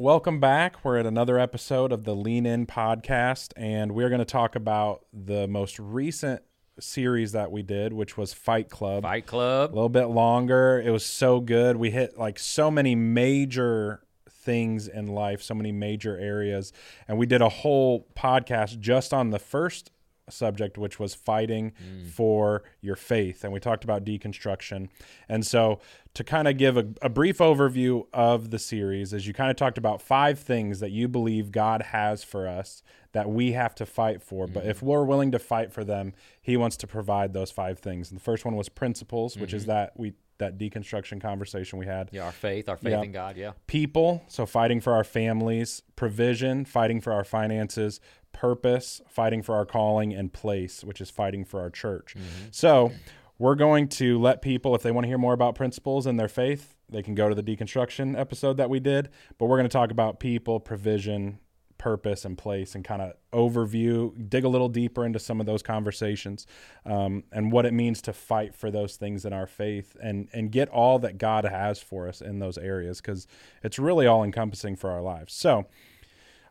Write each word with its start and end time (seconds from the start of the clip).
Welcome 0.00 0.40
back. 0.40 0.82
We're 0.82 0.96
at 0.96 1.04
another 1.04 1.38
episode 1.38 1.92
of 1.92 2.04
the 2.04 2.16
Lean 2.16 2.46
In 2.46 2.64
podcast, 2.64 3.52
and 3.54 3.92
we're 3.92 4.08
going 4.08 4.20
to 4.20 4.24
talk 4.24 4.56
about 4.56 5.04
the 5.12 5.46
most 5.46 5.78
recent 5.78 6.40
series 6.78 7.32
that 7.32 7.52
we 7.52 7.62
did, 7.62 7.92
which 7.92 8.16
was 8.16 8.32
Fight 8.32 8.70
Club. 8.70 9.02
Fight 9.02 9.26
Club. 9.26 9.70
A 9.70 9.74
little 9.74 9.90
bit 9.90 10.06
longer. 10.06 10.82
It 10.82 10.90
was 10.90 11.04
so 11.04 11.38
good. 11.40 11.76
We 11.76 11.90
hit 11.90 12.16
like 12.16 12.38
so 12.38 12.70
many 12.70 12.94
major 12.94 14.02
things 14.26 14.88
in 14.88 15.08
life, 15.08 15.42
so 15.42 15.52
many 15.52 15.70
major 15.70 16.16
areas, 16.16 16.72
and 17.06 17.18
we 17.18 17.26
did 17.26 17.42
a 17.42 17.50
whole 17.50 18.06
podcast 18.16 18.80
just 18.80 19.12
on 19.12 19.28
the 19.28 19.38
first 19.38 19.90
subject, 20.32 20.78
which 20.78 20.98
was 20.98 21.14
fighting 21.14 21.72
mm. 21.72 22.06
for 22.06 22.62
your 22.80 22.96
faith. 22.96 23.44
And 23.44 23.52
we 23.52 23.60
talked 23.60 23.84
about 23.84 24.04
deconstruction. 24.04 24.88
And 25.28 25.46
so, 25.46 25.80
to 26.14 26.24
kind 26.24 26.48
of 26.48 26.56
give 26.56 26.76
a, 26.76 26.88
a 27.02 27.08
brief 27.08 27.38
overview 27.38 28.06
of 28.12 28.50
the 28.50 28.58
series, 28.58 29.14
as 29.14 29.26
you 29.26 29.32
kind 29.32 29.50
of 29.50 29.56
talked 29.56 29.78
about 29.78 30.02
five 30.02 30.40
things 30.40 30.80
that 30.80 30.90
you 30.90 31.06
believe 31.06 31.52
God 31.52 31.82
has 31.82 32.24
for 32.24 32.48
us 32.48 32.82
that 33.12 33.28
we 33.28 33.52
have 33.52 33.74
to 33.76 33.86
fight 33.86 34.22
for. 34.22 34.46
But 34.46 34.66
if 34.66 34.80
mm. 34.80 34.84
we're 34.84 35.04
willing 35.04 35.32
to 35.32 35.38
fight 35.38 35.72
for 35.72 35.84
them, 35.84 36.12
He 36.40 36.56
wants 36.56 36.76
to 36.78 36.86
provide 36.86 37.32
those 37.32 37.50
five 37.50 37.78
things. 37.78 38.10
And 38.10 38.18
the 38.18 38.24
first 38.24 38.44
one 38.44 38.56
was 38.56 38.68
principles, 38.68 39.36
which 39.36 39.52
is 39.52 39.62
mm-hmm. 39.62 39.72
that 39.72 39.92
we 39.96 40.14
that 40.40 40.58
deconstruction 40.58 41.20
conversation 41.20 41.78
we 41.78 41.86
had 41.86 42.08
Yeah, 42.12 42.24
our 42.24 42.32
faith, 42.32 42.68
our 42.68 42.76
faith 42.76 42.92
Yeah. 42.92 43.02
in 43.02 43.12
God. 43.12 43.36
Yeah. 43.36 43.52
people, 43.66 44.24
so 44.26 44.44
fighting 44.44 44.80
for 44.80 44.92
our 44.92 45.04
families, 45.04 45.82
provision, 45.94 46.64
fighting 46.64 47.00
for 47.00 47.12
our 47.12 47.24
finances, 47.24 48.00
purpose, 48.32 49.00
fighting 49.08 49.42
for 49.42 49.54
our 49.54 49.66
calling, 49.66 50.12
and 50.14 50.32
place, 50.32 50.84
which 50.84 51.00
is 51.00 51.10
fighting 51.10 51.44
for 51.44 51.60
our 51.60 51.70
church. 51.70 52.14
So 52.50 52.92
we're 53.38 53.54
going 53.54 53.88
to 53.88 54.18
let 54.18 54.42
people, 54.42 54.74
if 54.74 54.82
they 54.82 54.90
want 54.90 55.04
to 55.04 55.08
hear 55.08 55.18
more 55.18 55.32
about 55.32 55.54
principles 55.54 56.06
and 56.06 56.18
their 56.18 56.28
faith, 56.28 56.74
they 56.88 57.02
can 57.02 57.14
go 57.14 57.28
to 57.28 57.34
the 57.34 57.42
deconstruction 57.42 58.18
episode 58.18 58.56
that 58.56 58.68
we 58.68 58.80
did. 58.80 59.08
But 59.38 59.46
we're 59.46 59.56
going 59.56 59.68
to 59.68 59.72
talk 59.72 59.90
about 59.90 60.20
people, 60.20 60.60
provision, 60.60 61.38
purpose, 61.78 62.26
and 62.26 62.36
place, 62.36 62.74
and 62.74 62.84
kind 62.84 63.00
of 63.00 63.14
overview, 63.32 64.28
dig 64.28 64.44
a 64.44 64.48
little 64.48 64.68
deeper 64.68 65.06
into 65.06 65.18
some 65.18 65.40
of 65.40 65.46
those 65.46 65.62
conversations, 65.62 66.46
um, 66.84 67.24
and 67.32 67.50
what 67.50 67.64
it 67.64 67.72
means 67.72 68.02
to 68.02 68.12
fight 68.12 68.54
for 68.54 68.70
those 68.70 68.96
things 68.96 69.24
in 69.24 69.32
our 69.32 69.46
faith, 69.46 69.96
and 70.02 70.28
and 70.34 70.52
get 70.52 70.68
all 70.68 70.98
that 70.98 71.16
God 71.16 71.44
has 71.46 71.80
for 71.80 72.06
us 72.06 72.20
in 72.20 72.38
those 72.38 72.58
areas, 72.58 73.00
because 73.00 73.26
it's 73.62 73.78
really 73.78 74.06
all 74.06 74.22
encompassing 74.22 74.76
for 74.76 74.90
our 74.90 75.00
lives. 75.00 75.32
So, 75.32 75.66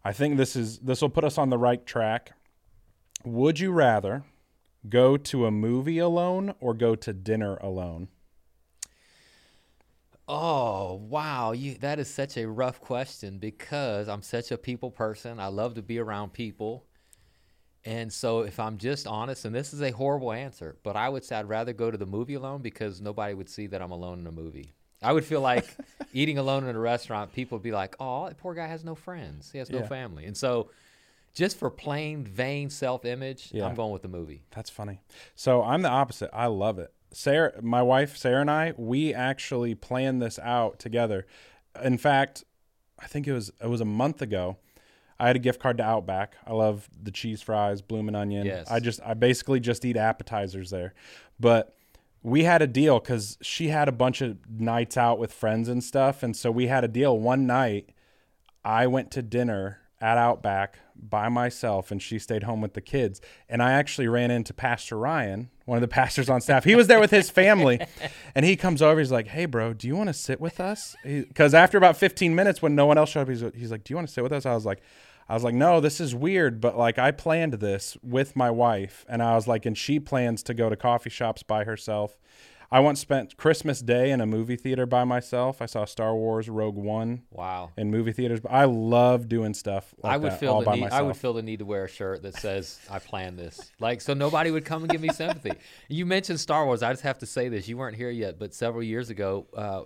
I 0.04 0.14
think 0.14 0.38
this 0.38 0.56
is 0.56 0.80
this 0.80 1.02
will 1.02 1.10
put 1.10 1.24
us 1.24 1.38
on 1.38 1.50
the 1.50 1.58
right 1.58 1.86
track. 1.86 2.32
Would 3.26 3.60
you 3.60 3.72
rather 3.72 4.24
go 4.88 5.18
to 5.18 5.46
a 5.46 5.52
movie 5.52 6.00
alone 6.00 6.54
or 6.60 6.74
go 6.74 6.96
to 6.96 7.14
dinner 7.14 7.58
alone? 7.58 8.08
Oh 10.28 10.94
wow, 10.94 11.52
you 11.52 11.74
that 11.80 12.00
is 12.00 12.08
such 12.08 12.38
a 12.38 12.48
rough 12.48 12.80
question 12.80 13.40
because 13.40 14.08
I'm 14.08 14.22
such 14.22 14.52
a 14.52 14.58
people 14.58 14.92
person. 14.92 15.40
I 15.40 15.48
love 15.48 15.74
to 15.74 15.82
be 15.82 16.00
around 16.00 16.34
people. 16.34 16.86
And 17.86 18.12
so 18.12 18.42
if 18.42 18.60
I'm 18.60 18.78
just 18.78 19.08
honest, 19.08 19.46
and 19.46 19.56
this 19.56 19.74
is 19.74 19.82
a 19.82 19.92
horrible 19.92 20.32
answer, 20.32 20.78
but 20.84 20.96
I 20.96 21.10
would 21.10 21.24
say 21.24 21.38
I'd 21.38 21.50
rather 21.50 21.74
go 21.74 21.90
to 21.90 21.98
the 21.98 22.06
movie 22.06 22.34
alone 22.36 22.62
because 22.62 23.02
nobody 23.02 23.34
would 23.34 23.50
see 23.50 23.68
that 23.68 23.82
I'm 23.82 23.92
alone 23.92 24.20
in 24.20 24.28
a 24.28 24.32
movie. 24.32 24.74
I 25.02 25.14
would 25.14 25.24
feel 25.26 25.42
like 25.42 25.66
eating 26.14 26.38
alone 26.38 26.68
in 26.68 26.76
a 26.76 26.80
restaurant, 26.80 27.32
people 27.34 27.58
would 27.58 27.64
be 27.64 27.72
like, 27.72 27.96
"Oh, 28.00 28.28
that 28.28 28.38
poor 28.38 28.54
guy 28.54 28.68
has 28.68 28.84
no 28.84 28.96
friends. 28.96 29.52
He 29.52 29.58
has 29.60 29.70
no 29.70 29.80
Yeah. 29.80 29.88
family." 29.88 30.26
And 30.26 30.36
so 30.36 30.70
just 31.34 31.58
for 31.58 31.70
plain 31.70 32.24
vain 32.24 32.70
self-image, 32.70 33.50
Yeah. 33.54 33.66
I'm 33.68 33.76
going 33.76 33.94
with 33.94 34.02
the 34.02 34.08
movie. 34.08 34.44
That's 34.56 34.70
funny. 34.70 35.02
So 35.36 35.64
I'm 35.64 35.82
the 35.84 35.90
opposite. 35.90 36.30
I 36.34 36.48
love 36.48 36.80
it. 36.80 36.92
Sarah, 37.12 37.54
my 37.62 37.82
wife 37.82 38.18
Sarah 38.18 38.42
and 38.42 38.52
I, 38.52 38.74
we 38.78 39.14
actually 39.14 39.74
planned 39.76 40.22
this 40.22 40.38
out 40.40 40.80
together. 40.80 41.26
In 41.84 41.98
fact, 41.98 42.44
I 43.00 43.08
think 43.08 43.28
it 43.28 43.34
was 43.34 43.52
it 43.64 43.68
was 43.70 43.82
a 43.82 43.86
month 43.86 44.22
ago. 44.22 44.58
I 45.22 45.28
had 45.28 45.36
a 45.36 45.40
gift 45.40 45.60
card 45.60 45.78
to 45.78 45.84
Outback. 45.84 46.36
I 46.48 46.54
love 46.54 46.88
the 47.02 47.12
cheese 47.12 47.42
fries, 47.42 47.82
bloomin' 47.82 48.16
onion. 48.16 48.46
Yes. 48.46 48.70
I 48.72 48.80
just 48.80 49.00
I 49.06 49.14
basically 49.14 49.60
just 49.60 49.84
eat 49.86 49.98
appetizers 49.98 50.70
there. 50.70 50.94
But 51.40 51.76
we 52.22 52.44
had 52.44 52.62
a 52.62 52.68
deal 52.68 53.00
because 53.00 53.38
she 53.42 53.70
had 53.70 53.88
a 53.88 53.92
bunch 53.92 54.22
of 54.22 54.38
nights 54.50 54.98
out 54.98 55.20
with 55.20 55.32
friends 55.32 55.70
and 55.70 55.84
stuff, 55.84 56.24
and 56.24 56.36
so 56.36 56.52
we 56.52 56.68
had 56.68 56.84
a 56.84 56.88
deal. 56.88 57.18
One 57.18 57.48
night, 57.48 57.90
I 58.64 58.88
went 58.88 59.12
to 59.12 59.22
dinner 59.22 59.80
at 60.02 60.18
Outback 60.18 60.80
by 60.96 61.30
myself, 61.30 61.92
and 61.92 62.02
she 62.02 62.20
stayed 62.20 62.44
home 62.44 62.62
with 62.62 62.74
the 62.74 62.82
kids. 62.82 63.22
And 63.48 63.62
I 63.62 63.72
actually 63.72 64.08
ran 64.08 64.32
into 64.32 64.54
Pastor 64.54 64.98
Ryan, 64.98 65.50
one 65.66 65.78
of 65.78 65.82
the 65.82 65.88
pastors 65.94 66.30
on 66.30 66.42
staff. 66.42 66.64
He 66.64 66.76
was 66.76 66.88
there 66.88 67.00
with 67.00 67.12
his 67.12 67.30
family, 67.30 67.80
and 68.36 68.46
he 68.46 68.56
comes 68.56 68.82
over. 68.82 69.00
He's 69.00 69.12
like, 69.12 69.28
"Hey, 69.28 69.46
bro, 69.46 69.74
do 69.74 69.88
you 69.88 69.96
want 69.96 70.08
to 70.08 70.14
sit 70.14 70.42
with 70.42 70.60
us?" 70.60 70.96
Because 71.04 71.54
after 71.54 71.78
about 71.78 71.98
15 71.98 72.36
minutes, 72.36 72.62
when 72.62 72.76
no 72.76 72.86
one 72.86 72.98
else 72.98 73.10
showed 73.10 73.22
up, 73.22 73.30
he's, 73.30 73.44
he's 73.56 73.72
like, 73.72 73.84
"Do 73.84 73.94
you 73.94 73.96
want 73.96 74.08
to 74.08 74.14
sit 74.14 74.24
with 74.24 74.34
us?" 74.34 74.46
I 74.46 74.54
was 74.54 74.66
like. 74.66 74.82
I 75.30 75.36
was 75.36 75.44
like, 75.44 75.54
no, 75.54 75.80
this 75.80 76.02
is 76.02 76.16
weird, 76.16 76.60
but 76.60 76.76
like 76.78 76.98
I 76.98 77.12
planned 77.12 77.54
this 77.54 77.96
with 78.02 78.36
my 78.36 78.50
wife, 78.50 79.06
and 79.08 79.22
I 79.22 79.36
was 79.36 79.48
like, 79.48 79.66
and 79.66 79.78
she 79.78 80.00
plans 80.00 80.42
to 80.44 80.54
go 80.56 80.70
to 80.70 80.76
coffee 80.76 81.12
shops 81.12 81.44
by 81.44 81.64
herself. 81.66 82.18
I 82.72 82.80
once 82.82 83.00
spent 83.00 83.36
Christmas 83.36 83.80
Day 83.82 84.12
in 84.12 84.22
a 84.22 84.28
movie 84.28 84.56
theater 84.56 84.86
by 84.86 85.04
myself. 85.04 85.60
I 85.60 85.66
saw 85.66 85.86
Star 85.86 86.14
Wars 86.16 86.48
Rogue 86.50 86.76
One 86.76 87.24
Wow. 87.32 87.72
in 87.76 87.90
movie 87.90 88.12
theaters. 88.12 88.40
But 88.42 88.52
I 88.52 88.66
love 88.66 89.28
doing 89.28 89.56
stuff 89.56 89.94
like 90.04 90.14
I 90.14 90.18
would 90.18 90.34
that 90.34 90.40
feel 90.40 90.54
all 90.54 90.60
the 90.60 90.66
by 90.68 90.76
need. 90.76 90.82
myself. 90.82 91.00
I 91.00 91.02
would 91.02 91.18
feel 91.18 91.34
the 91.34 91.42
need 91.42 91.60
to 91.60 91.66
wear 91.66 91.86
a 91.86 91.88
shirt 91.88 92.22
that 92.24 92.36
says 92.36 92.80
"I 92.90 93.00
planned 93.00 93.40
this," 93.40 93.72
like 93.80 94.02
so 94.02 94.14
nobody 94.14 94.52
would 94.52 94.66
come 94.66 94.84
and 94.84 94.92
give 94.92 95.02
me 95.02 95.10
sympathy. 95.10 95.54
You 95.90 96.06
mentioned 96.06 96.40
Star 96.40 96.64
Wars. 96.66 96.84
I 96.84 96.92
just 96.94 97.02
have 97.04 97.18
to 97.20 97.26
say 97.26 97.50
this. 97.50 97.68
You 97.68 97.78
weren't 97.78 97.98
here 97.98 98.12
yet, 98.12 98.38
but 98.38 98.54
several 98.54 98.84
years 98.84 99.10
ago, 99.10 99.48
uh, 99.58 99.84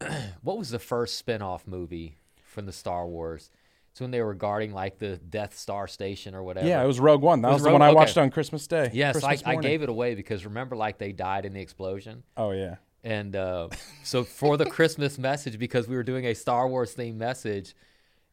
what 0.42 0.58
was 0.58 0.68
the 0.70 0.78
first 0.78 1.16
spin-off 1.16 1.66
movie 1.66 2.16
from 2.44 2.66
the 2.66 2.72
Star 2.72 3.06
Wars? 3.06 3.50
It's 3.92 4.00
when 4.00 4.10
they 4.10 4.22
were 4.22 4.34
guarding 4.34 4.72
like 4.72 4.98
the 4.98 5.16
Death 5.16 5.58
Star 5.58 5.88
station 5.88 6.34
or 6.34 6.42
whatever. 6.42 6.66
yeah, 6.68 6.82
it 6.82 6.86
was 6.86 7.00
Rogue 7.00 7.22
One. 7.22 7.42
That 7.42 7.48
Was 7.48 7.54
was, 7.56 7.62
the 7.64 7.68
Rogue- 7.70 7.80
one 7.80 7.82
I 7.82 7.88
okay. 7.88 7.94
watched 7.96 8.18
on 8.18 8.30
Christmas 8.30 8.66
Day. 8.66 8.90
Yes, 8.92 9.16
I, 9.24 9.30
Christmas 9.34 9.42
I 9.44 9.56
gave 9.60 9.82
it 9.82 9.88
away 9.88 10.14
because 10.14 10.44
remember, 10.44 10.76
like 10.76 10.98
they 10.98 11.12
died 11.12 11.44
in 11.46 11.52
the 11.52 11.60
explosion. 11.60 12.22
Oh 12.36 12.52
yeah, 12.52 12.76
And 13.02 13.34
uh, 13.34 13.68
so 14.04 14.22
for 14.24 14.56
the 14.56 14.66
Christmas 14.66 15.18
message, 15.18 15.58
because 15.58 15.88
we 15.88 15.96
were 15.96 16.02
doing 16.04 16.26
a 16.26 16.34
Star 16.34 16.68
Wars 16.68 16.94
themed 16.94 17.16
message, 17.16 17.74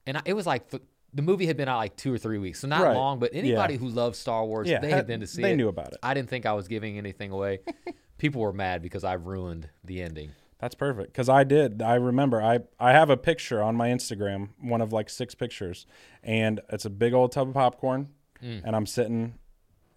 and 0.06 0.18
I, 0.18 0.22
it 0.26 0.34
was 0.34 0.46
like 0.46 0.70
th- 0.70 0.84
the 1.14 1.22
movie 1.22 1.46
had 1.48 1.56
been 1.58 1.70
out 1.70 1.78
like 1.78 1.96
two 1.96 2.14
or 2.14 2.18
three 2.18 2.38
weeks, 2.38 2.60
so 2.60 2.68
not 2.68 2.84
Right. 2.84 2.94
long. 2.96 3.20
But 3.20 3.34
Yeah. 3.34 3.40
anybody 3.40 3.78
who 3.78 3.88
loves 3.88 4.20
Star 4.20 4.46
Wars, 4.46 4.68
yeah. 4.68 4.80
they 4.80 4.92
had 4.92 5.08
been 5.08 5.22
to 5.22 5.28
see 5.28 5.42
They 5.42 5.48
it. 5.48 5.52
They 5.54 5.56
knew 5.58 5.70
about 5.70 5.94
it. 5.94 5.98
I 6.04 6.14
didn't 6.14 6.30
think 6.30 6.46
I 6.46 6.54
was 6.54 6.68
giving 6.68 6.98
anything 6.98 7.32
away. 7.32 7.62
People 8.18 8.42
were 8.42 8.54
mad 8.54 8.82
because 8.82 9.04
I 9.04 9.14
ruined 9.14 9.70
the 9.84 10.02
ending. 10.02 10.32
That's 10.60 10.76
perfect 10.76 11.12
because 11.12 11.28
I 11.30 11.44
did. 11.44 11.82
I 11.82 11.96
remember. 11.96 12.42
I 12.42 12.60
I 12.80 12.92
have 12.94 13.10
a 13.10 13.18
picture 13.18 13.62
on 13.62 13.76
my 13.76 13.90
Instagram, 13.90 14.50
one 14.62 14.82
of 14.82 14.94
like 14.94 15.10
six 15.10 15.36
pictures, 15.36 15.86
and 16.24 16.62
it's 16.70 16.86
a 16.86 16.90
big 16.90 17.14
old 17.14 17.32
tub 17.32 17.50
of 17.50 17.54
popcorn, 17.54 18.10
Mm. 18.44 18.62
and 18.66 18.76
I'm 18.76 18.86
sitting 18.86 19.36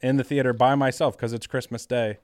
in 0.01 0.17
the 0.17 0.25
theater 0.25 0.53
by 0.53 0.75
myself 0.77 1.17
because 1.17 1.33
it's 1.33 1.47
Christmas 1.47 1.85
Day, 1.85 2.19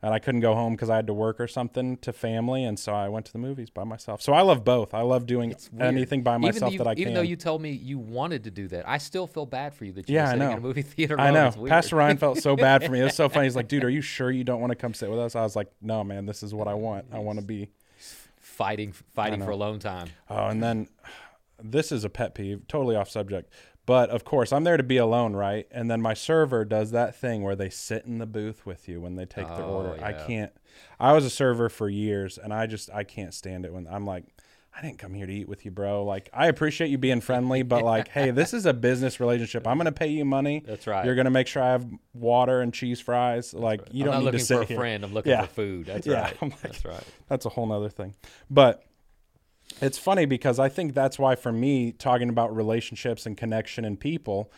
and 0.00 0.14
I 0.14 0.18
couldn't 0.18 0.40
go 0.40 0.54
home 0.54 0.72
because 0.74 0.88
I 0.88 0.96
had 0.96 1.06
to 1.08 1.12
work 1.12 1.40
or 1.40 1.46
something 1.46 1.96
to 1.98 2.12
family, 2.12 2.64
and 2.64 2.78
so 2.78 2.94
I 2.94 3.08
went 3.08 3.26
to 3.26 3.32
the 3.32 3.38
movies 3.38 3.68
by 3.68 3.84
myself. 3.84 4.22
So 4.22 4.32
I 4.32 4.40
love 4.40 4.64
both. 4.64 4.94
I 4.94 5.02
love 5.02 5.26
doing 5.26 5.54
anything 5.78 6.22
by 6.22 6.32
Even 6.36 6.40
myself 6.42 6.72
you- 6.72 6.78
that 6.78 6.86
I 6.86 6.94
can. 6.94 7.02
Even 7.02 7.14
though 7.14 7.20
you 7.20 7.36
told 7.36 7.60
me 7.60 7.70
you 7.72 7.98
wanted 7.98 8.44
to 8.44 8.50
do 8.50 8.66
that, 8.68 8.88
I 8.88 8.96
still 8.98 9.26
feel 9.26 9.44
bad 9.44 9.74
for 9.74 9.84
you 9.84 9.92
that 9.92 10.08
you 10.08 10.14
Yeah, 10.14 10.22
I 10.22 10.24
were 10.24 10.30
sitting 10.30 10.46
know. 10.46 10.52
in 10.52 10.58
a 10.58 10.60
movie 10.62 10.82
theater. 10.96 11.20
I 11.20 11.30
know. 11.30 11.50
Pastor 11.66 11.96
Ryan 11.96 12.16
felt 12.16 12.38
so 12.38 12.56
bad 12.56 12.82
for 12.84 12.90
me. 12.92 13.00
It 13.00 13.04
was 13.04 13.14
so 13.14 13.28
funny. 13.28 13.44
He's 13.46 13.56
like, 13.56 13.68
dude, 13.68 13.84
are 13.84 13.90
you 13.90 14.00
sure 14.00 14.30
you 14.30 14.44
don't 14.44 14.60
want 14.60 14.70
to 14.70 14.76
come 14.76 14.94
sit 14.94 15.10
with 15.10 15.18
us? 15.18 15.36
I 15.36 15.42
was 15.42 15.54
like, 15.56 15.68
no, 15.82 16.02
man, 16.04 16.24
this 16.26 16.42
is 16.42 16.54
what 16.54 16.66
I 16.68 16.74
want. 16.74 17.06
I 17.12 17.18
want 17.18 17.38
to 17.38 17.44
be. 17.44 17.68
fighting, 18.40 18.92
fighting 19.14 19.42
for 19.44 19.50
alone 19.50 19.78
time. 19.78 20.08
Oh, 20.30 20.46
and 20.46 20.62
then 20.62 20.88
this 21.62 21.92
is 21.92 22.04
a 22.04 22.08
pet 22.08 22.34
peeve, 22.34 22.66
totally 22.68 22.96
off 22.96 23.10
subject. 23.10 23.52
But 23.88 24.10
of 24.10 24.22
course, 24.22 24.52
I'm 24.52 24.64
there 24.64 24.76
to 24.76 24.82
be 24.82 24.98
alone, 24.98 25.34
right? 25.34 25.66
And 25.70 25.90
then 25.90 26.02
my 26.02 26.12
server 26.12 26.66
does 26.66 26.90
that 26.90 27.16
thing 27.16 27.42
where 27.42 27.56
they 27.56 27.70
sit 27.70 28.04
in 28.04 28.18
the 28.18 28.26
booth 28.26 28.66
with 28.66 28.86
you 28.86 29.00
when 29.00 29.16
they 29.16 29.24
take 29.24 29.46
their 29.48 29.64
Oh, 29.64 29.76
order. 29.86 30.04
I 30.04 30.12
can't. 30.12 30.52
I 31.00 31.14
was 31.14 31.24
a 31.24 31.30
server 31.30 31.70
for 31.70 31.88
years, 31.88 32.36
and 32.36 32.52
I 32.52 32.66
just 32.66 32.90
I 32.92 33.04
can't 33.04 33.32
stand 33.32 33.64
it 33.64 33.72
when 33.72 33.86
I'm 33.90 34.04
like, 34.04 34.24
I 34.76 34.82
didn't 34.82 34.98
come 34.98 35.14
here 35.14 35.24
to 35.24 35.32
eat 35.32 35.48
with 35.48 35.64
you, 35.64 35.70
bro. 35.70 36.04
Like, 36.04 36.28
I 36.34 36.48
appreciate 36.48 36.88
you 36.90 36.98
being 36.98 37.22
friendly, 37.22 37.62
but 37.62 37.82
like, 37.82 38.08
hey, 38.16 38.30
this 38.30 38.52
is 38.52 38.66
a 38.66 38.74
business 38.74 39.20
relationship. 39.20 39.66
I'm 39.66 39.78
gonna 39.78 39.90
pay 39.90 40.08
you 40.08 40.26
money. 40.26 40.62
That's 40.66 40.86
right. 40.86 41.06
You're 41.06 41.14
gonna 41.14 41.30
make 41.30 41.46
sure 41.46 41.62
I 41.62 41.70
have 41.70 41.86
water 42.12 42.60
and 42.60 42.74
cheese 42.74 43.00
fries. 43.00 43.54
Like, 43.54 43.80
you 43.90 44.02
I'm 44.02 44.04
don't 44.04 44.14
not 44.16 44.18
need 44.18 44.24
looking 44.26 44.40
to 44.40 44.44
sit 44.44 44.56
for 44.58 44.62
a 44.64 44.66
here. 44.66 44.76
friend. 44.76 45.02
I'm 45.02 45.14
looking 45.14 45.30
Yeah. 45.32 45.46
for 45.46 45.54
food. 45.54 45.86
That's 45.86 46.06
Yeah, 46.06 46.20
right. 46.24 46.42
Like- 46.42 46.60
That's 46.60 46.84
right. 46.84 47.04
That's 47.28 47.46
a 47.46 47.48
whole 47.48 47.64
nother 47.66 47.88
thing. 47.88 48.14
But 48.50 48.84
it's 49.80 49.98
funny 49.98 50.26
because 50.26 50.58
I 50.58 50.68
think 50.68 50.94
that's 50.94 51.18
why 51.18 51.34
for 51.34 51.52
me, 51.52 51.92
talking 51.92 52.28
about 52.28 52.54
relationships 52.54 53.26
and 53.26 53.36
connection 53.36 53.84
and 53.84 53.98
people, 53.98 54.52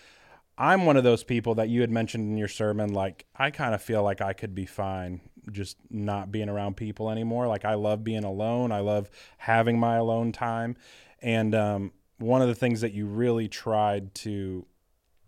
I'm 0.56 0.84
one 0.84 0.96
of 0.96 1.04
those 1.04 1.24
people 1.24 1.54
that 1.54 1.68
you 1.68 1.80
had 1.80 1.90
mentioned 1.90 2.30
in 2.30 2.36
your 2.36 2.48
sermon. 2.48 2.92
Like, 2.92 3.24
I 3.34 3.50
kind 3.50 3.74
of 3.74 3.82
feel 3.82 4.02
like 4.02 4.20
I 4.20 4.32
could 4.32 4.54
be 4.54 4.66
fine 4.66 5.22
just 5.50 5.78
not 5.88 6.30
being 6.30 6.50
around 6.50 6.76
people 6.76 7.10
anymore. 7.10 7.46
Like, 7.46 7.64
I 7.64 7.74
love 7.74 8.04
being 8.04 8.24
alone. 8.24 8.70
I 8.70 8.80
love 8.80 9.08
having 9.38 9.78
my 9.78 9.96
alone 9.96 10.32
time. 10.32 10.76
And 11.22 11.54
um, 11.54 11.92
one 12.18 12.42
of 12.42 12.48
the 12.48 12.54
things 12.54 12.82
that 12.82 12.92
you 12.92 13.06
really 13.06 13.48
tried 13.48 14.14
to 14.16 14.66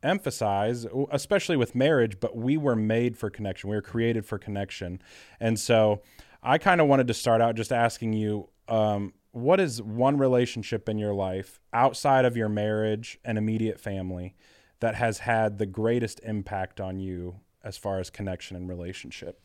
emphasize, 0.03 0.87
especially 1.11 1.57
with 1.57 1.75
marriage, 1.75 2.21
but 2.21 2.37
we 2.37 2.57
were 2.57 2.77
made 2.77 3.17
for 3.17 3.31
connection. 3.31 3.71
We 3.71 3.77
were 3.77 3.83
created 3.83 4.27
for 4.27 4.39
connection. 4.39 5.01
And 5.41 5.59
so 5.59 6.03
I 6.43 6.59
kind 6.59 6.81
of 6.81 6.89
wanted 6.89 7.09
to 7.09 7.15
start 7.15 7.41
out 7.41 7.55
just 7.55 7.73
asking 7.73 8.13
you 8.13 8.49
um, 8.69 9.15
what 9.33 9.59
is 9.59 9.83
one 9.83 10.19
relationship 10.19 10.89
in 10.89 10.99
your 10.99 11.15
life 11.15 11.59
outside 11.73 12.25
of 12.25 12.37
your 12.37 12.49
marriage 12.49 13.19
and 13.25 13.39
immediate 13.39 13.81
family 13.81 14.37
that 14.81 14.95
has 14.95 15.19
had 15.19 15.59
the 15.59 15.67
greatest 15.67 16.21
impact 16.23 16.81
on 16.81 16.99
you 16.99 17.41
as 17.65 17.77
far 17.77 17.99
as 17.99 18.11
connection 18.11 18.57
and 18.57 18.69
relationship? 18.69 19.41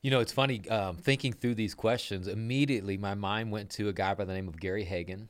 You 0.00 0.10
know, 0.10 0.20
it's 0.20 0.32
funny 0.32 0.68
um, 0.68 0.96
thinking 0.96 1.32
through 1.32 1.54
these 1.54 1.74
questions. 1.74 2.26
Immediately, 2.26 2.96
my 2.96 3.14
mind 3.14 3.52
went 3.52 3.70
to 3.70 3.88
a 3.88 3.92
guy 3.92 4.14
by 4.14 4.24
the 4.24 4.34
name 4.34 4.48
of 4.48 4.58
Gary 4.58 4.84
Haugen. 4.84 5.28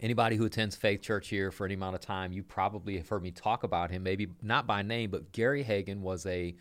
Anybody 0.00 0.34
who 0.36 0.46
attends 0.46 0.74
Faith 0.74 1.02
Church 1.02 1.28
here 1.28 1.52
for 1.52 1.64
any 1.64 1.74
amount 1.74 1.94
of 1.94 2.00
time, 2.00 2.32
you 2.32 2.42
probably 2.42 2.96
have 2.96 3.08
heard 3.08 3.22
me 3.22 3.30
talk 3.30 3.62
about 3.62 3.92
him. 3.92 4.02
Maybe 4.02 4.28
not 4.42 4.66
by 4.66 4.82
name, 4.82 5.10
but 5.10 5.30
Gary 5.30 5.62
Haugen 5.62 6.00
was 6.00 6.26
a 6.26 6.56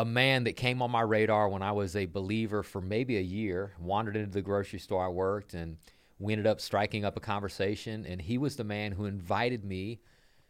a 0.00 0.04
man 0.04 0.44
that 0.44 0.56
came 0.56 0.80
on 0.80 0.90
my 0.90 1.02
radar 1.02 1.50
when 1.50 1.62
I 1.62 1.72
was 1.72 1.94
a 1.94 2.06
believer 2.06 2.62
for 2.62 2.80
maybe 2.80 3.18
a 3.18 3.22
year. 3.22 3.72
Wandered 3.78 4.16
into 4.16 4.30
the 4.30 4.40
grocery 4.40 4.78
store 4.78 5.04
I 5.04 5.08
worked, 5.08 5.52
and 5.52 5.76
we 6.18 6.32
ended 6.32 6.46
up 6.46 6.58
striking 6.58 7.04
up 7.04 7.18
a 7.18 7.20
conversation. 7.20 8.06
And 8.06 8.20
he 8.20 8.38
was 8.38 8.56
the 8.56 8.64
man 8.64 8.92
who 8.92 9.04
invited 9.04 9.62
me 9.62 10.00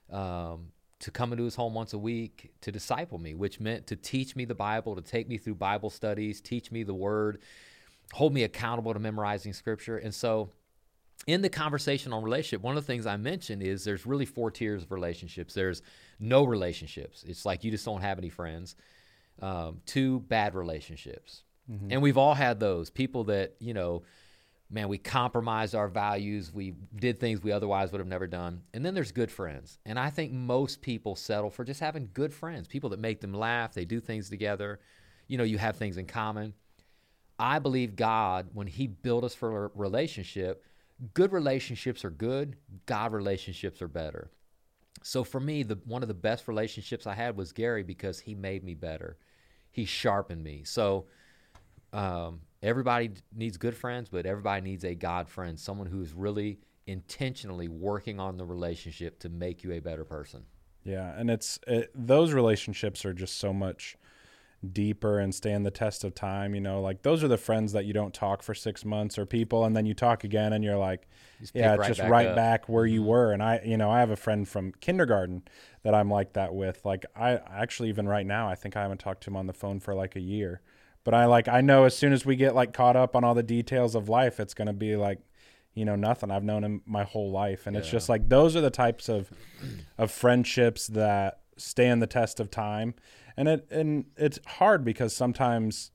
um, 0.09 0.69
to 1.01 1.11
come 1.11 1.33
into 1.33 1.43
his 1.43 1.57
home 1.57 1.75
once 1.75 1.95
a 1.95 1.99
week 1.99 2.53
to 2.61 2.71
disciple 2.71 3.19
me, 3.19 3.35
which 3.35 3.59
meant 3.59 3.89
to 3.89 3.97
teach 3.97 4.37
me 4.37 4.45
the 4.45 4.55
Bible, 4.55 4.95
to 4.95 5.03
take 5.03 5.29
me 5.29 5.37
through 5.37 5.57
Bible 5.57 5.91
studies, 5.91 6.41
teach 6.41 6.71
me 6.71 6.85
the 6.85 6.95
Word, 6.95 7.41
hold 8.13 8.33
me 8.33 8.45
accountable 8.45 8.93
to 8.93 9.01
memorizing 9.01 9.53
Scripture. 9.53 9.97
And 9.99 10.15
so, 10.15 10.51
in 11.27 11.43
the 11.43 11.51
conversation 11.51 12.13
on 12.13 12.23
relationship, 12.23 12.63
one 12.63 12.77
of 12.77 12.85
the 12.85 12.87
things 12.87 13.05
I 13.05 13.17
mentioned 13.17 13.65
is 13.65 13.83
there's 13.83 14.07
really 14.07 14.27
four 14.27 14.53
tiers 14.53 14.85
of 14.85 14.93
relationships. 14.93 15.55
There's 15.55 15.83
no 16.21 16.45
relationships. 16.45 17.25
It's 17.27 17.45
like 17.45 17.65
you 17.65 17.73
just 17.73 17.85
don't 17.85 18.01
have 18.01 18.17
any 18.17 18.31
friends. 18.31 18.77
Um, 19.41 19.81
two 19.87 20.21
bad 20.21 20.55
relationships, 20.55 21.45
mm-hmm. 21.71 21.89
and 21.91 22.03
we've 22.03 22.19
all 22.19 22.35
had 22.35 22.61
those 22.61 22.91
people 22.91 23.25
that 23.25 23.57
you 23.59 23.75
know 23.75 24.03
man, 24.71 24.89
we 24.89 24.99
compromised 24.99 25.75
our 25.75 25.89
values. 25.89 26.53
We 26.53 26.75
did 26.95 27.19
things 27.19 27.43
we 27.43 27.53
otherwise 27.53 27.91
would 27.91 27.99
have 27.99 28.07
never 28.07 28.27
done. 28.27 28.63
And 28.73 28.87
then 28.87 28.95
there's 28.95 29.13
good 29.13 29.31
friends. 29.31 29.79
And 29.85 29.99
I 29.99 30.11
think 30.11 30.33
most 30.33 30.81
people 30.81 31.17
settle 31.17 31.51
for 31.51 31.65
just 31.65 31.81
having 31.81 32.11
good 32.15 32.33
friends, 32.33 32.69
people 32.69 32.91
that 32.91 33.01
make 33.01 33.21
them 33.21 33.35
laugh, 33.35 33.75
they 33.75 33.85
do 33.85 34.01
things 34.01 34.31
together. 34.31 34.79
You 35.27 35.39
know, 35.39 35.45
you 35.45 35.59
have 35.59 35.77
things 35.77 35.97
in 35.97 36.07
common. 36.07 36.55
I 37.39 37.59
believe 37.59 37.97
God, 37.97 38.51
when 38.53 38.67
He 38.67 38.87
built 38.87 39.25
us 39.25 39.35
for 39.35 39.67
a 39.67 39.71
relationship, 39.75 40.65
good 41.15 41.33
relationships 41.33 42.05
are 42.05 42.11
good, 42.11 42.57
God 42.87 43.13
relationships 43.13 43.83
are 43.83 43.89
better. 43.89 44.31
So 45.03 45.25
for 45.25 45.41
me, 45.41 45.63
the 45.63 45.79
one 45.87 46.03
of 46.03 46.09
the 46.09 46.15
best 46.15 46.47
relationships 46.47 47.07
I 47.07 47.15
had 47.15 47.37
was 47.37 47.53
Gary 47.53 47.83
because 47.83 48.21
he 48.21 48.35
made 48.35 48.63
me 48.63 48.75
better. 48.75 49.17
He 49.71 49.85
sharpened 49.85 50.43
me. 50.43 50.63
So 50.65 51.07
um, 51.93 52.41
everybody 52.63 53.11
needs 53.35 53.57
good 53.57 53.77
friends, 53.77 54.09
but 54.09 54.27
everybody 54.27 54.63
needs 54.63 54.85
a 54.85 54.95
God 54.95 55.29
friend, 55.29 55.59
someone 55.59 55.87
who's 55.87 56.13
really 56.13 56.59
intentionally 56.87 57.69
working 57.69 58.19
on 58.19 58.37
the 58.37 58.45
relationship 58.45 59.19
to 59.21 59.29
make 59.29 59.63
you 59.63 59.73
a 59.73 59.81
better 59.81 60.05
person. 60.05 60.45
Yeah, 60.85 61.13
and 61.17 61.31
it's 61.31 61.59
it, 61.67 61.91
those 61.95 62.33
relationships 62.33 63.05
are 63.05 63.13
just 63.13 63.39
so 63.39 63.53
much 63.53 63.97
deeper 64.73 65.19
and 65.19 65.35
stand 65.35 65.65
the 65.65 65.71
test 65.71 66.05
of 66.05 66.15
time. 66.15 66.55
You 66.55 66.61
know, 66.61 66.81
like 66.81 67.03
those 67.03 67.23
are 67.23 67.29
the 67.29 67.39
friends 67.39 67.73
that 67.73 67.85
you 67.85 67.93
don't 67.93 68.13
talk 68.13 68.43
for 68.43 68.55
six 68.55 68.85
months 68.85 69.19
or 69.19 69.27
people, 69.27 69.65
and 69.65 69.77
then 69.77 69.87
you 69.87 69.95
talk 69.95 70.25
again, 70.25 70.53
and 70.53 70.65
you're 70.65 70.79
like, 70.79 71.07
yeah, 71.53 71.77
right 71.77 71.89
just 71.89 72.01
back 72.01 72.11
right 72.11 72.29
up. 72.29 72.37
back 72.37 72.69
where 72.69 72.87
you 72.87 73.01
mm-hmm. 73.01 73.11
were. 73.11 73.33
And 73.33 73.43
I, 73.43 73.61
you 73.65 73.77
know, 73.77 73.91
I 73.91 74.01
have 74.01 74.11
a 74.11 74.17
friend 74.17 74.49
from 74.49 74.73
kindergarten 74.81 75.43
that 75.83 75.95
I'm 75.95 76.11
like 76.11 76.35
that 76.35 76.55
with. 76.55 76.85
Like 76.85 77.07
I 77.17 77.41
actually 77.51 77.89
even 77.89 78.09
right 78.09 78.27
now, 78.27 78.49
I 78.49 78.55
think 78.55 78.77
I 78.77 78.83
haven't 78.83 78.99
talked 78.99 79.23
to 79.25 79.31
him 79.31 79.37
on 79.37 79.47
the 79.47 79.53
phone 79.53 79.81
for 79.81 79.95
like 79.95 80.17
a 80.17 80.21
year 80.21 80.61
but 81.05 81.15
I 81.15 81.27
like 81.27 81.49
I 81.49 81.61
know 81.61 81.85
as 81.85 81.97
soon 81.97 82.13
as 82.13 82.27
we 82.27 82.37
get 82.37 82.55
like 82.55 82.73
caught 82.73 82.97
up 82.97 83.17
on 83.17 83.25
all 83.25 83.35
the 83.35 83.43
details 83.43 83.95
of 83.95 84.09
life, 84.09 84.39
it's 84.39 84.55
gonna 84.55 84.73
be 84.73 84.97
like, 84.97 85.19
you 85.75 85.85
know, 85.85 85.97
nothing. 85.97 86.31
I've 86.31 86.45
known 86.45 86.65
him 86.65 86.83
my 86.87 87.05
whole 87.05 87.31
life, 87.31 87.67
and 87.67 87.75
yeah. 87.75 87.81
it's 87.81 87.91
just 87.91 88.09
like 88.09 88.29
those 88.29 88.57
are 88.57 88.61
the 88.61 88.71
types 88.71 89.09
of 89.09 89.31
of 89.99 90.11
friendships 90.11 90.87
that 90.89 91.41
stand 91.57 92.03
the 92.03 92.07
test 92.07 92.41
of 92.41 92.51
time, 92.51 92.95
and 93.37 93.49
it 93.49 93.67
and 93.71 94.07
it's 94.17 94.39
hard 94.47 94.85
because 94.85 95.15
sometimes. 95.15 95.91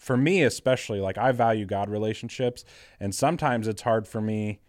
For 0.00 0.18
me, 0.18 0.42
especially, 0.42 1.00
like 1.00 1.16
I 1.16 1.32
value 1.32 1.64
God 1.64 1.88
relationships, 1.88 2.62
and 3.00 3.14
sometimes 3.14 3.66
it's 3.66 3.82
hard 3.82 4.06
for 4.06 4.20
me 4.20 4.60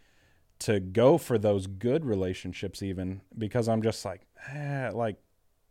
to 0.60 0.80
go 0.80 1.18
for 1.18 1.38
those 1.38 1.68
good 1.68 2.06
relationships, 2.06 2.82
even 2.82 3.22
because 3.38 3.68
I'm 3.68 3.82
just 3.82 4.06
like, 4.06 4.22
eh, 4.54 4.90
like 4.94 5.18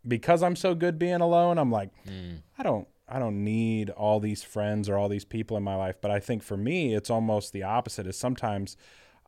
because 0.06 0.42
I'm 0.42 0.56
so 0.56 0.74
good 0.74 0.98
being 0.98 1.20
alone. 1.20 1.58
I'm 1.58 1.70
like, 1.70 1.90
mm. 2.06 2.42
I 2.58 2.62
don't 2.62 2.86
I 3.08 3.18
don't 3.18 3.44
need 3.44 3.90
all 3.90 4.20
these 4.20 4.42
friends 4.42 4.88
or 4.88 4.96
all 4.96 5.08
these 5.08 5.24
people 5.24 5.56
in 5.56 5.62
my 5.62 5.76
life. 5.76 5.96
But 6.00 6.10
I 6.10 6.20
think 6.20 6.42
for 6.42 6.56
me, 6.56 6.94
it's 6.94 7.10
almost 7.10 7.52
the 7.52 7.62
opposite. 7.62 8.06
Is 8.06 8.16
sometimes 8.16 8.76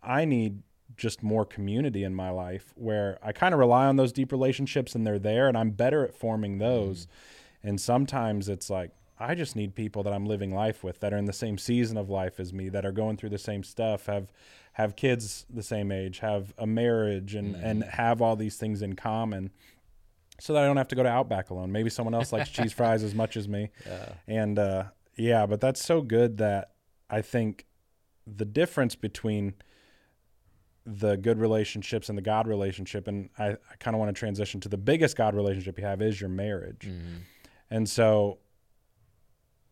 I 0.02 0.24
need 0.24 0.62
just 0.96 1.22
more 1.22 1.44
community 1.44 2.04
in 2.04 2.14
my 2.14 2.30
life 2.30 2.72
where 2.76 3.18
I 3.22 3.32
kind 3.32 3.52
of 3.52 3.58
rely 3.58 3.86
on 3.86 3.96
those 3.96 4.12
deep 4.12 4.30
relationships 4.30 4.94
and 4.94 5.06
they're 5.06 5.18
there, 5.18 5.48
and 5.48 5.56
I'm 5.56 5.70
better 5.70 6.04
at 6.04 6.14
forming 6.14 6.58
those. 6.58 7.06
Mm. 7.06 7.68
And 7.68 7.80
sometimes 7.80 8.48
it's 8.48 8.70
like 8.70 8.92
I 9.18 9.34
just 9.34 9.56
need 9.56 9.74
people 9.74 10.02
that 10.02 10.12
I'm 10.12 10.26
living 10.26 10.54
life 10.54 10.84
with 10.84 11.00
that 11.00 11.12
are 11.14 11.16
in 11.16 11.24
the 11.24 11.32
same 11.32 11.56
season 11.56 11.96
of 11.96 12.10
life 12.10 12.38
as 12.38 12.52
me, 12.52 12.68
that 12.68 12.84
are 12.84 12.92
going 12.92 13.16
through 13.16 13.30
the 13.30 13.38
same 13.38 13.62
stuff, 13.62 14.06
have 14.06 14.30
have 14.76 14.94
kids 14.94 15.46
the 15.48 15.62
same 15.62 15.90
age, 15.90 16.18
have 16.18 16.52
a 16.58 16.66
marriage, 16.66 17.34
and 17.34 17.54
mm. 17.54 17.64
and 17.64 17.82
have 17.82 18.20
all 18.20 18.36
these 18.36 18.56
things 18.56 18.82
in 18.82 18.94
common 18.94 19.50
so 20.38 20.52
that 20.52 20.62
I 20.62 20.66
don't 20.66 20.76
have 20.76 20.88
to 20.88 20.94
go 20.94 21.02
to 21.02 21.08
Outback 21.08 21.48
alone. 21.48 21.72
Maybe 21.72 21.88
someone 21.88 22.12
else 22.12 22.30
likes 22.30 22.50
cheese 22.50 22.72
fries 22.74 23.02
as 23.02 23.14
much 23.14 23.38
as 23.38 23.48
me. 23.48 23.70
Yeah. 23.86 24.12
And 24.26 24.58
uh, 24.58 24.84
yeah, 25.16 25.46
but 25.46 25.62
that's 25.62 25.82
so 25.82 26.02
good 26.02 26.36
that 26.38 26.72
I 27.08 27.22
think 27.22 27.64
the 28.26 28.44
difference 28.44 28.94
between 28.94 29.54
the 30.84 31.16
good 31.16 31.38
relationships 31.38 32.10
and 32.10 32.18
the 32.18 32.22
God 32.22 32.46
relationship, 32.46 33.08
and 33.08 33.30
I, 33.38 33.52
I 33.52 33.76
kind 33.80 33.94
of 33.94 33.98
want 33.98 34.14
to 34.14 34.18
transition 34.18 34.60
to 34.60 34.68
the 34.68 34.76
biggest 34.76 35.16
God 35.16 35.34
relationship 35.34 35.78
you 35.78 35.86
have 35.86 36.02
is 36.02 36.20
your 36.20 36.28
marriage. 36.28 36.82
Mm-hmm. 36.86 37.16
And 37.70 37.88
so, 37.88 38.40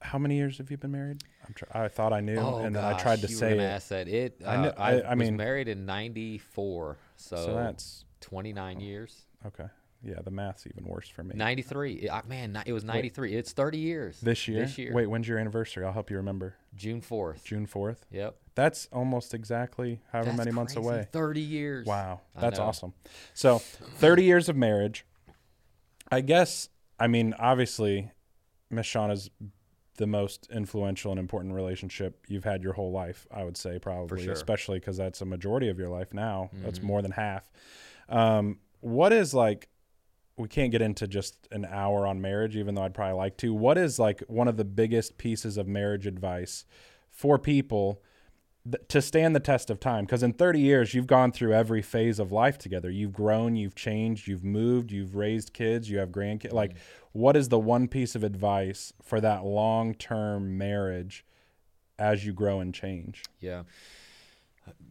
how 0.05 0.19
many 0.19 0.37
years 0.37 0.59
have 0.59 0.71
you 0.71 0.77
been 0.77 0.93
married? 0.93 1.23
Tr- 1.55 1.65
i 1.73 1.89
thought 1.89 2.13
I 2.13 2.21
knew, 2.21 2.37
oh, 2.37 2.59
and 2.59 2.75
gosh, 2.75 2.83
then 2.83 2.95
I 2.95 2.99
tried 3.03 3.21
to 3.23 3.29
you 3.29 3.35
say 3.35 3.55
were 3.55 3.63
Ask 3.63 3.89
that. 3.89 4.07
It. 4.07 4.41
Uh, 4.45 4.49
I, 4.49 4.57
knew, 4.63 4.69
I, 4.77 5.01
I, 5.01 5.11
I 5.13 5.15
mean, 5.15 5.37
married 5.37 5.67
in 5.69 5.87
'94, 5.87 6.99
so, 7.17 7.37
so 7.37 7.55
that's 7.55 8.05
29 8.21 8.77
oh, 8.77 8.81
years. 8.81 9.23
Okay. 9.47 9.65
Yeah, 10.07 10.17
the 10.23 10.31
math's 10.31 10.67
even 10.67 10.85
worse 10.85 11.09
for 11.09 11.23
me. 11.23 11.35
93. 11.35 12.11
man, 12.29 12.63
it 12.67 12.75
was 12.75 12.85
93. 12.85 13.31
Wait, 13.31 13.39
it's 13.39 13.53
30 13.53 13.79
years. 13.79 14.21
This 14.21 14.47
year? 14.47 14.61
This 14.61 14.77
year. 14.77 14.93
Wait, 14.93 15.07
when's 15.07 15.27
your 15.27 15.39
anniversary? 15.39 15.83
I'll 15.87 15.95
help 15.95 16.11
you 16.11 16.19
remember. 16.19 16.57
June 16.77 17.01
4th. 17.01 17.43
June 17.43 17.67
4th? 17.67 18.01
Yep. 18.11 18.37
That's 18.55 18.87
almost 18.93 19.33
exactly 19.33 20.03
however 20.13 20.27
That's 20.27 20.37
many 20.37 20.51
crazy. 20.51 20.57
months 20.57 20.77
away. 20.77 21.09
30 21.11 21.41
years. 21.41 21.87
Wow. 21.87 22.21
That's 22.39 22.59
awesome. 22.59 22.93
So, 23.33 23.61
30 23.61 24.25
years 24.25 24.51
of 24.51 24.57
marriage. 24.57 25.07
I 26.13 26.21
guess, 26.21 26.69
I 27.01 27.07
mean, 27.07 27.35
obviously, 27.39 28.11
Miss 28.71 28.85
Shawn 28.85 29.11
is 29.11 29.31
the 29.97 30.07
most 30.07 30.49
influential 30.53 31.11
and 31.13 31.21
important 31.21 31.55
relationship 31.55 32.25
you've 32.29 32.45
had 32.45 32.63
your 32.63 32.73
whole 32.73 32.91
life, 32.91 33.27
I 33.31 33.45
would 33.45 33.57
say, 33.57 33.79
probably, 33.79 34.25
sure. 34.25 34.33
especially 34.33 34.79
because 34.79 34.97
that's 34.97 35.21
a 35.21 35.25
majority 35.25 35.69
of 35.69 35.79
your 35.79 35.89
life 35.89 36.13
now. 36.13 36.51
Mm-hmm. 36.53 36.65
That's 36.65 36.83
more 36.83 37.03
than 37.03 37.13
half. 37.13 37.51
Um, 38.09 38.59
what 38.81 39.13
is 39.13 39.33
like 39.35 39.69
we 40.37 40.49
can't 40.49 40.73
get 40.73 40.83
into 40.83 41.07
just 41.07 41.47
an 41.53 41.65
hour 41.65 42.07
on 42.07 42.21
marriage, 42.21 42.57
even 42.57 42.75
though 42.75 42.83
I'd 42.83 42.95
probably 42.95 43.17
like 43.17 43.37
to. 43.39 43.55
What 43.55 43.79
is 43.79 43.99
like 43.99 44.23
one 44.27 44.49
of 44.49 44.57
the 44.57 44.65
biggest 44.65 45.17
pieces 45.17 45.57
of 45.57 45.69
marriage 45.69 46.07
advice 46.07 46.65
for 47.09 47.39
people 47.39 48.03
th- 48.71 48.87
to 48.89 49.03
stand 49.03 49.35
the 49.35 49.41
test 49.41 49.71
of 49.71 49.81
time? 49.81 50.05
Because 50.05 50.23
in 50.23 50.33
30 50.33 50.61
years, 50.61 50.95
you've 50.95 51.07
gone 51.07 51.33
through 51.33 51.53
every 51.53 51.83
phase 51.83 52.19
of 52.19 52.33
life 52.33 52.59
together. 52.59 52.91
You've 52.91 53.13
grown, 53.13 53.57
you've 53.57 53.75
changed, 53.75 54.27
you've 54.29 54.45
moved, 54.45 54.91
you've 54.91 55.15
raised 55.15 55.53
kids, 55.53 55.91
you 55.91 55.99
have 55.99 56.11
grandkids. 56.11 56.49
Mm-hmm. 56.49 56.57
Like, 56.57 56.77
what 57.13 57.37
is 57.37 57.49
the 57.49 57.59
one 57.59 57.89
piece 57.89 58.15
of 58.15 58.25
advice 58.25 58.93
for 59.03 59.21
that 59.21 59.45
long 59.45 59.95
term 59.95 60.59
marriage 60.59 61.25
as 61.99 62.27
you 62.27 62.33
grow 62.33 62.61
and 62.61 62.75
change? 62.75 63.23
Yeah 63.41 63.63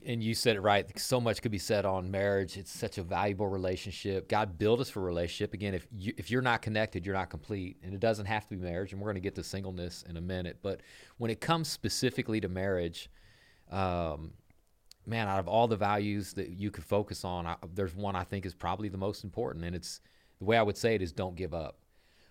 and 0.06 0.24
you 0.24 0.34
said 0.34 0.56
it 0.56 0.62
right. 0.62 1.00
So 1.00 1.20
much 1.22 1.42
could 1.42 1.51
be 1.51 1.58
said 1.58 1.86
on 1.86 2.12
marriage. 2.12 2.58
It's 2.58 2.72
such 2.72 2.98
a 2.98 3.03
valuable 3.03 3.48
relationship. 3.48 4.27
God 4.27 4.58
built 4.58 4.80
us 4.80 4.89
for 4.89 5.01
relationship. 5.01 5.53
Again, 5.53 5.74
if 5.74 5.88
you, 5.92 6.13
if 6.18 6.30
you're 6.30 6.42
not 6.42 6.62
connected, 6.62 7.06
you're 7.06 7.15
not 7.15 7.30
complete, 7.30 7.77
and 7.84 7.94
it 7.94 8.00
doesn't 8.00 8.25
have 8.25 8.48
to 8.48 8.56
be 8.56 8.63
marriage. 8.63 8.92
And 8.92 9.01
we're 9.01 9.08
going 9.08 9.15
to 9.15 9.22
get 9.22 9.36
to 9.36 9.44
singleness 9.44 10.03
in 10.08 10.18
a 10.18 10.22
minute. 10.22 10.60
But 10.62 10.82
when 11.18 11.32
it 11.32 11.42
comes 11.42 11.70
specifically 11.70 12.42
to 12.42 12.50
marriage, 12.50 13.10
um, 13.72 14.34
man, 15.05 15.27
out 15.27 15.39
of 15.39 15.48
all 15.48 15.67
the 15.67 15.75
values 15.75 16.34
that 16.34 16.50
you 16.50 16.72
could 16.72 16.84
focus 16.84 17.25
on, 17.25 17.46
I, 17.46 17.55
there's 17.74 17.96
one 17.96 18.15
I 18.15 18.24
think 18.24 18.46
is 18.46 18.53
probably 18.53 18.89
the 18.89 18.98
most 18.98 19.24
important, 19.24 19.65
and 19.65 19.75
it's 19.75 20.01
the 20.39 20.46
way 20.46 20.58
I 20.58 20.63
would 20.63 20.77
say 20.77 20.96
it 20.96 21.01
is 21.01 21.12
don't 21.12 21.36
give 21.36 21.53
up. 21.53 21.77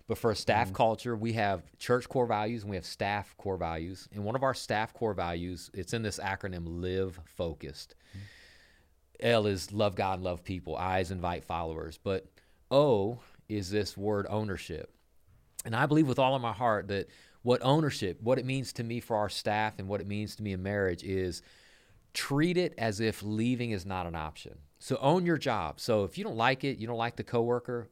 But 0.09 0.19
for 0.19 0.31
a 0.31 0.37
staff 0.37 0.67
mm-hmm. 0.67 0.77
culture, 0.77 1.17
we 1.17 1.33
have 1.35 1.63
church 1.79 2.09
core 2.09 2.27
values 2.27 2.63
and 2.63 2.71
we 2.71 2.77
have 2.77 2.85
staff 2.85 3.35
core 3.37 3.57
values. 3.57 4.09
And 4.13 4.25
one 4.25 4.35
of 4.35 4.43
our 4.43 4.53
staff 4.53 4.93
core 4.93 5.15
values, 5.15 5.71
it's 5.73 5.95
in 5.95 6.03
this 6.03 6.19
acronym 6.19 6.65
live 6.67 7.19
focused. 7.25 7.95
Mm-hmm. 8.11 9.27
L 9.27 9.47
is 9.47 9.73
love 9.73 9.95
God, 9.95 10.15
and 10.15 10.25
love 10.25 10.43
people. 10.43 10.77
I 10.77 10.99
is 10.99 11.11
invite 11.11 11.45
followers. 11.45 11.99
But 12.03 12.27
O 12.71 13.21
is 13.49 13.71
this 13.71 13.97
word 13.97 14.27
ownership. 14.29 14.93
And 15.65 15.77
I 15.77 15.87
believe 15.87 16.09
with 16.09 16.19
all 16.19 16.35
of 16.35 16.43
my 16.43 16.53
heart 16.53 16.89
that 16.89 17.09
what 17.43 17.61
ownership, 17.63 18.21
what 18.21 18.39
it 18.39 18.45
means 18.45 18.73
to 18.75 18.85
me 18.85 19.01
for 19.01 19.17
our 19.17 19.29
staff, 19.29 19.79
and 19.79 19.89
what 19.89 20.01
it 20.01 20.07
means 20.07 20.37
to 20.37 20.43
me 20.43 20.53
in 20.53 20.63
marriage 20.63 21.03
is 21.03 21.43
treat 22.15 22.57
it 22.57 22.75
as 22.79 23.01
if 23.01 23.23
leaving 23.23 23.71
is 23.71 23.87
not 23.87 24.07
an 24.07 24.15
option. 24.15 24.59
So 24.79 24.99
own 25.01 25.25
your 25.27 25.39
job. 25.39 25.81
So 25.81 26.05
if 26.05 26.19
you 26.19 26.25
don't 26.25 26.37
like 26.37 26.65
it, 26.65 26.79
you 26.79 26.87
don't 26.87 26.99
like 26.99 27.17
the 27.17 27.25
coworker, 27.25 27.89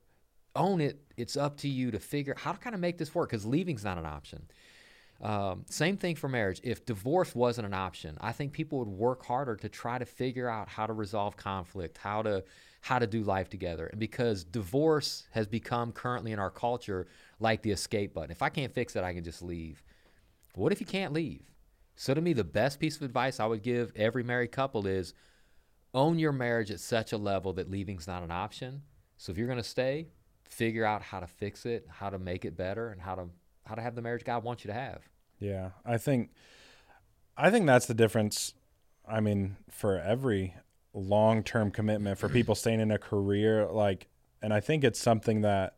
own 0.57 0.80
it. 0.80 1.00
It's 1.16 1.37
up 1.37 1.57
to 1.59 1.69
you 1.69 1.90
to 1.92 1.99
figure 1.99 2.35
how 2.37 2.52
to 2.52 2.59
kind 2.59 2.75
of 2.75 2.80
make 2.80 2.99
this 2.99 3.14
work 3.14 3.30
because 3.30 3.47
leaving's 3.47 3.85
not 3.85 3.99
an 3.99 4.07
option. 4.07 4.47
Um, 5.22 5.66
same 5.68 5.96
thing 5.96 6.16
for 6.16 6.28
marriage. 6.28 6.60
If 6.62 6.86
divorce 6.86 7.34
wasn't 7.34 7.66
an 7.66 7.74
option, 7.74 8.16
I 8.20 8.32
think 8.32 8.52
people 8.52 8.78
would 8.78 8.88
work 8.88 9.24
harder 9.24 9.54
to 9.56 9.68
try 9.68 9.98
to 9.98 10.06
figure 10.06 10.48
out 10.48 10.68
how 10.68 10.86
to 10.86 10.92
resolve 10.92 11.36
conflict, 11.36 11.98
how 11.98 12.22
to 12.22 12.44
how 12.82 12.98
to 12.98 13.06
do 13.06 13.22
life 13.22 13.50
together. 13.50 13.88
And 13.88 14.00
because 14.00 14.42
divorce 14.42 15.24
has 15.32 15.46
become 15.46 15.92
currently 15.92 16.32
in 16.32 16.38
our 16.38 16.50
culture 16.50 17.08
like 17.38 17.60
the 17.60 17.72
escape 17.72 18.14
button. 18.14 18.30
If 18.30 18.40
I 18.40 18.48
can't 18.48 18.72
fix 18.72 18.96
it, 18.96 19.04
I 19.04 19.12
can 19.12 19.22
just 19.22 19.42
leave. 19.42 19.82
What 20.54 20.72
if 20.72 20.80
you 20.80 20.86
can't 20.86 21.12
leave? 21.12 21.42
So 21.94 22.14
to 22.14 22.20
me, 22.22 22.32
the 22.32 22.42
best 22.42 22.80
piece 22.80 22.96
of 22.96 23.02
advice 23.02 23.38
I 23.38 23.44
would 23.44 23.62
give 23.62 23.92
every 23.94 24.22
married 24.22 24.52
couple 24.52 24.86
is 24.86 25.12
own 25.92 26.18
your 26.18 26.32
marriage 26.32 26.70
at 26.70 26.80
such 26.80 27.12
a 27.12 27.18
level 27.18 27.52
that 27.54 27.70
leaving's 27.70 28.06
not 28.06 28.22
an 28.22 28.30
option. 28.30 28.82
So 29.18 29.30
if 29.30 29.36
you're 29.36 29.46
going 29.46 29.58
to 29.58 29.62
stay, 29.62 30.08
figure 30.48 30.84
out 30.84 31.02
how 31.02 31.20
to 31.20 31.26
fix 31.26 31.66
it, 31.66 31.86
how 31.88 32.08
to 32.08 32.18
make 32.18 32.46
it 32.46 32.56
better, 32.56 32.88
and 32.88 33.00
how 33.02 33.16
to 33.16 33.24
how 33.70 33.76
to 33.76 33.82
have 33.82 33.94
the 33.94 34.02
marriage 34.02 34.24
God 34.24 34.44
wants 34.44 34.64
you 34.64 34.68
to 34.68 34.74
have. 34.74 35.08
Yeah, 35.38 35.70
I 35.86 35.96
think 35.96 36.30
I 37.36 37.50
think 37.50 37.66
that's 37.66 37.86
the 37.86 37.94
difference. 37.94 38.52
I 39.08 39.20
mean, 39.20 39.56
for 39.70 39.98
every 39.98 40.54
long-term 40.92 41.70
commitment 41.70 42.18
for 42.18 42.28
people 42.28 42.56
staying 42.56 42.80
in 42.80 42.90
a 42.90 42.98
career 42.98 43.64
like 43.66 44.08
and 44.42 44.52
I 44.52 44.58
think 44.58 44.82
it's 44.82 44.98
something 44.98 45.42
that 45.42 45.76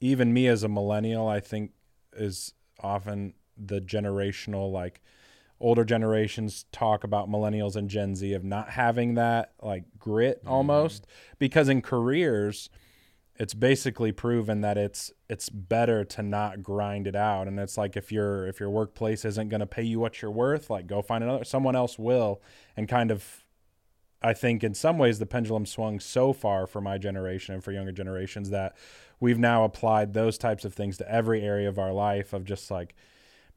even 0.00 0.32
me 0.32 0.46
as 0.46 0.62
a 0.62 0.68
millennial, 0.68 1.26
I 1.26 1.40
think 1.40 1.72
is 2.12 2.54
often 2.80 3.34
the 3.56 3.80
generational 3.80 4.70
like 4.70 5.00
older 5.60 5.84
generations 5.84 6.66
talk 6.70 7.02
about 7.02 7.28
millennials 7.28 7.74
and 7.74 7.90
Gen 7.90 8.14
Z 8.14 8.32
of 8.32 8.44
not 8.44 8.70
having 8.70 9.14
that 9.14 9.54
like 9.60 9.84
grit 9.98 10.38
mm-hmm. 10.40 10.52
almost 10.52 11.06
because 11.40 11.68
in 11.68 11.82
careers 11.82 12.70
it's 13.38 13.54
basically 13.54 14.10
proven 14.10 14.60
that 14.62 14.76
it's 14.76 15.12
it's 15.28 15.48
better 15.48 16.04
to 16.04 16.22
not 16.22 16.62
grind 16.62 17.06
it 17.06 17.14
out 17.14 17.46
and 17.46 17.58
it's 17.58 17.78
like 17.78 17.96
if 17.96 18.10
your 18.10 18.46
if 18.46 18.58
your 18.58 18.70
workplace 18.70 19.24
isn't 19.24 19.48
going 19.48 19.60
to 19.60 19.66
pay 19.66 19.82
you 19.82 20.00
what 20.00 20.20
you're 20.20 20.30
worth 20.30 20.68
like 20.68 20.86
go 20.86 21.00
find 21.00 21.22
another 21.22 21.44
someone 21.44 21.76
else 21.76 21.98
will 21.98 22.42
and 22.76 22.88
kind 22.88 23.10
of 23.10 23.44
I 24.20 24.32
think 24.32 24.64
in 24.64 24.74
some 24.74 24.98
ways 24.98 25.20
the 25.20 25.26
pendulum 25.26 25.64
swung 25.64 26.00
so 26.00 26.32
far 26.32 26.66
for 26.66 26.80
my 26.80 26.98
generation 26.98 27.54
and 27.54 27.62
for 27.62 27.70
younger 27.70 27.92
generations 27.92 28.50
that 28.50 28.76
we've 29.20 29.38
now 29.38 29.62
applied 29.62 30.12
those 30.12 30.36
types 30.36 30.64
of 30.64 30.74
things 30.74 30.96
to 30.98 31.08
every 31.08 31.40
area 31.42 31.68
of 31.68 31.78
our 31.78 31.92
life 31.92 32.32
of 32.32 32.44
just 32.44 32.70
like 32.70 32.96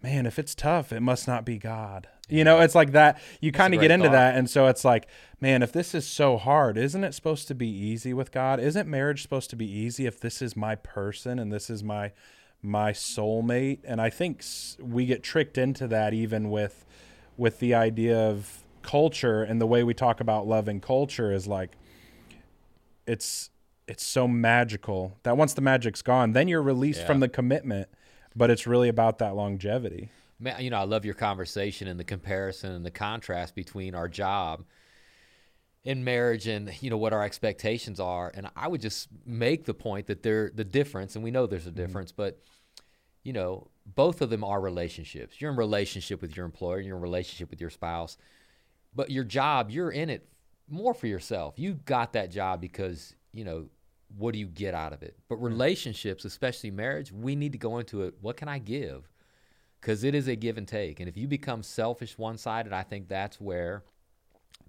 man, 0.04 0.26
if 0.26 0.40
it's 0.40 0.56
tough, 0.56 0.92
it 0.92 1.02
must 1.02 1.28
not 1.28 1.46
be 1.46 1.58
God. 1.58 2.08
You 2.32 2.44
know, 2.44 2.62
it's 2.62 2.76
like 2.76 2.94
that. 2.94 3.22
You 3.42 3.52
kind 3.52 3.74
of 3.74 3.82
get 3.82 3.92
into 3.92 4.06
thought. 4.06 4.14
that. 4.14 4.36
And 4.36 4.50
so 4.50 4.68
it's 4.68 4.86
like, 4.86 5.08
man, 5.40 5.62
if 5.62 5.72
this 5.72 5.94
is 5.94 6.08
so 6.08 6.38
hard, 6.38 6.78
isn't 6.78 7.04
it 7.04 7.14
supposed 7.14 7.48
to 7.50 7.56
be 7.56 7.68
easy 7.68 8.14
with 8.14 8.32
God? 8.32 8.60
Isn't 8.60 8.88
marriage 8.88 9.22
supposed 9.22 9.50
to 9.50 9.56
be 9.56 9.70
easy 9.70 10.06
if 10.06 10.20
this 10.20 10.42
is 10.42 10.56
my 10.56 10.76
person 10.76 11.40
and 11.40 11.52
this 11.52 11.70
is 11.70 11.84
my 11.84 12.12
my 12.62 12.94
soulmate? 12.94 13.80
And 13.84 14.00
I 14.00 14.10
think 14.10 14.44
we 14.80 15.06
get 15.06 15.24
tricked 15.24 15.58
into 15.58 15.88
that 15.88 16.14
even 16.14 16.50
with 16.50 16.86
with 17.38 17.60
the 17.60 17.74
idea 17.74 18.18
of 18.18 18.64
culture 18.82 19.44
and 19.44 19.60
the 19.60 19.68
way 19.68 19.84
we 19.84 19.94
talk 19.94 20.22
about 20.22 20.48
love 20.48 20.68
and 20.68 20.82
culture 20.82 21.32
is 21.32 21.48
like 21.48 21.72
it's 23.06 23.50
it's 23.88 24.06
so 24.06 24.28
magical 24.28 25.18
that 25.24 25.36
once 25.36 25.54
the 25.54 25.62
magic's 25.62 26.02
gone, 26.02 26.32
then 26.32 26.48
you're 26.48 26.62
released 26.62 27.02
yeah. 27.02 27.08
from 27.08 27.20
the 27.20 27.28
commitment 27.28 27.90
but 28.36 28.50
it's 28.50 28.66
really 28.66 28.90
about 28.90 29.20
that 29.20 29.36
longevity. 29.36 30.10
You 30.60 30.70
know, 30.70 30.78
I 30.78 30.84
love 30.84 31.06
your 31.06 31.14
conversation 31.14 31.88
and 31.88 32.00
the 32.00 32.04
comparison 32.04 32.72
and 32.72 32.86
the 32.86 32.92
contrast 32.92 33.56
between 33.56 33.96
our 33.96 34.08
job 34.08 34.64
in 35.84 36.04
marriage 36.04 36.48
and 36.48 36.72
you 36.82 36.90
know 36.90 36.98
what 36.98 37.12
our 37.12 37.24
expectations 37.24 38.00
are 38.00 38.32
and 38.36 38.48
i 38.56 38.68
would 38.68 38.80
just 38.80 39.08
make 39.26 39.66
the 39.66 39.74
point 39.74 40.06
that 40.06 40.22
they're 40.22 40.52
the 40.54 40.64
difference 40.64 41.16
and 41.16 41.24
we 41.24 41.32
know 41.32 41.48
there's 41.48 41.66
a 41.66 41.72
mm-hmm. 41.72 41.82
difference 41.82 42.12
mm-hmm. 42.12 42.22
but 42.22 42.40
you 43.24 43.34
know 43.34 43.68
both 43.96 44.22
of 44.22 44.30
them 44.30 44.44
are 44.44 44.62
relationships 44.62 45.42
you're 45.42 45.50
in 45.50 45.58
relationship 45.58 46.22
with 46.22 46.38
your 46.38 46.46
employer 46.46 46.80
you're 46.80 46.98
in 46.98 47.02
relationship 47.02 47.50
with 47.50 47.60
your 47.60 47.72
spouse 47.72 48.16
but 48.94 49.10
your 49.10 49.24
job 49.24 49.72
you're 49.72 49.90
in 49.90 50.08
it 50.08 50.30
more 50.70 50.94
for 50.94 51.08
yourself 51.08 51.58
you 51.58 51.74
got 51.74 52.14
that 52.14 52.30
job 52.30 52.62
because 52.62 53.16
you 53.34 53.44
know 53.44 53.66
what 54.18 54.34
do 54.34 54.40
you 54.40 54.48
get 54.48 54.74
out 54.74 54.94
of 54.94 55.04
it? 55.04 55.18
But 55.30 55.38
relationships, 55.38 56.26
especially 56.26 56.72
marriage, 56.72 57.12
we 57.12 57.36
need 57.36 57.52
to 57.54 57.58
go 57.58 57.78
into 57.78 58.04
it. 58.04 58.16
What 58.22 58.38
can 58.38 58.48
I 58.48 58.60
give? 58.60 59.10
Because 59.82 60.04
it 60.04 60.14
is 60.14 60.28
a 60.28 60.36
give 60.36 60.58
and 60.58 60.68
take. 60.68 61.00
And 61.00 61.10
if 61.10 61.18
you 61.18 61.28
become 61.28 61.64
selfish 61.64 62.18
one 62.18 62.38
sided, 62.38 62.72
I 62.72 62.84
think 62.84 63.08
that's 63.08 63.42
where 63.42 63.84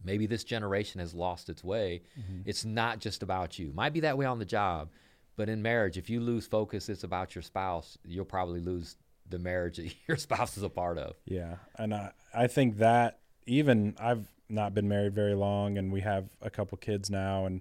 maybe 0.02 0.26
this 0.26 0.42
generation 0.42 1.00
has 1.00 1.14
lost 1.14 1.49
its 1.49 1.62
way. 1.62 2.02
Mm-hmm. 2.19 2.40
It's 2.47 2.64
not 2.64 2.99
just 2.99 3.23
about 3.23 3.59
you. 3.59 3.73
Might 3.75 3.92
be 3.92 4.00
that 4.00 4.16
way 4.16 4.26
on 4.26 4.38
the 4.38 4.45
job, 4.45 4.88
but 5.37 5.49
in 5.49 5.62
marriage, 5.62 5.99
if 5.99 6.09
you 6.09 6.21
lose 6.21 6.47
focus, 6.47 6.88
it's 6.88 7.04
about 7.04 7.35
your 7.35 7.42
spouse. 7.42 7.99
You'll 8.04 8.25
probably 8.25 8.61
lose 8.61 8.97
the 9.28 9.38
marriage 9.38 9.76
that 9.76 9.95
your 10.09 10.16
spouse 10.16 10.57
is 10.57 10.62
a 10.62 10.69
part 10.69 10.99
of. 10.99 11.16
Yeah, 11.25 11.57
and 11.76 11.95
I 11.95 12.12
I 12.35 12.47
think 12.47 12.78
that 12.78 13.19
even 13.47 13.95
I've 13.99 14.26
not 14.49 14.75
been 14.75 14.88
married 14.88 15.14
very 15.14 15.35
long, 15.35 15.78
and 15.78 15.92
we 15.92 16.00
have 16.00 16.28
a 16.40 16.50
couple 16.50 16.78
kids 16.78 17.11
now, 17.11 17.47
and 17.47 17.61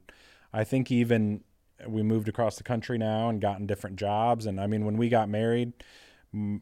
I 0.53 0.63
think 0.63 0.91
even 0.91 1.43
we 1.87 2.03
moved 2.03 2.27
across 2.27 2.57
the 2.57 2.63
country 2.63 2.97
now 2.97 3.29
and 3.29 3.41
gotten 3.41 3.65
different 3.65 3.95
jobs. 3.95 4.45
And 4.45 4.59
I 4.59 4.67
mean, 4.67 4.85
when 4.85 4.97
we 4.97 5.09
got 5.09 5.29
married, 5.29 5.73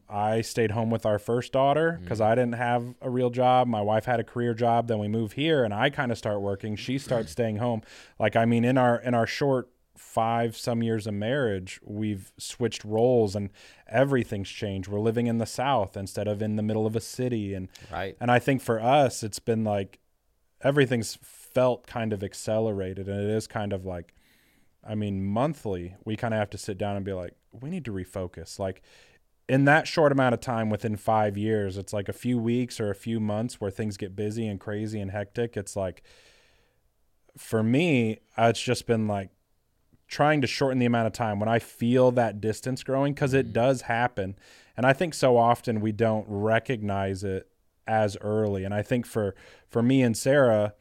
I 0.10 0.42
stayed 0.42 0.72
home 0.72 0.90
with 0.90 1.06
our 1.06 1.20
first 1.20 1.54
daughter 1.54 2.00
because 2.02 2.20
mm-hmm. 2.20 2.32
I 2.32 2.36
didn't 2.36 2.56
have 2.56 2.96
a 3.02 3.10
real 3.10 3.30
job. 3.30 3.68
My 3.68 3.82
wife 3.82 4.06
had 4.06 4.20
a 4.20 4.24
career 4.24 4.56
job. 4.56 4.88
Then 4.88 4.98
we 4.98 5.08
move 5.08 5.34
here, 5.34 5.64
and 5.64 5.74
I 5.74 5.92
kind 5.92 6.12
of 6.12 6.18
start 6.18 6.42
working. 6.42 6.76
She 6.76 6.98
starts 6.98 7.32
staying 7.32 7.58
home. 7.58 7.84
Like 8.20 8.36
I 8.36 8.46
mean, 8.46 8.66
in 8.66 8.78
our 8.78 9.00
in 9.00 9.14
our 9.14 9.28
short 9.28 9.70
five 9.96 10.58
some 10.58 10.82
years 10.82 11.06
of 11.06 11.14
marriage, 11.14 11.80
we've 11.84 12.32
switched 12.38 12.84
roles 12.84 13.36
and 13.36 13.52
everything's 13.88 14.50
changed. 14.50 14.88
We're 14.88 15.02
living 15.02 15.28
in 15.28 15.38
the 15.38 15.46
South 15.46 15.96
instead 15.96 16.28
of 16.28 16.42
in 16.42 16.56
the 16.56 16.64
middle 16.64 16.88
of 16.88 16.96
a 16.96 17.02
city, 17.02 17.54
and 17.54 17.68
right. 17.92 18.18
And 18.20 18.32
I 18.32 18.40
think 18.40 18.64
for 18.64 18.82
us, 18.82 19.22
it's 19.22 19.40
been 19.40 19.64
like 19.64 20.00
everything's 20.62 21.20
felt 21.22 21.86
kind 21.86 22.12
of 22.12 22.24
accelerated, 22.24 23.08
and 23.08 23.22
it 23.22 23.30
is 23.30 23.46
kind 23.46 23.72
of 23.72 23.86
like 23.86 24.16
I 24.84 24.96
mean, 24.96 25.24
monthly, 25.24 25.96
we 26.06 26.16
kind 26.16 26.34
of 26.34 26.40
have 26.40 26.50
to 26.52 26.58
sit 26.58 26.78
down 26.78 26.96
and 26.96 27.06
be 27.06 27.14
like, 27.14 27.34
we 27.52 27.70
need 27.70 27.86
to 27.86 27.92
refocus. 27.92 28.58
Like, 28.58 28.82
in 29.50 29.66
that 29.66 29.88
short 29.88 30.12
amount 30.12 30.36
of 30.36 30.40
time 30.40 30.70
within 30.70 30.96
five 30.96 31.36
years, 31.36 31.76
it's 31.76 31.92
like 31.92 32.08
a 32.08 32.14
few 32.14 32.38
weeks 32.38 32.80
or 32.80 32.92
a 32.92 32.96
few 32.96 33.20
months 33.20 33.60
where 33.60 33.72
things 33.72 33.98
get 33.98 34.16
busy 34.16 34.48
and 34.48 34.60
crazy 34.60 35.00
and 35.02 35.10
hectic. 35.10 35.58
It's 35.58 35.76
like, 35.76 36.04
for 37.36 37.64
me, 37.64 38.20
it's 38.38 38.62
just 38.62 38.86
been 38.86 39.08
like 39.08 39.32
trying 40.08 40.42
to 40.42 40.48
shorten 40.48 40.78
the 40.78 40.86
amount 40.86 41.08
of 41.08 41.14
time 41.14 41.40
when 41.40 41.50
I 41.50 41.58
feel 41.58 42.12
that 42.12 42.40
distance 42.40 42.84
growing 42.84 43.16
because 43.16 43.34
it 43.34 43.48
mm-hmm. 43.48 43.54
does 43.54 43.82
happen. 43.82 44.36
And 44.78 44.86
I 44.86 44.94
think 44.94 45.16
so 45.16 45.36
often 45.36 45.82
we 45.82 45.94
don't 45.94 46.26
recognize 46.30 47.24
it 47.24 47.50
as 47.88 48.18
early. 48.22 48.64
And 48.64 48.74
I 48.74 48.84
think 48.84 49.08
for 49.08 49.34
for 49.68 49.82
me 49.82 50.04
and 50.04 50.16
Sarah, 50.16 50.76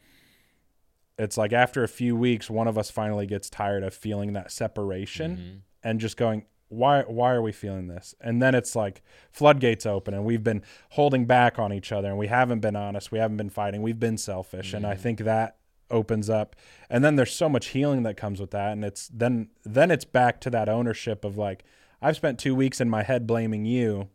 it's 1.19 1.39
like 1.39 1.55
after 1.55 1.83
a 1.83 1.89
few 1.89 2.15
weeks, 2.15 2.51
one 2.51 2.69
of 2.69 2.77
us 2.77 2.91
finally 2.91 3.27
gets 3.27 3.49
tired 3.49 3.83
of 3.83 3.95
feeling 3.95 4.35
that 4.35 4.53
separation 4.53 5.37
mm-hmm. 5.37 5.57
and 5.83 6.01
just 6.01 6.19
going, 6.19 6.45
why 6.69 7.03
why 7.03 7.33
are 7.33 7.43
we 7.43 7.53
feeling 7.53 7.89
this? 7.89 8.15
And 8.21 8.43
then 8.43 8.55
it's 8.55 8.77
like 8.77 9.03
floodgates 9.31 9.87
open 9.87 10.15
and 10.15 10.25
we've 10.25 10.45
been 10.45 10.63
holding 10.91 11.25
back 11.25 11.59
on 11.59 11.73
each 11.73 11.93
other 11.93 12.09
and 12.09 12.19
we 12.19 12.27
haven't 12.27 12.61
been 12.61 12.77
honest, 12.77 13.11
we 13.11 13.19
haven't 13.19 13.39
been 13.39 13.51
fighting, 13.51 13.83
we've 13.83 14.01
been 14.01 14.19
selfish. 14.19 14.69
Mm-hmm. 14.69 14.77
And 14.77 14.87
I 14.87 14.95
think 14.95 15.21
that 15.21 15.57
opens 15.91 16.29
up 16.29 16.55
and 16.91 17.03
then 17.03 17.17
there's 17.17 17.33
so 17.33 17.49
much 17.49 17.69
healing 17.69 18.03
that 18.03 18.15
comes 18.15 18.41
with 18.41 18.51
that 18.51 18.73
and 18.73 18.85
it's 18.85 19.09
then 19.09 19.49
then 19.65 19.91
it's 19.91 20.05
back 20.05 20.39
to 20.39 20.51
that 20.51 20.69
ownership 20.69 21.25
of 21.25 21.39
like 21.39 21.65
I've 22.03 22.17
spent 22.17 22.39
2 22.39 22.55
weeks 22.55 22.81
in 22.81 22.91
my 22.91 23.03
head 23.03 23.27
blaming 23.27 23.65
you. 23.65 24.09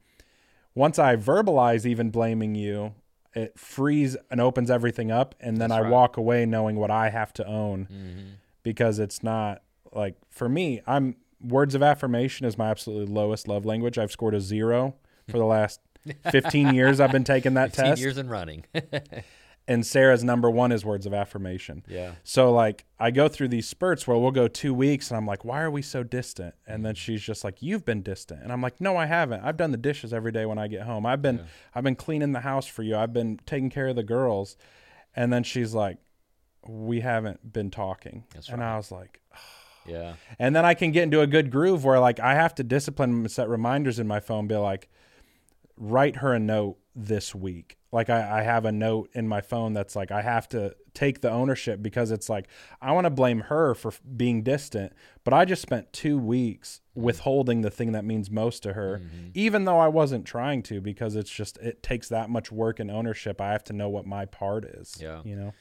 Once 0.76 0.98
I 0.98 1.16
verbalize 1.16 1.86
even 1.86 2.12
blaming 2.12 2.56
you, 2.56 2.94
it 3.34 3.60
frees 3.60 4.16
and 4.30 4.40
opens 4.40 4.70
everything 4.70 5.12
up 5.12 5.34
and 5.40 5.58
then 5.58 5.70
That's 5.70 5.80
I 5.80 5.82
right. 5.84 5.92
walk 5.92 6.18
away 6.18 6.46
knowing 6.46 6.76
what 6.76 6.92
I 6.92 7.10
have 7.10 7.34
to 7.34 7.48
own 7.48 7.88
mm-hmm. 7.92 8.30
because 8.62 9.00
it's 9.00 9.24
not 9.24 9.64
like 9.92 10.16
for 10.30 10.48
me 10.48 10.82
I'm 10.86 11.16
words 11.44 11.76
of 11.76 11.84
affirmation 11.84 12.46
is 12.46 12.58
my 12.58 12.70
absolutely 12.70 13.14
lowest 13.14 13.48
love 13.48 13.66
language. 13.66 13.98
I've 13.98 14.12
scored 14.12 14.34
a 14.34 14.42
0 14.42 14.96
for 15.30 15.38
the 15.38 15.46
last 15.46 15.80
15 16.32 16.74
years 16.76 17.00
I've 17.00 17.12
been 17.12 17.24
taking 17.24 17.56
that 17.56 17.70
15 17.76 17.86
test. 17.86 18.02
years 18.02 18.18
and 18.18 18.30
running. 18.30 18.66
and 19.68 19.86
Sarah's 19.86 20.24
number 20.24 20.50
one 20.50 20.72
is 20.72 20.84
words 20.84 21.06
of 21.06 21.14
affirmation. 21.14 21.84
Yeah. 21.88 22.14
So 22.24 22.52
like 22.52 22.86
I 23.00 23.12
go 23.12 23.28
through 23.28 23.50
these 23.50 23.68
spurts 23.68 24.08
where 24.08 24.18
we'll 24.18 24.32
go 24.32 24.48
two 24.48 24.74
weeks 24.74 25.10
and 25.10 25.18
I'm 25.18 25.26
like, 25.26 25.46
why 25.46 25.62
are 25.62 25.72
we 25.72 25.82
so 25.82 26.04
distant? 26.04 26.56
And 26.66 26.86
then 26.86 26.94
mm-hmm. 26.94 27.00
she's 27.00 27.22
just 27.22 27.44
like, 27.44 27.62
you've 27.62 27.86
been 27.86 28.02
distant. 28.02 28.42
And 28.44 28.52
I'm 28.52 28.62
like, 28.62 28.80
no, 28.80 28.98
I 28.98 29.06
haven't. 29.06 29.44
I've 29.44 29.58
done 29.58 29.72
the 29.72 29.78
dishes 29.78 30.14
every 30.14 30.32
day 30.32 30.46
when 30.46 30.58
I 30.58 30.68
get 30.68 30.84
home. 30.84 31.06
I've 31.06 31.22
been 31.22 31.38
yeah. 31.38 31.44
I've 31.76 31.84
been 31.84 31.96
cleaning 31.96 32.32
the 32.32 32.42
house 32.42 32.68
for 32.68 32.84
you. 32.84 32.96
I've 32.96 33.14
been 33.14 33.40
taking 33.46 33.70
care 33.70 33.90
of 33.90 33.96
the 33.96 34.04
girls. 34.04 34.58
And 35.16 35.32
then 35.32 35.44
she's 35.44 35.74
like, 35.74 35.98
we 36.68 37.02
haven't 37.02 37.54
been 37.54 37.70
talking. 37.70 38.24
That's 38.34 38.50
and 38.50 38.62
right. 38.62 38.74
I 38.74 38.78
was 38.78 38.92
like, 38.92 39.20
oh. 39.36 39.40
Yeah. 39.86 40.14
And 40.40 40.56
then 40.56 40.66
I 40.66 40.74
can 40.74 40.92
get 40.92 41.04
into 41.04 41.22
a 41.22 41.28
good 41.28 41.52
groove 41.52 41.84
where 41.84 42.00
like 42.00 42.20
I 42.20 42.36
have 42.36 42.56
to 42.56 42.64
discipline 42.64 43.12
and 43.12 43.32
set 43.32 43.50
reminders 43.50 44.00
in 44.00 44.08
my 44.08 44.20
phone, 44.20 44.48
be 44.48 44.56
like, 44.56 44.90
write 45.78 46.18
her 46.18 46.34
a 46.34 46.40
note 46.40 46.78
this 46.96 47.34
week. 47.34 47.78
Like 47.92 48.10
I, 48.10 48.40
I 48.40 48.42
have 48.42 48.66
a 48.66 48.72
note 48.72 49.10
in 49.14 49.28
my 49.28 49.42
phone 49.42 49.74
that's 49.74 49.96
like 49.96 50.12
I 50.12 50.22
have 50.22 50.50
to 50.50 50.76
take 50.94 51.22
the 51.22 51.30
ownership 51.30 51.82
because 51.82 52.12
it's 52.12 52.28
like 52.28 52.48
I 52.82 52.92
want 52.92 53.06
to 53.06 53.12
blame 53.12 53.42
her 53.42 53.76
for 53.76 53.94
being 54.16 54.42
distant, 54.42 54.94
but 55.24 55.34
I 55.34 55.46
just 55.46 55.62
spent 55.62 55.94
two 55.94 56.18
weeks 56.18 56.82
withholding 56.96 57.62
the 57.62 57.70
thing 57.70 57.92
that 57.92 58.04
means 58.04 58.32
most 58.32 58.64
to 58.64 58.74
her, 58.74 59.00
mm-hmm. 59.00 59.30
even 59.36 59.66
though 59.66 59.80
I 59.80 59.88
wasn't 59.90 60.26
trying 60.26 60.64
to, 60.64 60.82
because 60.82 61.16
it's 61.16 61.30
just 61.30 61.58
it 61.58 61.84
takes 61.84 62.10
that 62.10 62.30
much 62.30 62.52
work 62.52 62.80
and 62.80 62.90
ownership. 62.90 63.40
I 63.40 63.52
have 63.52 63.64
to 63.66 63.74
know 63.74 63.90
what 63.90 64.08
my 64.08 64.26
part 64.26 64.66
is. 64.66 64.98
Yeah, 65.00 65.22
you 65.24 65.36
know. 65.36 65.54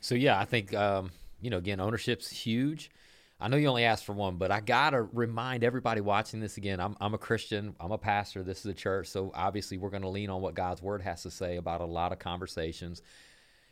So 0.00 0.14
yeah, 0.16 0.38
I 0.38 0.44
think 0.44 0.74
um, 0.74 1.12
you 1.40 1.50
know 1.50 1.58
again 1.58 1.78
ownership's 1.78 2.30
huge. 2.30 2.90
I 3.38 3.48
know 3.48 3.58
you 3.58 3.68
only 3.68 3.84
asked 3.84 4.06
for 4.06 4.14
one, 4.14 4.36
but 4.36 4.50
I 4.50 4.60
gotta 4.60 5.02
remind 5.02 5.62
everybody 5.62 6.00
watching 6.00 6.40
this 6.40 6.56
again. 6.56 6.80
I'm 6.80 6.96
I'm 7.00 7.12
a 7.12 7.18
Christian. 7.18 7.76
I'm 7.78 7.92
a 7.92 7.98
pastor. 7.98 8.42
This 8.42 8.60
is 8.60 8.66
a 8.66 8.74
church, 8.74 9.08
so 9.08 9.30
obviously 9.34 9.76
we're 9.76 9.90
going 9.90 10.02
to 10.02 10.08
lean 10.08 10.30
on 10.30 10.40
what 10.40 10.54
God's 10.54 10.80
word 10.80 11.02
has 11.02 11.22
to 11.24 11.30
say 11.30 11.56
about 11.56 11.80
a 11.82 11.84
lot 11.84 12.12
of 12.12 12.18
conversations. 12.18 13.02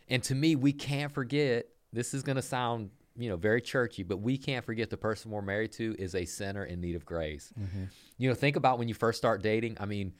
And 0.08 0.22
to 0.24 0.34
me, 0.34 0.54
we 0.56 0.72
can't 0.72 1.12
forget. 1.12 1.66
This 1.92 2.12
is 2.12 2.22
going 2.22 2.36
to 2.36 2.42
sound 2.42 2.90
you 3.16 3.30
know 3.30 3.36
very 3.36 3.62
churchy, 3.62 4.02
but 4.02 4.18
we 4.18 4.36
can't 4.36 4.64
forget 4.64 4.90
the 4.90 4.96
person 4.96 5.30
we're 5.30 5.40
married 5.40 5.72
to 5.72 5.94
is 5.98 6.14
a 6.14 6.24
sinner 6.26 6.64
in 6.64 6.80
need 6.80 6.96
of 6.96 7.06
grace. 7.06 7.52
Mm-hmm. 7.58 7.84
You 8.18 8.28
know, 8.28 8.34
think 8.34 8.56
about 8.56 8.78
when 8.78 8.88
you 8.88 8.94
first 8.94 9.16
start 9.16 9.42
dating. 9.42 9.78
I 9.80 9.86
mean, 9.86 10.12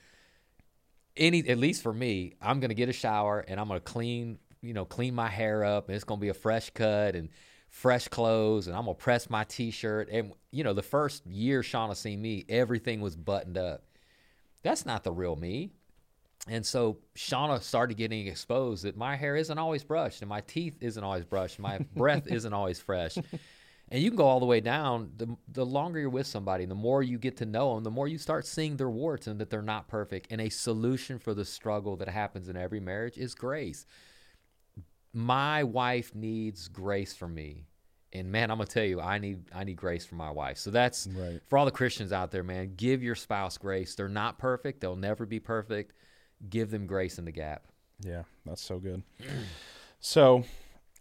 any 1.17 1.47
at 1.49 1.59
least 1.59 1.83
for 1.83 1.93
me, 1.93 2.35
I'm 2.41 2.61
going 2.61 2.71
to 2.71 2.75
get 2.75 2.89
a 2.89 2.95
shower 2.95 3.41
and 3.41 3.61
I'm 3.61 3.69
going 3.69 3.81
to 3.81 3.85
clean 3.85 4.39
you 4.63 4.73
know 4.73 4.87
clean 4.87 5.15
my 5.15 5.29
hair 5.29 5.65
up, 5.65 5.89
and 5.89 5.97
it's 5.97 6.05
going 6.05 6.19
to 6.19 6.23
be 6.23 6.31
a 6.31 6.35
fresh 6.35 6.71
cut 6.71 7.15
and 7.15 7.29
fresh 7.75 8.07
clothes 8.07 8.69
and 8.69 8.77
I'm 8.77 8.85
gonna 8.85 8.95
press 8.95 9.29
my 9.29 9.43
t-shirt. 9.43 10.09
And 10.09 10.33
you 10.53 10.63
know, 10.63 10.73
the 10.73 10.83
first 10.83 11.27
year 11.27 11.61
Shauna 11.61 11.97
seen 11.97 12.23
me, 12.23 12.45
everything 12.49 13.01
was 13.01 13.17
buttoned 13.17 13.59
up. 13.59 13.83
That's 14.63 14.87
not 14.87 15.03
the 15.03 15.11
real 15.11 15.35
me. 15.35 15.73
And 16.47 16.65
so 16.65 16.99
Shauna 17.17 17.61
started 17.61 17.97
getting 17.97 18.29
exposed 18.29 18.85
that 18.85 18.97
my 18.97 19.17
hair 19.17 19.35
isn't 19.35 19.59
always 19.59 19.83
brushed 19.83 20.23
and 20.23 20.29
my 20.29 20.41
teeth 20.43 20.79
isn't 20.81 21.03
always 21.03 21.25
brushed, 21.25 21.59
my 21.59 21.79
breath 21.97 22.29
isn't 22.29 22.53
always 22.53 22.79
fresh. 22.79 23.17
And 23.17 24.03
you 24.03 24.09
can 24.11 24.17
go 24.17 24.25
all 24.25 24.41
the 24.41 24.47
way 24.47 24.61
down. 24.61 25.11
The, 25.17 25.37
the 25.49 25.67
longer 25.67 25.99
you're 25.99 26.11
with 26.11 26.29
somebody, 26.29 26.67
the 26.67 26.77
more 26.77 27.03
you 27.03 27.19
get 27.19 27.39
to 27.39 27.45
know 27.45 27.75
them, 27.75 27.83
the 27.83 27.91
more 27.91 28.07
you 28.07 28.19
start 28.19 28.47
seeing 28.47 28.77
their 28.77 28.89
warts 28.89 29.27
and 29.27 29.41
that 29.41 29.51
they're 29.51 29.63
not 29.63 29.89
perfect. 29.89 30.29
And 30.31 30.41
a 30.41 30.49
solution 30.49 31.19
for 31.19 31.35
the 31.35 31.45
struggle 31.45 31.97
that 31.97 32.09
happens 32.09 32.49
in 32.49 32.57
every 32.57 32.81
marriage 32.81 33.19
is 33.19 33.35
grace 33.35 33.85
my 35.15 35.65
wife 35.65 36.15
needs 36.15 36.69
grace 36.69 37.15
from 37.15 37.35
me. 37.35 37.65
And 38.13 38.31
man 38.31 38.51
i'm 38.51 38.59
gonna 38.59 38.69
tell 38.69 38.85
you 38.85 39.01
i 39.01 39.19
need 39.19 39.45
i 39.53 39.65
need 39.65 39.77
grace 39.77 40.05
from 40.05 40.19
my 40.19 40.31
wife. 40.31 40.59
So 40.59 40.71
that's 40.71 41.09
right. 41.09 41.41
for 41.49 41.59
all 41.59 41.65
the 41.65 41.71
christians 41.73 42.13
out 42.13 42.31
there 42.31 42.45
man 42.45 42.75
give 42.77 43.03
your 43.03 43.15
spouse 43.15 43.57
grace. 43.59 43.95
They're 43.95 44.09
not 44.09 44.39
perfect. 44.39 44.81
They'll 44.81 44.95
never 44.97 45.27
be 45.27 45.41
perfect. 45.41 45.95
Give 46.49 46.71
them 46.71 46.87
grace 46.87 47.19
in 47.19 47.25
the 47.25 47.33
gap. 47.33 47.65
Yeah 48.01 48.23
that's 48.45 48.63
so 48.63 48.79
good. 48.79 49.03
So 50.01 50.45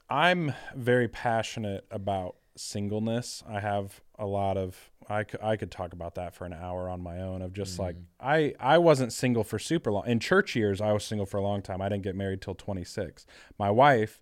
i'm 0.09 0.53
very 0.75 1.09
passionate 1.09 1.85
about 1.91 2.35
singleness. 2.55 3.43
I 3.47 3.59
have 3.59 3.99
a 4.17 4.25
lot 4.25 4.55
of 4.57 4.91
I 5.09 5.23
could, 5.23 5.41
I 5.41 5.55
could 5.55 5.71
talk 5.71 5.93
about 5.93 6.15
that 6.15 6.35
for 6.35 6.45
an 6.45 6.53
hour 6.53 6.89
on 6.89 7.01
my 7.01 7.19
own 7.19 7.41
of 7.41 7.53
just 7.53 7.77
mm 7.77 7.83
like 7.83 7.95
I 8.19 8.53
I 8.59 8.77
wasn't 8.77 9.11
single 9.11 9.43
for 9.43 9.59
super 9.59 9.91
long. 9.91 10.07
In 10.07 10.19
church 10.19 10.55
years 10.55 10.79
I 10.79 10.91
was 10.93 11.03
single 11.03 11.25
for 11.25 11.37
a 11.37 11.41
long 11.41 11.61
time. 11.61 11.81
I 11.81 11.89
didn't 11.89 12.03
get 12.03 12.15
married 12.15 12.41
till 12.41 12.55
26 12.55 13.25
my 13.57 13.69
wife 13.69 14.21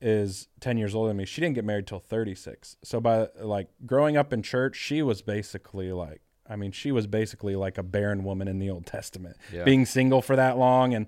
is 0.00 0.48
10 0.60 0.78
years 0.78 0.94
older 0.94 1.08
than 1.08 1.16
me. 1.16 1.24
She 1.24 1.40
didn't 1.40 1.54
get 1.54 1.64
married 1.64 1.86
till 1.86 1.98
36 1.98 2.76
so 2.82 3.00
by 3.00 3.28
like 3.40 3.68
growing 3.84 4.16
up 4.16 4.32
in 4.32 4.42
church 4.42 4.76
she 4.76 5.02
was 5.02 5.20
basically 5.20 5.92
like 5.92 6.22
I 6.48 6.56
mean 6.56 6.72
she 6.72 6.92
was 6.92 7.06
basically 7.06 7.56
like 7.56 7.76
a 7.76 7.82
barren 7.82 8.24
woman 8.24 8.48
in 8.48 8.58
the 8.58 8.70
Old 8.70 8.86
Testament 8.86 9.36
yeah. 9.52 9.64
being 9.64 9.84
single 9.84 10.22
for 10.22 10.36
that 10.36 10.56
long. 10.56 10.94
And 10.94 11.06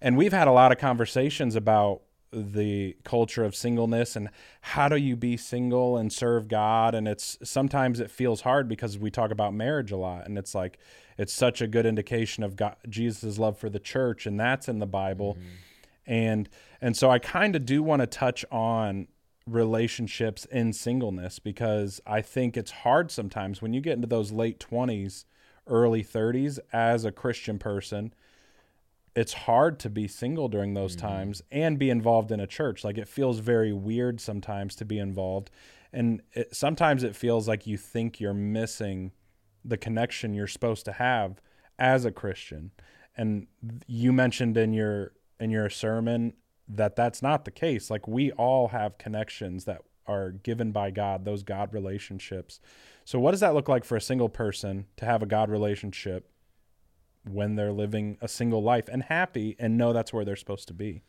and 0.00 0.16
we've 0.16 0.32
had 0.32 0.48
a 0.48 0.52
lot 0.52 0.72
of 0.72 0.78
conversations 0.78 1.56
about 1.56 2.02
the 2.32 2.96
culture 3.04 3.44
of 3.44 3.56
singleness 3.56 4.14
and 4.14 4.28
how 4.60 4.88
do 4.88 4.96
you 4.96 5.16
be 5.16 5.36
single 5.36 5.96
and 5.96 6.12
serve 6.12 6.46
God 6.48 6.94
and 6.94 7.08
it's 7.08 7.36
sometimes 7.42 7.98
it 7.98 8.10
feels 8.10 8.42
hard 8.42 8.68
because 8.68 8.98
we 8.98 9.10
talk 9.10 9.30
about 9.30 9.52
marriage 9.52 9.90
a 9.90 9.96
lot 9.96 10.26
and 10.26 10.38
it's 10.38 10.54
like 10.54 10.78
it's 11.18 11.32
such 11.32 11.60
a 11.60 11.66
good 11.66 11.86
indication 11.86 12.44
of 12.44 12.56
God 12.56 12.76
Jesus' 12.88 13.38
love 13.38 13.58
for 13.58 13.68
the 13.68 13.80
church 13.80 14.26
and 14.26 14.38
that's 14.38 14.68
in 14.68 14.78
the 14.78 14.86
Bible 14.86 15.34
mm-hmm. 15.34 16.12
and 16.12 16.48
and 16.80 16.96
so 16.96 17.10
I 17.10 17.18
kind 17.18 17.56
of 17.56 17.66
do 17.66 17.82
want 17.82 18.00
to 18.00 18.06
touch 18.06 18.44
on 18.52 19.08
relationships 19.46 20.44
in 20.46 20.72
singleness 20.72 21.40
because 21.40 22.00
I 22.06 22.22
think 22.22 22.56
it's 22.56 22.70
hard 22.70 23.10
sometimes 23.10 23.60
when 23.60 23.72
you 23.72 23.80
get 23.80 23.94
into 23.94 24.06
those 24.06 24.30
late 24.30 24.60
20s 24.60 25.24
early 25.66 26.04
30s 26.04 26.58
as 26.72 27.04
a 27.04 27.12
Christian 27.12 27.58
person 27.58 28.12
it's 29.14 29.32
hard 29.32 29.78
to 29.80 29.90
be 29.90 30.06
single 30.06 30.48
during 30.48 30.74
those 30.74 30.96
mm-hmm. 30.96 31.06
times 31.06 31.42
and 31.50 31.78
be 31.78 31.90
involved 31.90 32.30
in 32.30 32.40
a 32.40 32.46
church. 32.46 32.84
Like 32.84 32.98
it 32.98 33.08
feels 33.08 33.38
very 33.40 33.72
weird 33.72 34.20
sometimes 34.20 34.74
to 34.76 34.84
be 34.84 34.98
involved. 34.98 35.50
And 35.92 36.22
it, 36.32 36.54
sometimes 36.54 37.02
it 37.02 37.16
feels 37.16 37.48
like 37.48 37.66
you 37.66 37.76
think 37.76 38.20
you're 38.20 38.32
missing 38.34 39.12
the 39.64 39.76
connection 39.76 40.34
you're 40.34 40.46
supposed 40.46 40.84
to 40.84 40.92
have 40.92 41.40
as 41.78 42.04
a 42.04 42.12
Christian. 42.12 42.70
And 43.16 43.46
you 43.86 44.12
mentioned 44.12 44.56
in 44.56 44.72
your 44.72 45.12
in 45.40 45.50
your 45.50 45.70
sermon 45.70 46.34
that 46.68 46.94
that's 46.94 47.22
not 47.22 47.44
the 47.44 47.50
case. 47.50 47.90
Like 47.90 48.06
we 48.06 48.30
all 48.32 48.68
have 48.68 48.98
connections 48.98 49.64
that 49.64 49.82
are 50.06 50.30
given 50.30 50.70
by 50.70 50.90
God, 50.90 51.24
those 51.24 51.42
God 51.42 51.72
relationships. 51.72 52.60
So 53.04 53.18
what 53.18 53.32
does 53.32 53.40
that 53.40 53.54
look 53.54 53.68
like 53.68 53.84
for 53.84 53.96
a 53.96 54.00
single 54.00 54.28
person 54.28 54.86
to 54.96 55.04
have 55.04 55.22
a 55.22 55.26
God 55.26 55.50
relationship 55.50 56.28
when 57.24 57.54
they're 57.54 57.72
living 57.72 58.16
a 58.20 58.28
single 58.28 58.62
life 58.62 58.88
and 58.88 59.02
happy 59.02 59.56
and 59.58 59.76
know 59.76 59.92
that's 59.92 60.12
where 60.12 60.24
they're 60.24 60.36
supposed 60.36 60.68
to 60.68 60.74
be. 60.74 61.02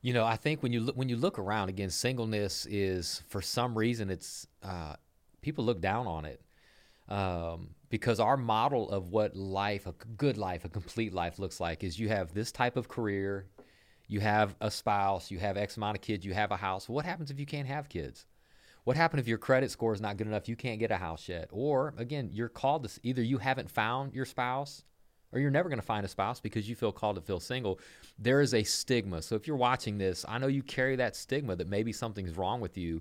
You 0.00 0.12
know, 0.12 0.24
I 0.24 0.36
think 0.36 0.62
when 0.62 0.72
you 0.72 0.80
look, 0.80 0.96
when 0.96 1.08
you 1.08 1.16
look 1.16 1.38
around 1.38 1.68
again, 1.68 1.90
singleness 1.90 2.66
is 2.66 3.22
for 3.28 3.40
some 3.40 3.78
reason 3.78 4.10
it's 4.10 4.46
uh, 4.62 4.94
people 5.42 5.64
look 5.64 5.80
down 5.80 6.06
on 6.06 6.24
it 6.24 6.40
um, 7.08 7.70
because 7.88 8.18
our 8.18 8.36
model 8.36 8.90
of 8.90 9.10
what 9.10 9.36
life, 9.36 9.86
a 9.86 9.92
good 10.16 10.36
life, 10.36 10.64
a 10.64 10.68
complete 10.68 11.12
life 11.12 11.38
looks 11.38 11.60
like 11.60 11.84
is 11.84 12.00
you 12.00 12.08
have 12.08 12.34
this 12.34 12.50
type 12.50 12.76
of 12.76 12.88
career, 12.88 13.46
you 14.08 14.18
have 14.20 14.56
a 14.60 14.70
spouse, 14.70 15.30
you 15.30 15.38
have 15.38 15.56
X 15.56 15.76
amount 15.76 15.96
of 15.96 16.02
kids, 16.02 16.24
you 16.24 16.34
have 16.34 16.50
a 16.50 16.56
house. 16.56 16.88
What 16.88 17.04
happens 17.04 17.30
if 17.30 17.38
you 17.38 17.46
can't 17.46 17.68
have 17.68 17.88
kids? 17.88 18.26
What 18.84 18.96
happens 18.96 19.20
if 19.20 19.28
your 19.28 19.38
credit 19.38 19.70
score 19.70 19.92
is 19.92 20.00
not 20.00 20.16
good 20.16 20.26
enough? 20.26 20.48
You 20.48 20.56
can't 20.56 20.80
get 20.80 20.90
a 20.90 20.96
house 20.96 21.28
yet, 21.28 21.48
or 21.52 21.94
again, 21.96 22.30
you're 22.32 22.48
called 22.48 22.88
to 22.88 23.00
either 23.04 23.22
you 23.22 23.38
haven't 23.38 23.70
found 23.70 24.14
your 24.14 24.24
spouse 24.24 24.82
or 25.32 25.40
you're 25.40 25.50
never 25.50 25.68
going 25.68 25.80
to 25.80 25.86
find 25.86 26.04
a 26.04 26.08
spouse 26.08 26.40
because 26.40 26.68
you 26.68 26.74
feel 26.74 26.92
called 26.92 27.16
to 27.16 27.22
feel 27.22 27.40
single. 27.40 27.80
There 28.18 28.40
is 28.40 28.54
a 28.54 28.62
stigma. 28.62 29.22
So 29.22 29.34
if 29.34 29.46
you're 29.46 29.56
watching 29.56 29.98
this, 29.98 30.24
I 30.28 30.38
know 30.38 30.46
you 30.46 30.62
carry 30.62 30.96
that 30.96 31.16
stigma 31.16 31.56
that 31.56 31.68
maybe 31.68 31.92
something's 31.92 32.36
wrong 32.36 32.60
with 32.60 32.76
you. 32.76 33.00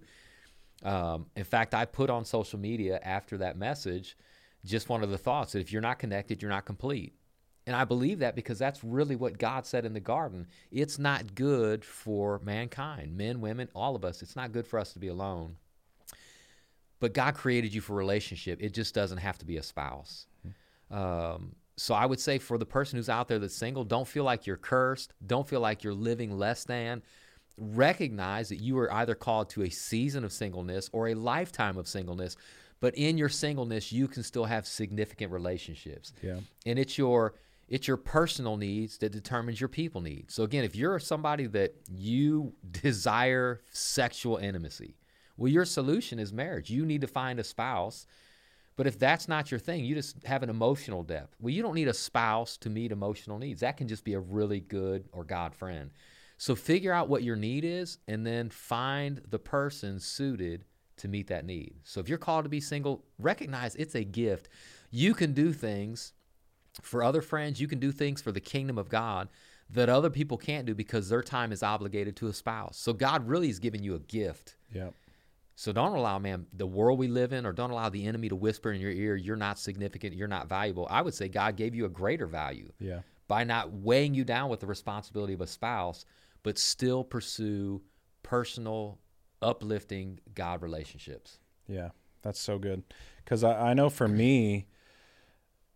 Um, 0.83 1.27
in 1.35 1.43
fact, 1.43 1.73
I 1.73 1.85
put 1.85 2.09
on 2.09 2.25
social 2.25 2.57
media 2.57 2.99
after 3.03 3.37
that 3.37 3.57
message 3.57 4.17
just 4.65 4.89
one 4.89 5.03
of 5.03 5.09
the 5.09 5.17
thoughts 5.17 5.53
that 5.53 5.59
if 5.59 5.71
you're 5.71 5.81
not 5.81 5.99
connected, 5.99 6.41
you're 6.41 6.51
not 6.51 6.65
complete. 6.65 7.13
And 7.67 7.75
I 7.75 7.85
believe 7.85 8.19
that 8.19 8.35
because 8.35 8.57
that's 8.57 8.83
really 8.83 9.15
what 9.15 9.37
God 9.37 9.65
said 9.65 9.85
in 9.85 9.93
the 9.93 9.99
garden. 9.99 10.47
It's 10.71 10.97
not 10.97 11.35
good 11.35 11.85
for 11.85 12.39
mankind, 12.43 13.15
men, 13.15 13.39
women, 13.39 13.69
all 13.75 13.95
of 13.95 14.03
us. 14.03 14.21
It's 14.21 14.35
not 14.35 14.51
good 14.51 14.65
for 14.65 14.79
us 14.79 14.93
to 14.93 14.99
be 14.99 15.07
alone. 15.07 15.57
But 16.99 17.13
God 17.13 17.35
created 17.35 17.73
you 17.73 17.81
for 17.81 17.95
relationship. 17.95 18.61
It 18.61 18.73
just 18.73 18.93
doesn't 18.93 19.19
have 19.19 19.37
to 19.39 19.45
be 19.45 19.57
a 19.57 19.63
spouse. 19.63 20.27
Hmm. 20.91 20.95
Um, 20.95 21.55
so 21.81 21.95
I 21.95 22.05
would 22.05 22.19
say 22.19 22.37
for 22.37 22.59
the 22.59 22.65
person 22.65 22.97
who's 22.97 23.09
out 23.09 23.27
there 23.27 23.39
that's 23.39 23.55
single, 23.55 23.83
don't 23.83 24.07
feel 24.07 24.23
like 24.23 24.45
you're 24.45 24.55
cursed. 24.55 25.13
Don't 25.25 25.47
feel 25.47 25.61
like 25.61 25.83
you're 25.83 25.95
living 25.95 26.37
less 26.37 26.63
than. 26.63 27.01
Recognize 27.57 28.49
that 28.49 28.61
you 28.61 28.77
are 28.77 28.93
either 28.93 29.15
called 29.15 29.49
to 29.49 29.63
a 29.63 29.69
season 29.69 30.23
of 30.23 30.31
singleness 30.31 30.91
or 30.93 31.07
a 31.07 31.15
lifetime 31.15 31.77
of 31.77 31.87
singleness. 31.87 32.37
But 32.81 32.93
in 32.93 33.17
your 33.17 33.29
singleness, 33.29 33.91
you 33.91 34.07
can 34.07 34.21
still 34.21 34.45
have 34.45 34.67
significant 34.67 35.31
relationships. 35.31 36.13
Yeah. 36.21 36.41
And 36.67 36.77
it's 36.77 36.99
your 36.99 37.33
it's 37.67 37.87
your 37.87 37.97
personal 37.97 38.57
needs 38.57 38.99
that 38.99 39.11
determines 39.11 39.59
your 39.59 39.69
people 39.69 40.01
needs. 40.01 40.35
So 40.35 40.43
again, 40.43 40.63
if 40.63 40.75
you're 40.75 40.99
somebody 40.99 41.47
that 41.47 41.73
you 41.91 42.53
desire 42.71 43.61
sexual 43.71 44.37
intimacy, 44.37 44.97
well, 45.35 45.51
your 45.51 45.65
solution 45.65 46.19
is 46.19 46.31
marriage. 46.31 46.69
You 46.69 46.85
need 46.85 47.01
to 47.01 47.07
find 47.07 47.39
a 47.39 47.43
spouse 47.43 48.05
but 48.75 48.87
if 48.87 48.97
that's 48.97 49.27
not 49.27 49.51
your 49.51 49.59
thing, 49.59 49.83
you 49.83 49.95
just 49.95 50.23
have 50.25 50.43
an 50.43 50.49
emotional 50.49 51.03
depth. 51.03 51.35
Well, 51.39 51.53
you 51.53 51.61
don't 51.61 51.75
need 51.75 51.87
a 51.87 51.93
spouse 51.93 52.57
to 52.57 52.69
meet 52.69 52.91
emotional 52.91 53.37
needs. 53.37 53.61
That 53.61 53.77
can 53.77 53.87
just 53.87 54.03
be 54.03 54.13
a 54.13 54.19
really 54.19 54.59
good 54.59 55.05
or 55.11 55.23
God 55.23 55.53
friend. 55.53 55.91
So 56.37 56.55
figure 56.55 56.91
out 56.91 57.07
what 57.07 57.23
your 57.23 57.35
need 57.35 57.63
is 57.63 57.99
and 58.07 58.25
then 58.25 58.49
find 58.49 59.21
the 59.29 59.37
person 59.37 59.99
suited 59.99 60.65
to 60.97 61.07
meet 61.07 61.27
that 61.27 61.45
need. 61.45 61.75
So 61.83 61.99
if 61.99 62.09
you're 62.09 62.17
called 62.17 62.45
to 62.45 62.49
be 62.49 62.59
single, 62.59 63.03
recognize 63.19 63.75
it's 63.75 63.95
a 63.95 64.03
gift. 64.03 64.49
You 64.89 65.13
can 65.13 65.33
do 65.33 65.53
things 65.53 66.13
for 66.81 67.03
other 67.03 67.21
friends, 67.21 67.59
you 67.59 67.67
can 67.67 67.79
do 67.79 67.91
things 67.91 68.21
for 68.21 68.31
the 68.31 68.39
kingdom 68.39 68.77
of 68.77 68.89
God 68.89 69.29
that 69.69 69.89
other 69.89 70.09
people 70.09 70.37
can't 70.37 70.65
do 70.65 70.75
because 70.75 71.09
their 71.09 71.21
time 71.21 71.51
is 71.51 71.63
obligated 71.63 72.15
to 72.17 72.27
a 72.27 72.33
spouse. 72.33 72.77
So 72.77 72.93
God 72.93 73.27
really 73.27 73.49
is 73.49 73.59
giving 73.59 73.83
you 73.83 73.95
a 73.95 73.99
gift. 73.99 74.55
Yeah. 74.73 74.89
So 75.55 75.71
don't 75.71 75.95
allow, 75.95 76.17
man, 76.17 76.47
the 76.53 76.65
world 76.65 76.97
we 76.97 77.07
live 77.07 77.33
in, 77.33 77.45
or 77.45 77.53
don't 77.53 77.71
allow 77.71 77.89
the 77.89 78.05
enemy 78.05 78.29
to 78.29 78.35
whisper 78.35 78.71
in 78.71 78.81
your 78.81 78.91
ear, 78.91 79.15
you're 79.15 79.35
not 79.35 79.59
significant, 79.59 80.15
you're 80.15 80.27
not 80.27 80.47
valuable. 80.49 80.87
I 80.89 81.01
would 81.01 81.13
say 81.13 81.27
God 81.27 81.55
gave 81.55 81.75
you 81.75 81.85
a 81.85 81.89
greater 81.89 82.25
value. 82.25 82.71
Yeah. 82.79 83.01
by 83.27 83.43
not 83.45 83.71
weighing 83.71 84.13
you 84.13 84.23
down 84.25 84.49
with 84.49 84.59
the 84.59 84.67
responsibility 84.67 85.33
of 85.33 85.39
a 85.41 85.47
spouse, 85.47 86.03
but 86.43 86.57
still 86.57 87.03
pursue 87.03 87.81
personal, 88.23 88.97
uplifting 89.41 90.19
God 90.33 90.61
relationships. 90.61 91.39
Yeah, 91.67 91.89
that's 92.23 92.39
so 92.41 92.57
good. 92.57 92.83
Because 93.23 93.43
I, 93.43 93.69
I 93.69 93.73
know 93.73 93.89
for 93.89 94.07
me, 94.07 94.67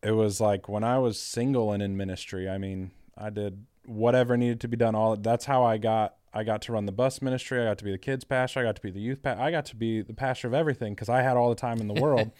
it 0.03 0.11
was 0.11 0.41
like 0.41 0.67
when 0.67 0.83
I 0.83 0.97
was 0.99 1.19
single 1.19 1.71
and 1.71 1.81
in 1.81 1.95
ministry. 1.95 2.49
I 2.49 2.57
mean, 2.57 2.91
I 3.17 3.29
did 3.29 3.65
whatever 3.85 4.35
needed 4.35 4.59
to 4.61 4.67
be 4.67 4.77
done. 4.77 4.95
All 4.95 5.15
that's 5.15 5.45
how 5.45 5.63
I 5.63 5.77
got. 5.77 6.15
I 6.35 6.43
got 6.43 6.61
to 6.63 6.73
run 6.73 6.85
the 6.85 6.91
bus 6.91 7.21
ministry. 7.21 7.61
I 7.61 7.63
got 7.63 7.77
to 7.77 7.85
be 7.85 7.91
the 7.91 7.97
kids 7.97 8.25
pastor. 8.25 8.59
I 8.59 8.63
got 8.63 8.75
to 8.75 8.81
be 8.81 8.91
the 8.91 8.99
youth 8.99 9.23
pastor. 9.23 9.41
I 9.41 9.51
got 9.51 9.65
to 9.67 9.75
be 9.75 10.01
the 10.01 10.13
pastor 10.13 10.47
of 10.47 10.53
everything 10.53 10.93
because 10.93 11.07
I 11.07 11.21
had 11.21 11.37
all 11.37 11.49
the 11.49 11.55
time 11.55 11.79
in 11.79 11.87
the 11.87 11.93
world. 12.01 12.31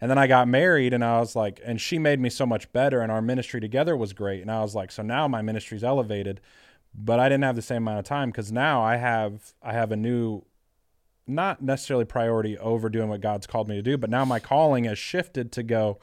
and 0.00 0.10
then 0.10 0.16
I 0.16 0.26
got 0.26 0.48
married, 0.48 0.94
and 0.94 1.04
I 1.04 1.20
was 1.20 1.36
like, 1.36 1.60
and 1.62 1.78
she 1.78 1.98
made 1.98 2.18
me 2.18 2.30
so 2.30 2.46
much 2.46 2.72
better, 2.72 3.02
and 3.02 3.12
our 3.12 3.20
ministry 3.20 3.60
together 3.60 3.96
was 3.96 4.14
great. 4.14 4.40
And 4.40 4.50
I 4.50 4.62
was 4.62 4.74
like, 4.74 4.90
so 4.90 5.02
now 5.02 5.28
my 5.28 5.42
ministry's 5.42 5.84
elevated, 5.84 6.40
but 6.94 7.20
I 7.20 7.28
didn't 7.28 7.44
have 7.44 7.56
the 7.56 7.62
same 7.62 7.82
amount 7.82 7.98
of 7.98 8.06
time 8.06 8.30
because 8.30 8.50
now 8.50 8.82
I 8.82 8.96
have 8.96 9.52
I 9.62 9.74
have 9.74 9.92
a 9.92 9.96
new 9.96 10.42
not 11.26 11.62
necessarily 11.62 12.04
priority 12.04 12.56
over 12.58 12.88
doing 12.88 13.08
what 13.08 13.20
God's 13.20 13.46
called 13.46 13.68
me 13.68 13.76
to 13.76 13.82
do, 13.82 13.96
but 13.96 14.10
now 14.10 14.24
my 14.24 14.38
calling 14.38 14.84
has 14.84 14.98
shifted 14.98 15.52
to 15.52 15.62
go, 15.62 15.98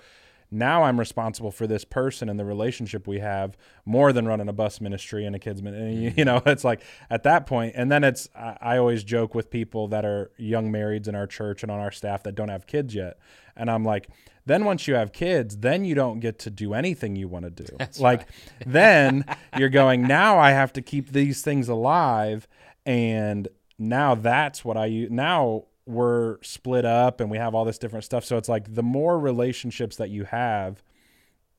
now 0.52 0.84
I'm 0.84 1.00
responsible 1.00 1.52
for 1.52 1.66
this 1.66 1.86
person 1.86 2.28
and 2.28 2.38
the 2.38 2.44
relationship 2.44 3.08
we 3.08 3.20
have 3.20 3.58
more 3.86 4.12
than 4.12 4.28
running 4.28 4.50
a 4.50 4.54
bus 4.54 4.82
ministry 4.82 5.26
and 5.26 5.36
a 5.36 5.40
kids 5.40 5.62
ministry. 5.62 5.96
You 5.96 6.12
mm-hmm. 6.12 6.24
know, 6.24 6.42
it's 6.52 6.66
like 6.66 6.82
at 7.10 7.24
that 7.24 7.46
point, 7.46 7.74
and 7.76 7.92
then 7.92 8.04
it's 8.04 8.30
I, 8.36 8.58
I, 8.62 8.78
always 8.78 9.04
joke 9.04 9.34
with 9.34 9.50
people 9.50 9.88
that 9.90 10.04
are 10.04 10.32
young 10.38 10.72
marrieds 10.72 11.08
in 11.08 11.16
our 11.16 11.26
church 11.26 11.64
and 11.64 11.72
on 11.72 11.80
our 11.80 11.92
staff 11.92 12.24
that 12.24 12.36
don't 12.36 12.50
have 12.50 12.68
kids 12.68 12.94
yet, 12.94 13.18
and 13.56 13.72
I'm 13.72 13.86
like, 13.86 14.10
then 14.46 14.66
once 14.66 14.88
you 14.88 14.96
have 14.96 15.14
kids, 15.14 15.58
then 15.58 15.86
you 15.86 15.96
don't 15.96 16.20
get 16.20 16.40
to 16.40 16.50
do 16.50 16.74
anything 16.74 17.16
you 17.16 17.28
want 17.28 17.46
to 17.46 17.52
do. 17.52 17.76
That's 17.78 18.00
like 18.00 18.20
right. 18.20 18.30
then 18.66 19.26
you're 19.58 19.70
going 19.70 20.02
now 20.04 20.38
I 20.38 20.52
have 20.52 20.74
to 20.74 20.82
keep 20.82 21.12
these 21.12 21.42
things 21.42 21.70
alive 21.70 22.48
and 22.86 23.48
now 23.78 24.16
that's 24.16 24.66
what 24.66 24.78
I 24.78 24.88
use. 24.88 25.12
Now 25.12 25.66
we're 25.91 26.41
split 26.41 26.86
up 26.86 27.19
and 27.19 27.30
we 27.30 27.38
have 27.38 27.54
all 27.54 27.65
this 27.65 27.77
different 27.77 28.06
stuff. 28.06 28.25
So 28.25 28.38
it's 28.38 28.49
like 28.49 28.73
the 28.73 28.84
more 28.84 29.19
relationships 29.19 29.95
that 29.97 30.10
you 30.10 30.23
have 30.25 30.82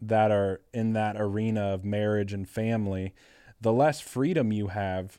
that 0.00 0.30
are 0.30 0.60
in 0.74 0.94
that 0.94 1.16
arena 1.18 1.72
of 1.72 1.84
marriage 1.84 2.32
and 2.32 2.48
family, 2.48 3.14
the 3.60 3.72
less 3.72 4.00
freedom 4.00 4.52
you 4.52 4.68
have 4.68 5.18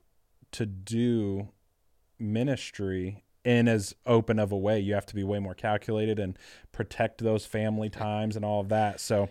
to 0.52 0.65
do 0.65 1.49
ministry 2.19 3.23
in 3.45 3.67
as 3.67 3.95
open 4.06 4.39
of 4.39 4.52
a 4.52 4.58
way. 4.58 4.80
You 4.80 4.93
have 4.93 5.06
to 5.08 5.15
be 5.15 5.23
way 5.23 5.39
more 5.39 5.54
calculated 5.54 6.19
and 6.19 6.38
protect 6.71 7.23
those 7.23 7.45
family 7.45 7.89
times 7.89 8.36
and 8.36 8.43
all 8.43 8.62
of 8.62 8.69
that. 8.69 8.99
So 8.99 9.30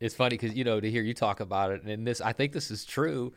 it's 0.00 0.14
funny 0.14 0.36
because 0.36 0.54
you 0.54 0.64
know 0.64 0.80
to 0.80 0.90
hear 0.90 1.02
you 1.02 1.14
talk 1.14 1.40
about 1.40 1.72
it, 1.72 1.82
and 1.82 2.06
this 2.06 2.20
I 2.20 2.32
think 2.32 2.52
this 2.52 2.70
is 2.70 2.84
true. 2.84 3.32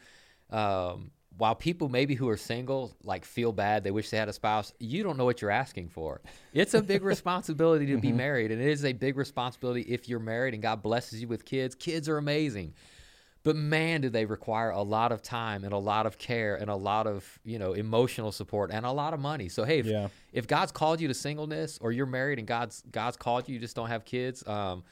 Um, 0.49 1.11
while 1.37 1.55
people 1.55 1.89
maybe 1.89 2.13
who 2.15 2.29
are 2.29 2.37
single 2.37 2.95
like 3.03 3.25
feel 3.25 3.51
bad, 3.51 3.83
they 3.83 3.91
wish 3.91 4.09
they 4.09 4.17
had 4.17 4.29
a 4.29 4.33
spouse, 4.33 4.71
you 4.79 5.01
don't 5.03 5.17
know 5.17 5.25
what 5.25 5.41
you're 5.41 5.51
asking 5.51 5.89
for. 5.89 6.21
It's 6.53 6.73
a 6.73 6.81
big 6.81 7.03
responsibility 7.13 7.87
to 7.87 7.97
be 7.97 8.09
Mm-hmm. 8.09 8.17
married, 8.17 8.51
and 8.51 8.61
it 8.61 8.67
is 8.69 8.85
a 8.85 8.93
big 8.93 9.17
responsibility 9.17 9.81
if 9.81 10.07
you're 10.07 10.19
married 10.19 10.53
and 10.53 10.61
God 10.61 10.83
blesses 10.83 11.21
you 11.21 11.27
with 11.27 11.43
kids. 11.45 11.73
Kids 11.75 12.07
are 12.07 12.17
amazing. 12.17 12.73
But 13.43 13.57
man, 13.57 13.99
do 13.99 14.09
they 14.09 14.23
require 14.25 14.69
a 14.69 14.81
lot 14.81 15.11
of 15.11 15.21
time 15.21 15.65
and 15.65 15.73
a 15.73 15.77
lot 15.77 16.05
of 16.05 16.17
care 16.17 16.55
and 16.55 16.69
a 16.69 16.75
lot 16.75 17.07
of, 17.07 17.39
you 17.43 17.59
know, 17.59 17.73
emotional 17.73 18.31
support 18.31 18.71
and 18.71 18.85
a 18.85 18.91
lot 18.91 19.13
of 19.13 19.19
money. 19.19 19.49
So 19.49 19.65
hey, 19.65 19.79
if, 19.79 19.85
Yeah. 19.85 20.07
if 20.31 20.47
God's 20.47 20.71
called 20.71 21.01
you 21.01 21.09
to 21.09 21.13
singleness 21.13 21.77
or 21.81 21.91
you're 21.91 22.05
married 22.05 22.39
and 22.39 22.47
God's 22.47 22.83
God's 22.89 23.17
called 23.17 23.49
you, 23.49 23.55
you 23.55 23.59
just 23.59 23.75
don't 23.75 23.89
have 23.89 24.05
kids, 24.05 24.47
um, 24.47 24.83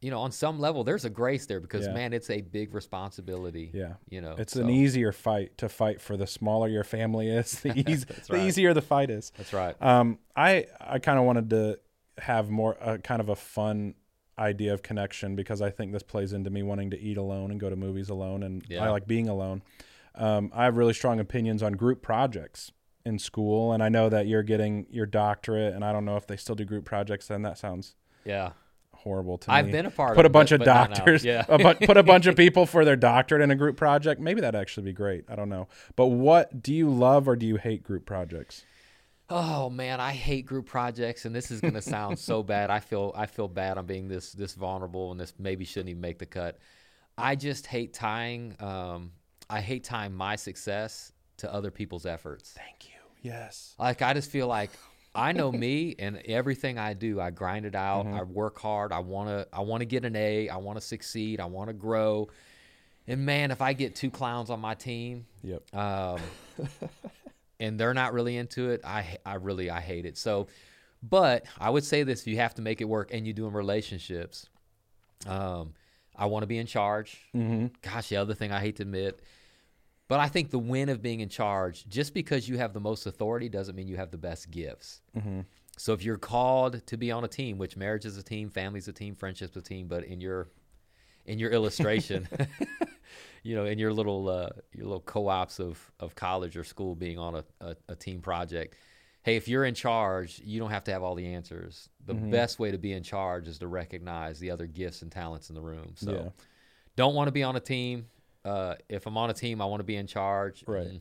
you 0.00 0.10
know, 0.10 0.20
on 0.20 0.32
some 0.32 0.58
level 0.58 0.82
there's 0.84 1.04
a 1.04 1.10
grace 1.10 1.46
there 1.46 1.60
because 1.60 1.86
Yeah. 1.86 1.92
man, 1.92 2.12
it's 2.12 2.30
a 2.30 2.40
big 2.40 2.74
responsibility. 2.74 3.70
Yeah. 3.74 3.94
You 4.08 4.20
know. 4.20 4.34
It's 4.38 4.54
so- 4.54 4.62
an 4.62 4.70
easier 4.70 5.12
fight 5.12 5.56
to 5.58 5.68
fight 5.68 6.00
for 6.00 6.16
the 6.16 6.26
smaller 6.26 6.68
your 6.68 6.84
family 6.84 7.28
is, 7.28 7.60
the, 7.62 7.72
eas- 7.90 8.06
the 8.28 8.36
easier 8.44 8.72
the 8.74 8.82
fight 8.82 9.10
is. 9.10 9.32
That's 9.36 9.52
right. 9.52 9.76
Um, 9.82 10.18
I 10.36 10.66
I 10.80 10.98
kind 10.98 11.18
of 11.18 11.24
wanted 11.24 11.50
to 11.50 11.78
have 12.18 12.50
more 12.50 12.76
uh, 12.80 12.98
kind 12.98 13.20
of 13.20 13.28
a 13.28 13.36
fun 13.36 13.94
idea 14.38 14.72
of 14.72 14.82
connection 14.82 15.36
because 15.36 15.60
I 15.60 15.68
think 15.70 15.92
this 15.92 16.02
plays 16.02 16.32
into 16.32 16.48
me 16.50 16.62
wanting 16.62 16.90
to 16.90 16.98
eat 16.98 17.16
alone 17.18 17.50
and 17.50 17.60
go 17.60 17.68
to 17.68 17.76
movies 17.76 18.08
alone, 18.08 18.42
and 18.42 18.64
Yeah. 18.68 18.84
I 18.84 18.88
like 18.90 19.06
being 19.06 19.28
alone. 19.28 19.62
Um, 20.14 20.50
I 20.54 20.64
have 20.64 20.76
really 20.76 20.94
strong 20.94 21.20
opinions 21.20 21.62
on 21.62 21.74
group 21.74 22.00
projects 22.02 22.72
in 23.04 23.18
school, 23.18 23.72
and 23.72 23.82
I 23.82 23.88
know 23.90 24.08
that 24.08 24.26
you're 24.26 24.42
getting 24.42 24.86
your 24.90 25.06
doctorate, 25.06 25.74
and 25.74 25.84
I 25.84 25.92
don't 25.92 26.04
know 26.06 26.16
if 26.16 26.26
they 26.26 26.36
still 26.36 26.54
do 26.54 26.64
group 26.64 26.84
projects. 26.84 27.26
Then 27.28 27.42
that 27.42 27.58
sounds 27.58 27.96
Yeah. 28.24 28.52
Horrible 29.02 29.38
to 29.38 29.50
I've 29.52 29.66
me. 29.66 29.72
been 29.72 29.86
a 29.86 29.90
part 29.90 30.14
put 30.14 30.24
of 30.26 30.30
a 30.30 30.32
bunch 30.32 30.52
it, 30.52 30.56
of 30.56 30.58
but 30.60 30.66
not 30.66 30.90
now. 30.90 30.96
doctors, 30.96 31.24
Yeah. 31.24 31.44
a 31.48 31.58
bu- 31.58 31.86
put 31.86 31.96
a 31.96 32.02
bunch 32.02 32.26
of 32.26 32.36
people 32.44 32.66
for 32.66 32.84
their 32.84 32.96
doctorate 32.96 33.42
in 33.42 33.50
a 33.50 33.56
group 33.56 33.76
project. 33.76 34.20
Maybe 34.20 34.40
that'd 34.40 34.58
actually 34.60 34.84
be 34.84 34.92
great. 34.92 35.24
I 35.28 35.36
don't 35.36 35.48
know. 35.48 35.68
But 35.96 36.06
what 36.06 36.62
do 36.62 36.74
you 36.74 36.88
love 36.90 37.28
or 37.28 37.36
do 37.36 37.46
you 37.46 37.56
hate 37.56 37.82
group 37.82 38.06
projects? 38.06 38.64
Oh 39.28 39.70
man, 39.70 40.00
I 40.00 40.10
hate 40.10 40.44
group 40.46 40.66
projects, 40.66 41.24
and 41.24 41.34
this 41.34 41.50
is 41.52 41.60
gonna 41.60 41.80
sound 41.82 42.18
so 42.18 42.42
bad. 42.44 42.68
I 42.70 42.80
feel 42.80 43.12
I 43.16 43.26
feel 43.26 43.46
bad. 43.48 43.78
I'm 43.78 43.86
being 43.86 44.08
this 44.08 44.32
this 44.32 44.54
vulnerable, 44.54 45.12
and 45.12 45.20
this 45.20 45.32
maybe 45.38 45.64
shouldn't 45.64 45.90
even 45.90 46.00
make 46.00 46.18
the 46.18 46.26
cut. 46.26 46.58
I 47.16 47.36
just 47.36 47.66
hate 47.66 47.94
tying. 47.94 48.56
Um, 48.60 49.12
I 49.48 49.60
hate 49.60 49.84
tying 49.84 50.14
my 50.14 50.36
success 50.36 51.12
to 51.38 51.52
other 51.52 51.70
people's 51.70 52.06
efforts. 52.06 52.50
Thank 52.56 52.88
you. 52.88 52.94
Yes. 53.22 53.74
Like 53.78 54.02
I 54.02 54.14
just 54.14 54.30
feel 54.30 54.46
like 54.48 54.70
I 55.14 55.32
know 55.32 55.50
me, 55.66 55.94
and 55.98 56.18
everything 56.26 56.78
I 56.78 56.94
do, 56.94 57.20
I 57.20 57.30
grind 57.30 57.66
it 57.66 57.74
out. 57.74 58.06
Mm-hmm. 58.06 58.14
I 58.14 58.22
work 58.22 58.58
hard. 58.58 58.92
I 58.92 59.00
wanna 59.00 59.46
I 59.52 59.60
wanna 59.60 59.84
get 59.84 60.04
an 60.04 60.16
A. 60.16 60.48
I 60.48 60.56
wanna 60.56 60.80
succeed. 60.80 61.40
I 61.40 61.46
wanna 61.46 61.72
grow. 61.72 62.28
And 63.06 63.26
man, 63.26 63.50
if 63.50 63.60
I 63.60 63.72
get 63.72 63.96
two 63.96 64.10
clowns 64.10 64.50
on 64.50 64.60
my 64.60 64.74
team, 64.74 65.26
Yep. 65.42 65.74
um, 65.74 66.20
and 67.60 67.78
they're 67.78 67.94
not 67.94 68.12
really 68.12 68.36
into 68.36 68.70
it, 68.70 68.82
I 68.84 69.18
I 69.26 69.34
really 69.34 69.70
I 69.70 69.80
hate 69.80 70.06
it. 70.06 70.16
So, 70.16 70.46
but 71.02 71.44
I 71.58 71.70
would 71.70 71.84
say 71.84 72.02
this: 72.04 72.20
if 72.20 72.26
you 72.28 72.36
have 72.36 72.54
to 72.56 72.62
make 72.62 72.80
it 72.80 72.84
work, 72.84 73.12
and 73.12 73.26
you 73.26 73.32
do 73.32 73.46
in 73.46 73.52
relationships, 73.52 74.48
um, 75.26 75.74
I 76.14 76.26
want 76.26 76.42
to 76.44 76.46
be 76.46 76.58
in 76.58 76.66
charge. 76.66 77.18
Mm-hmm. 77.34 77.66
Gosh, 77.82 78.10
the 78.10 78.16
other 78.16 78.34
thing 78.34 78.52
I 78.52 78.60
hate 78.60 78.76
to 78.76 78.82
admit, 78.82 79.20
but 80.10 80.20
I 80.20 80.28
think 80.28 80.50
the 80.50 80.58
win 80.58 80.88
of 80.88 81.00
being 81.00 81.20
in 81.20 81.28
charge, 81.28 81.88
just 81.88 82.12
because 82.12 82.48
you 82.48 82.58
have 82.58 82.72
the 82.74 82.80
most 82.80 83.06
authority, 83.06 83.48
doesn't 83.48 83.74
mean 83.76 83.86
you 83.88 83.96
have 83.96 84.10
the 84.10 84.18
best 84.18 84.50
gifts. 84.50 85.00
Mm-hmm. 85.16 85.40
So 85.78 85.92
if 85.94 86.02
you're 86.02 86.18
called 86.18 86.84
to 86.88 86.96
be 86.98 87.10
on 87.12 87.24
a 87.24 87.28
team, 87.28 87.56
which 87.56 87.76
marriage 87.76 88.04
is 88.04 88.18
a 88.18 88.22
team, 88.22 88.50
family's 88.50 88.88
a 88.88 88.92
team, 88.92 89.14
friendship's 89.14 89.56
a 89.56 89.62
team, 89.62 89.86
but 89.88 90.04
in 90.04 90.20
your 90.20 90.48
in 91.26 91.38
your 91.38 91.50
illustration, 91.52 92.28
you 93.42 93.54
know, 93.54 93.64
in 93.64 93.78
your 93.78 93.92
little 93.92 94.28
uh, 94.28 94.50
your 94.72 94.84
little 94.86 95.00
co-ops 95.00 95.58
of 95.60 95.92
of 96.00 96.14
college 96.14 96.56
or 96.56 96.64
school 96.64 96.94
being 96.94 97.18
on 97.18 97.36
a, 97.36 97.44
a, 97.60 97.76
a 97.90 97.94
team 97.96 98.20
project, 98.20 98.74
hey, 99.22 99.36
if 99.36 99.48
you're 99.48 99.64
in 99.64 99.74
charge, 99.74 100.40
you 100.44 100.58
don't 100.60 100.70
have 100.70 100.84
to 100.84 100.90
have 100.92 101.02
all 101.02 101.14
the 101.14 101.34
answers. 101.34 101.88
The 102.04 102.14
Mm-hmm. 102.14 102.30
best 102.30 102.58
way 102.58 102.72
to 102.72 102.78
be 102.78 102.92
in 102.92 103.02
charge 103.04 103.46
is 103.46 103.58
to 103.58 103.68
recognize 103.68 104.40
the 104.40 104.50
other 104.50 104.66
gifts 104.66 105.02
and 105.02 105.12
talents 105.12 105.48
in 105.50 105.54
the 105.54 105.60
room. 105.60 105.92
So 105.94 106.10
Yeah. 106.12 106.28
don't 106.96 107.14
want 107.14 107.28
to 107.28 107.32
be 107.32 107.44
on 107.44 107.54
a 107.56 107.60
team. 107.60 108.06
Uh, 108.44 108.74
if 108.88 109.06
I'm 109.06 109.16
on 109.16 109.30
a 109.30 109.34
team, 109.34 109.60
I 109.60 109.66
want 109.66 109.80
to 109.80 109.84
be 109.84 109.96
in 109.96 110.06
charge. 110.06 110.64
Right. 110.66 111.00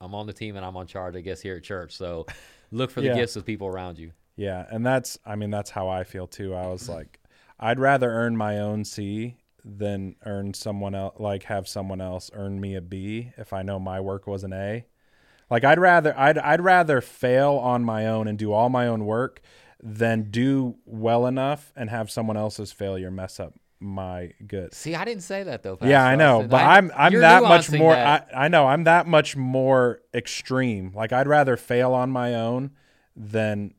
I'm 0.00 0.14
on 0.14 0.26
the 0.26 0.32
team 0.32 0.56
and 0.56 0.64
I'm 0.64 0.76
on 0.76 0.86
charge, 0.86 1.16
I 1.16 1.20
guess, 1.20 1.40
here 1.40 1.56
at 1.56 1.62
church. 1.62 1.96
So 1.96 2.26
look 2.70 2.90
for 2.90 3.00
the 3.00 3.08
Yeah. 3.08 3.14
gifts 3.14 3.36
of 3.36 3.46
people 3.46 3.66
around 3.66 3.98
you. 3.98 4.12
Yeah, 4.36 4.66
and 4.70 4.84
that's 4.84 5.18
I 5.24 5.36
mean 5.36 5.50
that's 5.50 5.70
how 5.70 5.88
I 5.88 6.04
feel 6.04 6.26
too. 6.26 6.54
I 6.54 6.66
was 6.66 6.88
like 6.88 7.20
I'd 7.58 7.78
rather 7.78 8.10
earn 8.10 8.36
my 8.36 8.58
own 8.58 8.84
C 8.84 9.36
than 9.64 10.16
earn 10.26 10.52
someone 10.52 10.94
else 10.94 11.14
like 11.18 11.44
have 11.44 11.66
someone 11.68 12.00
else 12.00 12.30
earn 12.34 12.60
me 12.60 12.74
a 12.74 12.80
B 12.82 13.30
if 13.38 13.52
I 13.52 13.62
know 13.62 13.78
my 13.78 14.00
work 14.00 14.26
was 14.26 14.44
an 14.44 14.52
A. 14.52 14.84
Like 15.50 15.64
I'd 15.64 15.78
rather 15.78 16.18
I'd 16.18 16.36
I'd 16.38 16.60
rather 16.60 17.00
fail 17.00 17.52
on 17.54 17.84
my 17.84 18.06
own 18.08 18.26
and 18.28 18.36
do 18.38 18.52
all 18.52 18.68
my 18.68 18.86
own 18.88 19.04
work 19.06 19.40
than 19.82 20.30
do 20.30 20.76
well 20.84 21.26
enough 21.26 21.72
and 21.76 21.88
have 21.90 22.10
someone 22.10 22.36
else's 22.36 22.72
failure 22.72 23.10
mess 23.12 23.38
up 23.38 23.54
my 23.84 24.32
good. 24.46 24.74
See, 24.74 24.94
I 24.94 25.04
didn't 25.04 25.22
say 25.22 25.42
that 25.44 25.62
though. 25.62 25.78
Yeah, 25.82 26.04
I 26.04 26.16
know, 26.16 26.36
Austin. 26.38 26.50
but 26.50 26.62
I- 26.62 26.76
I'm 26.78 26.90
I'm 26.96 27.20
that 27.20 27.42
much 27.42 27.70
more. 27.70 27.92
that. 27.94 28.28
I, 28.34 28.44
I 28.46 28.48
know 28.48 28.66
I'm 28.66 28.84
that 28.84 29.06
much 29.06 29.36
more 29.36 30.00
extreme. 30.12 30.92
Like 30.94 31.12
I'd 31.12 31.28
rather 31.28 31.56
fail 31.56 31.92
on 31.92 32.10
my 32.10 32.34
own 32.34 32.70
than, 33.16 33.74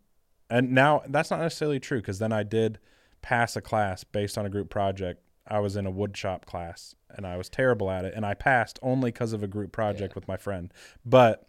and 0.50 0.72
now 0.72 1.02
that's 1.08 1.32
not 1.32 1.40
necessarily 1.40 1.80
true 1.80 2.00
because 2.00 2.20
then 2.20 2.32
I 2.32 2.44
did 2.44 2.80
pass 3.22 3.56
a 3.56 3.62
class 3.62 4.04
based 4.04 4.38
on 4.38 4.46
a 4.46 4.50
group 4.50 4.70
project. 4.70 5.22
I 5.48 5.60
was 5.60 5.76
in 5.76 5.86
a 5.86 5.92
wood 5.92 6.16
shop 6.18 6.46
class 6.46 6.96
and 7.16 7.26
I 7.28 7.38
was 7.38 7.50
terrible 7.50 7.90
at 7.92 8.04
it, 8.06 8.14
and 8.16 8.26
I 8.26 8.34
passed 8.34 8.78
only 8.82 9.12
because 9.12 9.32
of 9.34 9.42
a 9.44 9.48
group 9.48 9.72
project 9.72 10.16
with 10.16 10.28
my 10.28 10.38
friend. 10.38 10.74
But 11.06 11.48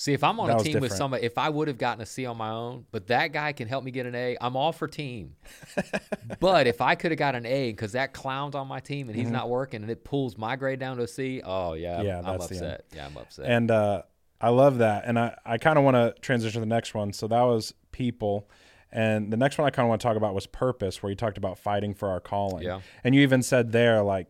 See, 0.00 0.14
if 0.14 0.24
I'm 0.24 0.40
on 0.40 0.48
That 0.48 0.62
a 0.62 0.64
team 0.64 0.80
with 0.80 0.94
somebody, 0.94 1.26
if 1.26 1.36
I 1.36 1.50
would 1.50 1.68
have 1.68 1.76
gotten 1.76 2.00
a 2.00 2.06
C 2.06 2.24
on 2.24 2.38
my 2.38 2.48
own, 2.48 2.86
but 2.90 3.08
that 3.08 3.34
guy 3.34 3.52
can 3.52 3.68
help 3.68 3.84
me 3.84 3.90
get 3.90 4.06
an 4.06 4.14
A, 4.14 4.34
I'm 4.40 4.56
all 4.56 4.72
for 4.72 4.88
team. 4.88 5.36
but 6.40 6.66
if 6.66 6.80
I 6.80 6.94
could 6.94 7.10
have 7.10 7.18
got 7.18 7.34
an 7.34 7.44
A 7.44 7.70
because 7.70 7.92
that 7.92 8.14
clown's 8.14 8.54
on 8.54 8.66
my 8.66 8.80
team 8.80 9.10
and 9.10 9.18
he's 9.18 9.30
not 9.30 9.50
working 9.50 9.82
and 9.82 9.90
it 9.90 10.02
pulls 10.02 10.38
my 10.38 10.56
grade 10.56 10.78
down 10.78 10.96
to 10.96 11.02
a 11.02 11.06
C, 11.06 11.42
oh 11.44 11.74
yeah, 11.74 11.98
Mm-hmm. 11.98 12.06
Yeah, 12.06 12.18
I'm 12.20 12.24
end. 12.24 12.42
upset. 12.42 12.84
Yeah, 12.96 13.04
I'm 13.04 13.16
upset. 13.18 13.44
and 13.44 13.70
uh, 13.70 14.02
I 14.40 14.48
love 14.48 14.78
that. 14.78 15.04
And 15.04 15.18
I, 15.18 15.36
I 15.44 15.58
kind 15.58 15.76
of 15.76 15.84
want 15.84 15.96
to 15.96 16.14
transition 16.22 16.54
to 16.54 16.60
the 16.60 16.74
next 16.74 16.94
one. 16.94 17.12
So 17.12 17.28
that 17.28 17.42
was 17.42 17.74
people. 17.92 18.48
And 18.90 19.30
the 19.30 19.36
next 19.36 19.58
one 19.58 19.66
I 19.66 19.70
kind 19.70 19.84
of 19.84 19.90
want 19.90 20.00
to 20.00 20.06
talk 20.08 20.16
about 20.16 20.34
was 20.34 20.46
purpose, 20.46 21.02
where 21.02 21.10
you 21.10 21.16
talked 21.16 21.36
about 21.36 21.58
fighting 21.58 21.92
for 21.92 22.08
our 22.08 22.20
calling. 22.20 22.64
Yeah. 22.64 22.80
And 23.04 23.14
you 23.14 23.20
even 23.20 23.42
said 23.42 23.72
there, 23.72 24.02
like, 24.02 24.28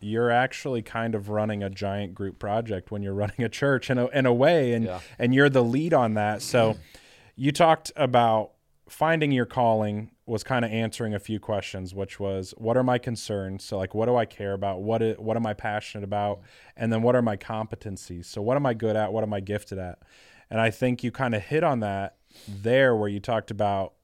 you're 0.00 0.30
actually 0.30 0.82
kind 0.82 1.14
of 1.14 1.28
running 1.28 1.62
a 1.62 1.70
giant 1.70 2.14
group 2.14 2.38
project 2.38 2.90
when 2.90 3.02
you're 3.02 3.14
running 3.24 3.42
a 3.42 3.48
church 3.48 3.90
in 3.90 3.98
a, 3.98 4.06
in 4.08 4.26
a 4.26 4.32
way 4.34 4.72
and 4.74 4.84
Yeah. 4.84 5.00
and 5.18 5.34
you're 5.34 5.48
the 5.48 5.64
lead 5.64 5.94
on 5.94 6.14
that. 6.14 6.42
So 6.42 6.76
you 7.36 7.52
talked 7.52 7.92
about 7.96 8.52
finding 8.88 9.32
your 9.32 9.46
calling 9.46 10.10
was 10.26 10.44
kind 10.44 10.64
of 10.64 10.70
answering 10.70 11.12
a 11.14 11.18
few 11.18 11.38
questions 11.40 11.94
which 11.94 12.18
was 12.20 12.52
what 12.56 12.76
are 12.76 12.82
my 12.84 12.98
concerns? 12.98 13.64
So 13.64 13.78
like 13.78 13.94
what 13.94 14.06
do 14.06 14.16
i 14.16 14.24
care 14.26 14.52
about? 14.52 14.82
What 14.82 15.02
i- 15.02 15.12
what 15.18 15.36
am 15.36 15.46
i 15.46 15.54
passionate 15.54 16.04
about? 16.04 16.40
And 16.76 16.92
then 16.92 17.02
what 17.02 17.16
are 17.16 17.22
my 17.22 17.36
competencies? 17.36 18.26
So 18.26 18.42
what 18.42 18.56
am 18.56 18.66
i 18.66 18.74
good 18.74 18.96
at? 18.96 19.12
What 19.12 19.22
am 19.24 19.32
i 19.32 19.40
gifted 19.40 19.78
at? 19.78 19.98
And 20.50 20.60
i 20.60 20.70
think 20.70 21.02
you 21.02 21.10
kind 21.10 21.34
of 21.34 21.42
hit 21.42 21.64
on 21.64 21.80
that 21.80 22.16
there 22.46 22.94
where 22.94 23.08
you 23.08 23.18
talked 23.20 23.50
about 23.50 23.94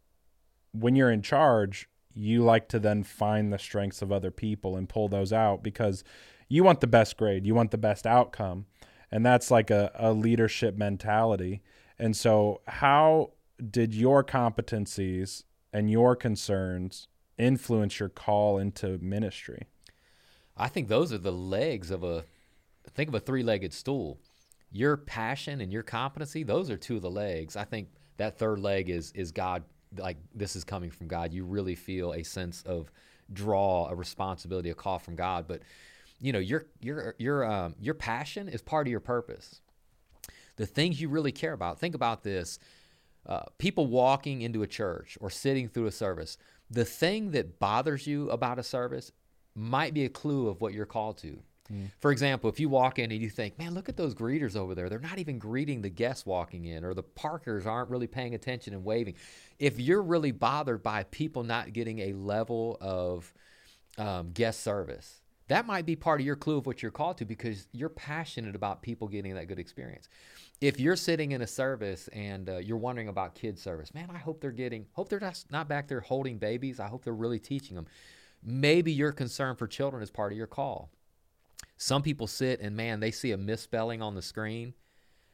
when 0.72 0.96
you're 0.96 1.10
in 1.10 1.22
charge, 1.22 1.88
you 2.14 2.42
like 2.42 2.68
to 2.68 2.78
then 2.78 3.02
find 3.02 3.52
the 3.52 3.58
strengths 3.58 4.02
of 4.02 4.12
other 4.12 4.30
people 4.30 4.76
and 4.76 4.88
pull 4.88 5.08
those 5.08 5.32
out 5.32 5.62
because 5.62 6.04
you 6.48 6.64
want 6.64 6.80
the 6.80 6.86
best 6.86 7.16
grade, 7.16 7.46
you 7.46 7.54
want 7.54 7.70
the 7.70 7.78
best 7.78 8.06
outcome. 8.06 8.66
And 9.10 9.24
that's 9.24 9.50
like 9.50 9.70
a, 9.70 9.90
a 9.94 10.12
leadership 10.12 10.76
mentality. 10.76 11.62
And 11.98 12.16
so, 12.16 12.62
how 12.66 13.32
did 13.70 13.94
your 13.94 14.24
competencies 14.24 15.44
and 15.72 15.90
your 15.90 16.16
concerns 16.16 17.08
influence 17.38 18.00
your 18.00 18.08
call 18.08 18.58
into 18.58 18.98
ministry? 18.98 19.66
I 20.56 20.68
think 20.68 20.88
those 20.88 21.12
are 21.12 21.18
the 21.18 21.32
legs 21.32 21.90
of 21.90 22.04
a 22.04 22.24
think 22.94 23.08
of 23.08 23.14
a 23.14 23.20
three-legged 23.20 23.72
stool. 23.72 24.18
Your 24.70 24.96
passion 24.96 25.60
and 25.60 25.72
your 25.72 25.82
competency, 25.82 26.42
those 26.42 26.70
are 26.70 26.76
two 26.76 26.96
of 26.96 27.02
the 27.02 27.10
legs. 27.10 27.56
I 27.56 27.64
think 27.64 27.88
that 28.16 28.38
third 28.38 28.58
leg 28.58 28.88
is 28.88 29.12
is 29.12 29.32
God 29.32 29.64
like 29.96 30.16
this 30.34 30.56
is 30.56 30.64
coming 30.64 30.90
from 30.90 31.08
God. 31.08 31.32
You 31.32 31.44
really 31.44 31.74
feel 31.74 32.12
a 32.12 32.22
sense 32.22 32.62
of 32.62 32.90
draw, 33.32 33.88
a 33.88 33.94
responsibility, 33.94 34.70
a 34.70 34.74
call 34.74 34.98
from 34.98 35.16
God, 35.16 35.46
but 35.46 35.62
you 36.20 36.32
know, 36.32 36.38
your 36.38 36.66
your 36.80 37.14
your 37.18 37.44
um 37.44 37.74
your 37.80 37.94
passion 37.94 38.48
is 38.48 38.62
part 38.62 38.86
of 38.86 38.90
your 38.90 39.00
purpose. 39.00 39.60
The 40.56 40.66
things 40.66 41.00
you 41.00 41.08
really 41.08 41.32
care 41.32 41.52
about. 41.52 41.80
Think 41.80 41.94
about 41.94 42.22
this. 42.22 42.58
Uh, 43.26 43.42
people 43.58 43.86
walking 43.86 44.42
into 44.42 44.62
a 44.62 44.66
church 44.66 45.16
or 45.20 45.30
sitting 45.30 45.68
through 45.68 45.86
a 45.86 45.92
service, 45.92 46.36
the 46.70 46.84
thing 46.84 47.30
that 47.30 47.58
bothers 47.58 48.06
you 48.06 48.28
about 48.30 48.58
a 48.58 48.62
service 48.62 49.12
might 49.54 49.94
be 49.94 50.04
a 50.04 50.08
clue 50.08 50.48
of 50.48 50.60
what 50.60 50.72
you're 50.72 50.86
called 50.86 51.18
to. 51.18 51.38
For 52.00 52.10
example, 52.12 52.50
if 52.50 52.60
you 52.60 52.68
walk 52.68 52.98
in 52.98 53.10
and 53.12 53.20
you 53.20 53.30
think, 53.30 53.58
man, 53.58 53.72
look 53.72 53.88
at 53.88 53.96
those 53.96 54.14
greeters 54.14 54.56
over 54.56 54.74
there. 54.74 54.88
They're 54.88 54.98
not 54.98 55.18
even 55.18 55.38
greeting 55.38 55.80
the 55.80 55.88
guests 55.88 56.26
walking 56.26 56.66
in, 56.66 56.84
or 56.84 56.92
the 56.92 57.02
parkers 57.02 57.66
aren't 57.66 57.88
really 57.88 58.08
paying 58.08 58.34
attention 58.34 58.74
and 58.74 58.84
waving. 58.84 59.14
If 59.62 59.78
you're 59.78 60.02
really 60.02 60.32
bothered 60.32 60.82
by 60.82 61.04
people 61.04 61.44
not 61.44 61.72
getting 61.72 62.00
a 62.00 62.14
level 62.14 62.76
of 62.80 63.32
um, 63.96 64.32
guest 64.32 64.64
service, 64.64 65.20
that 65.46 65.66
might 65.66 65.86
be 65.86 65.94
part 65.94 66.18
of 66.18 66.26
your 66.26 66.34
clue 66.34 66.56
of 66.56 66.66
what 66.66 66.82
you're 66.82 66.90
called 66.90 67.18
to 67.18 67.24
because 67.24 67.68
you're 67.70 67.88
passionate 67.88 68.56
about 68.56 68.82
people 68.82 69.06
getting 69.06 69.36
that 69.36 69.46
good 69.46 69.60
experience. 69.60 70.08
If 70.60 70.80
you're 70.80 70.96
sitting 70.96 71.30
in 71.30 71.42
a 71.42 71.46
service 71.46 72.08
and 72.08 72.50
uh, 72.50 72.56
you're 72.56 72.76
wondering 72.76 73.06
about 73.06 73.36
kids 73.36 73.62
service, 73.62 73.94
man, 73.94 74.08
I 74.12 74.18
hope 74.18 74.40
they're 74.40 74.50
getting, 74.50 74.86
hope 74.94 75.08
they're 75.08 75.20
not, 75.20 75.44
not 75.48 75.68
back 75.68 75.86
there 75.86 76.00
holding 76.00 76.38
babies. 76.38 76.80
I 76.80 76.88
hope 76.88 77.04
they're 77.04 77.14
really 77.14 77.38
teaching 77.38 77.76
them. 77.76 77.86
Maybe 78.42 78.90
your 78.90 79.12
concern 79.12 79.54
for 79.54 79.68
children 79.68 80.02
is 80.02 80.10
part 80.10 80.32
of 80.32 80.38
your 80.38 80.48
call. 80.48 80.90
Some 81.76 82.02
people 82.02 82.26
sit 82.26 82.58
and 82.60 82.74
man, 82.74 82.98
they 82.98 83.12
see 83.12 83.30
a 83.30 83.36
misspelling 83.36 84.02
on 84.02 84.16
the 84.16 84.22
screen. 84.22 84.74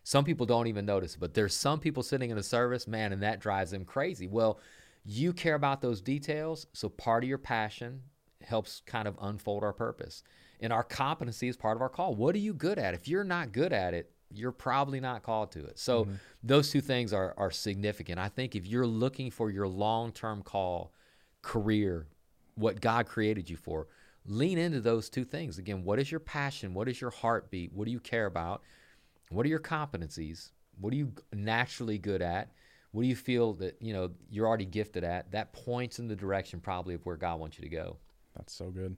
Some 0.08 0.24
people 0.24 0.46
don't 0.46 0.68
even 0.68 0.86
notice, 0.86 1.16
but 1.16 1.34
there's 1.34 1.54
some 1.54 1.80
people 1.80 2.02
sitting 2.02 2.30
in 2.30 2.38
a 2.38 2.42
service, 2.42 2.88
man, 2.88 3.12
and 3.12 3.22
that 3.22 3.40
drives 3.40 3.72
them 3.72 3.84
crazy. 3.84 4.26
Well, 4.26 4.58
you 5.04 5.34
care 5.34 5.54
about 5.54 5.82
those 5.82 6.00
details, 6.00 6.66
so 6.72 6.88
part 6.88 7.24
of 7.24 7.28
your 7.28 7.36
passion 7.36 8.00
helps 8.42 8.80
kind 8.86 9.06
of 9.06 9.18
unfold 9.20 9.62
our 9.62 9.74
purpose. 9.74 10.22
And 10.60 10.72
our 10.72 10.82
competency 10.82 11.48
is 11.48 11.58
part 11.58 11.76
of 11.76 11.82
our 11.82 11.90
call. 11.90 12.14
What 12.14 12.34
are 12.34 12.38
you 12.38 12.54
good 12.54 12.78
at? 12.78 12.94
If 12.94 13.06
you're 13.06 13.22
not 13.22 13.52
good 13.52 13.70
at 13.70 13.92
it, 13.92 14.10
you're 14.32 14.50
probably 14.50 14.98
not 14.98 15.22
called 15.22 15.52
to 15.52 15.66
it. 15.66 15.78
So 15.78 16.04
mm-hmm. 16.04 16.14
those 16.42 16.70
two 16.70 16.80
things 16.80 17.12
are 17.12 17.34
are 17.36 17.50
significant. 17.50 18.18
I 18.18 18.30
think 18.30 18.56
if 18.56 18.66
you're 18.66 18.86
looking 18.86 19.30
for 19.30 19.50
your 19.50 19.68
long-term 19.68 20.40
call, 20.42 20.94
career, 21.42 22.06
what 22.54 22.80
God 22.80 23.04
created 23.04 23.50
you 23.50 23.58
for, 23.58 23.88
lean 24.24 24.56
into 24.56 24.80
those 24.80 25.10
two 25.10 25.26
things. 25.26 25.58
Again, 25.58 25.84
what 25.84 25.98
is 25.98 26.10
your 26.10 26.20
passion? 26.20 26.72
What 26.72 26.88
is 26.88 26.98
your 26.98 27.10
heartbeat? 27.10 27.74
What 27.74 27.84
do 27.84 27.90
you 27.90 28.00
care 28.00 28.24
about? 28.24 28.62
What 29.30 29.44
are 29.46 29.48
your 29.48 29.60
competencies? 29.60 30.50
What 30.80 30.92
are 30.92 30.96
you 30.96 31.12
naturally 31.32 31.98
good 31.98 32.22
at? 32.22 32.52
What 32.92 33.02
do 33.02 33.08
you 33.08 33.16
feel 33.16 33.54
that, 33.54 33.76
you 33.80 33.92
know, 33.92 34.10
you're 34.30 34.46
already 34.46 34.64
gifted 34.64 35.04
at? 35.04 35.30
That 35.32 35.52
points 35.52 35.98
in 35.98 36.08
the 36.08 36.16
direction 36.16 36.60
probably 36.60 36.94
of 36.94 37.04
where 37.04 37.16
God 37.16 37.38
wants 37.38 37.58
you 37.58 37.64
to 37.64 37.68
go. 37.68 37.96
That's 38.34 38.54
so 38.54 38.70
good. 38.70 38.96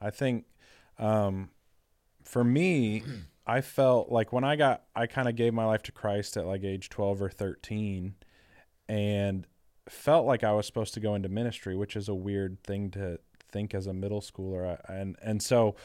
I 0.00 0.10
think 0.10 0.46
um, 0.98 1.50
for 2.24 2.44
me, 2.44 3.02
I 3.46 3.60
felt 3.60 4.10
like 4.10 4.32
when 4.32 4.44
I 4.44 4.56
got, 4.56 4.84
I 4.94 5.06
kind 5.06 5.28
of 5.28 5.36
gave 5.36 5.54
my 5.54 5.64
life 5.64 5.82
to 5.84 5.92
Christ 5.92 6.36
at 6.36 6.46
like 6.46 6.64
age 6.64 6.88
12 6.88 7.22
or 7.22 7.30
13 7.30 8.14
and 8.88 9.46
felt 9.88 10.26
like 10.26 10.42
I 10.42 10.52
was 10.52 10.66
supposed 10.66 10.94
to 10.94 11.00
go 11.00 11.14
into 11.14 11.28
ministry, 11.28 11.76
which 11.76 11.94
is 11.94 12.08
a 12.08 12.14
weird 12.14 12.62
thing 12.64 12.90
to 12.92 13.20
think 13.52 13.74
as 13.74 13.86
a 13.86 13.92
middle 13.92 14.20
schooler. 14.20 14.80
And, 14.88 15.16
and 15.22 15.42
so 15.42 15.76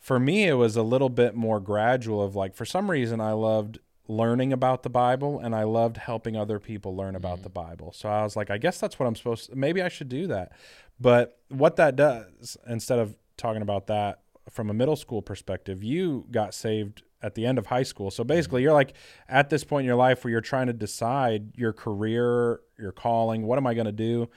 for 0.00 0.18
me, 0.18 0.48
it 0.48 0.54
was 0.54 0.76
a 0.76 0.82
little 0.82 1.10
bit 1.10 1.34
more 1.34 1.60
gradual 1.60 2.22
of 2.22 2.34
like, 2.34 2.56
for 2.56 2.64
some 2.64 2.90
reason, 2.90 3.20
I 3.20 3.32
loved 3.32 3.78
learning 4.08 4.52
about 4.52 4.82
the 4.82 4.90
Bible 4.90 5.38
and 5.38 5.54
I 5.54 5.62
loved 5.62 5.98
helping 5.98 6.36
other 6.36 6.58
people 6.58 6.96
learn 6.96 7.14
about 7.14 7.36
mm-hmm. 7.36 7.44
the 7.44 7.50
Bible. 7.50 7.92
So 7.92 8.08
I 8.08 8.22
was 8.22 8.34
like, 8.34 8.50
I 8.50 8.58
guess 8.58 8.80
that's 8.80 8.98
what 8.98 9.06
I'm 9.06 9.14
supposed 9.14 9.50
to, 9.50 9.56
maybe 9.56 9.82
I 9.82 9.88
should 9.88 10.08
do 10.08 10.26
that. 10.26 10.52
But 10.98 11.38
what 11.48 11.76
that 11.76 11.96
does, 11.96 12.56
instead 12.66 12.98
of 12.98 13.14
talking 13.36 13.62
about 13.62 13.86
that 13.86 14.20
from 14.48 14.68
a 14.68 14.74
middle 14.74 14.96
school 14.96 15.22
perspective, 15.22 15.84
you 15.84 16.26
got 16.30 16.54
saved 16.54 17.02
at 17.22 17.34
the 17.34 17.46
end 17.46 17.58
of 17.58 17.66
high 17.66 17.82
school. 17.82 18.10
So 18.10 18.22
mm-hmm. 18.22 18.28
basically, 18.28 18.62
you're 18.62 18.72
like 18.72 18.94
at 19.28 19.50
this 19.50 19.64
point 19.64 19.84
in 19.84 19.86
your 19.86 19.96
life 19.96 20.24
where 20.24 20.30
you're 20.30 20.40
trying 20.40 20.66
to 20.66 20.72
decide 20.72 21.56
your 21.56 21.74
career, 21.74 22.60
your 22.78 22.92
calling, 22.92 23.46
what 23.46 23.58
am 23.58 23.66
I 23.66 23.74
going 23.74 23.86
to 23.86 23.92
do? 23.92 24.28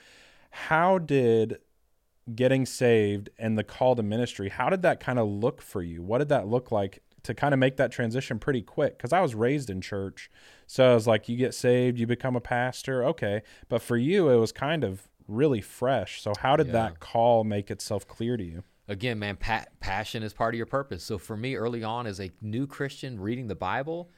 How 0.50 0.98
did 0.98 1.58
getting 2.34 2.64
saved 2.64 3.28
and 3.38 3.58
the 3.58 3.64
call 3.64 3.96
to 3.96 4.02
ministry, 4.02 4.48
how 4.48 4.70
did 4.70 4.82
that 4.82 5.00
kind 5.00 5.18
of 5.18 5.28
look 5.28 5.60
for 5.60 5.82
you? 5.82 6.02
What 6.02 6.18
did 6.18 6.28
that 6.30 6.46
look 6.46 6.70
like 6.70 7.02
to 7.24 7.34
kind 7.34 7.52
of 7.54 7.60
make 7.60 7.76
that 7.76 7.90
transition 7.92 8.38
pretty 8.38 8.62
quick? 8.62 8.96
Because 8.96 9.12
I 9.12 9.20
was 9.20 9.34
raised 9.34 9.68
in 9.70 9.80
church. 9.80 10.30
So 10.66 10.90
I 10.90 10.94
was 10.94 11.06
like, 11.06 11.28
you 11.28 11.36
get 11.36 11.54
saved, 11.54 11.98
you 11.98 12.06
become 12.06 12.36
a 12.36 12.40
pastor. 12.40 13.04
Okay. 13.04 13.42
But 13.68 13.82
for 13.82 13.96
you, 13.96 14.28
it 14.30 14.36
was 14.36 14.52
kind 14.52 14.84
of 14.84 15.08
really 15.28 15.60
fresh. 15.60 16.20
So 16.22 16.32
how 16.40 16.56
did 16.56 16.68
Yeah. 16.68 16.72
that 16.74 17.00
call 17.00 17.44
make 17.44 17.70
itself 17.70 18.06
clear 18.06 18.36
to 18.36 18.44
you? 18.44 18.62
Again, 18.88 19.18
man, 19.18 19.36
pa- 19.36 19.64
passion 19.80 20.22
is 20.22 20.34
part 20.34 20.54
of 20.54 20.58
your 20.58 20.66
purpose. 20.66 21.02
So 21.02 21.16
for 21.16 21.36
me, 21.36 21.56
early 21.56 21.82
on 21.82 22.06
as 22.06 22.20
a 22.20 22.30
new 22.42 22.66
Christian 22.66 23.18
reading 23.18 23.48
the 23.48 23.54
Bible, 23.54 24.10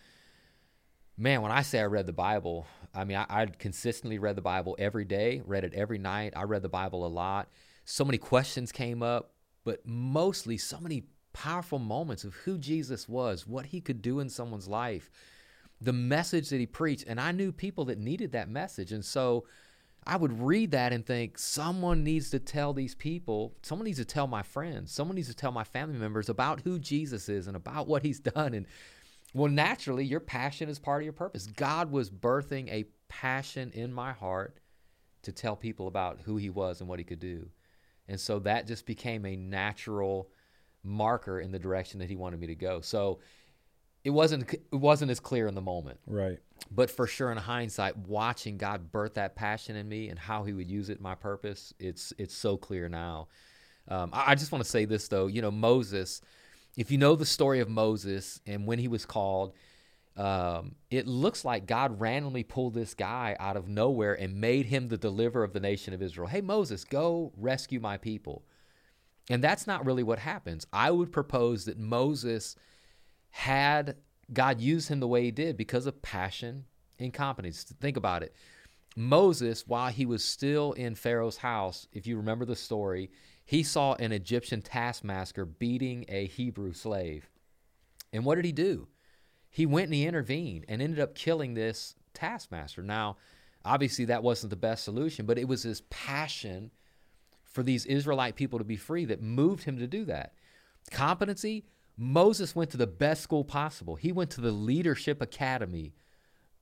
man, 1.17 1.43
when 1.43 1.53
I 1.53 1.63
say 1.63 1.81
I 1.81 1.87
read 1.87 2.07
the 2.07 2.13
Bible, 2.13 2.67
I 2.93 3.05
mean, 3.05 3.17
I, 3.17 3.27
I'd 3.29 3.59
consistently 3.59 4.19
read 4.19 4.37
the 4.37 4.43
Bible 4.43 4.75
every 4.79 5.05
day, 5.05 5.43
read 5.47 5.65
it 5.65 5.73
every 5.75 5.99
night. 5.99 6.33
I 6.37 6.43
read 6.43 6.63
the 6.63 6.69
Bible 6.69 7.07
a 7.07 7.09
lot. 7.09 7.49
So 7.89 8.05
many 8.05 8.19
questions 8.19 8.73
came 8.73 9.01
up, 9.01 9.31
but 9.65 9.87
mostly 9.87 10.59
so 10.59 10.81
many 10.81 11.05
powerful 11.33 11.79
moments 11.79 12.25
of 12.25 12.35
who 12.35 12.59
Jesus 12.59 13.09
was, 13.09 13.47
what 13.47 13.67
he 13.67 13.81
could 13.81 14.03
do 14.03 14.19
in 14.19 14.29
someone's 14.29 14.67
life, 14.67 15.09
the 15.81 15.93
message 15.93 16.49
that 16.49 16.59
he 16.59 16.67
preached. 16.67 17.05
And 17.07 17.21
I 17.21 17.31
knew 17.31 17.53
people 17.53 17.85
that 17.85 17.99
needed 17.99 18.33
that 18.33 18.51
message. 18.51 18.91
And 18.91 19.05
so 19.05 19.47
I 20.05 20.17
would 20.17 20.41
read 20.41 20.73
that 20.73 20.93
and 20.93 21.07
think, 21.07 21.39
someone 21.39 22.03
needs 22.03 22.29
to 22.31 22.41
tell 22.41 22.73
these 22.73 22.97
people, 22.97 23.55
someone 23.63 23.85
needs 23.85 23.99
to 23.99 24.05
tell 24.05 24.27
my 24.27 24.43
friends, 24.43 24.91
someone 24.91 25.15
needs 25.15 25.29
to 25.29 25.35
tell 25.35 25.53
my 25.53 25.65
family 25.65 25.99
members 25.99 26.29
about 26.29 26.63
who 26.63 26.81
Jesus 26.81 27.29
is 27.29 27.47
and 27.47 27.57
about 27.57 27.87
what 27.87 28.05
he's 28.05 28.19
done. 28.35 28.53
And 28.53 28.67
well, 29.33 29.51
naturally, 29.51 30.05
your 30.05 30.21
passion 30.21 30.69
is 30.69 30.81
part 30.81 31.03
of 31.03 31.05
your 31.05 31.13
purpose. 31.13 31.47
God 31.47 31.93
was 31.93 32.11
birthing 32.11 32.69
a 32.69 32.87
passion 33.07 33.71
in 33.75 33.93
my 33.93 34.13
heart 34.13 34.59
to 35.23 35.31
tell 35.31 35.55
people 35.55 35.87
about 35.87 36.23
who 36.25 36.37
he 36.37 36.51
was 36.51 36.81
and 36.81 36.89
what 36.89 36.99
he 36.99 37.05
could 37.05 37.21
do. 37.21 37.49
And 38.09 38.21
so 38.21 38.39
that 38.41 38.67
just 38.67 38.87
became 38.87 39.25
a 39.27 39.37
natural 39.37 40.31
marker 40.85 41.41
in 41.41 41.51
the 41.53 41.59
direction 41.59 42.01
that 42.01 42.09
he 42.09 42.17
wanted 42.17 42.39
me 42.41 42.47
to 42.49 42.55
go. 42.55 42.81
So 42.81 43.19
it 44.05 44.11
wasn't 44.11 44.53
it 44.55 44.61
wasn't 44.77 45.11
as 45.11 45.19
clear 45.19 45.49
in 45.49 45.57
the 45.57 45.61
moment 45.61 45.99
Right. 46.07 46.39
but 46.71 46.93
for 46.93 47.09
sure 47.09 47.33
in 47.33 47.39
hindsight 47.39 47.97
watching 47.97 48.57
god 48.57 48.93
birth 48.93 49.15
that 49.15 49.35
passion 49.35 49.75
in 49.75 49.89
me 49.89 50.11
and 50.11 50.17
how 50.19 50.45
he 50.45 50.53
would 50.53 50.71
use 50.71 50.91
it 50.91 50.99
in 50.99 51.03
my 51.03 51.17
purpose 51.17 51.75
it's 51.81 52.13
it's 52.17 52.33
so 52.33 52.57
clear 52.57 52.89
now 52.89 53.27
um, 53.89 54.11
I, 54.13 54.31
I 54.31 54.35
just 54.37 54.53
want 54.53 54.63
to 54.63 54.71
say 54.71 54.85
this 54.85 55.09
though 55.09 55.27
you 55.27 55.43
know 55.43 55.51
moses 55.51 56.21
if 56.77 56.93
you 56.93 56.99
know 56.99 57.17
the 57.17 57.27
story 57.27 57.59
of 57.59 57.69
moses 57.69 58.41
and 58.47 58.65
when 58.65 58.79
he 58.79 58.87
was 58.87 59.05
called 59.05 59.55
um, 60.17 60.75
it 60.91 61.07
looks 61.07 61.45
like 61.45 61.67
god 61.67 62.01
randomly 62.01 62.43
pulled 62.43 62.75
this 62.75 62.95
guy 62.95 63.37
out 63.39 63.57
of 63.57 63.69
nowhere 63.69 64.15
and 64.15 64.41
made 64.41 64.67
him 64.67 64.89
the 64.89 64.97
deliverer 64.97 65.45
of 65.45 65.53
the 65.53 65.61
nation 65.61 65.93
of 65.93 66.03
israel 66.03 66.29
hey 66.29 66.41
moses 66.41 66.85
go 66.85 67.33
rescue 67.37 67.81
my 67.81 67.97
people 67.97 68.43
and 69.29 69.43
that's 69.43 69.67
not 69.67 69.85
really 69.85 70.03
what 70.03 70.19
happens 70.19 70.67
i 70.73 70.91
would 70.91 71.13
propose 71.13 71.65
that 71.65 71.79
moses 71.79 72.57
had 73.31 73.97
God 74.33 74.61
use 74.61 74.89
him 74.89 75.01
the 75.01 75.09
way 75.09 75.25
he 75.25 75.31
did 75.31 75.57
because 75.57 75.87
of 75.87 76.03
passion 76.03 76.65
and 76.99 77.13
competence. 77.13 77.65
Think 77.81 77.97
about 77.97 78.23
it. 78.23 78.35
Moses, 78.97 79.67
while 79.67 79.91
he 79.91 80.07
was 80.07 80.25
still 80.25 80.73
in 80.73 80.95
Pharaoh's 80.95 81.37
house, 81.37 81.87
if 81.93 82.07
you 82.07 82.17
remember 82.17 82.45
the 82.45 82.57
story, 82.57 83.11
he 83.45 83.63
saw 83.63 83.95
an 83.95 84.11
Egyptian 84.13 84.63
taskmaster 84.63 85.45
beating 85.45 86.05
a 86.09 86.27
Hebrew 86.27 86.73
slave. 86.73 87.29
And 88.13 88.25
what 88.25 88.37
did 88.37 88.47
he 88.47 88.53
do? 88.53 88.89
He 89.57 89.65
went 89.65 89.87
and 89.87 89.95
he 89.95 90.05
intervened 90.05 90.67
and 90.69 90.83
ended 90.83 91.01
up 91.01 91.15
killing 91.15 91.55
this 91.55 91.95
taskmaster. 92.13 92.83
Now, 92.83 93.17
obviously, 93.65 94.05
that 94.05 94.23
wasn't 94.23 94.51
the 94.51 94.57
best 94.57 94.85
solution, 94.85 95.25
but 95.25 95.39
it 95.39 95.49
was 95.49 95.63
his 95.63 95.81
passion 95.89 96.71
for 97.43 97.63
these 97.63 97.87
Israelite 97.87 98.37
people 98.37 98.59
to 98.59 98.67
be 98.67 98.77
free 98.77 99.07
that 99.07 99.23
moved 99.23 99.65
him 99.65 99.79
to 99.79 99.87
do 99.87 100.05
that. 100.05 100.35
Competency 100.91 101.65
Moses 101.97 102.55
went 102.55 102.69
to 102.73 102.77
the 102.77 102.87
best 102.87 103.23
school 103.23 103.45
possible, 103.45 103.97
he 103.97 104.13
went 104.13 104.29
to 104.33 104.43
the 104.43 104.53
leadership 104.53 105.23
academy 105.23 105.95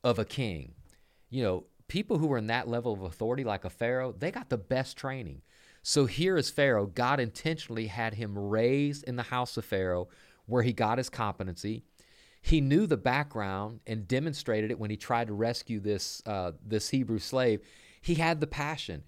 of 0.04 0.20
a 0.20 0.24
king. 0.24 0.74
You 1.30 1.42
know, 1.42 1.64
people 1.88 2.18
who 2.18 2.28
were 2.28 2.38
in 2.38 2.46
that 2.46 2.68
level 2.68 2.92
of 2.92 3.02
authority, 3.02 3.42
like 3.42 3.64
a 3.64 3.70
Pharaoh, 3.70 4.14
they 4.16 4.30
got 4.30 4.50
the 4.50 4.56
best 4.56 4.96
training. 4.96 5.42
So 5.82 6.06
here 6.06 6.36
is 6.36 6.48
Pharaoh. 6.48 6.86
God 6.86 7.18
intentionally 7.18 7.88
had 7.88 8.14
him 8.14 8.38
raised 8.38 9.02
in 9.02 9.16
the 9.16 9.24
house 9.24 9.56
of 9.56 9.64
Pharaoh 9.64 10.06
where 10.46 10.62
he 10.62 10.72
got 10.72 10.98
his 10.98 11.10
competency. 11.10 11.82
He 12.44 12.60
knew 12.60 12.86
the 12.86 12.98
background 12.98 13.80
and 13.86 14.06
demonstrated 14.06 14.70
it 14.70 14.78
when 14.78 14.90
he 14.90 14.98
tried 14.98 15.28
to 15.28 15.32
rescue 15.32 15.80
this, 15.80 16.22
uh, 16.26 16.52
this 16.62 16.90
Hebrew 16.90 17.18
slave. 17.18 17.62
He 18.02 18.16
had 18.16 18.38
the 18.38 18.46
passion. 18.46 19.02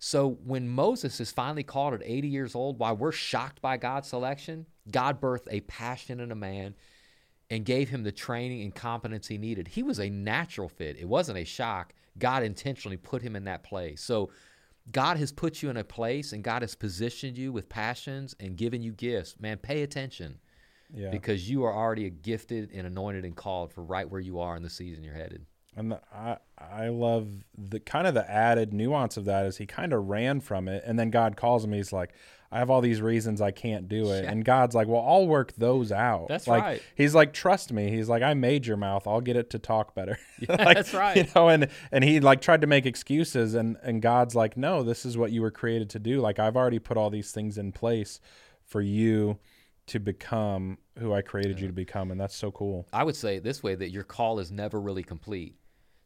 So 0.00 0.30
when 0.44 0.68
Moses 0.68 1.20
is 1.20 1.30
finally 1.30 1.62
called 1.62 1.94
at 1.94 2.02
80 2.04 2.26
years 2.26 2.56
old, 2.56 2.80
while 2.80 2.96
we're 2.96 3.12
shocked 3.12 3.62
by 3.62 3.76
God's 3.76 4.08
selection, 4.08 4.66
God 4.90 5.20
birthed 5.20 5.46
a 5.52 5.60
passion 5.60 6.18
in 6.18 6.32
a 6.32 6.34
man 6.34 6.74
and 7.48 7.64
gave 7.64 7.90
him 7.90 8.02
the 8.02 8.10
training 8.10 8.62
and 8.62 8.74
competence 8.74 9.28
he 9.28 9.38
needed. 9.38 9.68
He 9.68 9.84
was 9.84 10.00
a 10.00 10.10
natural 10.10 10.68
fit. 10.68 10.98
It 10.98 11.06
wasn't 11.06 11.38
a 11.38 11.44
shock. 11.44 11.92
God 12.18 12.42
intentionally 12.42 12.96
put 12.96 13.22
him 13.22 13.36
in 13.36 13.44
that 13.44 13.62
place. 13.62 14.02
So 14.02 14.30
God 14.90 15.16
has 15.16 15.30
put 15.30 15.62
you 15.62 15.70
in 15.70 15.76
a 15.76 15.84
place 15.84 16.32
and 16.32 16.42
God 16.42 16.62
has 16.62 16.74
positioned 16.74 17.38
you 17.38 17.52
with 17.52 17.68
passions 17.68 18.34
and 18.40 18.56
given 18.56 18.82
you 18.82 18.90
gifts. 18.90 19.38
Man, 19.38 19.58
pay 19.58 19.84
attention 19.84 20.40
yeah. 20.94 21.10
because 21.10 21.48
you 21.48 21.64
are 21.64 21.74
already 21.74 22.08
gifted 22.10 22.70
and 22.72 22.86
anointed 22.86 23.24
and 23.24 23.36
called 23.36 23.72
for 23.72 23.82
right 23.82 24.08
where 24.08 24.20
you 24.20 24.40
are 24.40 24.56
in 24.56 24.62
the 24.62 24.70
season 24.70 25.04
you're 25.04 25.14
headed. 25.14 25.46
And 25.76 25.92
the, 25.92 26.00
I 26.12 26.38
I 26.58 26.88
love 26.88 27.28
the 27.56 27.78
kind 27.78 28.06
of 28.06 28.14
the 28.14 28.28
added 28.28 28.72
nuance 28.72 29.16
of 29.16 29.24
that 29.26 29.46
is 29.46 29.58
he 29.58 29.66
kind 29.66 29.92
of 29.92 30.08
ran 30.08 30.40
from 30.40 30.68
it, 30.68 30.82
and 30.84 30.98
then 30.98 31.10
God 31.10 31.36
calls 31.36 31.64
him. 31.64 31.72
He's 31.72 31.92
like, 31.92 32.12
I 32.52 32.58
have 32.58 32.70
all 32.70 32.80
these 32.80 33.00
reasons 33.00 33.40
I 33.40 33.52
can't 33.52 33.88
do 33.88 34.10
it, 34.10 34.24
yeah. 34.24 34.30
and 34.32 34.44
God's 34.44 34.74
like, 34.74 34.88
Well, 34.88 35.04
I'll 35.06 35.28
work 35.28 35.52
those 35.52 35.92
out. 35.92 36.26
That's 36.28 36.48
like, 36.48 36.62
right. 36.62 36.82
He's 36.96 37.14
like, 37.14 37.32
Trust 37.32 37.72
me. 37.72 37.88
He's 37.90 38.08
like, 38.08 38.24
I 38.24 38.34
made 38.34 38.66
your 38.66 38.76
mouth. 38.76 39.06
I'll 39.06 39.20
get 39.20 39.36
it 39.36 39.50
to 39.50 39.58
talk 39.58 39.94
better. 39.94 40.18
Yeah, 40.40 40.56
like, 40.64 40.76
that's 40.76 40.94
right. 40.94 41.18
You 41.18 41.26
know, 41.34 41.50
and 41.50 41.68
and 41.92 42.02
he 42.02 42.18
like 42.18 42.40
tried 42.40 42.62
to 42.62 42.66
make 42.66 42.86
excuses, 42.86 43.54
and 43.54 43.76
and 43.82 44.00
God's 44.00 44.34
like, 44.34 44.56
No, 44.56 44.82
this 44.82 45.04
is 45.04 45.16
what 45.16 45.30
you 45.30 45.42
were 45.42 45.50
created 45.50 45.90
to 45.90 45.98
do. 45.98 46.20
Like 46.20 46.38
I've 46.38 46.56
already 46.56 46.78
put 46.78 46.96
all 46.96 47.10
these 47.10 47.30
things 47.30 47.58
in 47.58 47.72
place 47.72 48.20
for 48.64 48.80
you 48.80 49.38
to 49.90 49.98
become 49.98 50.78
who 50.98 51.12
I 51.12 51.20
created 51.20 51.58
yeah. 51.58 51.62
you 51.62 51.66
to 51.68 51.72
become, 51.72 52.12
and 52.12 52.20
that's 52.20 52.36
so 52.36 52.52
cool. 52.52 52.86
I 52.92 53.02
would 53.02 53.16
say 53.16 53.40
this 53.40 53.62
way 53.62 53.74
that 53.74 53.90
your 53.90 54.04
call 54.04 54.38
is 54.38 54.52
never 54.52 54.80
really 54.80 55.02
complete. 55.02 55.56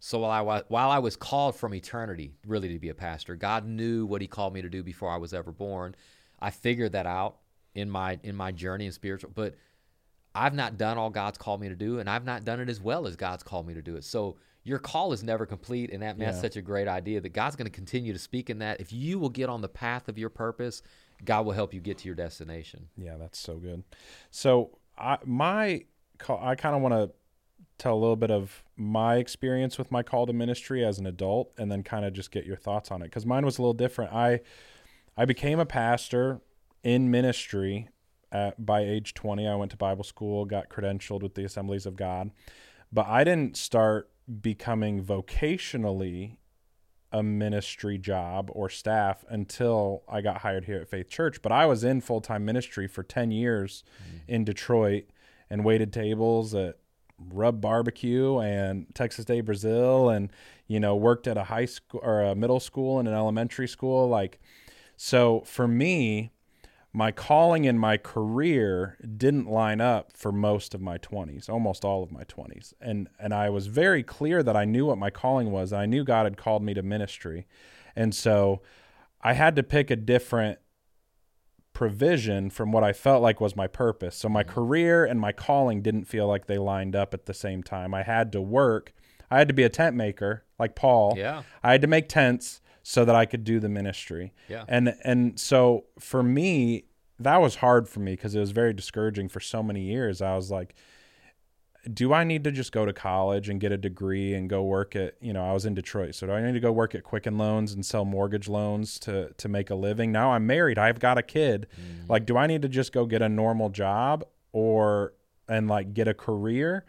So 0.00 0.20
while 0.20 0.48
I 0.48 0.62
while 0.68 0.90
I 0.90 0.98
was 0.98 1.16
called 1.16 1.54
from 1.54 1.74
eternity, 1.74 2.32
really 2.46 2.72
to 2.72 2.78
be 2.78 2.88
a 2.88 2.94
pastor, 2.94 3.36
God 3.36 3.66
knew 3.66 4.06
what 4.06 4.22
He 4.22 4.26
called 4.26 4.54
me 4.54 4.62
to 4.62 4.70
do 4.70 4.82
before 4.82 5.10
I 5.10 5.18
was 5.18 5.34
ever 5.34 5.52
born. 5.52 5.94
I 6.40 6.50
figured 6.50 6.92
that 6.92 7.06
out 7.06 7.36
in 7.74 7.90
my 7.90 8.18
in 8.22 8.34
my 8.34 8.52
journey 8.52 8.86
in 8.86 8.92
spiritual, 8.92 9.32
but 9.34 9.54
I've 10.34 10.54
not 10.54 10.78
done 10.78 10.96
all 10.96 11.10
God's 11.10 11.36
called 11.36 11.60
me 11.60 11.68
to 11.68 11.76
do, 11.76 11.98
and 11.98 12.08
I've 12.08 12.24
not 12.24 12.44
done 12.44 12.60
it 12.60 12.70
as 12.70 12.80
well 12.80 13.06
as 13.06 13.16
God's 13.16 13.42
called 13.42 13.66
me 13.66 13.74
to 13.74 13.82
do 13.82 13.96
it. 13.96 14.04
So 14.04 14.36
your 14.64 14.78
call 14.78 15.12
is 15.12 15.22
never 15.22 15.44
complete, 15.44 15.92
and 15.92 16.02
that, 16.02 16.18
yeah. 16.18 16.26
that's 16.26 16.40
such 16.40 16.56
a 16.56 16.62
great 16.62 16.88
idea 16.88 17.20
that 17.20 17.34
God's 17.34 17.54
going 17.54 17.66
to 17.66 17.70
continue 17.70 18.14
to 18.14 18.18
speak 18.18 18.48
in 18.48 18.58
that. 18.58 18.80
If 18.80 18.92
you 18.92 19.18
will 19.18 19.28
get 19.28 19.50
on 19.50 19.60
the 19.60 19.68
path 19.68 20.08
of 20.08 20.18
your 20.18 20.30
purpose, 20.30 20.82
God 21.24 21.46
will 21.46 21.52
help 21.52 21.74
you 21.74 21.80
get 21.80 21.98
to 21.98 22.06
your 22.06 22.14
destination. 22.14 22.88
Yeah, 22.96 23.16
that's 23.16 23.38
so 23.38 23.56
good. 23.56 23.84
So 24.30 24.78
I 24.98 25.18
my 25.24 25.84
call, 26.18 26.40
I 26.42 26.54
kind 26.54 26.74
of 26.74 26.82
want 26.82 26.94
to 26.94 27.10
tell 27.78 27.94
a 27.94 27.98
little 27.98 28.16
bit 28.16 28.30
of 28.30 28.62
my 28.76 29.16
experience 29.16 29.78
with 29.78 29.90
my 29.90 30.02
call 30.02 30.26
to 30.26 30.32
ministry 30.32 30.84
as 30.84 30.98
an 30.98 31.06
adult, 31.06 31.52
and 31.58 31.70
then 31.70 31.82
kind 31.82 32.04
of 32.04 32.12
just 32.12 32.30
get 32.30 32.44
your 32.44 32.56
thoughts 32.56 32.90
on 32.90 33.02
it 33.02 33.06
because 33.06 33.26
mine 33.26 33.44
was 33.44 33.58
a 33.58 33.62
little 33.62 33.74
different. 33.74 34.12
I 34.12 34.40
I 35.16 35.24
became 35.24 35.58
a 35.58 35.66
pastor 35.66 36.40
in 36.82 37.10
ministry 37.10 37.88
at, 38.32 38.64
by 38.64 38.82
age 38.82 39.14
20. 39.14 39.46
I 39.46 39.54
went 39.54 39.70
to 39.70 39.76
Bible 39.76 40.04
school, 40.04 40.44
got 40.44 40.68
credentialed 40.68 41.22
with 41.22 41.34
the 41.34 41.44
Assemblies 41.44 41.86
of 41.86 41.96
God, 41.96 42.30
but 42.92 43.06
I 43.06 43.24
didn't 43.24 43.56
start 43.56 44.10
becoming 44.40 45.04
vocationally 45.04 46.38
a 47.14 47.22
ministry 47.22 47.96
job 47.96 48.50
or 48.52 48.68
staff 48.68 49.24
until 49.28 50.02
I 50.08 50.20
got 50.20 50.38
hired 50.38 50.64
here 50.64 50.80
at 50.80 50.88
Faith 50.88 51.08
Church. 51.08 51.40
But 51.40 51.52
I 51.52 51.64
was 51.64 51.84
in 51.84 52.00
full 52.00 52.20
time 52.20 52.44
ministry 52.44 52.88
for 52.88 53.04
10 53.04 53.30
years 53.30 53.84
mm-hmm. 54.02 54.16
in 54.26 54.44
Detroit 54.44 55.04
and 55.48 55.64
waited 55.64 55.92
tables 55.92 56.56
at 56.56 56.76
Rub 57.16 57.60
Barbecue 57.60 58.40
and 58.40 58.92
Texas 58.96 59.24
de 59.24 59.40
Brazil 59.42 60.08
and, 60.08 60.32
you 60.66 60.80
know, 60.80 60.96
worked 60.96 61.28
at 61.28 61.36
a 61.36 61.44
high 61.44 61.66
school 61.66 62.00
or 62.02 62.20
a 62.20 62.34
middle 62.34 62.58
school 62.58 62.98
and 62.98 63.06
an 63.06 63.14
elementary 63.14 63.68
school. 63.68 64.08
Like, 64.08 64.40
so 64.96 65.42
for 65.46 65.68
me, 65.68 66.32
my 66.96 67.10
calling 67.10 67.66
and 67.66 67.78
my 67.78 67.96
career 67.96 68.96
didn't 69.16 69.50
line 69.50 69.80
up 69.80 70.16
for 70.16 70.30
most 70.30 70.74
of 70.74 70.80
my 70.80 70.96
20s 70.96 71.48
almost 71.48 71.84
all 71.84 72.04
of 72.04 72.12
my 72.12 72.22
20s 72.24 72.72
and 72.80 73.08
and 73.18 73.34
I 73.34 73.50
was 73.50 73.66
very 73.66 74.02
clear 74.02 74.42
that 74.42 74.56
I 74.56 74.64
knew 74.64 74.86
what 74.86 74.96
my 74.96 75.10
calling 75.10 75.50
was. 75.50 75.72
I 75.72 75.86
knew 75.86 76.04
God 76.04 76.24
had 76.24 76.36
called 76.36 76.62
me 76.62 76.72
to 76.74 76.82
ministry. 76.82 77.46
And 77.96 78.14
so 78.14 78.62
I 79.20 79.32
had 79.32 79.56
to 79.56 79.62
pick 79.62 79.90
a 79.90 79.96
different 79.96 80.58
provision 81.72 82.50
from 82.50 82.70
what 82.70 82.84
I 82.84 82.92
felt 82.92 83.22
like 83.22 83.40
was 83.40 83.56
my 83.56 83.66
purpose. 83.66 84.16
So 84.16 84.28
my 84.28 84.42
mm-hmm. 84.42 84.52
career 84.52 85.04
and 85.04 85.20
my 85.20 85.32
calling 85.32 85.82
didn't 85.82 86.04
feel 86.04 86.28
like 86.28 86.46
they 86.46 86.58
lined 86.58 86.94
up 86.94 87.12
at 87.12 87.26
the 87.26 87.34
same 87.34 87.62
time. 87.62 87.92
I 87.92 88.04
had 88.04 88.30
to 88.32 88.40
work. 88.40 88.92
I 89.30 89.38
had 89.38 89.48
to 89.48 89.54
be 89.54 89.64
a 89.64 89.68
tent 89.68 89.96
maker 89.96 90.44
like 90.58 90.76
Paul. 90.76 91.14
Yeah. 91.16 91.42
I 91.62 91.72
had 91.72 91.80
to 91.82 91.88
make 91.88 92.08
tents 92.08 92.60
so 92.86 93.04
that 93.06 93.16
I 93.16 93.24
could 93.24 93.44
do 93.44 93.58
the 93.58 93.68
ministry. 93.68 94.34
Yeah. 94.46 94.64
And 94.68 94.94
and 95.02 95.40
so 95.40 95.86
for 95.98 96.22
me, 96.22 96.84
that 97.18 97.40
was 97.40 97.56
hard 97.56 97.88
for 97.88 98.00
me 98.00 98.12
because 98.12 98.34
it 98.34 98.40
was 98.40 98.50
very 98.50 98.74
discouraging 98.74 99.30
for 99.30 99.40
so 99.40 99.62
many 99.62 99.80
years. 99.80 100.20
I 100.20 100.36
was 100.36 100.50
like, 100.50 100.74
do 101.92 102.12
I 102.12 102.24
need 102.24 102.44
to 102.44 102.52
just 102.52 102.72
go 102.72 102.84
to 102.84 102.92
college 102.92 103.48
and 103.48 103.58
get 103.58 103.72
a 103.72 103.78
degree 103.78 104.34
and 104.34 104.50
go 104.50 104.62
work 104.62 104.94
at, 104.94 105.14
you 105.22 105.32
know, 105.32 105.48
I 105.48 105.54
was 105.54 105.64
in 105.64 105.74
Detroit. 105.74 106.14
So 106.14 106.26
do 106.26 106.34
I 106.34 106.42
need 106.42 106.52
to 106.52 106.60
go 106.60 106.72
work 106.72 106.94
at 106.94 107.04
Quicken 107.04 107.38
Loans 107.38 107.72
and 107.72 107.84
sell 107.84 108.04
mortgage 108.04 108.48
loans 108.48 108.98
to 109.00 109.32
to 109.32 109.48
make 109.48 109.70
a 109.70 109.74
living? 109.74 110.12
Now 110.12 110.32
I'm 110.32 110.46
married. 110.46 110.78
I've 110.78 111.00
got 111.00 111.16
a 111.16 111.22
kid. 111.22 111.66
Mm-hmm. 111.72 112.12
Like 112.12 112.26
do 112.26 112.36
I 112.36 112.46
need 112.46 112.60
to 112.62 112.68
just 112.68 112.92
go 112.92 113.06
get 113.06 113.22
a 113.22 113.30
normal 113.30 113.70
job 113.70 114.24
or 114.52 115.14
and 115.48 115.68
like 115.68 115.94
get 115.94 116.06
a 116.06 116.14
career 116.14 116.84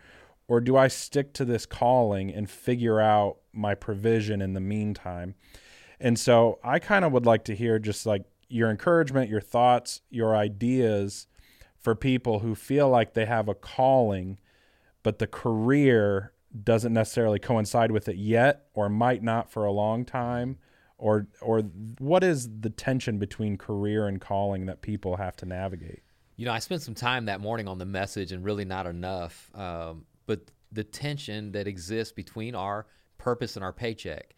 or 0.49 0.59
do 0.59 0.75
I 0.75 0.89
stick 0.89 1.33
to 1.35 1.45
this 1.45 1.65
calling 1.65 2.33
and 2.33 2.49
figure 2.49 2.99
out 2.99 3.37
my 3.53 3.75
provision 3.75 4.41
in 4.41 4.53
the 4.53 4.59
meantime? 4.59 5.35
And 5.99 6.19
so 6.19 6.59
I 6.63 6.79
kind 6.79 7.05
of 7.05 7.11
would 7.11 7.25
like 7.25 7.45
to 7.45 7.55
hear 7.55 7.79
just 7.79 8.05
like 8.05 8.23
your 8.49 8.69
encouragement, 8.69 9.29
your 9.29 9.41
thoughts, 9.41 10.01
your 10.09 10.35
ideas 10.35 11.27
for 11.77 11.95
people 11.95 12.39
who 12.39 12.55
feel 12.55 12.89
like 12.89 13.13
they 13.13 13.25
have 13.25 13.47
a 13.47 13.55
calling, 13.55 14.39
but 15.03 15.19
the 15.19 15.27
career 15.27 16.33
doesn't 16.63 16.93
necessarily 16.93 17.39
coincide 17.39 17.91
with 17.91 18.07
it 18.07 18.15
yet 18.15 18.67
or 18.73 18.89
might 18.89 19.21
not 19.21 19.51
for 19.51 19.65
a 19.65 19.71
long 19.71 20.05
time 20.05 20.57
or 20.97 21.27
or 21.41 21.61
what 21.99 22.23
is 22.23 22.49
the 22.61 22.69
tension 22.69 23.17
between 23.17 23.57
career 23.57 24.07
and 24.07 24.21
calling 24.21 24.65
that 24.65 24.81
people 24.81 25.17
have 25.17 25.35
to 25.35 25.45
navigate? 25.45 26.01
You 26.37 26.45
know 26.45 26.53
i 26.53 26.59
spent 26.59 26.81
some 26.81 26.95
time 26.95 27.25
that 27.25 27.39
morning 27.39 27.67
on 27.67 27.77
the 27.77 27.85
message 27.85 28.31
and 28.31 28.43
really 28.43 28.65
not 28.65 28.87
enough 28.87 29.51
um, 29.55 30.05
but 30.25 30.51
the 30.71 30.83
tension 30.83 31.51
that 31.53 31.67
exists 31.67 32.11
between 32.13 32.55
our 32.55 32.87
purpose 33.17 33.55
and 33.55 33.63
our 33.63 33.73
paycheck 33.73 34.34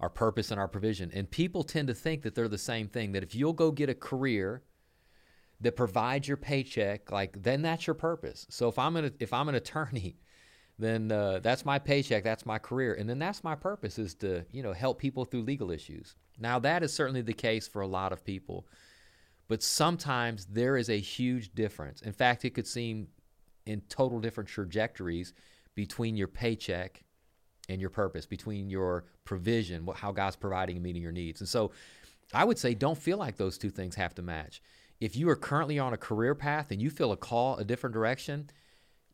our 0.00 0.10
purpose 0.10 0.50
and 0.50 0.60
our 0.60 0.68
provision. 0.68 1.10
And 1.12 1.30
people 1.30 1.64
tend 1.64 1.88
to 1.88 1.94
think 1.94 2.22
that 2.22 2.34
they're 2.34 2.48
the 2.48 2.58
same 2.58 2.88
thing, 2.88 3.12
that 3.12 3.22
if 3.22 3.34
you'll 3.34 3.52
go 3.52 3.70
get 3.70 3.88
a 3.88 3.94
career 3.94 4.62
that 5.60 5.76
provides 5.76 6.28
your 6.28 6.36
paycheck, 6.36 7.10
like 7.10 7.42
then 7.42 7.62
that's 7.62 7.86
your 7.86 7.94
purpose. 7.94 8.46
So 8.50 8.68
if 8.68 8.78
I'm 8.78 8.96
an 8.96 9.14
if 9.20 9.32
I'm 9.32 9.48
an 9.48 9.54
attorney, 9.54 10.18
then 10.78 11.10
uh, 11.10 11.40
that's 11.42 11.64
my 11.64 11.78
paycheck, 11.78 12.22
that's 12.22 12.44
my 12.44 12.58
career, 12.58 12.94
and 12.94 13.08
then 13.08 13.18
that's 13.18 13.42
my 13.42 13.54
purpose 13.54 13.98
is 13.98 14.14
to 14.16 14.44
you 14.52 14.62
know 14.62 14.72
help 14.72 14.98
people 14.98 15.24
through 15.24 15.42
legal 15.42 15.70
issues. 15.70 16.14
Now 16.38 16.58
that 16.58 16.82
is 16.82 16.92
certainly 16.92 17.22
the 17.22 17.32
case 17.32 17.66
for 17.66 17.80
a 17.80 17.86
lot 17.86 18.12
of 18.12 18.24
people, 18.24 18.66
but 19.48 19.62
sometimes 19.62 20.44
there 20.46 20.76
is 20.76 20.90
a 20.90 21.00
huge 21.00 21.54
difference. 21.54 22.02
In 22.02 22.12
fact, 22.12 22.44
it 22.44 22.50
could 22.50 22.66
seem 22.66 23.08
in 23.64 23.80
total 23.88 24.20
different 24.20 24.48
trajectories 24.48 25.32
between 25.74 26.16
your 26.16 26.28
paycheck 26.28 27.02
and 27.68 27.80
your 27.80 27.90
purpose, 27.90 28.26
between 28.26 28.70
your 28.70 29.04
provision, 29.24 29.88
how 29.94 30.12
God's 30.12 30.36
providing 30.36 30.76
and 30.76 30.82
meeting 30.82 31.02
your 31.02 31.12
needs. 31.12 31.40
And 31.40 31.48
so 31.48 31.72
I 32.32 32.44
would 32.44 32.58
say 32.58 32.74
don't 32.74 32.98
feel 32.98 33.18
like 33.18 33.36
those 33.36 33.58
two 33.58 33.70
things 33.70 33.94
have 33.96 34.14
to 34.16 34.22
match. 34.22 34.62
If 35.00 35.16
you 35.16 35.28
are 35.28 35.36
currently 35.36 35.78
on 35.78 35.92
a 35.92 35.98
career 35.98 36.34
path 36.34 36.70
and 36.70 36.80
you 36.80 36.90
feel 36.90 37.12
a 37.12 37.16
call 37.16 37.56
a 37.56 37.64
different 37.64 37.94
direction, 37.94 38.50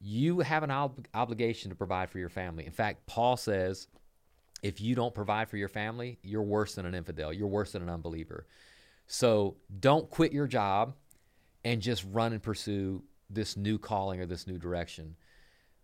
you 0.01 0.41
have 0.41 0.63
an 0.63 0.71
ob- 0.71 1.07
obligation 1.15 1.71
to 1.71 1.77
provide 1.77 2.11
for 2.11 2.19
your 2.19 2.29
family. 2.29 2.67
In 2.67 2.73
fact, 2.73 3.07
Paul 3.07 3.37
says 3.37 3.89
if 4.63 4.81
you 4.81 4.95
don't 4.95 5.15
provide 5.15 5.49
for 5.49 5.57
your 5.57 5.69
family, 5.69 6.19
you're 6.23 6.43
worse 6.43 6.77
than 6.77 6.87
an 6.87 6.95
infidel. 6.95 7.33
You're 7.33 7.49
worse 7.49 7.73
than 7.73 7.83
an 7.83 7.89
unbeliever. 7.89 8.47
So 9.09 9.57
don't 9.81 10.09
quit 10.09 10.33
your 10.33 10.47
job 10.47 10.95
and 11.65 11.83
just 11.83 12.05
run 12.13 12.33
and 12.33 12.43
pursue 12.43 13.03
this 13.29 13.57
new 13.57 13.79
calling 13.79 14.21
or 14.21 14.27
this 14.27 14.47
new 14.47 14.59
direction. 14.59 15.17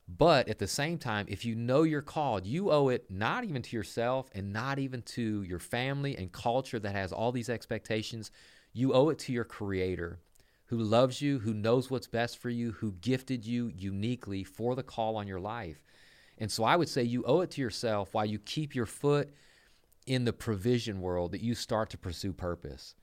But 0.09 0.49
at 0.49 0.59
the 0.59 0.67
same 0.67 0.97
time, 0.97 1.27
if 1.29 1.45
you 1.45 1.55
know 1.55 1.83
you're 1.83 2.01
called, 2.01 2.47
you 2.47 2.71
owe 2.71 2.89
it 2.89 3.11
not 3.11 3.45
even 3.45 3.61
to 3.61 3.77
yourself 3.77 4.31
and 4.35 4.53
not 4.53 4.79
even 4.79 5.03
to 5.03 5.43
your 5.43 5.59
family 5.59 6.17
and 6.17 6.33
culture 6.33 6.79
that 6.79 6.95
has 6.95 7.13
all 7.13 7.31
these 7.31 7.51
expectations. 7.51 8.31
You 8.73 8.95
owe 8.95 9.11
it 9.11 9.19
to 9.21 9.33
your 9.33 9.45
creator 9.45 10.19
who 10.67 10.79
loves 10.79 11.21
you, 11.21 11.39
who 11.39 11.55
knows 11.55 11.91
what's 11.91 12.07
best 12.07 12.39
for 12.39 12.51
you, 12.51 12.73
who 12.73 12.93
gifted 13.01 13.45
you 13.45 13.71
uniquely 13.75 14.45
for 14.45 14.75
the 14.75 14.83
call 14.83 15.17
on 15.17 15.27
your 15.27 15.41
life. 15.41 15.83
And 16.39 16.51
so 16.51 16.65
I 16.65 16.77
would 16.77 16.89
say 16.89 17.03
you 17.03 17.25
owe 17.25 17.41
it 17.41 17.51
to 17.53 17.61
yourself 17.61 18.13
while 18.13 18.27
you 18.27 18.39
keep 18.39 18.75
your 18.75 18.87
foot 18.87 19.31
in 20.07 20.25
the 20.25 20.33
provision 20.33 21.01
world 21.01 21.33
that 21.33 21.43
you 21.43 21.55
start 21.55 21.91
to 21.91 21.99
pursue 21.99 22.33
purpose. 22.33 22.95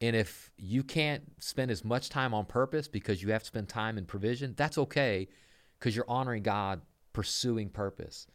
And 0.00 0.14
if 0.14 0.50
you 0.56 0.82
can't 0.82 1.24
spend 1.42 1.70
as 1.70 1.84
much 1.84 2.08
time 2.08 2.32
on 2.34 2.46
purpose 2.46 2.88
because 2.88 3.22
you 3.22 3.32
have 3.32 3.42
to 3.42 3.46
spend 3.46 3.68
time 3.68 3.98
in 3.98 4.04
provision, 4.04 4.54
that's 4.56 4.78
okay 4.78 5.28
because 5.78 5.94
you're 5.94 6.04
honoring 6.08 6.42
God 6.42 6.80
pursuing 7.12 7.68
purpose. 7.68 8.26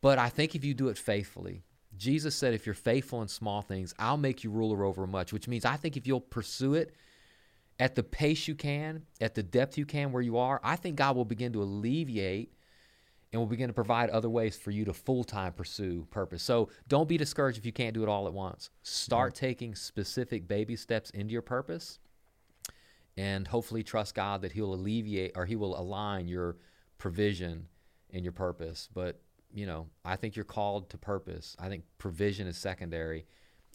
But 0.00 0.18
I 0.18 0.28
think 0.28 0.54
if 0.54 0.64
you 0.64 0.74
do 0.74 0.88
it 0.88 0.98
faithfully, 0.98 1.62
Jesus 1.96 2.34
said, 2.34 2.54
if 2.54 2.66
you're 2.66 2.74
faithful 2.74 3.22
in 3.22 3.28
small 3.28 3.62
things, 3.62 3.94
I'll 3.98 4.16
make 4.16 4.44
you 4.44 4.50
ruler 4.50 4.84
over 4.84 5.06
much, 5.06 5.32
which 5.32 5.48
means 5.48 5.64
I 5.64 5.76
think 5.76 5.96
if 5.96 6.06
you'll 6.06 6.20
pursue 6.20 6.74
it 6.74 6.94
at 7.78 7.94
the 7.94 8.02
pace 8.02 8.48
you 8.48 8.54
can, 8.54 9.02
at 9.20 9.34
the 9.34 9.42
depth 9.42 9.76
you 9.76 9.86
can 9.86 10.12
where 10.12 10.22
you 10.22 10.38
are, 10.38 10.60
I 10.62 10.76
think 10.76 10.96
God 10.96 11.16
will 11.16 11.24
begin 11.24 11.52
to 11.52 11.62
alleviate 11.62 12.52
and 13.32 13.40
will 13.40 13.46
begin 13.46 13.68
to 13.68 13.74
provide 13.74 14.10
other 14.10 14.28
ways 14.28 14.56
for 14.56 14.70
you 14.70 14.84
to 14.84 14.92
full 14.92 15.24
time 15.24 15.52
pursue 15.52 16.06
purpose. 16.10 16.42
So 16.42 16.68
don't 16.88 17.08
be 17.08 17.16
discouraged 17.16 17.58
if 17.58 17.66
you 17.66 17.72
can't 17.72 17.94
do 17.94 18.02
it 18.02 18.08
all 18.08 18.26
at 18.26 18.32
once. 18.32 18.70
Start 18.82 19.34
mm-hmm. 19.34 19.46
taking 19.46 19.74
specific 19.74 20.46
baby 20.46 20.76
steps 20.76 21.10
into 21.10 21.32
your 21.32 21.42
purpose 21.42 21.98
and 23.16 23.46
hopefully 23.46 23.82
trust 23.82 24.14
God 24.14 24.42
that 24.42 24.52
He'll 24.52 24.74
alleviate 24.74 25.32
or 25.34 25.46
He 25.46 25.56
will 25.56 25.78
align 25.78 26.28
your 26.28 26.56
provision 27.02 27.66
in 28.10 28.22
your 28.22 28.32
purpose. 28.32 28.88
But, 28.94 29.20
you 29.52 29.66
know, 29.66 29.88
I 30.04 30.14
think 30.14 30.36
you're 30.36 30.44
called 30.44 30.88
to 30.90 30.98
purpose. 30.98 31.56
I 31.58 31.68
think 31.68 31.82
provision 31.98 32.46
is 32.46 32.56
secondary. 32.56 33.26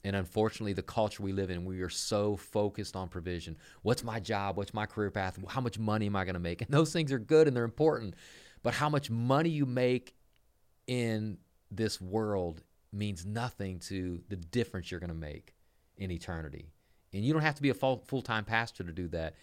And 0.05 0.15
unfortunately, 0.15 0.71
the 0.71 0.81
culture 0.81 1.21
we 1.21 1.33
live 1.33 1.49
in, 1.49 1.65
we 1.65 1.81
are 1.81 1.89
so 1.89 2.37
focused 2.37 2.95
on 2.95 3.09
provision. 3.09 3.57
What's 3.81 4.01
my 4.01 4.21
job? 4.21 4.55
What's 4.55 4.73
my 4.73 4.85
career 4.85 5.11
path? 5.11 5.37
How 5.49 5.59
much 5.59 5.77
money 5.77 6.05
am 6.05 6.15
I 6.15 6.23
going 6.23 6.35
to 6.35 6.39
make? 6.39 6.61
And 6.61 6.69
those 6.69 6.93
things 6.93 7.11
are 7.11 7.19
good 7.19 7.49
and 7.49 7.57
they're 7.57 7.65
important. 7.65 8.13
But 8.63 8.73
how 8.73 8.87
much 8.87 9.09
money 9.09 9.49
you 9.49 9.65
make 9.65 10.15
in 10.87 11.37
this 11.69 11.99
world 11.99 12.63
means 12.93 13.25
nothing 13.25 13.79
to 13.79 14.21
the 14.29 14.37
difference 14.37 14.89
you're 14.89 15.01
going 15.01 15.09
to 15.09 15.13
make 15.13 15.53
in 15.97 16.11
eternity. 16.11 16.69
And 17.11 17.25
you 17.25 17.33
don't 17.33 17.41
have 17.41 17.55
to 17.55 17.61
be 17.61 17.71
a 17.71 17.73
full 17.73 18.21
time 18.23 18.45
pastor 18.45 18.85
to 18.85 18.93
do 18.93 19.09
that. 19.09 19.35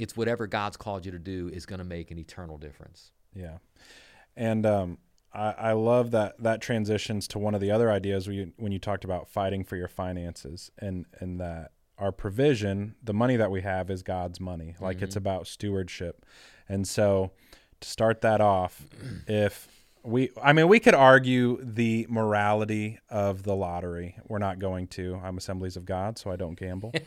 It's 0.00 0.16
whatever 0.16 0.48
God's 0.48 0.76
called 0.76 1.06
you 1.06 1.12
to 1.12 1.20
do 1.20 1.50
is 1.52 1.66
going 1.66 1.78
to 1.78 1.84
make 1.84 2.10
an 2.10 2.18
eternal 2.18 2.58
difference. 2.58 3.12
Yeah, 3.38 3.58
and 4.36 4.66
um, 4.66 4.98
I, 5.32 5.50
I, 5.50 5.72
love 5.72 6.10
that 6.10 6.42
that 6.42 6.60
transitions 6.60 7.28
to 7.28 7.38
one 7.38 7.54
of 7.54 7.60
the 7.60 7.70
other 7.70 7.90
ideas 7.90 8.26
when 8.26 8.36
you, 8.36 8.52
when 8.56 8.72
you 8.72 8.78
talked 8.78 9.04
about 9.04 9.28
fighting 9.28 9.62
for 9.64 9.76
your 9.76 9.88
finances 9.88 10.70
and 10.78 11.06
and 11.20 11.40
that 11.40 11.72
our 11.98 12.12
provision, 12.12 12.94
the 13.02 13.14
money 13.14 13.36
that 13.36 13.50
we 13.50 13.62
have, 13.62 13.90
is 13.90 14.02
God's 14.02 14.40
money. 14.40 14.74
Like 14.80 14.96
mm-hmm. 14.96 15.04
it's 15.04 15.16
about 15.16 15.46
stewardship, 15.46 16.24
and 16.68 16.86
so 16.86 17.30
to 17.80 17.88
start 17.88 18.20
that 18.22 18.40
off, 18.40 18.86
if 19.26 19.68
we 20.04 20.30
i 20.42 20.52
mean 20.52 20.68
we 20.68 20.78
could 20.80 20.94
argue 20.94 21.58
the 21.62 22.06
morality 22.08 22.98
of 23.10 23.42
the 23.42 23.54
lottery. 23.54 24.16
We're 24.26 24.38
not 24.38 24.58
going 24.58 24.88
to. 24.88 25.20
I'm 25.22 25.36
assemblies 25.36 25.76
of 25.76 25.84
god 25.84 26.18
so 26.18 26.30
i 26.30 26.36
don't 26.36 26.58
gamble. 26.58 26.92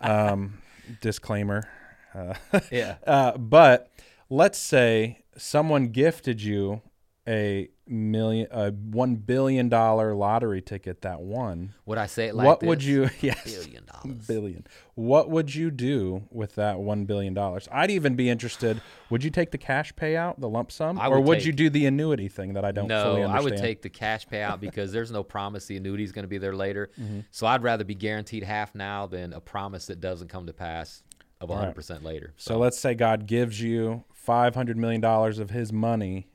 Um, 0.00 0.58
disclaimer. 1.00 1.68
Uh, 2.14 2.34
yeah. 2.70 2.96
uh, 3.06 3.36
but 3.36 3.90
let's 4.30 4.58
say 4.58 5.24
someone 5.36 5.88
gifted 5.88 6.42
you 6.42 6.82
a 7.28 7.68
million 7.88 8.46
a 8.50 8.70
one 8.70 9.16
billion 9.16 9.68
dollar 9.68 10.14
lottery 10.14 10.60
ticket 10.60 11.02
that 11.02 11.20
won 11.20 11.72
would 11.84 11.98
i 11.98 12.06
say 12.06 12.26
it 12.26 12.34
like 12.34 12.46
what 12.46 12.60
this? 12.60 12.68
would 12.68 12.82
you 12.82 13.08
yes 13.20 13.44
billion 13.44 13.84
dollars 13.84 14.26
billion 14.26 14.66
what 14.94 15.30
would 15.30 15.54
you 15.54 15.70
do 15.70 16.22
with 16.30 16.54
that 16.56 16.78
one 16.78 17.04
billion 17.04 17.32
dollars 17.34 17.68
i'd 17.72 17.90
even 17.90 18.14
be 18.14 18.28
interested 18.28 18.80
would 19.10 19.22
you 19.22 19.30
take 19.30 19.50
the 19.50 19.58
cash 19.58 19.92
payout 19.94 20.38
the 20.40 20.48
lump 20.48 20.70
sum 20.70 20.98
I 20.98 21.06
or 21.06 21.18
would 21.18 21.28
would 21.28 21.38
take, 21.38 21.46
you 21.46 21.52
do 21.52 21.70
the 21.70 21.86
annuity 21.86 22.28
thing 22.28 22.54
that 22.54 22.64
i 22.64 22.72
don't 22.72 22.88
no 22.88 23.22
i 23.22 23.40
would 23.40 23.56
take 23.56 23.82
the 23.82 23.90
cash 23.90 24.26
payout 24.26 24.60
because 24.60 24.92
there's 24.92 25.10
no 25.10 25.22
promise 25.22 25.66
the 25.66 25.76
annuity 25.76 26.04
is 26.04 26.12
going 26.12 26.24
to 26.24 26.28
be 26.28 26.38
there 26.38 26.56
later 26.56 26.90
mm-hmm. 27.00 27.20
so 27.30 27.46
i'd 27.46 27.62
rather 27.62 27.84
be 27.84 27.94
guaranteed 27.94 28.42
half 28.42 28.74
now 28.74 29.06
than 29.06 29.32
a 29.32 29.40
promise 29.40 29.86
that 29.86 30.00
doesn't 30.00 30.28
come 30.28 30.46
to 30.46 30.52
pass 30.52 31.02
of 31.40 31.50
100% 31.50 31.90
right. 31.90 32.02
later 32.02 32.32
so. 32.36 32.54
so 32.54 32.58
let's 32.58 32.78
say 32.78 32.94
god 32.94 33.26
gives 33.26 33.60
you 33.60 34.04
500 34.26 34.76
million 34.76 35.00
dollars 35.00 35.38
of 35.38 35.50
his 35.50 35.72
money 35.72 36.26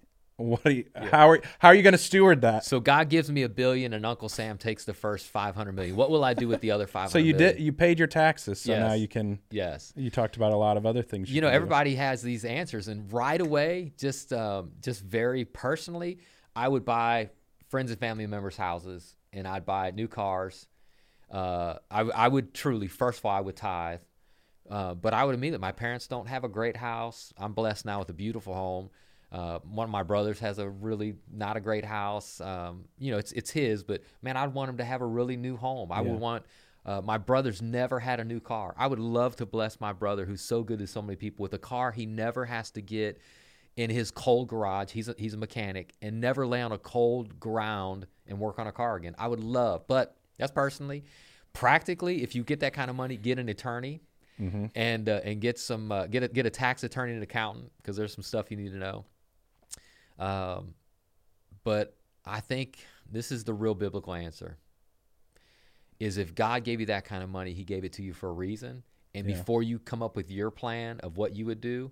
what 0.42 0.66
are 0.66 0.72
you, 0.72 0.86
yeah. 0.96 1.10
how 1.10 1.30
are 1.30 1.42
how 1.60 1.70
are 1.70 1.76
you 1.76 1.84
going 1.84 1.94
to 1.94 1.98
steward 1.98 2.42
that? 2.42 2.66
So 2.66 2.80
God 2.80 3.10
gives 3.10 3.32
me 3.32 3.44
a 3.44 3.50
billion, 3.50 3.94
and 3.94 4.06
Uncle 4.06 4.30
Sam 4.30 4.58
takes 4.58 4.86
the 4.86 4.94
first 4.94 5.28
five 5.28 5.56
hundred 5.56 5.74
million. 5.74 5.96
What 5.96 6.10
will 6.10 6.24
I 6.24 6.34
do 6.34 6.48
with 6.48 6.62
the 6.62 6.72
other 6.72 6.88
five 6.88 7.04
hundred? 7.04 7.12
so 7.12 7.18
you 7.20 7.34
million? 7.34 7.56
did 7.56 7.64
you 7.64 7.72
paid 7.72 8.00
your 8.00 8.08
taxes, 8.08 8.62
so 8.62 8.72
yes. 8.72 8.80
now 8.80 8.94
you 8.94 9.08
can. 9.08 9.39
Yes. 9.52 9.94
You 9.96 10.10
talked 10.10 10.38
about 10.38 10.52
a 10.52 10.58
lot 10.58 10.78
of 10.78 10.86
other 10.86 11.04
things. 11.04 11.30
You, 11.30 11.36
you 11.36 11.42
know, 11.42 11.48
everybody 11.48 11.96
has 11.96 12.22
these 12.22 12.46
answers, 12.46 12.88
and 12.88 13.12
right 13.14 13.39
away, 13.39 13.94
just 13.98 14.34
um, 14.34 14.72
just 14.82 15.04
very 15.04 15.46
personally, 15.46 16.20
I 16.56 16.68
would 16.68 16.86
buy 16.86 17.30
friends 17.70 17.92
and 17.92 18.00
family 18.00 18.28
members' 18.28 18.58
houses, 18.58 19.16
and 19.32 19.48
I'd 19.48 19.66
buy 19.66 19.92
new 19.92 20.08
cars. 20.08 20.68
Uh, 21.30 21.76
I, 21.89 22.02
I 22.02 22.28
would 22.28 22.54
truly, 22.54 22.88
first 22.88 23.20
of 23.20 23.26
all, 23.26 23.32
I 23.36 23.39
would 23.39 23.56
tithe. 23.56 24.02
Uh, 24.72 24.93
but 24.93 25.13
I 25.13 25.26
would 25.26 25.36
admit 25.36 25.51
that 25.51 25.59
my 25.59 25.74
parents 25.74 26.07
don't 26.07 26.28
have 26.28 26.45
a 26.45 26.47
great 26.47 26.78
house. 26.78 27.34
I'm 27.38 27.51
blessed 27.51 27.86
now 27.86 27.99
with 27.99 28.09
a 28.09 28.13
beautiful 28.13 28.53
home. 28.53 28.89
Uh, 29.30 29.59
one 29.59 29.84
of 29.84 29.91
my 29.91 30.03
brothers 30.03 30.39
has 30.39 30.59
a 30.59 30.69
really 30.69 31.15
not 31.30 31.57
a 31.57 31.59
great 31.59 31.84
house. 31.84 32.39
Um, 32.39 32.86
you 32.97 33.11
know, 33.11 33.17
it's 33.17 33.34
it's 33.34 33.51
his, 33.51 33.84
but 33.84 34.01
man, 34.22 34.38
I'd 34.38 34.53
want 34.53 34.69
him 34.69 34.78
to 34.78 34.86
have 34.86 35.01
a 35.01 35.05
really 35.05 35.36
new 35.36 35.57
home. 35.57 35.91
I 35.91 35.97
yeah. 35.97 36.09
would 36.09 36.19
want. 36.19 36.45
Uh, 36.84 37.01
my 37.03 37.17
brother's 37.17 37.61
never 37.61 37.99
had 37.99 38.19
a 38.19 38.24
new 38.24 38.39
car. 38.39 38.74
I 38.78 38.88
would 38.88 38.97
love 38.97 39.36
to 39.36 39.45
bless 39.45 39.80
my 39.80 39.93
brother, 39.93 40.26
who's 40.26 40.41
so 40.41 40.63
good 40.63 40.80
to 40.80 40.88
so 40.88 41.01
many 41.01 41.15
people, 41.15 41.43
with 41.43 41.53
a 41.53 41.59
car 41.59 41.91
he 41.91 42.07
never 42.07 42.45
has 42.45 42.72
to 42.72 42.82
get 42.82 43.19
in 43.76 43.89
his 43.89 44.09
cold 44.09 44.47
garage. 44.47 44.91
He's 44.91 45.07
a, 45.07 45.15
he's 45.17 45.34
a 45.34 45.38
mechanic 45.38 45.93
and 46.01 46.19
never 46.19 46.47
lay 46.47 46.61
on 46.61 46.72
a 46.72 46.80
cold 46.80 47.39
ground 47.39 48.07
and 48.26 48.39
work 48.39 48.57
on 48.57 48.67
a 48.67 48.72
car 48.72 48.95
again. 48.95 49.15
I 49.19 49.28
would 49.28 49.43
love, 49.43 49.86
but 49.88 50.15
that's 50.38 50.51
personally. 50.51 51.03
Practically, 51.53 52.24
if 52.24 52.34
you 52.34 52.43
get 52.43 52.61
that 52.61 52.74
kind 52.74 52.89
of 52.89 52.95
money, 52.95 53.15
get 53.15 53.38
an 53.38 53.47
attorney 53.47 54.01
mm-hmm. 54.42 54.66
and 54.76 55.08
uh, 55.08 55.22
and 55.24 55.39
get 55.39 55.60
some 55.60 55.92
uh, 55.92 56.08
get 56.08 56.24
a 56.24 56.28
get 56.28 56.46
a 56.46 56.50
tax 56.50 56.84
attorney 56.84 57.14
and 57.14 57.24
accountant 57.24 57.72
because 57.78 57.96
there's 57.96 58.14
some 58.14 58.24
stuff 58.24 58.50
you 58.50 58.58
need 58.58 58.72
to 58.72 58.78
know. 58.78 59.06
Um, 60.20 60.74
but 61.64 61.96
I 62.26 62.39
think 62.39 62.80
this 63.10 63.32
is 63.32 63.44
the 63.44 63.54
real 63.54 63.76
biblical 63.76 64.14
answer. 64.14 64.58
Is 66.00 66.18
if 66.18 66.34
God 66.34 66.64
gave 66.64 66.80
you 66.80 66.88
that 66.88 67.06
kind 67.06 67.24
of 67.24 67.30
money, 67.30 67.54
He 67.54 67.64
gave 67.64 67.84
it 67.84 67.94
to 67.94 68.04
you 68.04 68.14
for 68.14 68.30
a 68.30 68.34
reason. 68.34 68.84
And 69.14 69.28
yeah. 69.28 69.36
before 69.36 69.62
you 69.62 69.78
come 69.78 70.02
up 70.02 70.16
with 70.16 70.32
your 70.32 70.50
plan 70.50 71.00
of 71.02 71.18
what 71.18 71.36
you 71.36 71.46
would 71.46 71.60
do, 71.60 71.92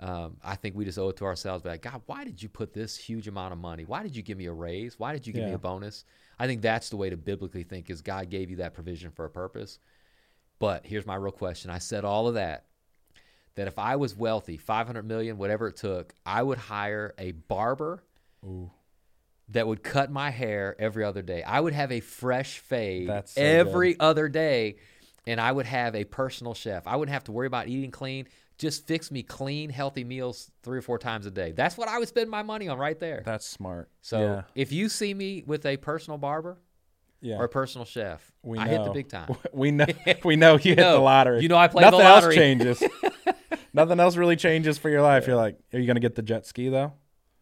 um, 0.00 0.36
I 0.42 0.56
think 0.56 0.74
we 0.74 0.84
just 0.84 0.98
owe 0.98 1.10
it 1.10 1.16
to 1.18 1.24
ourselves. 1.24 1.64
Like, 1.64 1.82
God, 1.82 2.02
why 2.06 2.24
did 2.24 2.42
you 2.42 2.48
put 2.48 2.72
this 2.72 2.96
huge 2.96 3.28
amount 3.28 3.52
of 3.52 3.58
money? 3.58 3.84
Why 3.84 4.02
did 4.02 4.16
you 4.16 4.22
give 4.22 4.36
me 4.36 4.46
a 4.46 4.52
raise? 4.52 4.98
Why 4.98 5.12
did 5.12 5.26
you 5.26 5.32
give 5.32 5.42
yeah. 5.42 5.48
me 5.50 5.54
a 5.54 5.58
bonus? 5.58 6.04
I 6.38 6.46
think 6.46 6.60
that's 6.60 6.90
the 6.90 6.96
way 6.96 7.08
to 7.10 7.16
biblically 7.16 7.62
think: 7.62 7.88
is 7.88 8.02
God 8.02 8.28
gave 8.28 8.50
you 8.50 8.56
that 8.56 8.74
provision 8.74 9.10
for 9.10 9.24
a 9.24 9.30
purpose. 9.30 9.78
But 10.58 10.86
here's 10.86 11.06
my 11.06 11.16
real 11.16 11.32
question. 11.32 11.70
I 11.70 11.78
said 11.78 12.04
all 12.04 12.28
of 12.28 12.34
that. 12.34 12.64
That 13.56 13.68
if 13.68 13.78
I 13.78 13.96
was 13.96 14.14
wealthy, 14.14 14.58
500 14.58 15.02
million, 15.02 15.38
whatever 15.38 15.68
it 15.68 15.76
took, 15.76 16.14
I 16.26 16.42
would 16.42 16.58
hire 16.58 17.14
a 17.16 17.32
barber 17.32 18.02
Ooh. 18.44 18.70
that 19.48 19.66
would 19.66 19.82
cut 19.82 20.10
my 20.10 20.28
hair 20.30 20.76
every 20.78 21.04
other 21.04 21.22
day. 21.22 21.42
I 21.42 21.60
would 21.60 21.72
have 21.72 21.90
a 21.90 22.00
fresh 22.00 22.58
fade 22.58 23.08
so 23.24 23.40
every 23.40 23.94
good. 23.94 24.02
other 24.02 24.28
day, 24.28 24.76
and 25.26 25.40
I 25.40 25.52
would 25.52 25.64
have 25.64 25.94
a 25.94 26.04
personal 26.04 26.52
chef. 26.52 26.86
I 26.86 26.96
wouldn't 26.96 27.14
have 27.14 27.24
to 27.24 27.32
worry 27.32 27.46
about 27.46 27.66
eating 27.66 27.90
clean. 27.90 28.28
Just 28.58 28.86
fix 28.86 29.10
me 29.10 29.22
clean, 29.22 29.70
healthy 29.70 30.04
meals 30.04 30.50
three 30.62 30.78
or 30.78 30.82
four 30.82 30.98
times 30.98 31.24
a 31.24 31.30
day. 31.30 31.52
That's 31.52 31.78
what 31.78 31.88
I 31.88 31.98
would 31.98 32.08
spend 32.08 32.28
my 32.28 32.42
money 32.42 32.68
on 32.68 32.76
right 32.76 32.98
there. 32.98 33.22
That's 33.24 33.46
smart. 33.46 33.88
So 34.02 34.20
yeah. 34.20 34.42
if 34.54 34.70
you 34.70 34.90
see 34.90 35.14
me 35.14 35.44
with 35.46 35.64
a 35.64 35.78
personal 35.78 36.18
barber, 36.18 36.58
yeah. 37.26 37.38
or 37.38 37.44
a 37.44 37.48
personal 37.48 37.84
chef. 37.84 38.32
We 38.42 38.58
I 38.58 38.66
know. 38.66 38.70
hit 38.70 38.84
the 38.84 38.90
big 38.90 39.08
time. 39.08 39.36
We 39.52 39.70
know. 39.70 39.86
We 40.24 40.36
know 40.36 40.54
you, 40.54 40.70
you 40.70 40.76
hit 40.76 40.78
know, 40.78 40.94
the 40.94 41.00
lottery. 41.00 41.42
You 41.42 41.48
know 41.48 41.56
I 41.56 41.68
play 41.68 41.82
Nothing 41.82 41.98
the 41.98 42.04
lottery. 42.04 42.36
else 42.36 42.36
changes. 42.36 42.82
Nothing 43.72 44.00
else 44.00 44.16
really 44.16 44.36
changes 44.36 44.78
for 44.78 44.88
your 44.88 45.02
life. 45.02 45.24
Yeah. 45.24 45.30
You're 45.30 45.36
like, 45.36 45.58
are 45.72 45.78
you 45.78 45.86
going 45.86 45.96
to 45.96 46.00
get 46.00 46.14
the 46.14 46.22
jet 46.22 46.46
ski 46.46 46.68
though? 46.68 46.92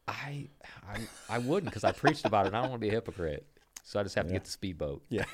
I 0.08 0.48
I, 0.88 1.00
I 1.28 1.38
wouldn't 1.38 1.70
because 1.70 1.84
I 1.84 1.92
preached 1.92 2.24
about 2.24 2.46
it. 2.46 2.54
I 2.54 2.60
don't 2.60 2.70
want 2.70 2.80
to 2.80 2.86
be 2.86 2.88
a 2.88 2.92
hypocrite, 2.92 3.46
so 3.84 4.00
I 4.00 4.02
just 4.02 4.14
have 4.14 4.26
yeah. 4.26 4.28
to 4.28 4.34
get 4.34 4.44
the 4.44 4.50
speedboat. 4.50 5.02
Yeah. 5.08 5.24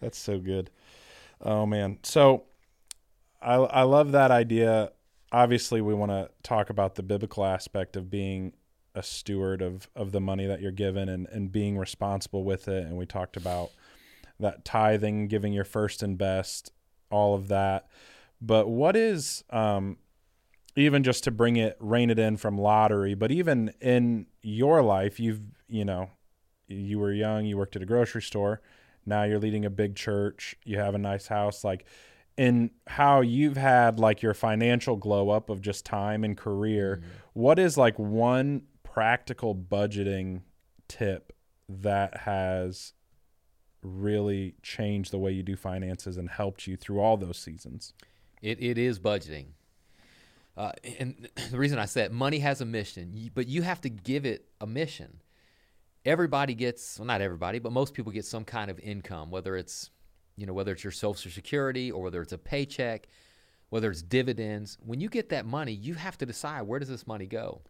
That's 0.00 0.18
so 0.18 0.38
good. 0.38 0.70
Oh 1.40 1.66
man. 1.66 1.98
So 2.02 2.44
I 3.40 3.54
I 3.54 3.82
love 3.82 4.12
that 4.12 4.30
idea. 4.30 4.92
Obviously, 5.32 5.80
we 5.80 5.92
want 5.92 6.12
to 6.12 6.30
talk 6.42 6.70
about 6.70 6.94
the 6.94 7.02
biblical 7.02 7.44
aspect 7.44 7.96
of 7.96 8.10
being 8.10 8.52
a 8.96 9.02
steward 9.02 9.62
of 9.62 9.88
of 9.94 10.10
the 10.10 10.20
money 10.20 10.46
that 10.46 10.60
you're 10.60 10.72
given 10.72 11.08
and 11.08 11.28
and 11.30 11.52
being 11.52 11.76
responsible 11.78 12.42
with 12.42 12.66
it. 12.66 12.84
And 12.86 12.96
we 12.96 13.06
talked 13.06 13.36
about 13.36 13.70
that 14.40 14.64
tithing 14.64 15.28
giving 15.28 15.52
your 15.52 15.64
first 15.64 16.02
and 16.02 16.18
best 16.18 16.72
all 17.10 17.34
of 17.34 17.48
that. 17.48 17.86
But 18.40 18.68
what 18.68 18.96
is 18.96 19.44
um 19.50 19.98
even 20.74 21.02
just 21.02 21.24
to 21.24 21.30
bring 21.30 21.56
it 21.56 21.76
rein 21.78 22.10
it 22.10 22.18
in 22.18 22.36
from 22.36 22.58
lottery 22.58 23.14
but 23.14 23.30
even 23.30 23.72
in 23.80 24.26
your 24.42 24.82
life 24.82 25.18
you've 25.18 25.40
you 25.68 25.84
know 25.86 26.10
you 26.68 26.98
were 26.98 27.12
young 27.12 27.44
you 27.46 27.56
worked 27.56 27.76
at 27.76 27.82
a 27.82 27.86
grocery 27.86 28.22
store. 28.22 28.60
Now 29.04 29.22
you're 29.22 29.38
leading 29.38 29.64
a 29.64 29.70
big 29.70 29.94
church. 29.94 30.56
You 30.64 30.78
have 30.78 30.94
a 30.94 30.98
nice 30.98 31.28
house. 31.28 31.62
Like 31.62 31.86
in 32.36 32.70
how 32.88 33.20
you've 33.22 33.56
had 33.56 33.98
like 33.98 34.20
your 34.20 34.34
financial 34.34 34.96
glow 34.96 35.30
up 35.30 35.48
of 35.48 35.60
just 35.60 35.84
time 35.86 36.24
and 36.24 36.36
career 36.36 36.96
Mm-hmm. 36.96 37.10
what 37.32 37.58
is 37.58 37.78
like 37.78 37.98
one 37.98 38.62
practical 38.96 39.54
budgeting 39.54 40.40
tip 40.88 41.34
that 41.68 42.16
has 42.16 42.94
really 43.82 44.54
changed 44.62 45.12
the 45.12 45.18
way 45.18 45.30
you 45.30 45.42
do 45.42 45.54
finances 45.54 46.16
and 46.16 46.30
helped 46.30 46.66
you 46.66 46.78
through 46.78 46.98
all 46.98 47.18
those 47.18 47.36
seasons 47.36 47.92
It, 48.40 48.58
it 48.62 48.78
is 48.78 48.98
budgeting. 48.98 49.48
Uh, 50.56 50.72
and 50.98 51.28
the 51.50 51.58
reason 51.58 51.78
I 51.78 51.84
said 51.84 52.10
money 52.10 52.38
has 52.38 52.62
a 52.62 52.64
mission, 52.64 53.30
but 53.34 53.46
you 53.46 53.60
have 53.60 53.82
to 53.82 53.90
give 53.90 54.24
it 54.24 54.46
a 54.62 54.66
mission. 54.66 55.20
Everybody 56.06 56.54
gets, 56.54 56.98
well, 56.98 57.04
not 57.04 57.20
everybody, 57.20 57.58
but 57.58 57.72
most 57.72 57.92
people 57.92 58.12
get 58.12 58.24
some 58.24 58.44
kind 58.46 58.70
of 58.70 58.80
income, 58.80 59.30
whether 59.30 59.58
it's, 59.58 59.90
you 60.36 60.46
know, 60.46 60.54
whether 60.54 60.72
it's 60.72 60.84
your 60.84 60.90
social 60.90 61.30
security 61.30 61.90
or 61.90 62.04
whether 62.04 62.22
it's 62.22 62.32
a 62.32 62.38
paycheck, 62.38 63.08
whether 63.68 63.90
it's 63.90 64.00
dividends. 64.00 64.78
When 64.80 65.02
you 65.02 65.10
get 65.10 65.28
that 65.28 65.44
money, 65.44 65.72
you 65.72 65.92
have 65.94 66.16
to 66.16 66.24
decide 66.24 66.62
where 66.62 66.78
does 66.78 66.88
this 66.88 67.06
money 67.06 67.26
go? 67.26 67.60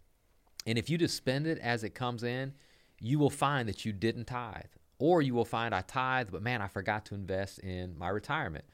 And 0.67 0.79
if 0.79 0.91
you 0.91 0.99
just 0.99 1.17
spend 1.17 1.47
it 1.47 1.59
as 1.59 1.85
it 1.85 1.95
comes 1.95 2.23
in, 2.23 2.53
you 3.01 3.19
will 3.19 3.31
find 3.31 3.69
that 3.69 3.85
you 3.85 3.93
didn't 3.93 4.27
tithe. 4.27 4.64
Or 4.99 5.23
you 5.23 5.35
will 5.35 5.45
find 5.45 5.75
I 5.75 5.83
tithe, 5.83 6.29
but 6.33 6.43
man, 6.43 6.62
I 6.62 6.69
forgot 6.69 7.07
to 7.07 7.14
invest 7.14 7.59
in 7.61 7.97
my 7.99 8.09
retirement 8.09 8.64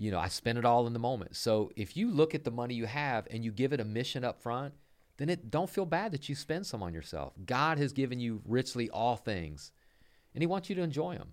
you 0.00 0.10
know, 0.10 0.18
I 0.18 0.28
spend 0.28 0.56
it 0.56 0.64
all 0.64 0.86
in 0.86 0.94
the 0.94 0.98
moment. 0.98 1.36
So 1.36 1.70
if 1.76 1.94
you 1.94 2.10
look 2.10 2.34
at 2.34 2.42
the 2.42 2.50
money 2.50 2.74
you 2.74 2.86
have 2.86 3.28
and 3.30 3.44
you 3.44 3.52
give 3.52 3.74
it 3.74 3.80
a 3.80 3.84
mission 3.84 4.24
up 4.24 4.40
front, 4.40 4.72
then 5.18 5.28
it 5.28 5.50
don't 5.50 5.68
feel 5.68 5.84
bad 5.84 6.12
that 6.12 6.26
you 6.26 6.34
spend 6.34 6.66
some 6.66 6.82
on 6.82 6.94
yourself. 6.94 7.34
God 7.44 7.76
has 7.76 7.92
given 7.92 8.18
you 8.18 8.40
richly 8.46 8.88
all 8.88 9.16
things, 9.16 9.72
and 10.34 10.42
He 10.42 10.46
wants 10.46 10.70
you 10.70 10.74
to 10.76 10.80
enjoy 10.80 11.18
them. 11.18 11.32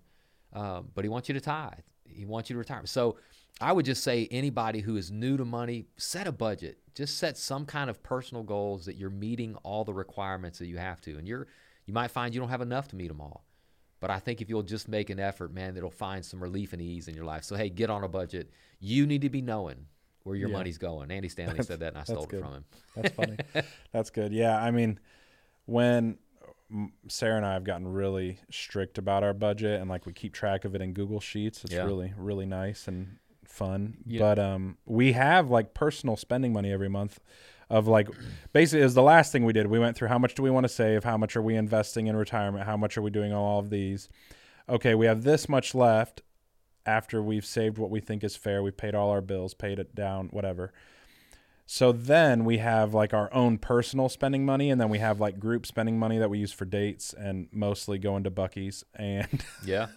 Um, 0.52 0.88
but 0.94 1.02
He 1.02 1.08
wants 1.08 1.30
you 1.30 1.32
to 1.32 1.40
tithe. 1.40 1.80
He 2.04 2.26
wants 2.26 2.50
you 2.50 2.54
to 2.54 2.58
retire. 2.58 2.82
So 2.84 3.16
I 3.58 3.72
would 3.72 3.86
just 3.86 4.04
say 4.04 4.28
anybody 4.30 4.80
who 4.80 4.98
is 4.98 5.10
new 5.10 5.38
to 5.38 5.46
money, 5.46 5.86
set 5.96 6.26
a 6.26 6.32
budget. 6.32 6.76
Just 6.98 7.18
set 7.18 7.38
some 7.38 7.64
kind 7.64 7.88
of 7.88 8.02
personal 8.02 8.42
goals 8.42 8.84
that 8.86 8.96
you're 8.96 9.08
meeting 9.08 9.54
all 9.62 9.84
the 9.84 9.94
requirements 9.94 10.58
that 10.58 10.66
you 10.66 10.78
have 10.78 11.00
to, 11.02 11.16
and 11.16 11.28
you're 11.28 11.46
you 11.86 11.94
might 11.94 12.10
find 12.10 12.34
you 12.34 12.40
don't 12.40 12.48
have 12.48 12.60
enough 12.60 12.88
to 12.88 12.96
meet 12.96 13.06
them 13.06 13.20
all. 13.20 13.44
But 14.00 14.10
I 14.10 14.18
think 14.18 14.40
if 14.40 14.48
you'll 14.48 14.64
just 14.64 14.88
make 14.88 15.08
an 15.08 15.20
effort, 15.20 15.52
man, 15.54 15.76
it'll 15.76 15.92
find 15.92 16.24
some 16.24 16.42
relief 16.42 16.72
and 16.72 16.82
ease 16.82 17.06
in 17.06 17.14
your 17.14 17.24
life. 17.24 17.44
So 17.44 17.54
hey, 17.54 17.68
get 17.70 17.88
on 17.88 18.02
a 18.02 18.08
budget. 18.08 18.50
You 18.80 19.06
need 19.06 19.22
to 19.22 19.28
be 19.30 19.40
knowing 19.40 19.86
where 20.24 20.34
your 20.34 20.48
Yeah. 20.48 20.56
money's 20.56 20.76
going. 20.76 21.12
Andy 21.12 21.28
Stanley 21.28 21.62
said 21.62 21.78
that, 21.78 21.90
and 21.90 21.98
I 21.98 22.00
that's 22.00 22.10
stole 22.10 22.24
it 22.24 22.30
from 22.42 22.52
him. 22.52 22.64
That's 22.96 23.14
funny. 23.14 23.36
That's 23.92 24.10
good. 24.10 24.32
Yeah, 24.32 24.60
I 24.60 24.72
mean, 24.72 24.98
when 25.66 26.18
mm, 26.74 26.90
Sarah 27.06 27.36
and 27.36 27.46
I 27.46 27.52
have 27.52 27.62
gotten 27.62 27.86
really 27.86 28.40
strict 28.50 28.98
about 28.98 29.22
our 29.22 29.34
budget 29.34 29.80
and 29.80 29.88
like 29.88 30.04
we 30.04 30.12
keep 30.12 30.32
track 30.34 30.64
of 30.64 30.74
it 30.74 30.80
in 30.82 30.94
Google 30.94 31.20
Sheets, 31.20 31.62
it's 31.64 31.74
Yeah. 31.74 31.84
really 31.84 32.12
really 32.16 32.46
nice 32.46 32.88
and 32.88 33.18
fun. 33.58 33.98
Yeah. 34.06 34.20
But 34.20 34.38
um, 34.38 34.78
we 34.86 35.12
have 35.12 35.50
like 35.50 35.74
personal 35.74 36.16
spending 36.16 36.52
money 36.52 36.72
every 36.72 36.88
month. 36.88 37.20
Of 37.70 37.86
like, 37.86 38.08
basically, 38.54 38.82
is 38.82 38.94
the 38.94 39.02
last 39.02 39.30
thing 39.30 39.44
we 39.44 39.52
did. 39.52 39.66
We 39.66 39.78
went 39.78 39.94
through 39.94 40.08
how 40.08 40.18
much 40.18 40.34
do 40.34 40.42
we 40.42 40.50
want 40.50 40.64
to 40.64 40.70
save? 40.70 41.04
How 41.04 41.18
much 41.18 41.36
are 41.36 41.42
we 41.42 41.54
investing 41.54 42.06
in 42.06 42.16
retirement? 42.16 42.64
How 42.64 42.78
much 42.78 42.96
are 42.96 43.02
we 43.02 43.10
doing 43.10 43.34
all 43.34 43.58
of 43.58 43.68
these? 43.68 44.08
Okay, 44.70 44.94
we 44.94 45.04
have 45.04 45.22
this 45.22 45.50
much 45.50 45.74
left 45.74 46.22
after 46.86 47.22
we've 47.22 47.44
saved 47.44 47.76
what 47.76 47.90
we 47.90 48.00
think 48.00 48.24
is 48.24 48.36
fair. 48.36 48.62
We've 48.62 48.74
paid 48.74 48.94
all 48.94 49.10
our 49.10 49.20
bills, 49.20 49.52
paid 49.52 49.78
it 49.78 49.94
down, 49.94 50.28
whatever. 50.28 50.72
So 51.70 51.92
then 51.92 52.46
we 52.46 52.56
have 52.58 52.94
like 52.94 53.12
our 53.12 53.28
own 53.30 53.58
personal 53.58 54.08
spending 54.08 54.46
money, 54.46 54.70
and 54.70 54.80
then 54.80 54.88
we 54.88 55.00
have 55.00 55.20
like 55.20 55.38
group 55.38 55.66
spending 55.66 55.98
money 55.98 56.16
that 56.16 56.30
we 56.30 56.38
use 56.38 56.50
for 56.50 56.64
dates 56.64 57.12
and 57.12 57.46
mostly 57.52 57.98
going 57.98 58.24
to 58.24 58.30
Buc-ee's. 58.30 58.84
And 58.94 59.28
Yeah. 59.66 59.88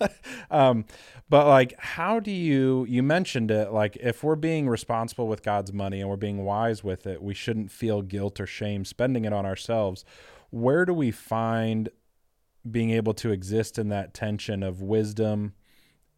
um, 0.52 0.84
but 1.30 1.48
like, 1.48 1.74
how 1.80 2.20
do 2.20 2.30
you? 2.30 2.86
You 2.90 3.02
mentioned 3.04 3.52
it. 3.52 3.72
Like, 3.72 3.96
if 4.02 4.22
we're 4.22 4.36
being 4.36 4.68
responsible 4.68 5.30
with 5.30 5.44
God's 5.44 5.72
money 5.72 6.02
and 6.02 6.10
we're 6.10 6.18
being 6.18 6.44
wise 6.44 6.84
with 6.84 7.08
it, 7.08 7.24
we 7.24 7.34
shouldn't 7.34 7.72
feel 7.72 8.02
guilt 8.02 8.42
or 8.42 8.46
shame 8.46 8.84
spending 8.84 9.24
it 9.24 9.32
on 9.32 9.46
ourselves. 9.46 10.04
Where 10.50 10.84
do 10.84 10.94
we 10.94 11.10
find 11.10 11.88
being 12.70 12.90
able 12.90 13.14
to 13.14 13.32
exist 13.32 13.80
in 13.80 13.88
that 13.88 14.14
tension 14.14 14.62
of 14.62 14.82
wisdom 14.82 15.54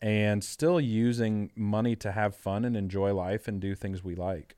and 0.02 0.44
still 0.44 0.82
using 0.82 1.52
money 1.56 1.96
to 1.98 2.12
have 2.12 2.36
fun 2.36 2.66
and 2.66 2.76
enjoy 2.76 3.14
life 3.14 3.48
and 3.48 3.62
do 3.62 3.76
things 3.76 4.04
we 4.04 4.16
like? 4.16 4.56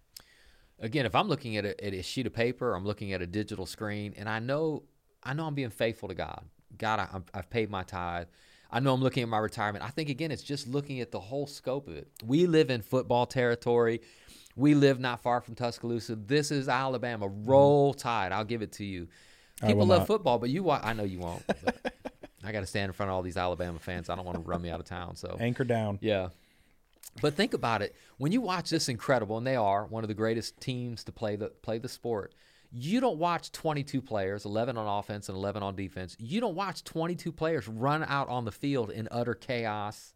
Again, 0.80 1.06
if 1.06 1.16
I'm 1.16 1.28
looking 1.28 1.58
at 1.58 1.66
a, 1.66 1.86
at 1.86 1.94
a 1.94 2.02
sheet 2.02 2.28
of 2.28 2.34
paper, 2.34 2.74
I'm 2.74 2.86
looking 2.86 3.14
at 3.14 3.22
a 3.22 3.28
digital 3.28 3.66
screen, 3.66 4.14
and 4.18 4.28
I 4.28 4.40
know 4.40 4.84
I 5.24 5.34
know 5.34 5.46
I'm 5.46 5.56
being 5.56 5.70
faithful 5.70 6.10
to 6.10 6.16
God. 6.16 6.44
God, 6.78 7.00
I, 7.00 7.22
I've 7.34 7.50
paid 7.50 7.70
my 7.70 7.84
tithe. 7.84 8.28
I 8.72 8.80
know 8.80 8.94
I'm 8.94 9.02
looking 9.02 9.24
at 9.24 9.30
my 9.30 9.38
retirement. 9.38 9.86
I 9.86 9.90
think 9.90 10.10
again, 10.10 10.32
it's 10.32 10.44
just 10.44 10.68
looking 10.68 11.00
at 11.00 11.12
the 11.12 11.20
whole 11.20 11.48
scope 11.48 11.88
of 11.88 11.96
it. 11.96 12.10
We 12.26 12.46
live 12.46 12.70
in 12.70 12.82
football 12.82 13.26
territory. 13.26 14.02
We 14.58 14.74
live 14.76 15.00
not 15.00 15.22
far 15.22 15.42
from 15.42 15.56
Tuscaloosa. 15.56 16.16
This 16.16 16.52
is 16.52 16.68
Alabama. 16.68 17.28
Mm-hmm. 17.28 17.50
Roll 17.50 17.94
Tide. 17.94 18.32
I'll 18.32 18.44
give 18.44 18.62
it 18.62 18.74
to 18.74 18.86
you. 18.86 19.08
People 19.62 19.86
love 19.86 20.00
not. 20.02 20.08
football, 20.08 20.38
but 20.38 20.50
you, 20.50 20.64
wa- 20.64 20.82
I 20.84 20.94
know 20.94 21.04
you 21.04 21.20
won't. 21.20 21.44
I 22.44 22.52
got 22.52 22.60
to 22.60 22.66
stand 22.66 22.90
in 22.90 22.94
front 22.94 23.10
of 23.10 23.16
all 23.16 23.22
these 23.22 23.38
Alabama 23.38 23.80
fans. 23.80 24.10
I 24.10 24.16
don't 24.16 24.26
want 24.26 24.38
to 24.38 24.44
run 24.44 24.62
me 24.62 24.70
out 24.70 24.80
of 24.80 24.86
town. 24.86 25.16
So 25.16 25.38
Anchor 25.40 25.64
down. 25.64 25.98
yeah. 26.02 26.30
But 27.22 27.36
think 27.36 27.54
about 27.54 27.82
it. 27.82 27.96
When 28.18 28.32
you 28.32 28.42
watch 28.42 28.70
this 28.70 28.90
incredible, 28.90 29.38
and 29.38 29.48
they 29.48 29.56
are 29.56 29.86
one 29.86 30.04
of 30.04 30.08
the 30.10 30.14
greatest 30.14 30.60
teams 30.60 31.04
to 31.06 31.12
play 31.12 31.36
the 31.36 31.48
play 31.48 31.78
the 31.78 31.90
sport, 31.90 32.34
you 32.72 33.00
don't 33.00 33.18
watch 33.18 33.52
22 33.52 34.02
players, 34.02 34.44
11 34.46 34.78
on 34.78 35.00
offense 35.00 35.30
and 35.30 35.38
11 35.38 35.64
on 35.64 35.76
defense. 35.76 36.16
You 36.20 36.42
don't 36.42 36.56
watch 36.56 36.84
22 36.84 37.32
players 37.32 37.68
run 37.68 38.04
out 38.04 38.28
on 38.28 38.44
the 38.44 38.52
field 38.52 38.92
in 38.92 39.08
utter 39.12 39.34
chaos. 39.34 40.14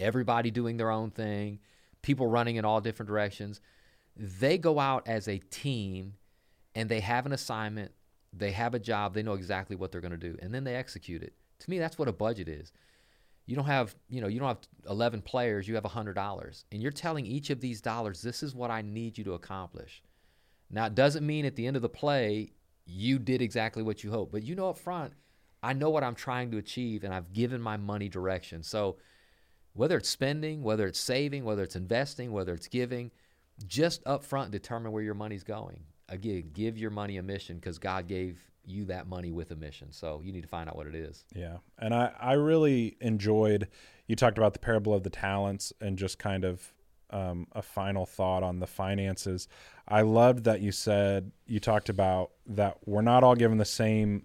Everybody 0.00 0.50
doing 0.50 0.76
their 0.76 0.90
own 0.90 1.10
thing, 1.10 1.60
people 2.02 2.26
running 2.26 2.56
in 2.56 2.64
all 2.64 2.80
different 2.80 3.08
directions. 3.08 3.60
They 4.16 4.58
go 4.58 4.80
out 4.80 5.06
as 5.06 5.28
a 5.28 5.38
team 5.38 6.14
and 6.74 6.88
they 6.88 7.00
have 7.00 7.26
an 7.26 7.32
assignment, 7.32 7.92
they 8.32 8.52
have 8.52 8.74
a 8.74 8.78
job, 8.80 9.14
they 9.14 9.22
know 9.22 9.34
exactly 9.34 9.76
what 9.76 9.92
they're 9.92 10.00
going 10.00 10.12
to 10.12 10.16
do, 10.16 10.36
and 10.40 10.52
then 10.52 10.64
they 10.64 10.74
execute 10.74 11.22
it. 11.22 11.34
To 11.60 11.70
me, 11.70 11.78
that's 11.78 11.98
what 11.98 12.08
a 12.08 12.12
budget 12.12 12.48
is 12.48 12.72
you 13.48 13.56
don't 13.56 13.64
have 13.64 13.96
you 14.10 14.20
know 14.20 14.28
you 14.28 14.38
don't 14.38 14.48
have 14.48 14.68
11 14.90 15.22
players 15.22 15.66
you 15.66 15.74
have 15.74 15.84
$100 15.84 16.64
and 16.70 16.82
you're 16.82 16.92
telling 16.92 17.24
each 17.24 17.48
of 17.48 17.60
these 17.60 17.80
dollars 17.80 18.20
this 18.20 18.42
is 18.42 18.54
what 18.54 18.70
i 18.70 18.82
need 18.82 19.16
you 19.18 19.24
to 19.24 19.32
accomplish. 19.32 20.02
Now 20.70 20.84
it 20.84 20.94
doesn't 20.94 21.26
mean 21.26 21.46
at 21.46 21.56
the 21.56 21.66
end 21.66 21.74
of 21.74 21.82
the 21.82 21.88
play 21.88 22.52
you 22.84 23.18
did 23.18 23.42
exactly 23.42 23.82
what 23.82 24.04
you 24.04 24.10
hoped. 24.10 24.32
But 24.32 24.44
you 24.44 24.54
know 24.54 24.68
up 24.68 24.78
front 24.78 25.14
i 25.62 25.72
know 25.72 25.90
what 25.90 26.04
i'm 26.04 26.14
trying 26.14 26.52
to 26.52 26.58
achieve 26.58 27.02
and 27.02 27.12
i've 27.12 27.32
given 27.32 27.60
my 27.60 27.78
money 27.78 28.08
direction. 28.08 28.62
So 28.62 28.98
whether 29.72 29.96
it's 29.96 30.10
spending 30.10 30.62
whether 30.62 30.86
it's 30.86 31.00
saving 31.00 31.42
whether 31.42 31.62
it's 31.62 31.76
investing 31.76 32.30
whether 32.30 32.52
it's 32.52 32.68
giving 32.68 33.10
just 33.66 34.06
up 34.06 34.22
front 34.22 34.50
determine 34.50 34.92
where 34.92 35.02
your 35.02 35.14
money's 35.14 35.42
going. 35.42 35.84
Again 36.10 36.50
give 36.52 36.76
your 36.76 36.90
money 36.90 37.16
a 37.16 37.22
mission 37.22 37.56
because 37.56 37.78
god 37.78 38.06
gave 38.06 38.47
you 38.70 38.84
that 38.84 39.08
money 39.08 39.30
with 39.30 39.50
a 39.50 39.56
mission 39.56 39.92
so 39.92 40.20
you 40.24 40.32
need 40.32 40.42
to 40.42 40.48
find 40.48 40.68
out 40.68 40.76
what 40.76 40.86
it 40.86 40.94
is 40.94 41.24
Yeah. 41.34 41.58
And 41.78 41.94
I, 41.94 42.12
I 42.20 42.32
really 42.34 42.96
enjoyed, 43.00 43.68
you 44.06 44.16
talked 44.16 44.38
about 44.38 44.52
the 44.52 44.58
parable 44.58 44.92
of 44.94 45.02
the 45.02 45.10
talents 45.10 45.72
and 45.80 45.96
just 45.96 46.18
kind 46.18 46.44
of 46.44 46.72
um, 47.10 47.46
a 47.52 47.62
final 47.62 48.04
thought 48.04 48.42
on 48.42 48.58
the 48.60 48.66
finances. 48.66 49.48
I 49.86 50.02
loved 50.02 50.44
that 50.44 50.60
you 50.60 50.72
said, 50.72 51.32
you 51.46 51.60
talked 51.60 51.88
about 51.88 52.32
that 52.46 52.78
we're 52.84 53.02
not 53.02 53.24
all 53.24 53.34
given 53.34 53.58
the 53.58 53.64
same 53.64 54.24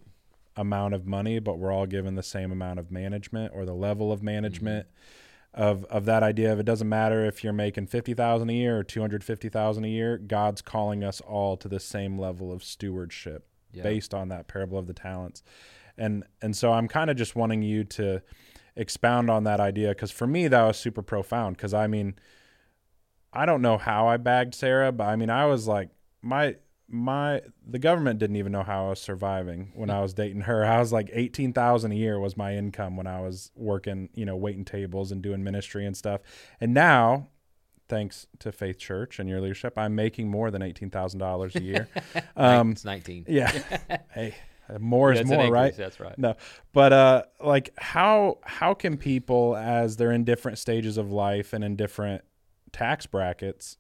amount 0.56 0.94
of 0.94 1.08
money, 1.08 1.40
but 1.40 1.58
we're 1.58 1.72
all 1.72 1.86
given 1.86 2.16
the 2.16 2.24
same 2.24 2.52
amount 2.52 2.80
of 2.80 2.92
management 2.92 3.54
or 3.56 3.66
the 3.66 3.74
level 3.74 4.12
of 4.12 4.22
management. 4.22 4.88
Of, 5.56 5.86
of 5.86 6.06
that 6.06 6.24
idea 6.24 6.52
of 6.52 6.60
it 6.60 6.66
doesn't 6.66 6.90
matter 6.90 7.24
if 7.26 7.44
you're 7.44 7.54
making 7.54 7.86
50,000 7.86 8.50
a 8.50 8.54
year 8.54 8.80
or 8.80 8.84
250,000 8.84 9.86
a 9.86 9.88
year 9.88 10.18
God's 10.18 10.64
calling 10.64 11.04
us 11.04 11.22
all 11.22 11.58
to 11.58 11.68
the 11.68 11.80
same 11.80 12.18
level 12.18 12.52
of 12.52 12.64
stewardship 12.64 13.48
Based 13.82 14.14
on 14.14 14.30
that 14.30 14.48
parable 14.48 14.78
of 14.78 14.88
the 14.88 14.94
talents. 14.94 15.44
And 15.98 16.24
and 16.42 16.56
so 16.56 16.74
i'm 16.74 16.88
kind 16.88 17.10
of 17.10 17.18
just 17.18 17.36
wanting 17.36 17.62
you 17.62 17.84
to 17.84 18.22
expound 18.76 19.30
on 19.30 19.44
that 19.44 19.60
idea 19.60 19.90
because 19.90 20.12
for 20.12 20.26
me 20.26 20.48
that 20.48 20.64
was 20.64 20.78
super 20.78 21.04
profound 21.04 21.56
because 21.56 21.74
i 21.74 21.86
mean 21.86 22.16
i 23.32 23.46
don't 23.46 23.62
know 23.62 23.78
how 23.78 24.08
i 24.08 24.18
bagged 24.18 24.56
sarah 24.56 24.92
but 24.92 25.04
i 25.04 25.16
mean 25.16 25.30
i 25.30 25.46
was 25.46 25.68
like 25.68 25.90
my 26.24 26.56
my 26.88 27.42
the 27.68 27.78
government 27.78 28.20
didn't 28.20 28.36
even 28.36 28.52
know 28.52 28.64
how 28.64 28.88
i 28.88 28.90
was 28.90 29.00
surviving 29.00 29.72
when 29.76 29.90
i 29.92 30.02
was 30.02 30.14
dating 30.14 30.42
her. 30.42 30.66
I 30.66 30.80
was 30.80 30.92
like 30.92 31.10
18000 31.14 31.92
a 31.92 31.96
year 31.96 32.20
was 32.20 32.36
my 32.36 32.56
income 32.56 32.98
when 32.98 33.08
i 33.08 33.22
was 33.22 33.52
working 33.56 34.10
you 34.16 34.26
know 34.26 34.36
waiting 34.36 34.66
tables 34.66 35.12
and 35.12 35.22
doing 35.22 35.44
ministry 35.44 35.86
and 35.86 35.96
stuff. 35.96 36.22
And 36.60 36.74
now 36.74 37.28
thanks 37.88 38.28
to 38.40 38.52
Faith 38.52 38.78
Church 38.78 39.20
and 39.20 39.30
your 39.30 39.42
leadership, 39.42 39.78
I'm 39.78 39.96
making 39.96 40.30
more 40.30 40.52
than 40.52 40.62
eighteen 40.62 40.90
thousand 40.90 41.20
dollars 41.20 41.56
a 41.56 41.62
year. 41.62 41.88
Um, 42.36 42.72
it's 42.72 42.84
19. 42.86 43.26
yeah. 43.28 43.52
hey, 44.14 44.36
more 44.80 45.12
is 45.14 45.28
more, 45.28 45.52
right? 45.52 45.76
That's 45.76 46.00
right. 46.00 46.18
No, 46.18 46.36
but 46.72 46.94
uh, 46.94 47.24
like 47.40 47.72
how 47.78 48.40
how 48.44 48.74
can 48.74 48.98
people, 48.98 49.56
as 49.56 49.98
they're 49.98 50.12
in 50.12 50.24
different 50.24 50.58
stages 50.58 50.98
of 50.98 51.12
life 51.12 51.54
and 51.54 51.64
in 51.64 51.76
different 51.76 52.24
tax 52.72 53.06
brackets, 53.06 53.78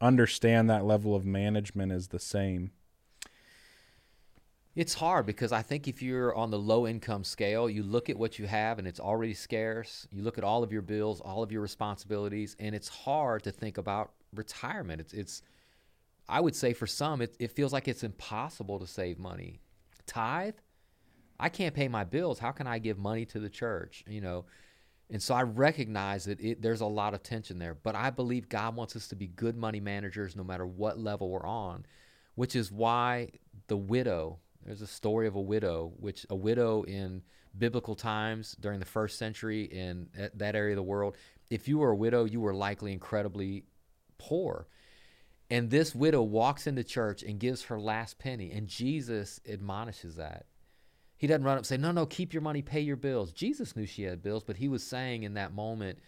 understand 0.00 0.70
that 0.70 0.84
level 0.84 1.14
of 1.14 1.24
management 1.24 1.92
is 1.92 2.08
the 2.08 2.20
same? 2.20 2.70
It's 4.76 4.92
hard 4.92 5.24
because 5.24 5.52
I 5.52 5.62
think 5.62 5.88
if 5.88 6.02
you're 6.02 6.34
on 6.34 6.50
the 6.50 6.58
low 6.58 6.86
income 6.86 7.24
scale, 7.24 7.70
you 7.70 7.82
look 7.82 8.10
at 8.10 8.18
what 8.18 8.38
you 8.38 8.46
have 8.46 8.78
and 8.78 8.86
it's 8.86 9.00
already 9.00 9.32
scarce. 9.32 10.06
You 10.12 10.22
look 10.22 10.36
at 10.36 10.44
all 10.44 10.62
of 10.62 10.70
your 10.70 10.82
bills, 10.82 11.22
all 11.22 11.42
of 11.42 11.50
your 11.50 11.62
responsibilities, 11.62 12.56
and 12.60 12.74
it's 12.74 12.88
hard 12.88 13.42
to 13.44 13.50
think 13.50 13.78
about 13.78 14.12
retirement. 14.34 15.00
It's, 15.00 15.14
it's 15.14 15.42
I 16.28 16.40
would 16.40 16.54
say 16.54 16.74
for 16.74 16.86
some, 16.86 17.22
it, 17.22 17.34
it 17.38 17.52
feels 17.52 17.72
like 17.72 17.88
it's 17.88 18.02
impossible 18.02 18.78
to 18.78 18.86
save 18.86 19.18
money. 19.18 19.60
Tithe, 20.06 20.56
I 21.40 21.48
can't 21.48 21.74
pay 21.74 21.88
my 21.88 22.04
bills. 22.04 22.38
How 22.38 22.52
can 22.52 22.66
I 22.66 22.78
give 22.78 22.98
money 22.98 23.24
to 23.26 23.40
the 23.40 23.48
church? 23.48 24.04
You 24.06 24.20
know, 24.20 24.44
and 25.08 25.22
so 25.22 25.34
I 25.34 25.42
recognize 25.44 26.26
that 26.26 26.38
it, 26.38 26.60
there's 26.60 26.82
a 26.82 26.86
lot 26.86 27.14
of 27.14 27.22
tension 27.22 27.58
there. 27.58 27.74
But 27.74 27.94
I 27.94 28.10
believe 28.10 28.50
God 28.50 28.76
wants 28.76 28.94
us 28.94 29.08
to 29.08 29.16
be 29.16 29.28
good 29.28 29.56
money 29.56 29.80
managers 29.80 30.36
no 30.36 30.44
matter 30.44 30.66
what 30.66 30.98
level 30.98 31.30
we're 31.30 31.46
on, 31.46 31.86
which 32.34 32.54
is 32.54 32.70
why 32.70 33.30
the 33.68 33.76
widow 33.78 34.40
there's 34.66 34.82
a 34.82 34.86
story 34.86 35.28
of 35.28 35.36
a 35.36 35.40
widow, 35.40 35.92
which 35.98 36.26
a 36.28 36.34
widow 36.34 36.82
in 36.82 37.22
biblical 37.56 37.94
times 37.94 38.56
during 38.58 38.80
the 38.80 38.84
first 38.84 39.16
century 39.16 39.62
in 39.62 40.08
that 40.34 40.56
area 40.56 40.72
of 40.72 40.76
the 40.76 40.82
world, 40.82 41.16
if 41.48 41.68
you 41.68 41.78
were 41.78 41.90
a 41.90 41.96
widow, 41.96 42.24
you 42.24 42.40
were 42.40 42.52
likely 42.52 42.92
incredibly 42.92 43.64
poor. 44.18 44.66
And 45.48 45.70
this 45.70 45.94
widow 45.94 46.22
walks 46.22 46.66
into 46.66 46.82
church 46.82 47.22
and 47.22 47.38
gives 47.38 47.62
her 47.64 47.78
last 47.78 48.18
penny, 48.18 48.50
and 48.50 48.66
Jesus 48.66 49.40
admonishes 49.48 50.16
that. 50.16 50.46
He 51.16 51.28
doesn't 51.28 51.44
run 51.44 51.54
up 51.54 51.58
and 51.58 51.66
say, 51.66 51.76
No, 51.76 51.92
no, 51.92 52.04
keep 52.04 52.34
your 52.34 52.42
money, 52.42 52.60
pay 52.60 52.80
your 52.80 52.96
bills. 52.96 53.32
Jesus 53.32 53.76
knew 53.76 53.86
she 53.86 54.02
had 54.02 54.22
bills, 54.22 54.42
but 54.42 54.56
he 54.56 54.68
was 54.68 54.82
saying 54.82 55.22
in 55.22 55.34
that 55.34 55.54
moment, 55.54 56.00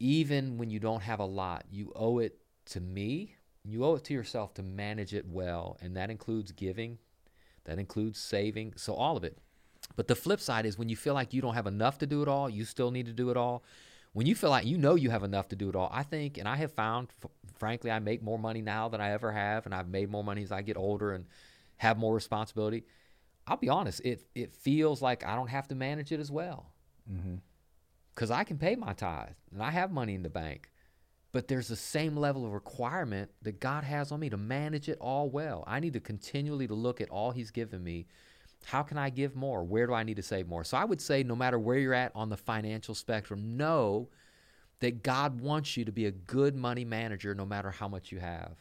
even 0.00 0.58
when 0.58 0.70
you 0.70 0.80
don't 0.80 1.02
have 1.02 1.20
a 1.20 1.24
lot, 1.24 1.64
you 1.70 1.92
owe 1.94 2.18
it 2.18 2.36
to 2.66 2.80
me 2.80 3.35
you 3.66 3.84
owe 3.84 3.96
it 3.96 4.04
to 4.04 4.14
yourself 4.14 4.54
to 4.54 4.62
manage 4.62 5.14
it 5.14 5.26
well, 5.26 5.76
and 5.80 5.96
that 5.96 6.10
includes 6.10 6.52
giving, 6.52 6.98
that 7.64 7.78
includes 7.78 8.18
saving, 8.18 8.74
so 8.76 8.94
all 8.94 9.16
of 9.16 9.24
it. 9.24 9.38
But 9.96 10.08
the 10.08 10.14
flip 10.14 10.40
side 10.40 10.66
is 10.66 10.78
when 10.78 10.88
you 10.88 10.96
feel 10.96 11.14
like 11.14 11.32
you 11.32 11.42
don't 11.42 11.54
have 11.54 11.66
enough 11.66 11.98
to 11.98 12.06
do 12.06 12.22
it 12.22 12.28
all, 12.28 12.48
you 12.48 12.64
still 12.64 12.90
need 12.90 13.06
to 13.06 13.12
do 13.12 13.30
it 13.30 13.36
all. 13.36 13.62
When 14.12 14.26
you 14.26 14.34
feel 14.34 14.50
like 14.50 14.64
you 14.66 14.78
know 14.78 14.94
you 14.94 15.10
have 15.10 15.24
enough 15.24 15.48
to 15.48 15.56
do 15.56 15.68
it 15.68 15.76
all, 15.76 15.90
I 15.92 16.02
think, 16.02 16.38
and 16.38 16.48
I 16.48 16.56
have 16.56 16.72
found, 16.72 17.08
f- 17.22 17.30
frankly, 17.58 17.90
I 17.90 17.98
make 17.98 18.22
more 18.22 18.38
money 18.38 18.62
now 18.62 18.88
than 18.88 19.00
I 19.00 19.10
ever 19.10 19.32
have, 19.32 19.66
and 19.66 19.74
I've 19.74 19.88
made 19.88 20.10
more 20.10 20.24
money 20.24 20.42
as 20.42 20.52
I 20.52 20.62
get 20.62 20.76
older 20.76 21.12
and 21.12 21.26
have 21.76 21.98
more 21.98 22.14
responsibility. 22.14 22.84
I'll 23.46 23.58
be 23.58 23.68
honest, 23.68 24.00
it 24.04 24.26
it 24.34 24.54
feels 24.54 25.02
like 25.02 25.24
I 25.24 25.36
don't 25.36 25.48
have 25.48 25.68
to 25.68 25.74
manage 25.74 26.12
it 26.12 26.18
as 26.18 26.30
well, 26.32 26.72
because 27.06 28.30
mm-hmm. 28.30 28.40
I 28.40 28.44
can 28.44 28.58
pay 28.58 28.74
my 28.74 28.92
tithe 28.92 29.36
and 29.52 29.62
I 29.62 29.70
have 29.70 29.92
money 29.92 30.14
in 30.14 30.22
the 30.22 30.30
bank 30.30 30.70
but 31.36 31.48
there's 31.48 31.68
the 31.68 31.76
same 31.76 32.16
level 32.16 32.46
of 32.46 32.54
requirement 32.54 33.30
that 33.42 33.60
God 33.60 33.84
has 33.84 34.10
on 34.10 34.20
me 34.20 34.30
to 34.30 34.38
manage 34.38 34.88
it 34.88 34.96
all 35.02 35.28
well. 35.28 35.64
I 35.66 35.80
need 35.80 35.92
to 35.92 36.00
continually 36.00 36.66
to 36.66 36.72
look 36.72 37.02
at 37.02 37.10
all 37.10 37.30
he's 37.30 37.50
given 37.50 37.84
me. 37.84 38.06
How 38.64 38.82
can 38.82 38.96
I 38.96 39.10
give 39.10 39.36
more? 39.36 39.62
Where 39.62 39.86
do 39.86 39.92
I 39.92 40.02
need 40.02 40.16
to 40.16 40.22
save 40.22 40.48
more? 40.48 40.64
So 40.64 40.78
I 40.78 40.86
would 40.86 40.98
say 40.98 41.22
no 41.22 41.36
matter 41.36 41.58
where 41.58 41.76
you're 41.76 41.92
at 41.92 42.10
on 42.14 42.30
the 42.30 42.38
financial 42.38 42.94
spectrum, 42.94 43.58
know 43.58 44.08
that 44.80 45.02
God 45.02 45.42
wants 45.42 45.76
you 45.76 45.84
to 45.84 45.92
be 45.92 46.06
a 46.06 46.10
good 46.10 46.56
money 46.56 46.86
manager 46.86 47.34
no 47.34 47.44
matter 47.44 47.70
how 47.70 47.86
much 47.86 48.10
you 48.10 48.18
have. 48.18 48.56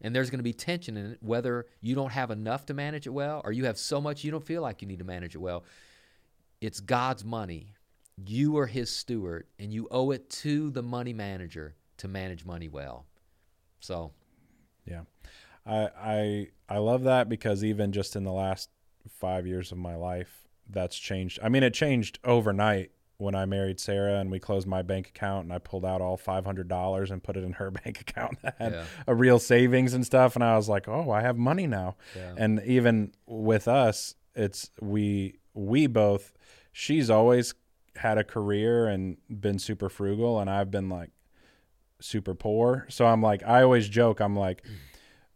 And 0.00 0.12
there's 0.12 0.28
going 0.28 0.40
to 0.40 0.42
be 0.42 0.52
tension 0.52 0.96
in 0.96 1.12
it 1.12 1.18
whether 1.22 1.66
you 1.80 1.94
don't 1.94 2.10
have 2.10 2.32
enough 2.32 2.66
to 2.66 2.74
manage 2.74 3.06
it 3.06 3.10
well 3.10 3.40
or 3.44 3.52
you 3.52 3.66
have 3.66 3.78
so 3.78 4.00
much 4.00 4.24
you 4.24 4.32
don't 4.32 4.44
feel 4.44 4.62
like 4.62 4.82
you 4.82 4.88
need 4.88 4.98
to 4.98 5.04
manage 5.04 5.36
it 5.36 5.40
well. 5.40 5.62
It's 6.60 6.80
God's 6.80 7.24
money. 7.24 7.76
You 8.16 8.58
are 8.58 8.66
his 8.66 8.90
steward 8.90 9.46
and 9.60 9.72
you 9.72 9.86
owe 9.92 10.10
it 10.10 10.28
to 10.30 10.72
the 10.72 10.82
money 10.82 11.12
manager 11.12 11.76
to 11.98 12.08
manage 12.08 12.44
money 12.44 12.68
well. 12.68 13.06
So, 13.80 14.12
yeah, 14.84 15.02
I 15.64 15.88
I 15.98 16.48
I 16.68 16.78
love 16.78 17.04
that 17.04 17.28
because 17.28 17.64
even 17.64 17.92
just 17.92 18.16
in 18.16 18.24
the 18.24 18.32
last 18.32 18.70
five 19.08 19.46
years 19.46 19.72
of 19.72 19.78
my 19.78 19.96
life, 19.96 20.46
that's 20.68 20.98
changed. 20.98 21.38
I 21.42 21.48
mean, 21.48 21.62
it 21.62 21.74
changed 21.74 22.18
overnight 22.24 22.90
when 23.18 23.34
I 23.34 23.46
married 23.46 23.80
Sarah 23.80 24.20
and 24.20 24.30
we 24.30 24.38
closed 24.38 24.66
my 24.66 24.82
bank 24.82 25.08
account 25.08 25.44
and 25.44 25.52
I 25.52 25.58
pulled 25.58 25.84
out 25.84 26.00
all 26.00 26.16
five 26.16 26.44
hundred 26.44 26.68
dollars 26.68 27.10
and 27.10 27.22
put 27.22 27.36
it 27.36 27.44
in 27.44 27.54
her 27.54 27.70
bank 27.84 28.00
account 28.00 28.42
that 28.42 28.56
had 28.58 28.72
yeah. 28.72 28.84
a 29.06 29.14
real 29.14 29.38
savings 29.38 29.94
and 29.94 30.04
stuff. 30.04 30.34
And 30.34 30.44
I 30.44 30.56
was 30.56 30.68
like, 30.68 30.88
oh, 30.88 31.10
I 31.10 31.22
have 31.22 31.36
money 31.36 31.66
now. 31.66 31.96
Yeah. 32.14 32.34
And 32.36 32.62
even 32.64 33.12
with 33.26 33.68
us, 33.68 34.14
it's 34.34 34.70
we 34.80 35.38
we 35.54 35.86
both. 35.86 36.32
She's 36.72 37.08
always 37.08 37.54
had 37.96 38.18
a 38.18 38.24
career 38.24 38.86
and 38.86 39.16
been 39.28 39.58
super 39.58 39.88
frugal, 39.88 40.38
and 40.38 40.50
I've 40.50 40.70
been 40.70 40.90
like 40.90 41.10
super 42.00 42.34
poor. 42.34 42.86
So 42.88 43.06
I'm 43.06 43.22
like, 43.22 43.42
I 43.44 43.62
always 43.62 43.88
joke, 43.88 44.20
I'm 44.20 44.36
like, 44.36 44.62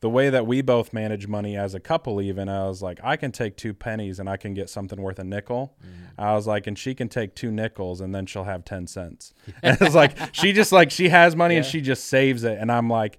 the 0.01 0.09
way 0.09 0.31
that 0.31 0.47
we 0.47 0.63
both 0.63 0.93
manage 0.93 1.27
money 1.27 1.57
as 1.57 1.75
a 1.75 1.81
couple, 1.81 2.23
even, 2.23 2.49
I 2.49 2.67
was 2.67 2.81
like, 2.81 2.99
I 3.05 3.17
can 3.17 3.33
take 3.33 3.57
two 3.57 3.75
pennies 3.75 4.19
and 4.19 4.31
I 4.31 4.39
can 4.39 4.55
get 4.55 4.71
something 4.71 5.01
worth 5.01 5.19
a 5.19 5.25
nickel. 5.25 5.77
Mm-hmm. 5.83 6.21
I 6.21 6.35
was 6.35 6.47
like, 6.47 6.67
and 6.67 6.79
she 6.79 6.95
can 6.95 7.09
take 7.09 7.35
two 7.35 7.51
nickels 7.51 8.01
and 8.01 8.15
then 8.15 8.25
she'll 8.25 8.45
have 8.45 8.65
10 8.65 8.87
cents. 8.87 9.35
and 9.63 9.77
it's 9.81 9.95
like, 9.95 10.17
she 10.35 10.53
just 10.53 10.73
like, 10.73 10.91
she 10.91 11.11
has 11.11 11.37
money 11.37 11.55
yeah. 11.55 11.59
and 11.59 11.67
she 11.67 11.83
just 11.83 12.07
saves 12.07 12.45
it. 12.45 12.59
And 12.59 12.73
I'm 12.73 12.89
like, 12.89 13.19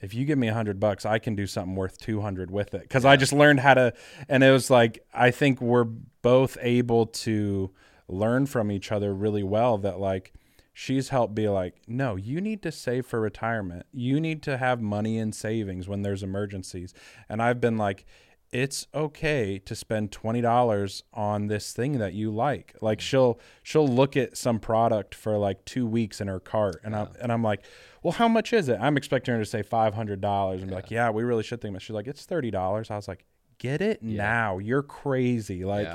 if 0.00 0.14
you 0.14 0.24
give 0.24 0.36
me 0.36 0.48
a 0.48 0.54
hundred 0.54 0.80
bucks, 0.80 1.06
I 1.06 1.20
can 1.20 1.36
do 1.36 1.46
something 1.46 1.76
worth 1.76 1.98
200 1.98 2.50
with 2.50 2.74
it. 2.74 2.90
Cause 2.90 3.04
yeah. 3.04 3.10
I 3.10 3.16
just 3.16 3.32
learned 3.32 3.60
how 3.60 3.74
to, 3.74 3.92
and 4.28 4.42
it 4.42 4.50
was 4.50 4.68
like, 4.68 5.04
I 5.14 5.30
think 5.30 5.60
we're 5.60 5.84
both 5.84 6.58
able 6.60 7.06
to 7.06 7.70
learn 8.08 8.46
from 8.46 8.72
each 8.72 8.90
other 8.90 9.14
really 9.14 9.44
well 9.44 9.78
that 9.78 10.00
like, 10.00 10.32
she's 10.78 11.08
helped 11.08 11.34
be 11.34 11.48
like, 11.48 11.74
no, 11.88 12.16
you 12.16 12.38
need 12.38 12.62
to 12.62 12.70
save 12.70 13.06
for 13.06 13.18
retirement. 13.18 13.86
You 13.94 14.20
need 14.20 14.42
to 14.42 14.58
have 14.58 14.78
money 14.78 15.16
in 15.16 15.32
savings 15.32 15.88
when 15.88 16.02
there's 16.02 16.22
emergencies. 16.22 16.92
And 17.30 17.40
I've 17.40 17.62
been 17.62 17.78
like, 17.78 18.04
it's 18.52 18.86
okay 18.94 19.58
to 19.60 19.74
spend 19.74 20.12
twenty 20.12 20.42
dollars 20.42 21.02
on 21.14 21.46
this 21.46 21.72
thing 21.72 21.98
that 21.98 22.12
you 22.12 22.30
like. 22.30 22.74
Like 22.82 22.98
mm. 22.98 23.02
she'll 23.02 23.40
she'll 23.62 23.88
look 23.88 24.18
at 24.18 24.36
some 24.36 24.60
product 24.60 25.14
for 25.14 25.38
like 25.38 25.64
two 25.64 25.86
weeks 25.86 26.20
in 26.20 26.28
her 26.28 26.40
cart, 26.40 26.80
and 26.84 26.92
yeah. 26.92 27.02
I'm 27.02 27.08
and 27.22 27.32
I'm 27.32 27.42
like, 27.42 27.64
well, 28.02 28.12
how 28.12 28.28
much 28.28 28.52
is 28.52 28.68
it? 28.68 28.78
I'm 28.78 28.98
expecting 28.98 29.32
her 29.32 29.40
to 29.40 29.46
say 29.46 29.62
five 29.62 29.94
hundred 29.94 30.20
dollars 30.20 30.60
and 30.60 30.70
yeah. 30.70 30.76
be 30.76 30.82
like, 30.82 30.90
yeah, 30.90 31.10
we 31.10 31.22
really 31.22 31.42
should 31.42 31.62
think. 31.62 31.72
About. 31.72 31.82
She's 31.82 31.94
like, 31.94 32.06
it's 32.06 32.26
thirty 32.26 32.50
dollars. 32.50 32.90
I 32.90 32.96
was 32.96 33.08
like, 33.08 33.24
get 33.58 33.80
it 33.80 34.00
yeah. 34.02 34.22
now. 34.22 34.58
You're 34.58 34.82
crazy. 34.82 35.64
Like 35.64 35.88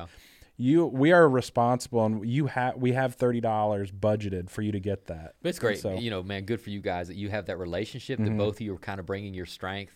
you 0.61 0.85
we 0.85 1.11
are 1.11 1.27
responsible 1.27 2.05
and 2.05 2.29
you 2.29 2.45
have 2.45 2.77
we 2.77 2.91
have 2.91 3.15
thirty 3.15 3.41
dollars 3.41 3.91
budgeted 3.91 4.49
for 4.49 4.61
you 4.61 4.71
to 4.71 4.79
get 4.79 5.07
that. 5.07 5.35
But 5.41 5.49
it's 5.49 5.59
great, 5.59 5.79
so, 5.79 5.95
you 5.95 6.09
know, 6.11 6.21
man. 6.21 6.45
Good 6.45 6.61
for 6.61 6.69
you 6.69 6.81
guys 6.81 7.07
that 7.07 7.15
you 7.15 7.29
have 7.29 7.47
that 7.47 7.57
relationship 7.57 8.19
mm-hmm. 8.19 8.37
that 8.37 8.37
both 8.37 8.55
of 8.55 8.61
you 8.61 8.75
are 8.75 8.79
kind 8.79 8.99
of 8.99 9.05
bringing 9.05 9.33
your 9.33 9.45
strength 9.45 9.93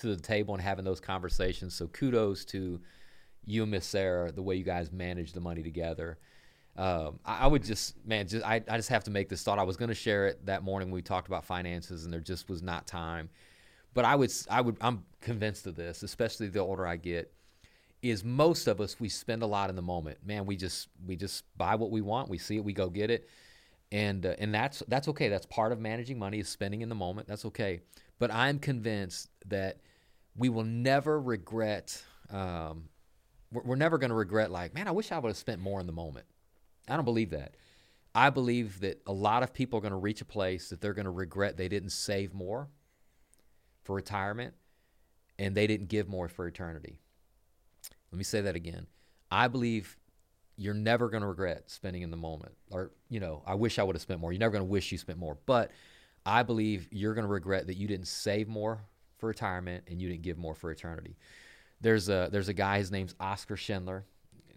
to 0.00 0.14
the 0.14 0.20
table 0.20 0.54
and 0.54 0.62
having 0.62 0.84
those 0.84 1.00
conversations. 1.00 1.74
So 1.74 1.86
kudos 1.86 2.44
to 2.46 2.80
you 3.44 3.62
and 3.62 3.70
Miss 3.70 3.86
Sarah 3.86 4.32
the 4.32 4.42
way 4.42 4.56
you 4.56 4.64
guys 4.64 4.90
manage 4.90 5.32
the 5.32 5.40
money 5.40 5.62
together. 5.62 6.18
Um, 6.76 7.20
I, 7.24 7.40
I, 7.40 7.46
would 7.46 7.64
just 7.64 7.94
man, 8.06 8.26
just 8.26 8.44
I, 8.44 8.62
I 8.68 8.76
just 8.76 8.88
have 8.88 9.04
to 9.04 9.10
make 9.10 9.28
this 9.28 9.42
thought. 9.42 9.58
I 9.58 9.64
was 9.64 9.76
going 9.76 9.88
to 9.88 9.94
share 9.94 10.26
it 10.26 10.46
that 10.46 10.62
morning 10.62 10.88
when 10.88 10.94
we 10.94 11.02
talked 11.02 11.28
about 11.28 11.44
finances, 11.44 12.04
and 12.04 12.12
there 12.12 12.20
just 12.20 12.48
was 12.48 12.62
not 12.62 12.86
time. 12.86 13.28
But 13.94 14.04
I 14.04 14.16
would 14.16 14.32
I 14.50 14.60
would 14.60 14.76
I'm 14.80 15.04
convinced 15.20 15.66
of 15.66 15.76
this, 15.76 16.02
especially 16.02 16.48
the 16.48 16.60
older 16.60 16.86
I 16.86 16.96
get 16.96 17.32
is 18.02 18.24
most 18.24 18.66
of 18.66 18.80
us 18.80 18.98
we 18.98 19.08
spend 19.08 19.42
a 19.42 19.46
lot 19.46 19.70
in 19.70 19.76
the 19.76 19.82
moment. 19.82 20.18
Man, 20.24 20.46
we 20.46 20.56
just 20.56 20.88
we 21.06 21.16
just 21.16 21.44
buy 21.56 21.74
what 21.74 21.90
we 21.90 22.00
want. 22.00 22.28
We 22.28 22.38
see 22.38 22.56
it, 22.56 22.64
we 22.64 22.72
go 22.72 22.88
get 22.88 23.10
it, 23.10 23.28
and 23.92 24.24
uh, 24.24 24.34
and 24.38 24.54
that's 24.54 24.82
that's 24.88 25.08
okay. 25.08 25.28
That's 25.28 25.46
part 25.46 25.72
of 25.72 25.80
managing 25.80 26.18
money 26.18 26.38
is 26.38 26.48
spending 26.48 26.80
in 26.82 26.88
the 26.88 26.94
moment. 26.94 27.28
That's 27.28 27.44
okay. 27.46 27.80
But 28.18 28.32
I'm 28.32 28.58
convinced 28.58 29.30
that 29.46 29.78
we 30.36 30.48
will 30.48 30.64
never 30.64 31.20
regret. 31.20 32.02
Um, 32.30 32.88
we're, 33.52 33.74
never 33.74 33.98
going 33.98 34.10
to 34.10 34.16
regret 34.16 34.52
like, 34.52 34.74
man, 34.74 34.86
I 34.86 34.92
wish 34.92 35.10
I 35.10 35.18
would 35.18 35.28
have 35.28 35.36
spent 35.36 35.60
more 35.60 35.80
in 35.80 35.86
the 35.86 35.92
moment. 35.92 36.26
I 36.88 36.94
don't 36.94 37.04
believe 37.04 37.30
that. 37.30 37.56
I 38.14 38.30
believe 38.30 38.80
that 38.80 39.02
a 39.06 39.12
lot 39.12 39.42
of 39.42 39.52
people 39.52 39.78
are 39.78 39.82
going 39.82 39.92
to 39.92 39.98
reach 39.98 40.20
a 40.20 40.24
place 40.24 40.68
that 40.68 40.80
they're 40.80 40.94
going 40.94 41.04
to 41.04 41.10
regret 41.10 41.56
they 41.56 41.68
didn't 41.68 41.90
save 41.90 42.32
more 42.32 42.68
for 43.82 43.96
retirement 43.96 44.54
and 45.38 45.54
they 45.54 45.66
didn't 45.66 45.88
give 45.88 46.08
more 46.08 46.28
for 46.28 46.46
eternity. 46.46 47.00
Let 48.12 48.18
me 48.18 48.24
say 48.24 48.40
that 48.40 48.56
again. 48.56 48.86
I 49.30 49.48
believe 49.48 49.96
you're 50.56 50.74
never 50.74 51.08
going 51.08 51.22
to 51.22 51.26
regret 51.26 51.70
spending 51.70 52.02
in 52.02 52.10
the 52.10 52.16
moment. 52.16 52.52
Or, 52.70 52.90
you 53.08 53.20
know, 53.20 53.42
I 53.46 53.54
wish 53.54 53.78
I 53.78 53.82
would 53.82 53.96
have 53.96 54.02
spent 54.02 54.20
more. 54.20 54.32
You're 54.32 54.40
never 54.40 54.52
going 54.52 54.64
to 54.64 54.70
wish 54.70 54.92
you 54.92 54.98
spent 54.98 55.18
more. 55.18 55.38
But 55.46 55.70
I 56.26 56.42
believe 56.42 56.88
you're 56.90 57.14
going 57.14 57.26
to 57.26 57.32
regret 57.32 57.66
that 57.68 57.76
you 57.76 57.88
didn't 57.88 58.08
save 58.08 58.48
more 58.48 58.80
for 59.18 59.28
retirement 59.28 59.84
and 59.88 60.00
you 60.00 60.08
didn't 60.08 60.22
give 60.22 60.38
more 60.38 60.54
for 60.54 60.70
eternity. 60.70 61.16
There's 61.80 62.08
a 62.08 62.28
there's 62.30 62.48
a 62.48 62.54
guy. 62.54 62.78
His 62.78 62.90
name's 62.90 63.14
Oskar 63.20 63.56
Schindler. 63.56 64.04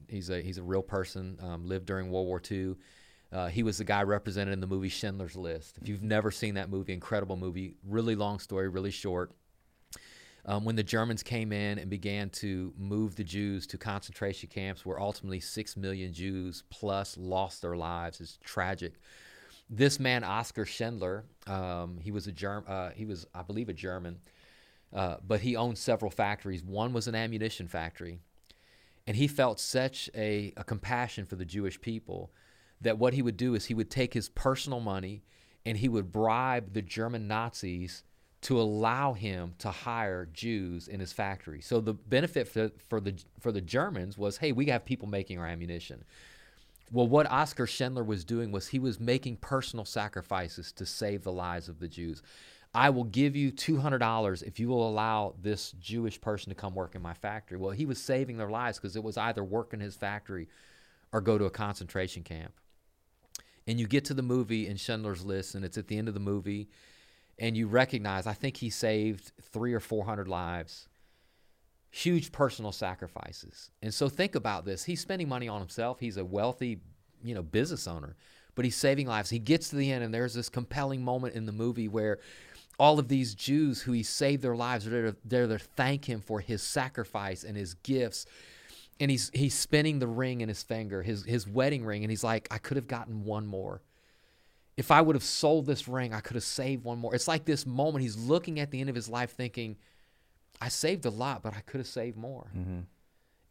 He's 0.09 0.29
a 0.29 0.41
he's 0.41 0.57
a 0.57 0.63
real 0.63 0.81
person. 0.81 1.37
Um, 1.41 1.65
lived 1.65 1.85
during 1.85 2.11
World 2.11 2.27
War 2.27 2.41
II. 2.51 2.75
Uh, 3.31 3.47
he 3.47 3.63
was 3.63 3.77
the 3.77 3.83
guy 3.83 4.03
represented 4.03 4.53
in 4.53 4.59
the 4.59 4.67
movie 4.67 4.89
Schindler's 4.89 5.35
List. 5.35 5.77
If 5.81 5.87
you've 5.87 6.03
never 6.03 6.29
seen 6.29 6.55
that 6.55 6.69
movie, 6.69 6.93
incredible 6.93 7.35
movie, 7.35 7.77
really 7.87 8.15
long 8.15 8.39
story, 8.39 8.67
really 8.67 8.91
short. 8.91 9.31
Um, 10.45 10.65
when 10.65 10.75
the 10.75 10.83
Germans 10.83 11.23
came 11.23 11.53
in 11.53 11.79
and 11.79 11.89
began 11.89 12.29
to 12.31 12.73
move 12.77 13.15
the 13.15 13.23
Jews 13.23 13.65
to 13.67 13.77
concentration 13.77 14.49
camps, 14.49 14.85
where 14.85 14.99
ultimately 14.99 15.39
six 15.39 15.77
million 15.77 16.11
Jews 16.11 16.63
plus 16.69 17.17
lost 17.17 17.61
their 17.61 17.77
lives, 17.77 18.19
it's 18.19 18.37
tragic. 18.43 18.95
This 19.69 19.99
man, 19.99 20.23
Oskar 20.23 20.65
Schindler, 20.65 21.23
um, 21.47 21.97
he 21.97 22.11
was 22.11 22.27
a 22.27 22.31
Germ, 22.33 22.65
uh, 22.67 22.89
he 22.89 23.05
was, 23.05 23.25
I 23.33 23.41
believe, 23.43 23.69
a 23.69 23.73
German, 23.73 24.19
uh, 24.93 25.17
but 25.25 25.39
he 25.39 25.55
owned 25.55 25.77
several 25.77 26.11
factories. 26.11 26.61
One 26.61 26.91
was 26.91 27.07
an 27.07 27.15
ammunition 27.15 27.69
factory, 27.69 28.19
and 29.07 29.15
he 29.15 29.27
felt 29.27 29.61
such 29.61 30.09
a, 30.13 30.53
a 30.57 30.65
compassion 30.65 31.25
for 31.25 31.37
the 31.37 31.45
Jewish 31.45 31.79
people 31.79 32.31
that 32.81 32.97
what 32.97 33.13
he 33.13 33.21
would 33.21 33.37
do 33.37 33.55
is 33.55 33.65
he 33.65 33.73
would 33.73 33.89
take 33.89 34.13
his 34.13 34.27
personal 34.27 34.81
money 34.81 35.23
and 35.65 35.77
he 35.77 35.87
would 35.87 36.11
bribe 36.11 36.73
the 36.73 36.81
German 36.81 37.27
Nazis 37.27 38.03
to 38.43 38.59
allow 38.59 39.13
him 39.13 39.53
to 39.59 39.71
hire 39.71 40.27
Jews 40.33 40.87
in 40.87 40.99
his 40.99 41.13
factory. 41.13 41.61
So 41.61 41.79
the 41.79 41.93
benefit 41.93 42.47
for, 42.47 42.71
for 42.89 42.99
the 42.99 43.15
for 43.39 43.51
the 43.51 43.61
Germans 43.61 44.17
was, 44.17 44.37
hey, 44.37 44.51
we 44.51 44.67
have 44.67 44.85
people 44.85 45.07
making 45.07 45.39
our 45.39 45.47
ammunition. 45.47 46.03
Well, 46.91 47.07
what 47.07 47.31
Oskar 47.31 47.65
Schindler 47.65 48.03
was 48.03 48.23
doing 48.23 48.51
was 48.51 48.67
he 48.67 48.79
was 48.79 48.99
making 48.99 49.37
personal 49.37 49.85
sacrifices 49.85 50.71
to 50.73 50.85
save 50.85 51.23
the 51.23 51.31
lives 51.31 51.67
of 51.67 51.79
the 51.79 51.87
Jews. 51.87 52.21
I 52.75 52.89
will 52.89 53.03
give 53.03 53.35
you 53.35 53.51
$200 53.51 54.43
if 54.43 54.59
you 54.59 54.67
will 54.67 54.87
allow 54.87 55.35
this 55.41 55.71
Jewish 55.79 56.19
person 56.19 56.49
to 56.49 56.55
come 56.55 56.75
work 56.75 56.95
in 56.95 57.01
my 57.01 57.13
factory. 57.13 57.57
Well, 57.57 57.71
he 57.71 57.85
was 57.85 58.01
saving 58.01 58.37
their 58.37 58.49
lives 58.49 58.77
because 58.77 58.95
it 58.95 59.03
was 59.03 59.17
either 59.17 59.43
work 59.43 59.73
in 59.73 59.79
his 59.79 59.95
factory 59.95 60.49
or 61.11 61.21
go 61.21 61.37
to 61.37 61.45
a 61.45 61.51
concentration 61.51 62.23
camp 62.23 62.53
and 63.67 63.79
you 63.79 63.87
get 63.87 64.05
to 64.05 64.13
the 64.13 64.21
movie 64.21 64.67
in 64.67 64.77
Schindler's 64.77 65.23
List, 65.23 65.55
and 65.55 65.63
it's 65.63 65.77
at 65.77 65.87
the 65.87 65.97
end 65.97 66.07
of 66.07 66.13
the 66.13 66.19
movie, 66.19 66.69
and 67.39 67.57
you 67.57 67.67
recognize, 67.67 68.27
I 68.27 68.33
think 68.33 68.57
he 68.57 68.69
saved 68.69 69.31
three 69.41 69.73
or 69.73 69.79
four 69.79 70.05
hundred 70.05 70.27
lives. 70.27 70.87
Huge 71.91 72.31
personal 72.31 72.71
sacrifices. 72.71 73.69
And 73.81 73.93
so 73.93 74.09
think 74.09 74.35
about 74.35 74.65
this. 74.65 74.83
He's 74.83 75.01
spending 75.01 75.29
money 75.29 75.47
on 75.47 75.59
himself. 75.59 75.99
He's 75.99 76.17
a 76.17 76.25
wealthy, 76.25 76.79
you 77.23 77.35
know, 77.35 77.43
business 77.43 77.87
owner, 77.87 78.15
but 78.55 78.65
he's 78.65 78.75
saving 78.75 79.07
lives. 79.07 79.29
He 79.29 79.39
gets 79.39 79.69
to 79.69 79.75
the 79.75 79.91
end, 79.91 80.03
and 80.03 80.13
there's 80.13 80.33
this 80.33 80.49
compelling 80.49 81.03
moment 81.03 81.35
in 81.35 81.45
the 81.45 81.51
movie 81.51 81.87
where 81.87 82.19
all 82.79 82.97
of 82.97 83.07
these 83.07 83.35
Jews 83.35 83.81
who 83.81 83.91
he 83.91 84.01
saved 84.01 84.41
their 84.41 84.55
lives 84.55 84.87
are 84.87 84.89
there 84.89 85.11
to, 85.11 85.15
there 85.23 85.47
to 85.47 85.59
thank 85.59 86.05
him 86.05 86.21
for 86.21 86.39
his 86.39 86.63
sacrifice 86.63 87.43
and 87.43 87.55
his 87.55 87.75
gifts 87.75 88.25
and 88.99 89.09
he's 89.11 89.31
he's 89.33 89.53
spinning 89.53 89.99
the 89.99 90.07
ring 90.07 90.41
in 90.41 90.49
his 90.49 90.63
finger, 90.63 91.01
his 91.01 91.25
his 91.25 91.47
wedding 91.47 91.85
ring, 91.85 92.03
and 92.03 92.11
he's 92.11 92.23
like, 92.23 92.47
I 92.51 92.57
could 92.57 92.77
have 92.77 92.87
gotten 92.87 93.23
one 93.23 93.45
more. 93.45 93.81
If 94.75 94.89
I 94.89 95.01
would 95.01 95.15
have 95.15 95.23
sold 95.23 95.65
this 95.65 95.87
ring, 95.87 96.13
I 96.13 96.19
could 96.19 96.35
have 96.35 96.43
saved 96.43 96.83
one 96.83 96.97
more. 96.97 97.13
It's 97.13 97.27
like 97.27 97.45
this 97.45 97.65
moment 97.65 98.01
he's 98.01 98.17
looking 98.17 98.59
at 98.59 98.71
the 98.71 98.79
end 98.79 98.89
of 98.89 98.95
his 98.95 99.07
life 99.07 99.31
thinking, 99.31 99.77
I 100.59 100.69
saved 100.69 101.05
a 101.05 101.09
lot, 101.09 101.43
but 101.43 101.55
I 101.55 101.59
could 101.61 101.79
have 101.79 101.87
saved 101.87 102.17
more. 102.17 102.51
Mm-hmm. 102.57 102.79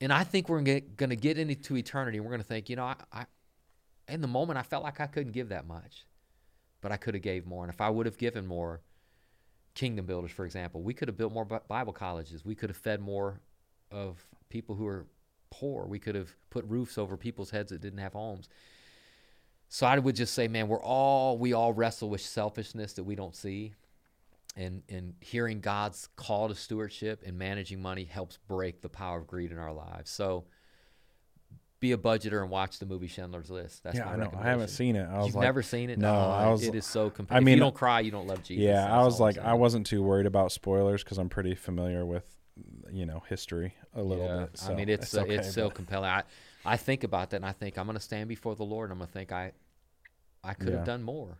And 0.01 0.13
I 0.13 0.25
think 0.25 0.49
we're 0.49 0.63
going 0.63 1.11
to 1.11 1.17
get 1.17 1.39
into 1.39 1.77
eternity. 1.77 2.19
And 2.19 2.25
we're 2.25 2.33
going 2.33 2.43
to 2.43 2.47
think, 2.47 2.69
you 2.69 2.77
know, 2.77 2.87
I, 2.87 2.97
I, 3.13 3.27
in 4.09 4.21
the 4.21 4.27
moment 4.29 4.59
I 4.59 4.63
felt 4.63 4.83
like 4.83 5.01
I 5.01 5.07
couldn't 5.07 5.33
give 5.33 5.51
that 5.51 5.67
much, 5.67 6.07
but 6.81 6.91
I 6.91 6.97
could 6.97 7.15
have 7.15 7.23
gave 7.23 7.47
more. 7.47 7.63
And 7.63 7.73
if 7.73 7.81
I 7.81 7.89
would 7.89 8.07
have 8.07 8.19
given 8.19 8.47
more, 8.47 8.81
kingdom 9.75 10.05
builders, 10.05 10.33
for 10.33 10.45
example, 10.45 10.83
we 10.83 10.93
could 10.93 11.09
have 11.09 11.17
built 11.17 11.33
more 11.33 11.45
Bible 11.45 11.93
colleges. 11.93 12.45
We 12.45 12.55
could 12.55 12.69
have 12.69 12.77
fed 12.77 13.01
more 13.01 13.41
of 13.91 14.27
people 14.49 14.75
who 14.75 14.87
are 14.87 15.07
poor. 15.51 15.87
We 15.87 15.99
could 15.99 16.15
have 16.15 16.35
put 16.51 16.65
roofs 16.67 16.99
over 16.99 17.17
people's 17.17 17.51
heads 17.51 17.71
that 17.71 17.81
didn't 17.81 18.01
have 18.01 18.13
homes. 18.13 18.49
So 19.75 19.87
I 19.87 19.99
would 19.99 20.17
just 20.17 20.35
say, 20.35 20.49
man, 20.49 20.69
we're 20.69 20.83
all 20.83 21.39
we 21.39 21.55
all 21.55 21.73
wrestle 21.73 22.11
with 22.11 22.21
selfishness 22.21 22.93
that 22.93 23.05
we 23.05 23.15
don't 23.15 23.35
see. 23.35 23.73
And 24.55 24.83
and 24.91 25.15
hearing 25.21 25.61
God's 25.61 26.11
call 26.15 26.49
to 26.49 26.55
stewardship 26.55 27.23
and 27.25 27.39
managing 27.39 27.81
money 27.81 28.05
helps 28.05 28.37
break 28.47 28.83
the 28.83 28.91
power 28.91 29.19
of 29.19 29.27
greed 29.27 29.51
in 29.51 29.57
our 29.57 29.73
lives. 29.73 30.11
So 30.11 30.45
be 31.81 31.93
a 31.93 31.97
budgeter 31.97 32.43
and 32.43 32.51
watch 32.51 32.81
the 32.81 32.85
movie 32.85 33.07
Schindler's 33.07 33.49
List. 33.49 33.83
That's 33.83 33.97
yeah, 33.97 34.11
I 34.11 34.17
know. 34.17 34.31
I 34.39 34.45
haven't 34.51 34.69
seen 34.69 34.95
it. 34.95 35.09
I 35.09 35.17
was 35.17 35.29
You've 35.29 35.37
like, 35.37 35.45
never 35.45 35.63
seen 35.63 35.89
it? 35.89 35.99
No, 35.99 36.13
no 36.13 36.21
I 36.21 36.51
was. 36.51 36.63
It 36.65 36.75
is 36.75 36.85
so 36.85 37.09
compelling. 37.09 37.43
I 37.43 37.43
mean, 37.43 37.55
if 37.55 37.57
you 37.57 37.61
don't 37.61 37.75
cry, 37.75 38.01
you 38.01 38.11
don't 38.11 38.27
love 38.27 38.43
Jesus. 38.43 38.63
Yeah, 38.63 38.95
I 38.95 39.03
was 39.03 39.21
like, 39.21 39.39
I 39.39 39.55
wasn't 39.55 39.87
too 39.87 40.03
worried 40.03 40.27
about 40.27 40.53
spoilers 40.53 41.03
because 41.03 41.17
I'm 41.17 41.31
pretty 41.31 41.55
familiar 41.55 42.05
with 42.05 42.27
you 42.91 43.07
know 43.07 43.23
history 43.27 43.75
a 43.95 44.03
little 44.03 44.27
yeah. 44.27 44.41
bit. 44.41 44.59
So 44.59 44.71
I 44.71 44.77
mean, 44.77 44.91
it's 44.91 45.07
it's, 45.07 45.17
uh, 45.17 45.23
okay, 45.23 45.37
it's 45.37 45.55
so 45.55 45.71
compelling. 45.71 46.11
I 46.11 46.25
I 46.65 46.77
think 46.77 47.05
about 47.05 47.31
that 47.31 47.37
and 47.37 47.47
I 47.47 47.53
think 47.53 47.79
I'm 47.79 47.87
going 47.87 47.97
to 47.97 48.03
stand 48.03 48.29
before 48.29 48.55
the 48.55 48.65
Lord 48.65 48.91
and 48.91 48.93
I'm 48.93 48.99
going 48.99 49.09
to 49.09 49.13
think 49.13 49.33
I 49.33 49.53
I 50.45 50.55
could 50.55 50.69
yeah. 50.69 50.77
have 50.77 50.85
done 50.85 51.03
more, 51.03 51.39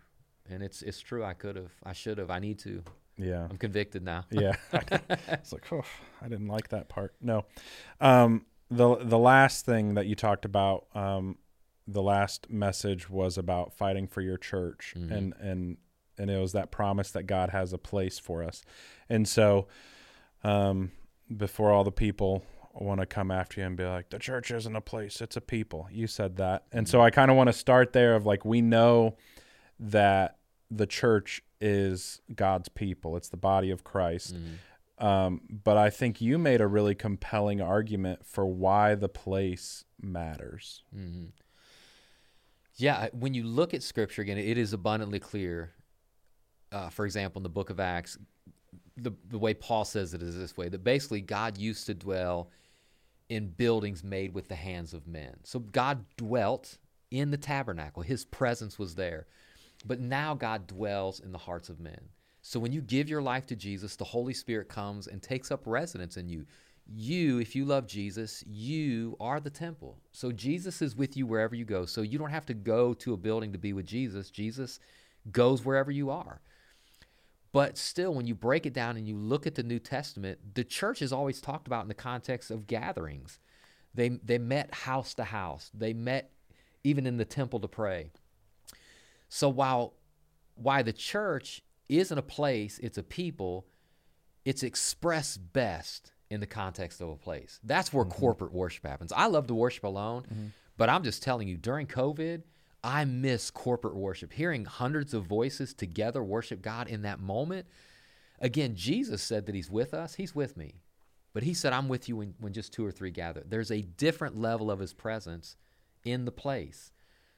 and 0.49 0.63
it's 0.63 0.83
it's 0.83 1.01
true. 1.01 1.25
I 1.25 1.35
could 1.35 1.57
have. 1.57 1.73
I 1.83 1.93
should 1.93 2.19
have. 2.19 2.31
I 2.31 2.39
need 2.39 2.59
to. 2.61 2.83
Yeah, 3.17 3.47
I'm 3.51 3.59
convicted 3.59 4.03
now. 4.03 4.25
yeah, 4.31 4.55
it's 4.73 5.53
like 5.53 5.71
oh, 5.73 5.83
I 6.21 6.29
didn't 6.29 6.49
like 6.49 6.69
that 6.69 6.89
part. 6.89 7.15
No, 7.21 7.45
um, 8.01 8.47
the 8.71 8.97
the 8.97 9.19
last 9.19 9.67
thing 9.67 9.95
that 9.95 10.07
you 10.07 10.15
talked 10.15 10.45
about, 10.45 10.87
um, 10.95 11.39
the 11.87 12.03
last 12.03 12.49
message 12.49 13.11
was 13.11 13.37
about 13.37 13.75
fighting 13.75 14.07
for 14.07 14.21
your 14.21 14.39
church, 14.39 14.95
mm-hmm. 14.97 15.13
and 15.13 15.35
and 15.41 15.77
and 16.19 16.31
it 16.31 16.39
was 16.39 16.53
that 16.53 16.71
promise 16.71 17.11
that 17.11 17.25
God 17.25 17.51
has 17.51 17.73
a 17.73 17.79
place 17.79 18.19
for 18.19 18.43
us, 18.43 18.63
and 19.09 19.27
so, 19.27 19.67
um, 20.45 20.93
before 21.37 21.73
all 21.73 21.85
the 21.85 21.93
people 21.93 22.45
want 22.75 23.01
to 23.01 23.07
come 23.07 23.31
after 23.31 23.61
you 23.61 23.67
and 23.67 23.77
be 23.77 23.85
like, 23.85 24.11
the 24.11 24.19
church 24.19 24.51
isn't 24.51 24.75
a 24.75 24.81
place, 24.81 25.21
it's 25.21 25.37
a 25.37 25.41
people. 25.41 25.89
You 25.91 26.07
said 26.07 26.37
that. 26.37 26.65
And 26.73 26.89
so 26.89 27.01
I 27.01 27.11
kind 27.11 27.31
of 27.31 27.37
want 27.37 27.49
to 27.49 27.53
start 27.53 27.93
there 27.93 28.15
of 28.15 28.27
like, 28.27 28.45
we 28.45 28.61
know 28.61 29.17
that 29.79 30.39
the 30.71 30.87
church 30.87 31.43
is 31.61 32.21
God's 32.35 32.69
people, 32.69 33.17
it's 33.17 33.29
the 33.29 33.37
body 33.37 33.71
of 33.71 33.85
Christ. 33.85 34.35
Mm-hmm. 34.35 35.05
Um, 35.05 35.41
but 35.65 35.77
I 35.77 35.91
think 35.91 36.21
you 36.21 36.39
made 36.39 36.61
a 36.61 36.67
really 36.67 36.95
compelling 36.95 37.61
argument 37.61 38.25
for 38.25 38.47
why 38.47 38.95
the 38.95 39.09
place 39.09 39.85
matters. 40.01 40.85
Mm-hmm. 40.97 41.27
Yeah, 42.77 43.09
when 43.13 43.35
you 43.35 43.45
look 43.45 43.75
at 43.75 43.83
scripture 43.83 44.23
again, 44.23 44.39
it 44.39 44.59
is 44.59 44.73
abundantly 44.73 45.19
clear. 45.19 45.73
Uh, 46.71 46.89
for 46.89 47.05
example, 47.05 47.41
in 47.41 47.43
the 47.43 47.49
book 47.49 47.69
of 47.69 47.81
Acts, 47.81 48.17
the 48.97 49.13
the 49.29 49.39
way 49.39 49.55
Paul 49.55 49.85
says 49.85 50.15
it 50.15 50.23
is 50.23 50.37
this 50.37 50.57
way 50.57 50.69
that 50.69 50.85
basically 50.85 51.21
God 51.21 51.59
used 51.59 51.87
to 51.87 51.95
dwell 51.95 52.51
in 53.33 53.49
buildings 53.49 54.05
made 54.05 54.35
with 54.35 54.49
the 54.49 54.55
hands 54.55 54.93
of 54.93 55.07
men. 55.07 55.35
So 55.43 55.59
God 55.59 56.05
dwelt 56.19 56.77
in 57.11 57.31
the 57.31 57.39
tabernacle. 57.39 58.03
His 58.03 58.27
presence 58.27 58.79
was 58.79 58.95
there. 58.95 59.27
But 59.87 60.01
now 60.01 60.35
God 60.35 60.67
dwells 60.67 61.19
in 61.19 61.33
the 61.33 61.39
hearts 61.39 61.71
of 61.71 61.81
men. 61.81 62.11
So 62.43 62.61
when 62.61 62.73
you 62.73 62.83
give 62.83 63.09
your 63.09 63.23
life 63.23 63.47
to 63.47 63.57
Jesus, 63.57 63.97
the 63.97 64.05
Holy 64.05 64.35
Spirit 64.35 64.69
comes 64.69 65.07
and 65.07 65.23
takes 65.23 65.51
up 65.51 65.63
residence 65.65 66.19
in 66.19 66.29
you. 66.29 66.45
You, 66.87 67.39
if 67.39 67.57
you 67.57 67.65
love 67.65 67.87
Jesus, 67.87 68.45
you 68.47 69.17
are 69.19 69.41
the 69.41 69.49
temple. 69.49 69.97
So 70.11 70.31
Jesus 70.31 70.83
is 70.83 70.95
with 70.95 71.17
you 71.17 71.27
wherever 71.27 71.55
you 71.55 71.65
go. 71.65 71.87
So 71.87 72.03
you 72.03 72.19
don't 72.19 72.29
have 72.29 72.47
to 72.47 72.55
go 72.55 72.93
to 72.93 73.15
a 73.15 73.17
building 73.17 73.51
to 73.53 73.59
be 73.59 73.73
with 73.73 73.87
Jesus. 73.87 74.29
Jesus 74.29 74.79
goes 75.31 75.65
wherever 75.65 75.91
you 75.91 76.11
are. 76.11 76.43
But 77.53 77.77
still, 77.77 78.15
when 78.15 78.27
you 78.27 78.35
break 78.35 78.65
it 78.65 78.73
down 78.73 78.97
and 78.97 79.07
you 79.07 79.17
look 79.17 79.47
at 79.47 79.55
the 79.55 79.63
New 79.63 79.79
Testament, 79.79 80.55
the 80.55 80.65
church 80.65 81.03
is 81.03 81.13
always 81.13 81.41
talked 81.41 81.67
about 81.67 81.83
in 81.83 81.89
the 81.89 81.95
context 81.95 82.51
of 82.51 82.67
gatherings. 82.67 83.39
They, 83.95 84.09
they 84.09 84.39
met 84.39 84.73
house 84.73 85.13
to 85.15 85.25
house, 85.25 85.71
they 85.75 85.93
met 85.93 86.31
even 86.83 87.07
in 87.07 87.19
the 87.19 87.25
temple 87.25 87.61
to 87.61 87.69
pray. 87.69 88.11
So 89.29 89.49
while 89.49 89.95
why 90.55 90.83
the 90.83 90.93
church 90.93 91.63
isn't 91.89 92.17
a 92.17 92.23
place, 92.23 92.79
it's 92.79 92.99
a 92.99 93.03
people, 93.03 93.67
it's 94.45 94.63
expressed 94.63 95.53
best 95.53 96.13
in 96.31 96.41
the 96.41 96.47
context 96.47 97.01
of 97.01 97.11
a 97.11 97.17
place. 97.17 97.61
That's 97.63 97.93
where 97.93 98.05
mm-hmm. 98.05 98.19
corporate 98.19 98.53
worship 98.53 98.87
happens. 98.87 99.13
I 99.13 99.27
love 99.27 99.47
to 99.49 99.55
worship 99.55 99.85
alone, 99.85 100.23
mm-hmm. 100.23 100.47
but 100.79 100.89
I'm 100.89 101.03
just 101.03 101.23
telling 101.23 101.49
you, 101.49 101.59
during 101.59 101.87
COVID, 101.87 102.43
I 102.85 103.05
miss 103.05 103.51
corporate 103.51 103.95
worship. 103.95 104.33
Hearing 104.33 104.65
hundreds 104.65 105.15
of 105.15 105.25
voices 105.25 105.73
together 105.73 106.23
worship 106.23 106.63
God 106.63 106.89
in 106.89 107.03
that 107.03 107.21
moment. 107.21 107.67
Again, 108.41 108.75
Jesus 108.75 109.23
said 109.23 109.47
that 109.47 109.55
He's 109.55 109.71
with 109.71 109.95
us, 109.95 110.15
He's 110.15 110.35
with 110.35 110.57
me. 110.57 110.81
But 111.33 111.45
He 111.45 111.55
said, 111.55 111.73
I'm 111.73 111.89
with 111.89 112.09
you 112.09 112.17
when, 112.17 112.35
when 112.39 112.53
just 112.53 112.73
two 112.73 112.85
or 112.85 112.91
three 112.91 113.11
gather. 113.11 113.43
There's 113.47 113.71
a 113.71 113.83
different 113.83 114.37
level 114.37 114.71
of 114.71 114.81
His 114.81 114.93
presence 114.93 115.57
in 116.05 116.25
the 116.25 116.33
place. 116.33 116.91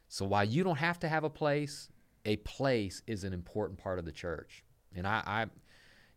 So 0.08 0.24
while 0.24 0.44
you 0.44 0.64
don't 0.64 0.78
have 0.78 0.98
to 1.00 1.08
have 1.08 1.24
a 1.24 1.30
place, 1.30 1.88
a 2.24 2.36
place 2.36 3.02
is 3.06 3.24
an 3.24 3.32
important 3.32 3.78
part 3.78 3.98
of 3.98 4.04
the 4.04 4.12
church. 4.12 4.64
And 4.94 5.06
I, 5.06 5.22
I 5.26 5.46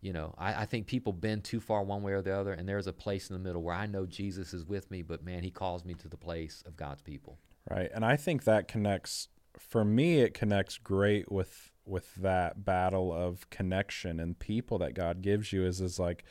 you 0.02 0.14
know, 0.14 0.36
I, 0.38 0.62
I, 0.62 0.66
think 0.66 0.86
people 0.86 1.12
bend 1.12 1.44
too 1.44 1.60
far 1.60 1.84
one 1.84 2.04
way 2.04 2.14
or 2.14 2.22
the 2.22 2.38
other, 2.38 2.54
and 2.54 2.70
there's 2.70 2.88
a 2.88 2.94
place 2.94 3.30
in 3.30 3.34
the 3.34 3.40
middle 3.40 3.64
where 3.64 3.76
I 3.76 3.88
know 3.88 4.06
Jesus 4.06 4.54
is 4.54 4.64
with 4.64 4.90
me, 4.92 5.02
but 5.02 5.24
man, 5.24 5.44
He 5.44 5.50
calls 5.50 5.84
me 5.84 5.96
to 5.96 6.08
the 6.08 6.18
place 6.18 6.64
of 6.66 6.78
God's 6.78 7.02
people. 7.02 7.40
Right. 7.70 7.90
And 7.94 8.06
I 8.06 8.16
think 8.16 8.44
that 8.44 8.68
connects 8.68 9.28
for 9.58 9.84
me 9.84 10.20
it 10.20 10.34
connects 10.34 10.78
great 10.78 11.32
with 11.32 11.72
with 11.86 12.14
that 12.16 12.64
battle 12.64 13.12
of 13.12 13.50
connection 13.50 14.20
and 14.20 14.38
people 14.38 14.78
that 14.78 14.94
God 14.94 15.22
gives 15.22 15.52
you 15.52 15.66
is 15.66 15.82
is 15.82 15.98
like 15.98 16.24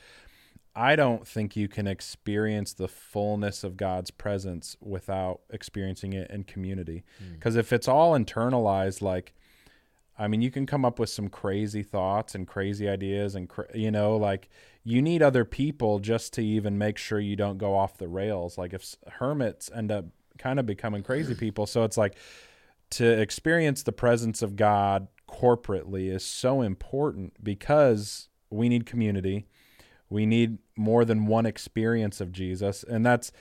I 0.77 0.95
don't 0.95 1.27
think 1.27 1.55
you 1.55 1.67
can 1.67 1.87
experience 1.87 2.71
the 2.71 2.87
fullness 2.87 3.63
of 3.63 3.77
God's 3.77 4.11
presence 4.11 4.77
without 4.79 5.41
experiencing 5.49 6.13
it 6.13 6.29
in 6.29 6.43
community. 6.43 7.03
Hmm. 7.17 7.33
Because 7.33 7.55
if 7.55 7.73
it's 7.73 7.87
all 7.87 8.11
internalized, 8.13 9.01
like, 9.01 9.33
I 10.19 10.27
mean, 10.27 10.43
you 10.43 10.51
can 10.51 10.67
come 10.67 10.85
up 10.85 10.99
with 10.99 11.09
some 11.09 11.29
crazy 11.29 11.81
thoughts 11.81 12.35
and 12.35 12.47
crazy 12.47 12.87
ideas, 12.87 13.33
and 13.33 13.49
cra- 13.49 13.75
you 13.75 13.89
know, 13.89 14.17
like 14.17 14.49
you 14.83 15.01
need 15.01 15.23
other 15.23 15.45
people 15.45 15.97
just 15.97 16.31
to 16.33 16.43
even 16.43 16.77
make 16.77 16.99
sure 16.99 17.19
you 17.19 17.35
don't 17.35 17.57
go 17.57 17.75
off 17.75 17.97
the 17.97 18.07
rails. 18.07 18.55
Like 18.55 18.71
if 18.71 18.81
s- 18.81 18.97
hermits 19.13 19.71
end 19.73 19.91
up 19.91 20.05
kind 20.37 20.59
of 20.59 20.65
becoming 20.65 21.03
crazy 21.03 21.35
people, 21.35 21.65
so 21.65 21.83
it's 21.83 21.97
like 21.97 22.15
to 22.91 23.05
experience 23.05 23.83
the 23.83 23.91
presence 23.91 24.41
of 24.41 24.55
God 24.55 25.07
corporately 25.27 26.09
is 26.09 26.23
so 26.23 26.61
important 26.61 27.43
because 27.43 28.29
we 28.49 28.69
need 28.69 28.85
community. 28.85 29.45
We 30.09 30.25
need 30.25 30.59
more 30.77 31.03
than 31.03 31.25
one 31.25 31.45
experience 31.45 32.21
of 32.21 32.31
Jesus. 32.31 32.83
And 32.83 33.05
that's 33.05 33.31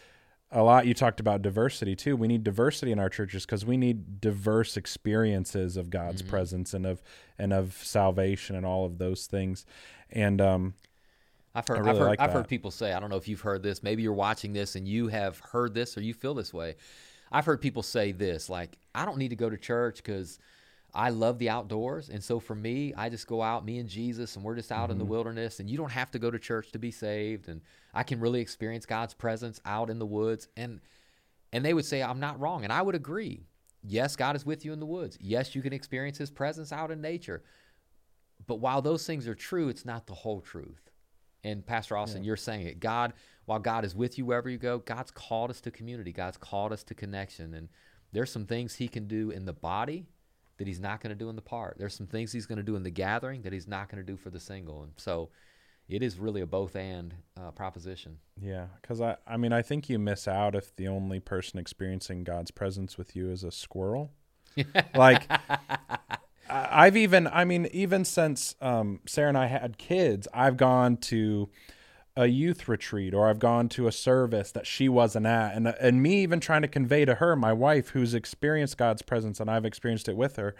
a 0.50 0.62
lot. 0.62 0.86
You 0.86 0.94
talked 0.94 1.20
about 1.20 1.42
diversity 1.42 1.94
too. 1.94 2.16
We 2.16 2.28
need 2.28 2.42
diversity 2.42 2.92
in 2.92 2.98
our 2.98 3.08
churches 3.08 3.46
because 3.46 3.64
we 3.64 3.76
need 3.76 4.20
diverse 4.20 4.76
experiences 4.76 5.76
of 5.76 5.90
God's 5.90 6.22
presence 6.22 6.74
and 6.74 6.86
of 6.86 7.02
and 7.38 7.52
of 7.52 7.74
salvation 7.74 8.56
and 8.56 8.66
all 8.66 8.84
of 8.84 8.98
those 8.98 9.26
things. 9.26 9.64
And 10.10 10.40
um, 10.40 10.74
I've 11.56 11.66
heard, 11.66 11.78
I 11.78 11.80
really 11.80 11.90
I've, 11.90 11.98
heard 11.98 12.08
like 12.08 12.20
I've 12.20 12.32
heard 12.32 12.48
people 12.48 12.70
say, 12.70 12.92
I 12.92 13.00
don't 13.00 13.10
know 13.10 13.16
if 13.16 13.26
you've 13.26 13.40
heard 13.40 13.62
this. 13.62 13.82
Maybe 13.82 14.02
you're 14.02 14.12
watching 14.12 14.52
this 14.52 14.76
and 14.76 14.86
you 14.86 15.08
have 15.08 15.38
heard 15.38 15.74
this 15.74 15.96
or 15.96 16.02
you 16.02 16.14
feel 16.14 16.34
this 16.34 16.52
way. 16.52 16.76
I've 17.32 17.46
heard 17.46 17.60
people 17.60 17.82
say 17.82 18.12
this, 18.12 18.48
like, 18.48 18.76
I 18.94 19.04
don't 19.04 19.18
need 19.18 19.30
to 19.30 19.36
go 19.36 19.50
to 19.50 19.56
church 19.56 19.96
because 19.96 20.38
I 20.94 21.10
love 21.10 21.38
the 21.38 21.50
outdoors. 21.50 22.08
And 22.08 22.22
so 22.22 22.38
for 22.38 22.54
me, 22.54 22.94
I 22.96 23.08
just 23.08 23.26
go 23.26 23.42
out, 23.42 23.64
me 23.64 23.78
and 23.78 23.88
Jesus, 23.88 24.36
and 24.36 24.44
we're 24.44 24.54
just 24.54 24.70
out 24.70 24.90
in 24.90 24.98
the 24.98 25.04
Mm-hmm. 25.04 25.12
wilderness. 25.12 25.58
And 25.60 25.68
you 25.68 25.76
don't 25.76 25.90
have 25.90 26.10
to 26.12 26.18
go 26.18 26.30
to 26.30 26.38
church 26.38 26.70
to 26.72 26.78
be 26.78 26.90
saved. 26.90 27.48
And 27.48 27.62
I 27.92 28.02
can 28.02 28.20
really 28.20 28.40
experience 28.40 28.86
God's 28.86 29.14
presence 29.14 29.60
out 29.64 29.90
in 29.90 29.98
the 29.98 30.06
woods. 30.06 30.48
And 30.56 30.80
and 31.52 31.64
they 31.64 31.74
would 31.74 31.84
say, 31.86 32.02
I'm 32.02 32.20
not 32.20 32.38
wrong. 32.38 32.64
And 32.64 32.72
I 32.72 32.82
would 32.82 32.94
agree. 32.94 33.46
Yes, 33.82 34.14
God 34.16 34.36
is 34.36 34.44
with 34.44 34.64
you 34.64 34.72
in 34.72 34.80
the 34.80 34.86
woods. 34.86 35.16
Yes, 35.20 35.54
you 35.54 35.62
can 35.62 35.72
experience 35.72 36.18
his 36.18 36.30
presence 36.30 36.72
out 36.72 36.90
in 36.90 37.00
nature. 37.00 37.42
But 38.46 38.56
while 38.56 38.82
those 38.82 39.06
things 39.06 39.26
are 39.26 39.34
true, 39.34 39.68
it's 39.68 39.84
not 39.84 40.06
the 40.06 40.14
whole 40.14 40.40
truth. 40.40 40.90
And 41.46 41.64
Pastor 41.64 41.96
Austin, 41.96 42.24
you're 42.24 42.36
saying 42.36 42.66
it. 42.66 42.80
God, 42.80 43.12
while 43.44 43.60
God 43.60 43.84
is 43.84 43.94
with 43.94 44.18
you 44.18 44.26
wherever 44.26 44.50
you 44.50 44.58
go, 44.58 44.78
God's 44.78 45.12
called 45.12 45.50
us 45.50 45.60
to 45.62 45.70
community. 45.70 46.12
God's 46.12 46.36
called 46.36 46.72
us 46.72 46.82
to 46.84 46.94
connection. 46.94 47.54
And 47.54 47.68
there's 48.12 48.32
some 48.32 48.46
things 48.46 48.74
he 48.74 48.88
can 48.88 49.06
do 49.06 49.30
in 49.30 49.44
the 49.44 49.52
body 49.52 50.06
that 50.58 50.66
he's 50.66 50.80
not 50.80 51.00
going 51.00 51.10
to 51.10 51.16
do 51.16 51.28
in 51.28 51.36
the 51.36 51.42
part. 51.42 51.76
There's 51.78 51.94
some 51.94 52.06
things 52.08 52.32
he's 52.32 52.46
going 52.46 52.58
to 52.58 52.64
do 52.64 52.74
in 52.76 52.82
the 52.82 52.90
gathering 52.90 53.42
that 53.42 53.52
he's 53.52 53.68
not 53.68 53.88
going 53.88 54.04
to 54.04 54.12
do 54.12 54.16
for 54.16 54.30
the 54.30 54.40
single. 54.40 54.82
And 54.82 54.92
so 54.96 55.28
it 55.88 56.02
is 56.02 56.18
really 56.18 56.40
a 56.40 56.46
both 56.46 56.74
and 56.74 57.14
uh, 57.40 57.52
proposition. 57.52 58.18
yeah, 58.40 58.66
because 58.80 59.00
I, 59.00 59.16
I 59.26 59.36
mean, 59.36 59.52
I 59.52 59.62
think 59.62 59.88
you 59.88 60.00
miss 60.00 60.26
out 60.26 60.56
if 60.56 60.74
the 60.74 60.88
only 60.88 61.20
person 61.20 61.60
experiencing 61.60 62.24
God's 62.24 62.50
presence 62.50 62.98
with 62.98 63.14
you 63.14 63.30
is 63.30 63.44
a 63.44 63.52
squirrel. 63.52 64.10
like, 64.96 65.30
I've 66.70 66.96
even, 66.96 67.26
I 67.26 67.44
mean, 67.44 67.68
even 67.72 68.04
since 68.04 68.54
um, 68.60 69.00
Sarah 69.06 69.28
and 69.28 69.38
I 69.38 69.46
had 69.46 69.78
kids, 69.78 70.28
I've 70.32 70.56
gone 70.56 70.96
to 70.98 71.48
a 72.16 72.26
youth 72.26 72.66
retreat 72.66 73.12
or 73.12 73.28
I've 73.28 73.38
gone 73.38 73.68
to 73.70 73.86
a 73.86 73.92
service 73.92 74.50
that 74.52 74.66
she 74.66 74.88
wasn't 74.88 75.26
at, 75.26 75.54
and 75.54 75.68
and 75.68 76.02
me 76.02 76.22
even 76.22 76.40
trying 76.40 76.62
to 76.62 76.68
convey 76.68 77.04
to 77.04 77.16
her, 77.16 77.36
my 77.36 77.52
wife, 77.52 77.90
who's 77.90 78.14
experienced 78.14 78.78
God's 78.78 79.02
presence 79.02 79.38
and 79.38 79.50
I've 79.50 79.66
experienced 79.66 80.08
it 80.08 80.16
with 80.16 80.36
her, 80.36 80.56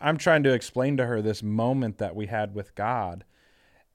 I'm 0.00 0.16
trying 0.16 0.44
to 0.44 0.52
explain 0.52 0.96
to 0.98 1.06
her 1.06 1.20
this 1.20 1.42
moment 1.42 1.98
that 1.98 2.14
we 2.14 2.26
had 2.26 2.54
with 2.54 2.74
God, 2.76 3.24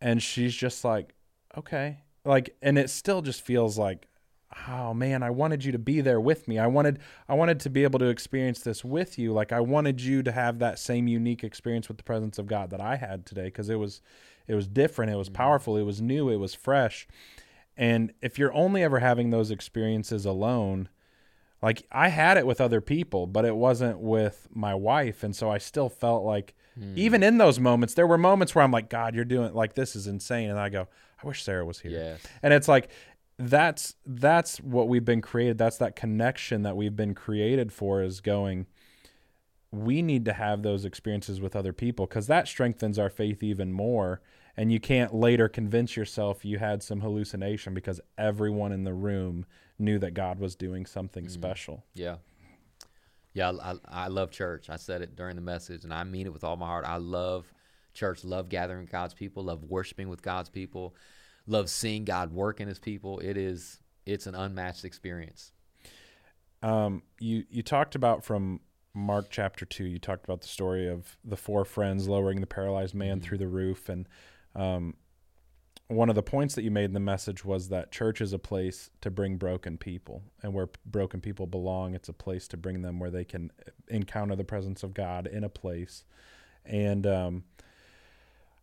and 0.02 0.22
she's 0.22 0.54
just 0.54 0.84
like, 0.84 1.16
okay, 1.58 2.00
like, 2.26 2.56
and 2.62 2.78
it 2.78 2.90
still 2.90 3.22
just 3.22 3.42
feels 3.42 3.78
like 3.78 4.10
oh 4.68 4.94
man 4.94 5.22
i 5.22 5.30
wanted 5.30 5.64
you 5.64 5.72
to 5.72 5.80
be 5.80 6.02
there 6.02 6.20
with 6.20 6.48
me. 6.48 6.58
I 6.60 6.68
wanted 6.68 7.00
i 7.28 7.34
wanted 7.34 7.60
to 7.62 7.70
be 7.70 7.84
able 7.84 8.00
to 8.00 8.08
experience 8.08 8.60
this 8.62 8.84
with 8.84 9.18
you. 9.18 9.34
Like 9.34 9.52
i 9.52 9.60
wanted 9.60 10.02
you 10.02 10.24
to 10.24 10.32
have 10.32 10.60
that 10.60 10.80
same 10.80 11.08
unique 11.08 11.44
experience 11.44 11.88
with 11.88 11.98
the 11.98 12.04
presence 12.04 12.38
of 12.38 12.48
god 12.48 12.70
that 12.72 12.82
i 12.82 12.96
had 12.96 13.26
today 13.26 13.46
because 13.46 13.70
it 13.70 13.80
was 13.80 14.02
it 14.48 14.56
was 14.56 14.68
different. 14.68 15.12
It 15.12 15.16
was 15.16 15.28
mm-hmm. 15.28 15.38
powerful. 15.38 15.78
It 15.78 15.84
was 15.84 16.02
new. 16.02 16.30
It 16.30 16.38
was 16.38 16.54
fresh. 16.54 17.08
And 17.78 18.14
if 18.22 18.38
you're 18.38 18.54
only 18.54 18.84
ever 18.84 19.00
having 19.00 19.32
those 19.32 19.52
experiences 19.52 20.26
alone 20.26 20.90
like 21.62 21.84
i 21.92 22.10
had 22.10 22.38
it 22.38 22.46
with 22.46 22.60
other 22.60 22.82
people 22.82 23.26
but 23.26 23.46
it 23.46 23.56
wasn't 23.56 24.00
with 24.00 24.48
my 24.54 24.76
wife. 24.76 25.24
And 25.24 25.36
so 25.36 25.50
i 25.50 25.58
still 25.58 25.90
felt 25.90 26.24
like 26.24 26.54
hmm. 26.78 26.94
even 26.96 27.24
in 27.24 27.38
those 27.38 27.60
moments 27.60 27.94
there 27.94 28.08
were 28.08 28.18
moments 28.18 28.54
where 28.54 28.64
i'm 28.64 28.72
like 28.72 28.90
god 28.90 29.16
you're 29.16 29.26
doing 29.26 29.54
like 29.54 29.74
this 29.74 29.96
is 29.96 30.08
insane. 30.08 30.50
And 30.50 30.60
i 30.60 30.70
go 30.70 30.88
i 31.22 31.28
wish 31.28 31.44
sarah 31.44 31.66
was 31.66 31.80
here. 31.80 31.92
Yes. 31.92 32.22
and 32.44 32.54
it's 32.54 32.68
like 32.68 32.90
that's 33.38 33.96
that's 34.06 34.58
what 34.60 34.88
we've 34.88 35.04
been 35.04 35.22
created 35.22 35.58
that's 35.58 35.78
that 35.78 35.96
connection 35.96 36.62
that 36.64 36.78
we've 36.78 36.96
been 36.96 37.14
created 37.14 37.72
for 37.72 38.02
is 38.02 38.22
going 38.22 38.66
we 39.72 40.02
need 40.02 40.24
to 40.24 40.32
have 40.32 40.64
those 40.64 40.86
experiences 40.86 41.42
with 41.42 41.54
other 41.56 41.74
people 41.74 42.06
because 42.06 42.28
that 42.28 42.48
strengthens 42.48 42.98
our 42.98 43.10
faith 43.10 43.44
even 43.44 43.74
more 43.74 44.22
and 44.56 44.72
you 44.72 44.80
can't 44.80 45.14
later 45.14 45.50
convince 45.50 45.98
yourself 45.98 46.46
you 46.46 46.60
had 46.60 46.82
some 46.82 47.02
hallucination 47.02 47.74
because 47.74 48.00
everyone 48.18 48.72
in 48.72 48.86
the 48.86 48.94
room 48.94 49.46
knew 49.78 50.00
that 50.00 50.14
god 50.14 50.40
was 50.40 50.56
doing 50.56 50.86
something 50.86 51.26
mm-hmm. 51.26 51.34
special 51.34 51.84
Yeah. 51.94 52.18
Yeah, 53.36 53.52
I, 53.62 53.76
I 53.90 54.08
love 54.08 54.32
church. 54.32 54.70
I 54.70 54.78
said 54.78 55.02
it 55.02 55.18
during 55.18 55.36
the 55.36 55.42
message, 55.42 55.84
and 55.84 55.94
I 55.94 56.06
mean 56.06 56.26
it 56.26 56.32
with 56.32 56.46
all 56.46 56.56
my 56.56 56.68
heart. 56.68 56.86
I 56.88 56.96
love 56.96 57.54
church, 57.94 58.24
love 58.24 58.48
gathering 58.48 58.88
God's 58.90 59.14
people, 59.14 59.44
love 59.44 59.66
worshiping 59.66 60.08
with 60.08 60.22
God's 60.22 60.48
people, 60.48 60.96
love 61.48 61.70
seeing 61.70 62.06
God 62.06 62.34
work 62.34 62.60
in 62.60 62.68
His 62.68 62.80
people. 62.80 63.20
It 63.20 63.38
is, 63.38 63.80
it's 64.06 64.28
an 64.28 64.36
unmatched 64.36 64.86
experience. 64.86 65.52
um, 66.62 67.04
you 67.20 67.44
you 67.50 67.62
talked 67.62 67.96
about 67.96 68.24
from 68.24 68.60
Mark 68.94 69.28
chapter 69.30 69.66
two. 69.66 69.86
You 69.86 70.00
talked 70.00 70.26
about 70.26 70.42
the 70.42 70.48
story 70.48 70.88
of 70.88 71.18
the 71.24 71.38
four 71.38 71.66
friends 71.66 72.08
lowering 72.08 72.42
the 72.42 72.48
paralyzed 72.48 72.96
man 72.96 73.22
through 73.22 73.38
the 73.38 73.48
roof, 73.48 73.90
and 73.90 74.08
um, 74.56 74.96
one 75.88 76.10
of 76.10 76.16
the 76.16 76.24
points 76.24 76.56
that 76.56 76.64
you 76.64 76.72
made 76.72 76.86
in 76.86 76.94
the 76.94 77.00
message 77.00 77.46
was 77.46 77.70
that 77.70 77.92
church 77.92 78.20
is 78.20 78.34
a 78.34 78.40
place 78.40 78.90
to 79.02 79.12
bring 79.12 79.38
broken 79.38 79.78
people, 79.78 80.24
and 80.42 80.54
where 80.54 80.66
p- 80.68 80.80
broken 80.86 81.22
people 81.22 81.46
belong, 81.46 81.94
it's 81.94 82.10
a 82.10 82.14
place 82.14 82.48
to 82.48 82.58
bring 82.58 82.82
them 82.82 83.00
where 83.00 83.12
they 83.12 83.26
can 83.26 83.52
encounter 83.88 84.36
the 84.36 84.44
presence 84.44 84.82
of 84.82 84.96
God 84.96 85.28
in 85.28 85.44
a 85.44 85.50
place. 85.50 86.04
And 86.66 87.06
um, 87.06 87.44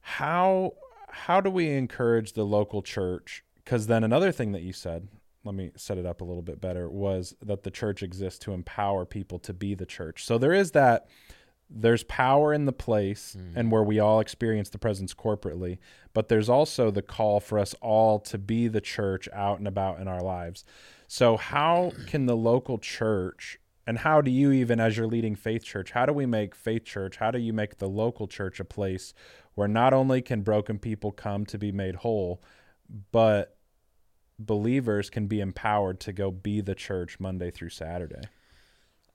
how 0.01 0.73
how 1.13 1.41
do 1.41 1.51
we 1.51 1.71
encourage 1.71 2.33
the 2.33 2.45
local 2.45 2.83
church? 2.83 3.45
Because 3.57 3.87
then 3.87 4.03
another 4.03 4.33
thing 4.33 4.53
that 4.53 4.63
you 4.63 4.73
said, 4.73 5.09
let 5.45 5.55
me 5.55 5.71
set 5.77 5.99
it 5.99 6.07
up 6.07 6.21
a 6.21 6.25
little 6.25 6.43
bit 6.43 6.61
better, 6.61 6.89
was 6.89 7.35
that 7.43 7.63
the 7.63 7.71
church 7.71 8.03
exists 8.03 8.39
to 8.41 8.53
empower 8.53 9.05
people 9.05 9.39
to 9.41 9.53
be 9.53 9.75
the 9.75 9.87
church. 9.87 10.25
So 10.25 10.39
there 10.39 10.53
is 10.53 10.73
that. 10.73 11.07
There's 11.75 12.05
power 12.05 12.53
in 12.53 12.67
the 12.67 12.73
place 12.73 13.33
hmm. 13.33 13.59
and 13.59 13.73
where 13.73 13.83
we 13.83 13.99
all 13.99 14.21
experience 14.21 14.69
the 14.69 14.79
presence 14.79 15.15
corporately, 15.15 15.79
but 16.13 16.29
there's 16.29 16.51
also 16.51 16.91
the 16.91 17.01
call 17.01 17.41
for 17.41 17.59
us 17.59 17.75
all 17.81 18.19
to 18.21 18.37
be 18.37 18.69
the 18.69 18.83
church 18.83 19.27
out 19.33 19.59
and 19.59 19.67
about 19.67 19.99
in 19.99 20.07
our 20.07 20.21
lives. 20.21 20.67
So, 21.07 21.39
how 21.39 21.93
can 22.07 22.27
the 22.27 22.37
local 22.37 22.77
church, 22.77 23.59
and 23.87 23.99
how 23.99 24.21
do 24.21 24.31
you, 24.31 24.53
even 24.53 24.81
as 24.81 24.99
you're 24.99 25.07
leading 25.07 25.35
Faith 25.35 25.65
Church, 25.65 25.93
how 25.93 26.05
do 26.05 26.13
we 26.13 26.27
make 26.27 26.55
Faith 26.55 26.85
Church, 26.85 27.17
how 27.17 27.31
do 27.31 27.39
you 27.39 27.55
make 27.55 27.79
the 27.79 27.89
local 27.89 28.29
church 28.29 28.61
a 28.61 28.65
place 28.65 29.15
where 29.55 29.69
not 29.69 29.93
only 29.93 30.23
can 30.23 30.43
broken 30.43 30.79
people 30.79 31.13
come 31.13 31.45
to 31.47 31.59
be 31.59 31.73
made 31.73 31.97
whole, 31.97 32.43
but 33.11 33.57
believers 34.39 35.11
can 35.11 35.27
be 35.27 35.41
empowered 35.41 36.01
to 36.01 36.13
go 36.13 36.31
be 36.31 36.61
the 36.61 36.75
church 36.75 37.21
Monday 37.21 37.51
through 37.51 37.71
Saturday? 37.71 38.23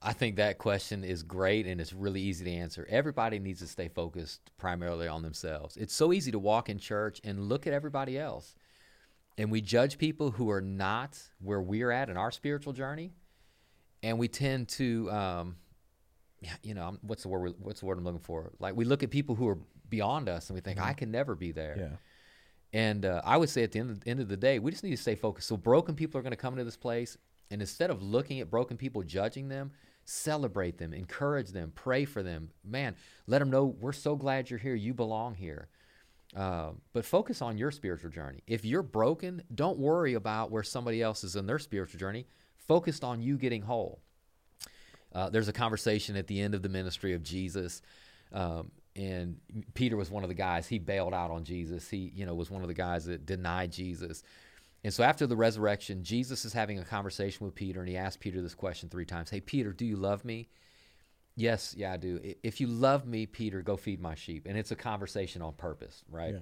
I 0.02 0.14
think 0.14 0.36
that 0.36 0.60
question 0.60 1.04
is 1.04 1.24
great 1.24 1.66
and 1.66 1.82
it's 1.82 1.92
really 1.92 2.22
easy 2.22 2.46
to 2.46 2.52
answer. 2.52 2.86
Everybody 2.90 3.40
needs 3.40 3.60
to 3.62 3.68
stay 3.68 3.88
focused 3.88 4.52
primarily 4.58 5.08
on 5.08 5.24
themselves. 5.24 5.76
It's 5.76 5.94
so 5.94 6.14
easy 6.14 6.32
to 6.32 6.40
walk 6.40 6.70
in 6.70 6.78
church 6.78 7.20
and 7.24 7.50
look 7.50 7.66
at 7.66 7.74
everybody 7.74 8.18
else. 8.18 8.56
And 9.40 9.52
we 9.52 9.62
judge 9.62 9.98
people 9.98 10.32
who 10.32 10.50
are 10.52 10.62
not 10.62 11.20
where 11.40 11.62
we're 11.62 11.92
at 11.92 12.10
in 12.10 12.18
our 12.18 12.32
spiritual 12.32 12.74
journey. 12.74 13.12
And 14.04 14.20
we 14.20 14.28
tend 14.28 14.70
to, 14.70 15.12
um, 15.12 15.56
you 16.62 16.76
know, 16.76 16.98
what's 17.02 17.24
the 17.24 17.30
word? 17.30 17.56
What's 17.60 17.80
the 17.80 17.88
word 17.88 17.98
I'm 17.98 18.04
looking 18.04 18.20
for? 18.20 18.52
Like 18.60 18.76
we 18.76 18.86
look 18.86 19.02
at 19.02 19.10
people 19.10 19.34
who 19.34 19.48
are 19.48 19.58
beyond 19.90 20.30
us 20.30 20.50
and 20.50 20.56
we 20.56 20.62
think, 20.62 20.80
I 20.80 20.94
can 20.94 21.12
never 21.12 21.36
be 21.36 21.52
there. 21.52 21.76
Yeah. 21.78 21.98
And 22.74 23.06
uh, 23.06 23.22
I 23.24 23.38
would 23.38 23.50
say 23.50 23.64
at 23.64 23.72
the 23.72 23.80
end 23.80 23.92
of, 23.92 24.02
end 24.06 24.20
of 24.20 24.28
the 24.28 24.38
day, 24.38 24.60
we 24.60 24.72
just 24.72 24.84
need 24.84 24.92
to 24.92 24.98
stay 24.98 25.16
focused. 25.16 25.48
So 25.48 25.58
broken 25.58 25.96
people 25.96 26.20
are 26.20 26.22
going 26.22 26.32
to 26.32 26.38
come 26.38 26.54
into 26.54 26.66
this 26.66 26.78
place, 26.78 27.18
and 27.50 27.62
instead 27.62 27.90
of 27.90 28.02
looking 28.04 28.42
at 28.42 28.50
broken 28.50 28.76
people, 28.76 29.04
judging 29.04 29.48
them, 29.48 29.72
celebrate 30.04 30.78
them, 30.78 30.94
encourage 30.94 31.52
them, 31.52 31.72
pray 31.76 32.06
for 32.06 32.24
them. 32.24 32.50
Man, 32.64 32.96
let 33.26 33.40
them 33.40 33.50
know 33.50 33.66
we're 33.66 33.94
so 33.94 34.16
glad 34.16 34.50
you're 34.50 34.60
here. 34.60 34.76
You 34.76 34.94
belong 34.94 35.36
here. 35.36 35.70
Uh, 36.36 36.72
but 36.92 37.06
focus 37.06 37.42
on 37.42 37.58
your 37.58 37.72
spiritual 37.72 38.10
journey. 38.10 38.42
If 38.48 38.66
you're 38.66 38.84
broken, 38.84 39.44
don't 39.54 39.80
worry 39.80 40.14
about 40.14 40.52
where 40.52 40.64
somebody 40.64 41.02
else 41.02 41.24
is 41.24 41.36
in 41.36 41.46
their 41.46 41.60
spiritual 41.60 42.00
journey. 42.00 42.26
Focused 42.58 43.04
on 43.04 43.22
you 43.22 43.38
getting 43.38 43.62
whole. 43.62 44.02
Uh, 45.16 45.30
there's 45.30 45.48
a 45.48 45.54
conversation 45.54 46.18
at 46.18 46.28
the 46.28 46.40
end 46.42 46.54
of 46.54 46.62
the 46.62 46.70
ministry 46.70 47.14
of 47.14 47.24
Jesus, 47.24 47.82
um, 48.34 48.72
and 48.98 49.38
Peter 49.76 49.96
was 49.96 50.10
one 50.10 50.24
of 50.24 50.30
the 50.30 50.36
guys. 50.36 50.68
He 50.68 50.80
bailed 50.80 51.14
out 51.14 51.30
on 51.30 51.44
Jesus. 51.44 51.88
He, 51.88 52.12
you 52.16 52.26
know, 52.26 52.34
was 52.34 52.50
one 52.50 52.64
of 52.64 52.68
the 52.68 52.74
guys 52.74 53.06
that 53.06 53.26
denied 53.26 53.72
Jesus. 53.72 54.24
And 54.84 54.94
so 54.94 55.04
after 55.04 55.28
the 55.28 55.36
resurrection, 55.36 56.04
Jesus 56.04 56.46
is 56.46 56.54
having 56.54 56.80
a 56.80 56.84
conversation 56.84 57.46
with 57.46 57.56
Peter, 57.56 57.80
and 57.80 57.88
he 57.88 57.96
asks 57.96 58.18
Peter 58.18 58.42
this 58.42 58.56
question 58.56 58.90
three 58.90 59.06
times 59.06 59.30
Hey, 59.30 59.40
Peter, 59.40 59.72
do 59.72 59.86
you 59.86 59.96
love 59.96 60.26
me? 60.26 60.50
Yes, 61.36 61.76
yeah, 61.78 61.94
I 61.94 61.98
do. 61.98 62.20
If 62.42 62.60
you 62.60 62.66
love 62.66 63.06
me, 63.06 63.28
Peter, 63.28 63.62
go 63.62 63.78
feed 63.78 64.02
my 64.02 64.16
sheep. 64.16 64.48
And 64.48 64.58
it's 64.58 64.72
a 64.72 64.76
conversation 64.76 65.44
on 65.44 65.54
purpose, 65.54 66.04
right? 66.10 66.34
Yeah. 66.34 66.40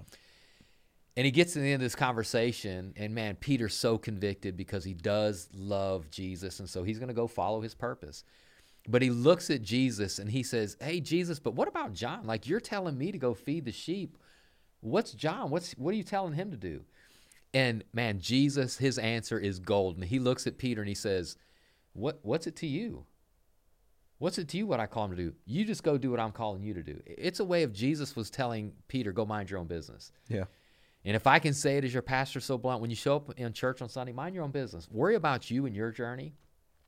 And 1.17 1.25
he 1.25 1.31
gets 1.31 1.53
to 1.53 1.59
the 1.59 1.65
end 1.65 1.81
of 1.81 1.85
this 1.85 1.95
conversation, 1.95 2.93
and 2.95 3.13
man, 3.13 3.35
Peter's 3.35 3.73
so 3.73 3.97
convicted 3.97 4.55
because 4.55 4.83
he 4.83 4.93
does 4.93 5.49
love 5.53 6.09
Jesus, 6.09 6.59
and 6.59 6.69
so 6.69 6.83
he's 6.83 6.99
going 6.99 7.07
to 7.07 7.13
go 7.13 7.27
follow 7.27 7.61
his 7.61 7.73
purpose. 7.73 8.23
But 8.87 9.01
he 9.01 9.09
looks 9.09 9.49
at 9.49 9.61
Jesus 9.61 10.19
and 10.19 10.29
he 10.29 10.43
says, 10.43 10.77
Hey, 10.79 10.99
Jesus, 10.99 11.39
but 11.39 11.55
what 11.55 11.67
about 11.67 11.93
John? 11.93 12.25
Like, 12.25 12.47
you're 12.47 12.59
telling 12.59 12.97
me 12.97 13.11
to 13.11 13.17
go 13.17 13.33
feed 13.33 13.65
the 13.65 13.71
sheep. 13.71 14.17
What's 14.81 15.13
John? 15.13 15.49
What's, 15.49 15.71
what 15.73 15.93
are 15.93 15.97
you 15.97 16.03
telling 16.03 16.33
him 16.33 16.51
to 16.51 16.57
do? 16.57 16.81
And 17.53 17.83
man, 17.93 18.19
Jesus, 18.19 18.77
his 18.77 18.97
answer 18.97 19.39
is 19.39 19.59
golden. 19.59 20.03
He 20.03 20.19
looks 20.19 20.45
at 20.45 20.57
Peter 20.57 20.81
and 20.81 20.89
he 20.89 20.95
says, 20.95 21.37
what, 21.93 22.19
What's 22.21 22.47
it 22.47 22.55
to 22.57 22.67
you? 22.67 23.05
What's 24.17 24.37
it 24.37 24.47
to 24.49 24.57
you 24.57 24.67
what 24.67 24.79
I 24.79 24.85
call 24.85 25.05
him 25.05 25.11
to 25.11 25.17
do? 25.17 25.33
You 25.45 25.65
just 25.65 25.83
go 25.83 25.97
do 25.97 26.11
what 26.11 26.19
I'm 26.19 26.31
calling 26.31 26.61
you 26.61 26.73
to 26.73 26.83
do. 26.83 27.01
It's 27.05 27.39
a 27.39 27.45
way 27.45 27.63
of 27.63 27.73
Jesus 27.73 28.15
was 28.15 28.29
telling 28.29 28.73
Peter, 28.87 29.11
Go 29.11 29.25
mind 29.25 29.49
your 29.49 29.59
own 29.59 29.67
business. 29.67 30.11
Yeah. 30.29 30.45
And 31.03 31.15
if 31.15 31.27
I 31.27 31.37
can 31.39 31.53
say 31.53 31.77
it 31.77 31.83
as 31.83 31.93
your 31.93 32.01
pastor 32.01 32.39
so 32.39 32.57
blunt, 32.57 32.81
when 32.81 32.89
you 32.89 32.95
show 32.95 33.15
up 33.15 33.39
in 33.39 33.53
church 33.53 33.81
on 33.81 33.89
Sunday, 33.89 34.11
mind 34.11 34.33
your 34.33 34.43
own 34.43 34.51
business. 34.51 34.89
Worry 34.89 35.15
about 35.15 35.51
you 35.51 35.67
and 35.67 35.75
your 35.75 35.91
journey. 35.91 36.33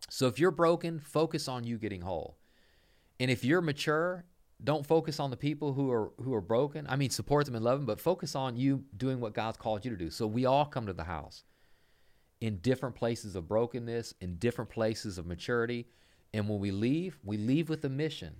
So 0.09 0.27
if 0.27 0.39
you're 0.39 0.51
broken, 0.51 0.99
focus 0.99 1.47
on 1.47 1.63
you 1.65 1.77
getting 1.77 2.01
whole. 2.01 2.37
And 3.19 3.29
if 3.29 3.43
you're 3.43 3.61
mature, 3.61 4.25
don't 4.63 4.85
focus 4.85 5.19
on 5.19 5.29
the 5.29 5.37
people 5.37 5.73
who 5.73 5.91
are 5.91 6.11
who 6.17 6.33
are 6.33 6.41
broken. 6.41 6.85
I 6.89 6.95
mean, 6.95 7.09
support 7.09 7.45
them 7.45 7.55
and 7.55 7.63
love 7.63 7.79
them, 7.79 7.85
but 7.85 7.99
focus 7.99 8.35
on 8.35 8.55
you 8.55 8.83
doing 8.95 9.19
what 9.19 9.33
God's 9.33 9.57
called 9.57 9.85
you 9.85 9.91
to 9.91 9.97
do. 9.97 10.09
So 10.09 10.25
we 10.25 10.45
all 10.45 10.65
come 10.65 10.87
to 10.87 10.93
the 10.93 11.03
house 11.03 11.43
in 12.41 12.57
different 12.57 12.95
places 12.95 13.35
of 13.35 13.47
brokenness, 13.47 14.13
in 14.21 14.37
different 14.37 14.69
places 14.69 15.17
of 15.17 15.25
maturity, 15.25 15.87
and 16.33 16.47
when 16.47 16.59
we 16.59 16.71
leave, 16.71 17.19
we 17.23 17.37
leave 17.37 17.69
with 17.69 17.83
a 17.85 17.89
mission. 17.89 18.35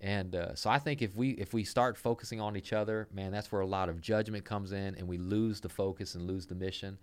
And 0.00 0.34
uh, 0.34 0.54
so 0.54 0.70
I 0.70 0.78
think 0.78 1.02
if 1.02 1.16
we 1.16 1.30
if 1.30 1.54
we 1.54 1.64
start 1.64 1.96
focusing 1.96 2.40
on 2.40 2.56
each 2.56 2.72
other, 2.72 3.08
man, 3.12 3.32
that's 3.32 3.50
where 3.50 3.62
a 3.62 3.66
lot 3.66 3.88
of 3.88 4.00
judgment 4.00 4.44
comes 4.44 4.72
in, 4.72 4.94
and 4.96 5.06
we 5.06 5.18
lose 5.18 5.60
the 5.60 5.68
focus 5.68 6.14
and 6.14 6.26
lose 6.26 6.46
the 6.46 6.54
mission. 6.54 6.98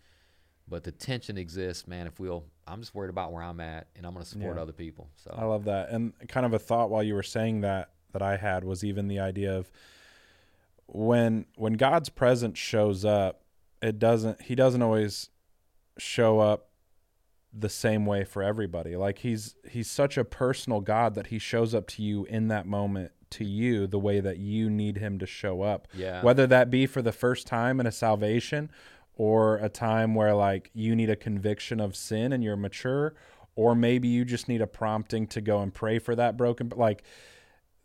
But 0.68 0.84
the 0.84 0.92
tension 0.92 1.38
exists, 1.38 1.88
man. 1.88 2.08
If 2.08 2.20
we'll, 2.20 2.46
I'm 2.66 2.80
just 2.80 2.96
worried 2.96 3.10
about 3.10 3.34
where 3.34 3.44
I'm 3.44 3.60
at, 3.60 3.88
and 3.96 4.06
I'm 4.06 4.14
going 4.14 4.24
to 4.24 4.30
support 4.30 4.56
yeah. 4.56 4.62
other 4.62 4.72
people. 4.72 5.10
So 5.16 5.36
I 5.38 5.44
love 5.44 5.66
that, 5.66 5.90
and 5.90 6.14
kind 6.28 6.46
of 6.46 6.54
a 6.54 6.60
thought 6.60 6.90
while 6.90 7.04
you 7.04 7.14
were 7.14 7.24
saying 7.24 7.62
that 7.62 7.92
that 8.14 8.22
I 8.22 8.38
had 8.38 8.64
was 8.64 8.84
even 8.84 9.08
the 9.08 9.20
idea 9.20 9.58
of 9.58 9.72
when 10.88 11.46
when 11.56 11.74
God's 11.74 12.10
presence 12.10 12.58
shows 12.58 13.04
up, 13.06 13.42
it 13.82 14.00
doesn't. 14.00 14.44
He 14.44 14.56
doesn't 14.56 14.82
always 14.82 15.30
show 15.98 16.40
up 16.40 16.70
the 17.54 17.70
same 17.70 18.06
way 18.06 18.24
for 18.24 18.42
everybody. 18.42 18.96
Like 18.96 19.20
he's 19.20 19.56
he's 19.70 19.90
such 19.90 20.18
a 20.18 20.24
personal 20.24 20.80
God 20.80 21.16
that 21.16 21.28
he 21.28 21.40
shows 21.40 21.76
up 21.76 21.88
to 21.90 22.04
you 22.04 22.26
in 22.26 22.48
that 22.48 22.66
moment 22.66 23.12
to 23.32 23.46
you 23.46 23.88
the 23.88 24.00
way 24.00 24.20
that 24.20 24.38
you 24.38 24.70
need 24.70 24.98
him 24.98 25.20
to 25.20 25.26
show 25.26 25.62
up. 25.62 25.88
Yeah. 25.94 26.22
Whether 26.22 26.48
that 26.48 26.70
be 26.70 26.86
for 26.86 27.02
the 27.02 27.12
first 27.12 27.48
time 27.48 27.80
in 27.80 27.88
a 27.88 27.92
salvation 27.92 28.70
or 29.22 29.58
a 29.58 29.70
time 29.70 30.16
where 30.16 30.34
like 30.34 30.72
you 30.74 30.96
need 30.96 31.10
a 31.10 31.16
conviction 31.16 31.80
of 31.80 31.96
sin 31.96 32.34
and 32.34 32.44
you're 32.44 32.58
mature 32.58 33.14
or 33.56 33.76
maybe 33.76 34.08
you 34.08 34.26
just 34.26 34.48
need 34.48 34.62
a 34.62 34.68
prompting 34.68 35.28
to 35.28 35.40
go 35.40 35.62
and 35.62 35.76
pray 35.76 36.00
for 36.00 36.16
that 36.16 36.36
broken 36.36 36.68
but 36.68 36.80
like 36.80 37.04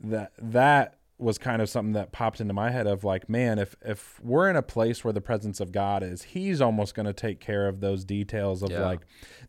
that 0.01 0.33
that 0.39 0.95
was 1.19 1.37
kind 1.39 1.61
of 1.61 1.69
something 1.69 1.93
that 1.93 2.13
popped 2.13 2.41
into 2.41 2.55
my 2.55 2.71
head 2.71 2.87
of 2.87 3.05
like 3.05 3.29
man 3.29 3.59
if 3.59 3.77
if 3.85 4.19
we're 4.23 4.49
in 4.49 4.57
a 4.57 4.63
place 4.63 5.05
where 5.05 5.13
the 5.13 5.21
presence 5.21 5.61
of 5.61 5.73
God 5.73 6.03
is 6.03 6.23
he's 6.23 6.63
almost 6.63 6.95
going 6.95 7.07
to 7.07 7.13
take 7.13 7.39
care 7.39 7.69
of 7.69 7.81
those 7.81 8.03
details 8.03 8.63
of 8.63 8.71
yeah. 8.71 8.87
like 8.87 9.01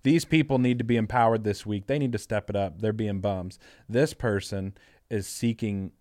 these 0.03 0.25
people 0.25 0.59
need 0.59 0.77
to 0.77 0.83
be 0.83 0.95
empowered 0.95 1.43
this 1.43 1.65
week. 1.65 1.87
They 1.87 1.99
need 1.99 2.11
to 2.11 2.17
step 2.17 2.49
it 2.49 2.55
up. 2.55 2.81
They're 2.81 2.93
being 2.93 3.19
bums. 3.19 3.59
This 3.87 4.13
person 4.13 4.77
is 5.09 5.27
seeking 5.27 5.91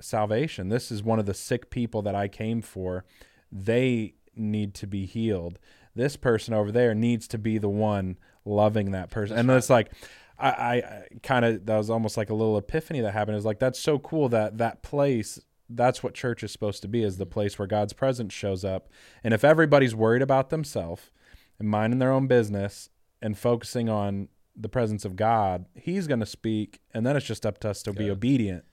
salvation. 0.00 0.68
This 0.68 0.90
is 0.90 1.02
one 1.02 1.18
of 1.18 1.26
the 1.26 1.34
sick 1.34 1.70
people 1.70 2.02
that 2.02 2.14
I 2.14 2.28
came 2.28 2.62
for. 2.62 3.04
They 3.50 4.15
need 4.36 4.74
to 4.74 4.86
be 4.86 5.06
healed. 5.06 5.58
This 5.94 6.16
person 6.16 6.54
over 6.54 6.70
there 6.70 6.94
needs 6.94 7.26
to 7.28 7.38
be 7.38 7.58
the 7.58 7.68
one 7.68 8.18
loving 8.44 8.92
that 8.92 9.10
person. 9.10 9.38
And 9.38 9.50
it's 9.50 9.70
like, 9.70 9.92
I, 10.38 10.48
I 10.48 11.02
kind 11.22 11.44
of 11.44 11.66
that 11.66 11.76
was 11.76 11.88
almost 11.88 12.16
like 12.16 12.30
a 12.30 12.34
little 12.34 12.58
epiphany 12.58 13.00
that 13.00 13.12
happened. 13.12 13.38
Is 13.38 13.44
like 13.44 13.58
that's 13.58 13.80
so 13.80 13.98
cool 13.98 14.28
that 14.30 14.58
that 14.58 14.82
place 14.82 15.40
that's 15.68 16.02
what 16.02 16.14
church 16.14 16.44
is 16.44 16.52
supposed 16.52 16.82
to 16.82 16.88
be 16.88 17.02
is 17.02 17.16
the 17.16 17.26
place 17.26 17.58
where 17.58 17.66
God's 17.66 17.92
presence 17.92 18.32
shows 18.32 18.64
up. 18.64 18.88
And 19.24 19.34
if 19.34 19.44
everybody's 19.44 19.94
worried 19.94 20.22
about 20.22 20.50
themselves 20.50 21.10
and 21.58 21.68
minding 21.68 21.98
their 21.98 22.12
own 22.12 22.26
business 22.26 22.90
and 23.20 23.36
focusing 23.36 23.88
on 23.88 24.28
the 24.54 24.68
presence 24.68 25.04
of 25.04 25.16
God, 25.16 25.66
He's 25.74 26.06
going 26.06 26.20
to 26.20 26.26
speak, 26.26 26.80
and 26.94 27.04
then 27.04 27.16
it's 27.16 27.26
just 27.26 27.44
up 27.44 27.58
to 27.60 27.70
us 27.70 27.82
to 27.82 27.92
be 27.92 28.10
obedient 28.10 28.64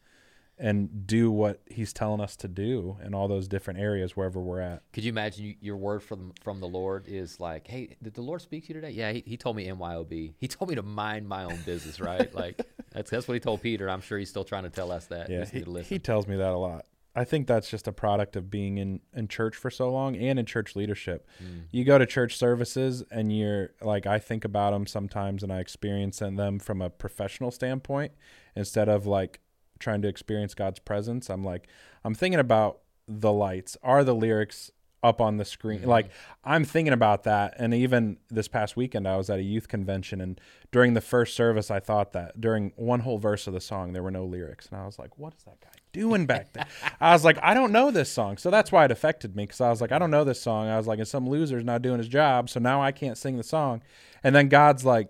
and 0.58 1.08
do 1.08 1.32
what 1.32 1.62
he's 1.70 1.94
telling 1.94 2.22
us 2.22 2.36
to 2.38 2.48
do 2.48 2.98
in 3.04 3.14
all 3.14 3.28
those 3.28 3.48
different 3.48 3.80
areas 3.80 4.16
wherever 4.16 4.40
we're 4.40 4.60
at. 4.60 4.84
Could 4.94 5.04
you 5.04 5.10
imagine 5.10 5.46
you, 5.46 5.56
your 5.60 5.78
word 5.78 6.04
from 6.04 6.34
from 6.42 6.60
the 6.60 6.68
Lord 6.68 7.08
is 7.08 7.40
like, 7.40 7.68
"Hey, 7.68 7.96
did 8.02 8.14
the 8.14 8.22
Lord 8.22 8.42
speak 8.42 8.68
to 8.68 8.70
you 8.70 8.76
today?" 8.76 8.92
Yeah, 8.92 9.12
he, 9.12 9.24
he 9.26 9.38
told 9.38 9.56
me 9.56 9.68
MYOB. 9.68 10.34
He 10.38 10.48
told 10.48 10.70
me 10.70 10.76
to 10.76 10.84
mind 10.84 11.28
my 11.28 11.44
own 11.46 11.60
business, 11.66 12.00
right? 12.00 12.34
like 12.36 12.62
that's 12.92 13.10
that's 13.10 13.28
what 13.28 13.34
he 13.34 13.40
told 13.40 13.62
Peter. 13.62 13.90
I'm 13.90 14.02
sure 14.02 14.18
he's 14.20 14.30
still 14.30 14.44
trying 14.44 14.64
to 14.64 14.70
tell 14.70 14.92
us 14.92 15.08
that. 15.08 15.30
Yeah, 15.30 15.46
he, 15.46 15.64
he 15.84 16.00
tells 16.00 16.28
me 16.28 16.38
that 16.38 16.52
a 16.52 16.58
lot. 16.58 16.86
I 17.16 17.26
think 17.26 17.46
that's 17.46 17.70
just 17.70 17.88
a 17.88 17.92
product 17.92 18.36
of 18.36 18.50
being 18.50 18.80
in, 18.80 19.00
in 19.14 19.28
church 19.28 19.56
for 19.56 19.70
so 19.70 19.92
long 19.92 20.16
and 20.16 20.40
in 20.40 20.48
church 20.48 20.76
leadership. 20.76 21.28
Mm. 21.44 21.66
You 21.72 21.84
go 21.84 22.00
to 22.00 22.08
church 22.08 22.38
services 22.38 23.04
and 23.12 23.36
you're 23.36 23.70
like, 23.82 24.08
I 24.08 24.18
think 24.18 24.44
about 24.46 24.72
them 24.72 24.88
sometimes 24.88 25.44
and 25.44 25.54
I 25.54 25.60
experience 25.60 26.20
them 26.20 26.58
from 26.58 26.82
a 26.82 26.90
professional 26.90 27.52
standpoint 27.52 28.14
instead 28.56 28.90
of 28.90 29.06
like 29.06 29.42
trying 29.84 30.02
to 30.02 30.08
experience 30.08 30.54
God's 30.54 30.80
presence, 30.80 31.30
I'm 31.30 31.44
like, 31.44 31.68
I'm 32.04 32.16
thinking 32.16 32.40
about 32.40 32.80
the 33.08 33.32
lights. 33.32 33.78
Are 33.84 34.04
the 34.04 34.16
lyrics 34.16 34.72
up 35.04 35.20
on 35.20 35.38
the 35.38 35.46
screen? 35.46 35.82
Mm-hmm. 35.82 35.90
Like, 35.90 36.10
I'm 36.44 36.64
thinking 36.64 36.94
about 36.94 37.24
that. 37.24 37.56
And 37.60 37.74
even 37.74 38.18
this 38.30 38.48
past 38.48 38.76
weekend, 38.78 39.08
I 39.08 39.18
was 39.18 39.30
at 39.30 39.40
a 39.40 39.44
youth 39.44 39.68
convention, 39.68 40.22
and 40.22 40.40
during 40.72 40.94
the 40.94 41.02
first 41.02 41.36
service, 41.36 41.70
I 41.70 41.80
thought 41.80 42.14
that 42.14 42.40
during 42.40 42.72
one 42.76 43.02
whole 43.02 43.18
verse 43.18 43.46
of 43.46 43.54
the 43.54 43.62
song, 43.62 43.94
there 43.94 44.02
were 44.02 44.12
no 44.12 44.26
lyrics. 44.26 44.68
And 44.72 44.80
I 44.80 44.86
was 44.86 44.98
like, 44.98 45.18
what 45.20 45.34
is 45.36 45.44
that 45.44 45.60
guy 45.62 45.70
doing 45.92 46.26
back 46.26 46.54
there? 46.54 46.66
I 47.02 47.14
was 47.14 47.24
like, 47.24 47.38
I 47.44 47.54
don't 47.54 47.72
know 47.72 47.92
this 47.92 48.10
song. 48.10 48.38
So 48.38 48.50
that's 48.50 48.72
why 48.72 48.86
it 48.86 48.92
affected 48.92 49.36
me 49.36 49.44
because 49.44 49.62
I 49.62 49.70
was 49.70 49.82
like, 49.82 49.92
I 49.92 50.00
don't 50.00 50.12
know 50.12 50.24
this 50.24 50.42
song. 50.42 50.68
I 50.68 50.78
was 50.78 50.88
like, 50.88 51.00
and 51.00 51.08
some 51.08 51.28
loser's 51.28 51.64
not 51.64 51.82
doing 51.82 51.98
his 52.00 52.08
job. 52.08 52.50
So 52.50 52.60
now 52.60 52.82
I 52.82 52.92
can't 52.92 53.18
sing 53.18 53.38
the 53.38 53.44
song. 53.44 53.82
And 54.24 54.34
then 54.34 54.48
God's 54.48 54.86
like, 54.86 55.10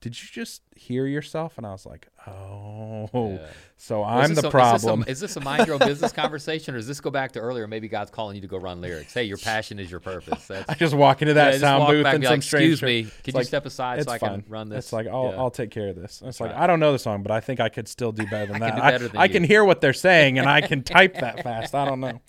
did 0.00 0.20
you 0.20 0.28
just 0.30 0.62
hear 0.74 1.06
yourself? 1.06 1.56
And 1.56 1.66
I 1.66 1.72
was 1.72 1.86
like, 1.86 2.08
oh, 2.26 3.08
yeah. 3.14 3.46
so 3.76 4.02
I'm 4.02 4.34
the 4.34 4.46
a, 4.46 4.50
problem. 4.50 5.00
Is 5.00 5.06
this, 5.06 5.08
a, 5.08 5.10
is 5.10 5.20
this, 5.20 5.36
a, 5.36 5.40
mind 5.40 5.66
your 5.66 5.74
own 5.74 5.86
business 5.86 6.12
conversation, 6.12 6.74
or 6.74 6.78
does 6.78 6.86
this 6.86 7.00
go 7.00 7.10
back 7.10 7.32
to 7.32 7.40
earlier? 7.40 7.66
Maybe 7.66 7.88
God's 7.88 8.10
calling 8.10 8.36
you 8.36 8.42
to 8.42 8.48
go 8.48 8.58
run 8.58 8.80
lyrics. 8.80 9.14
Hey, 9.14 9.24
your 9.24 9.38
passion 9.38 9.78
is 9.78 9.90
your 9.90 10.00
purpose. 10.00 10.46
That's, 10.48 10.68
I 10.68 10.74
just 10.74 10.94
walk 10.94 11.22
into 11.22 11.34
that 11.34 11.54
yeah, 11.54 11.60
sound 11.60 11.86
booth 11.86 12.06
and, 12.06 12.14
and 12.16 12.24
some 12.24 12.30
like, 12.32 12.38
Excuse 12.38 12.82
me, 12.82 13.02
can 13.02 13.12
you 13.26 13.32
like, 13.34 13.46
step 13.46 13.66
aside 13.66 14.04
so 14.04 14.10
I 14.10 14.18
fine. 14.18 14.42
can 14.42 14.50
run 14.50 14.68
this? 14.68 14.86
It's 14.86 14.92
like 14.92 15.06
I'll, 15.06 15.30
yeah. 15.32 15.38
I'll 15.38 15.50
take 15.50 15.70
care 15.70 15.88
of 15.88 15.96
this. 15.96 16.22
It's 16.24 16.40
like 16.40 16.52
I 16.52 16.66
don't 16.66 16.80
know 16.80 16.92
the 16.92 16.98
song, 16.98 17.22
but 17.22 17.32
I 17.32 17.40
think 17.40 17.60
I 17.60 17.68
could 17.68 17.88
still 17.88 18.12
do 18.12 18.26
better 18.26 18.52
than 18.52 18.60
that. 18.60 18.82
I, 18.82 18.98
than 18.98 19.16
I 19.16 19.28
can 19.28 19.44
hear 19.44 19.64
what 19.64 19.80
they're 19.80 19.92
saying, 19.92 20.38
and 20.38 20.48
I 20.48 20.60
can 20.60 20.82
type 20.82 21.14
that 21.14 21.42
fast. 21.44 21.74
I 21.74 21.84
don't 21.84 22.00
know, 22.00 22.20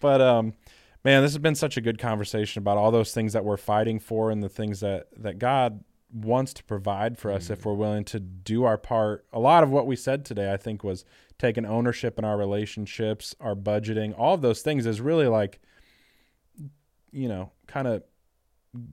but 0.00 0.20
um 0.20 0.54
man, 1.04 1.22
this 1.22 1.32
has 1.32 1.38
been 1.38 1.54
such 1.54 1.76
a 1.76 1.80
good 1.80 1.98
conversation 1.98 2.60
about 2.60 2.76
all 2.76 2.90
those 2.90 3.12
things 3.12 3.32
that 3.32 3.44
we're 3.44 3.56
fighting 3.56 3.98
for 3.98 4.30
and 4.30 4.42
the 4.42 4.48
things 4.48 4.80
that 4.80 5.06
that 5.18 5.38
God 5.38 5.82
wants 6.12 6.52
to 6.54 6.64
provide 6.64 7.18
for 7.18 7.30
us 7.30 7.44
mm-hmm. 7.44 7.54
if 7.54 7.64
we're 7.64 7.74
willing 7.74 8.04
to 8.04 8.20
do 8.20 8.64
our 8.64 8.78
part. 8.78 9.26
A 9.32 9.38
lot 9.38 9.62
of 9.62 9.70
what 9.70 9.86
we 9.86 9.96
said 9.96 10.24
today, 10.24 10.52
I 10.52 10.56
think, 10.56 10.82
was 10.82 11.04
taking 11.38 11.64
ownership 11.64 12.18
in 12.18 12.24
our 12.24 12.36
relationships, 12.36 13.34
our 13.40 13.54
budgeting, 13.54 14.14
all 14.18 14.34
of 14.34 14.42
those 14.42 14.62
things 14.62 14.86
is 14.86 15.00
really 15.00 15.26
like, 15.26 15.60
you 17.12 17.28
know, 17.28 17.52
kind 17.66 17.88
of 17.88 18.02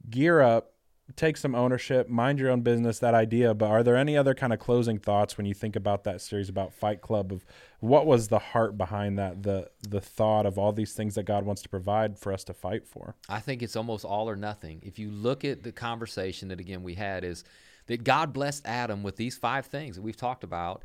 gear 0.10 0.42
up 0.42 0.74
take 1.16 1.38
some 1.38 1.56
ownership, 1.56 2.10
mind 2.10 2.40
your 2.40 2.52
own 2.52 2.62
business, 2.62 3.00
that 3.00 3.14
idea. 3.14 3.54
But 3.54 3.70
are 3.70 3.84
there 3.84 3.96
any 3.96 4.18
other 4.18 4.34
kind 4.34 4.52
of 4.52 4.60
closing 4.60 4.98
thoughts 4.98 5.38
when 5.38 5.46
you 5.46 5.54
think 5.54 5.76
about 5.76 6.04
that 6.04 6.22
series 6.22 6.50
about 6.50 6.74
Fight 6.74 7.02
Club 7.02 7.32
of 7.32 7.46
what 7.80 8.06
was 8.06 8.28
the 8.28 8.40
heart 8.40 8.78
behind 8.78 9.18
that, 9.18 9.44
the 9.44 9.70
the 9.88 10.02
thought 10.02 10.46
of 10.46 10.58
all 10.58 10.74
these 10.74 10.94
things 10.94 11.16
that 11.16 11.24
God 11.24 11.46
wants 11.46 11.62
to 11.62 11.70
provide 11.70 12.20
for 12.20 12.34
us 12.34 12.44
to 12.46 12.54
fight 12.54 12.86
for? 12.86 13.16
I 13.30 13.40
think 13.40 13.64
it's 13.64 13.76
almost 13.76 14.04
all 14.04 14.30
or 14.30 14.36
nothing. 14.36 14.82
If 14.84 15.00
you 15.00 15.10
look 15.10 15.46
at 15.46 15.64
the 15.64 15.72
conversation 15.72 16.50
that 16.50 16.60
again 16.60 16.84
we 16.84 16.96
had 16.96 17.24
is 17.24 17.44
that 17.86 18.04
God 18.04 18.34
blessed 18.34 18.66
Adam 18.66 19.02
with 19.02 19.16
these 19.16 19.38
five 19.38 19.66
things 19.68 19.96
that 19.96 20.02
we've 20.02 20.18
talked 20.18 20.44
about, 20.44 20.84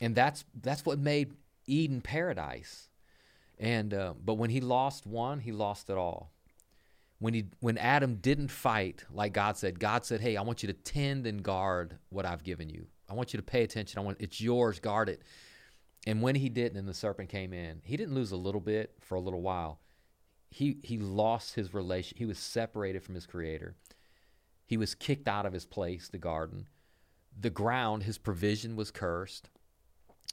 and 0.00 0.14
that's 0.14 0.44
that's 0.62 0.86
what 0.86 0.98
made 0.98 1.32
Eden 1.66 2.00
paradise. 2.00 2.88
And 3.58 3.92
uh, 3.92 4.14
but 4.22 4.34
when 4.34 4.50
he 4.50 4.60
lost 4.60 5.06
one, 5.06 5.40
he 5.40 5.50
lost 5.50 5.90
it 5.90 5.96
all 5.96 6.30
when 7.18 7.34
he 7.34 7.46
when 7.60 7.78
Adam 7.78 8.16
didn't 8.16 8.48
fight 8.48 9.04
like 9.10 9.32
God 9.32 9.56
said, 9.56 9.80
God 9.80 10.04
said, 10.04 10.20
"Hey, 10.20 10.36
I 10.36 10.42
want 10.42 10.62
you 10.62 10.66
to 10.68 10.72
tend 10.72 11.26
and 11.26 11.42
guard 11.42 11.98
what 12.10 12.26
I've 12.26 12.44
given 12.44 12.68
you. 12.68 12.86
I 13.08 13.14
want 13.14 13.32
you 13.32 13.38
to 13.38 13.42
pay 13.44 13.62
attention. 13.62 13.98
I 13.98 14.02
want 14.02 14.18
it's 14.20 14.40
yours, 14.40 14.78
guard 14.80 15.08
it." 15.08 15.22
And 16.06 16.22
when 16.22 16.36
he 16.36 16.48
didn't 16.48 16.78
and 16.78 16.88
the 16.88 16.94
serpent 16.94 17.28
came 17.30 17.52
in, 17.52 17.80
he 17.84 17.96
didn't 17.96 18.14
lose 18.14 18.32
a 18.32 18.36
little 18.36 18.60
bit 18.60 18.94
for 19.00 19.16
a 19.16 19.20
little 19.20 19.42
while. 19.42 19.80
he 20.50 20.78
he 20.82 20.98
lost 20.98 21.54
his 21.54 21.74
relation. 21.74 22.16
He 22.18 22.24
was 22.26 22.38
separated 22.38 23.02
from 23.02 23.14
his 23.14 23.26
creator. 23.26 23.76
He 24.64 24.76
was 24.76 24.94
kicked 24.94 25.28
out 25.28 25.46
of 25.46 25.52
his 25.52 25.66
place, 25.66 26.08
the 26.08 26.18
garden. 26.18 26.68
The 27.38 27.50
ground, 27.50 28.04
his 28.04 28.18
provision 28.18 28.76
was 28.76 28.90
cursed. 28.90 29.50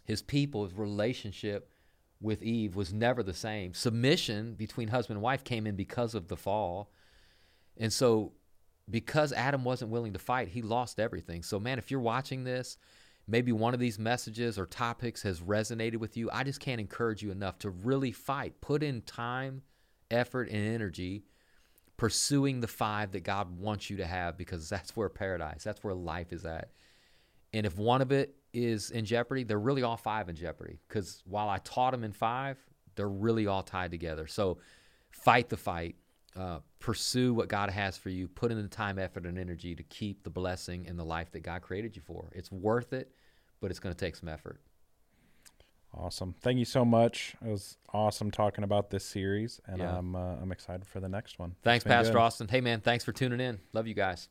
His 0.05 0.21
people, 0.21 0.63
his 0.63 0.73
relationship 0.73 1.69
with 2.23 2.41
Eve 2.41 2.75
was 2.75 2.93
never 2.93 3.21
the 3.21 3.33
same. 3.33 3.73
Submission 3.73 4.55
between 4.55 4.87
husband 4.87 5.17
and 5.17 5.23
wife 5.23 5.43
came 5.43 5.67
in 5.67 5.75
because 5.75 6.15
of 6.15 6.27
the 6.27 6.37
fall. 6.37 6.91
And 7.77 7.91
so 7.91 8.31
because 8.89 9.33
Adam 9.33 9.63
wasn't 9.63 9.91
willing 9.91 10.13
to 10.13 10.19
fight, 10.19 10.47
he 10.47 10.61
lost 10.61 10.99
everything. 10.99 11.43
So 11.43 11.59
man, 11.59 11.77
if 11.77 11.91
you're 11.91 11.99
watching 11.99 12.43
this, 12.43 12.77
maybe 13.27 13.51
one 13.51 13.73
of 13.73 13.79
these 13.79 13.99
messages 13.99 14.57
or 14.57 14.65
topics 14.65 15.21
has 15.23 15.41
resonated 15.41 15.97
with 15.97 16.17
you, 16.17 16.29
I 16.31 16.43
just 16.43 16.59
can't 16.59 16.81
encourage 16.81 17.21
you 17.21 17.31
enough 17.31 17.59
to 17.59 17.69
really 17.69 18.11
fight. 18.11 18.61
Put 18.61 18.83
in 18.83 19.01
time, 19.01 19.61
effort, 20.09 20.49
and 20.49 20.65
energy 20.73 21.25
pursuing 21.97 22.59
the 22.59 22.67
five 22.67 23.11
that 23.11 23.23
God 23.23 23.59
wants 23.59 23.89
you 23.89 23.97
to 23.97 24.05
have 24.05 24.37
because 24.37 24.67
that's 24.67 24.95
where 24.95 25.09
paradise, 25.09 25.63
that's 25.63 25.83
where 25.83 25.93
life 25.93 26.33
is 26.33 26.45
at. 26.45 26.71
And 27.53 27.65
if 27.65 27.77
one 27.77 28.01
of 28.01 28.11
it 28.11 28.35
is 28.53 28.91
in 28.91 29.05
jeopardy, 29.05 29.43
they're 29.43 29.59
really 29.59 29.83
all 29.83 29.97
five 29.97 30.29
in 30.29 30.35
jeopardy 30.35 30.79
because 30.87 31.21
while 31.25 31.49
I 31.49 31.57
taught 31.59 31.91
them 31.91 32.03
in 32.03 32.11
five, 32.13 32.57
they're 32.95 33.09
really 33.09 33.47
all 33.47 33.63
tied 33.63 33.91
together. 33.91 34.27
So 34.27 34.59
fight 35.11 35.49
the 35.49 35.57
fight. 35.57 35.95
Uh, 36.35 36.59
pursue 36.79 37.31
what 37.31 37.47
God 37.47 37.69
has 37.69 37.95
for 37.95 38.09
you. 38.09 38.27
Put 38.27 38.51
in 38.51 38.59
the 38.59 38.67
time, 38.67 38.97
effort, 38.97 39.27
and 39.27 39.37
energy 39.37 39.75
to 39.75 39.83
keep 39.83 40.23
the 40.23 40.31
blessing 40.31 40.87
and 40.87 40.97
the 40.97 41.03
life 41.03 41.31
that 41.33 41.41
God 41.41 41.61
created 41.61 41.95
you 41.95 42.01
for. 42.01 42.31
It's 42.33 42.51
worth 42.51 42.91
it, 42.91 43.11
but 43.61 43.69
it's 43.69 43.79
going 43.79 43.93
to 43.93 43.99
take 43.99 44.15
some 44.15 44.27
effort. 44.27 44.59
Awesome. 45.95 46.33
Thank 46.41 46.57
you 46.57 46.65
so 46.65 46.83
much. 46.83 47.35
It 47.45 47.49
was 47.49 47.77
awesome 47.93 48.31
talking 48.31 48.63
about 48.63 48.89
this 48.89 49.05
series, 49.05 49.61
and 49.67 49.77
Yeah. 49.77 49.95
I'm 49.95 50.15
uh, 50.15 50.37
I'm 50.41 50.51
excited 50.51 50.87
for 50.87 50.99
the 50.99 51.07
next 51.09 51.37
one. 51.37 51.55
Thanks, 51.61 51.83
Pastor 51.83 52.13
good. 52.13 52.19
Austin. 52.19 52.47
Hey, 52.47 52.61
man, 52.61 52.81
thanks 52.81 53.03
for 53.05 53.11
tuning 53.11 53.39
in. 53.39 53.59
Love 53.73 53.85
you 53.85 53.93
guys. 53.93 54.27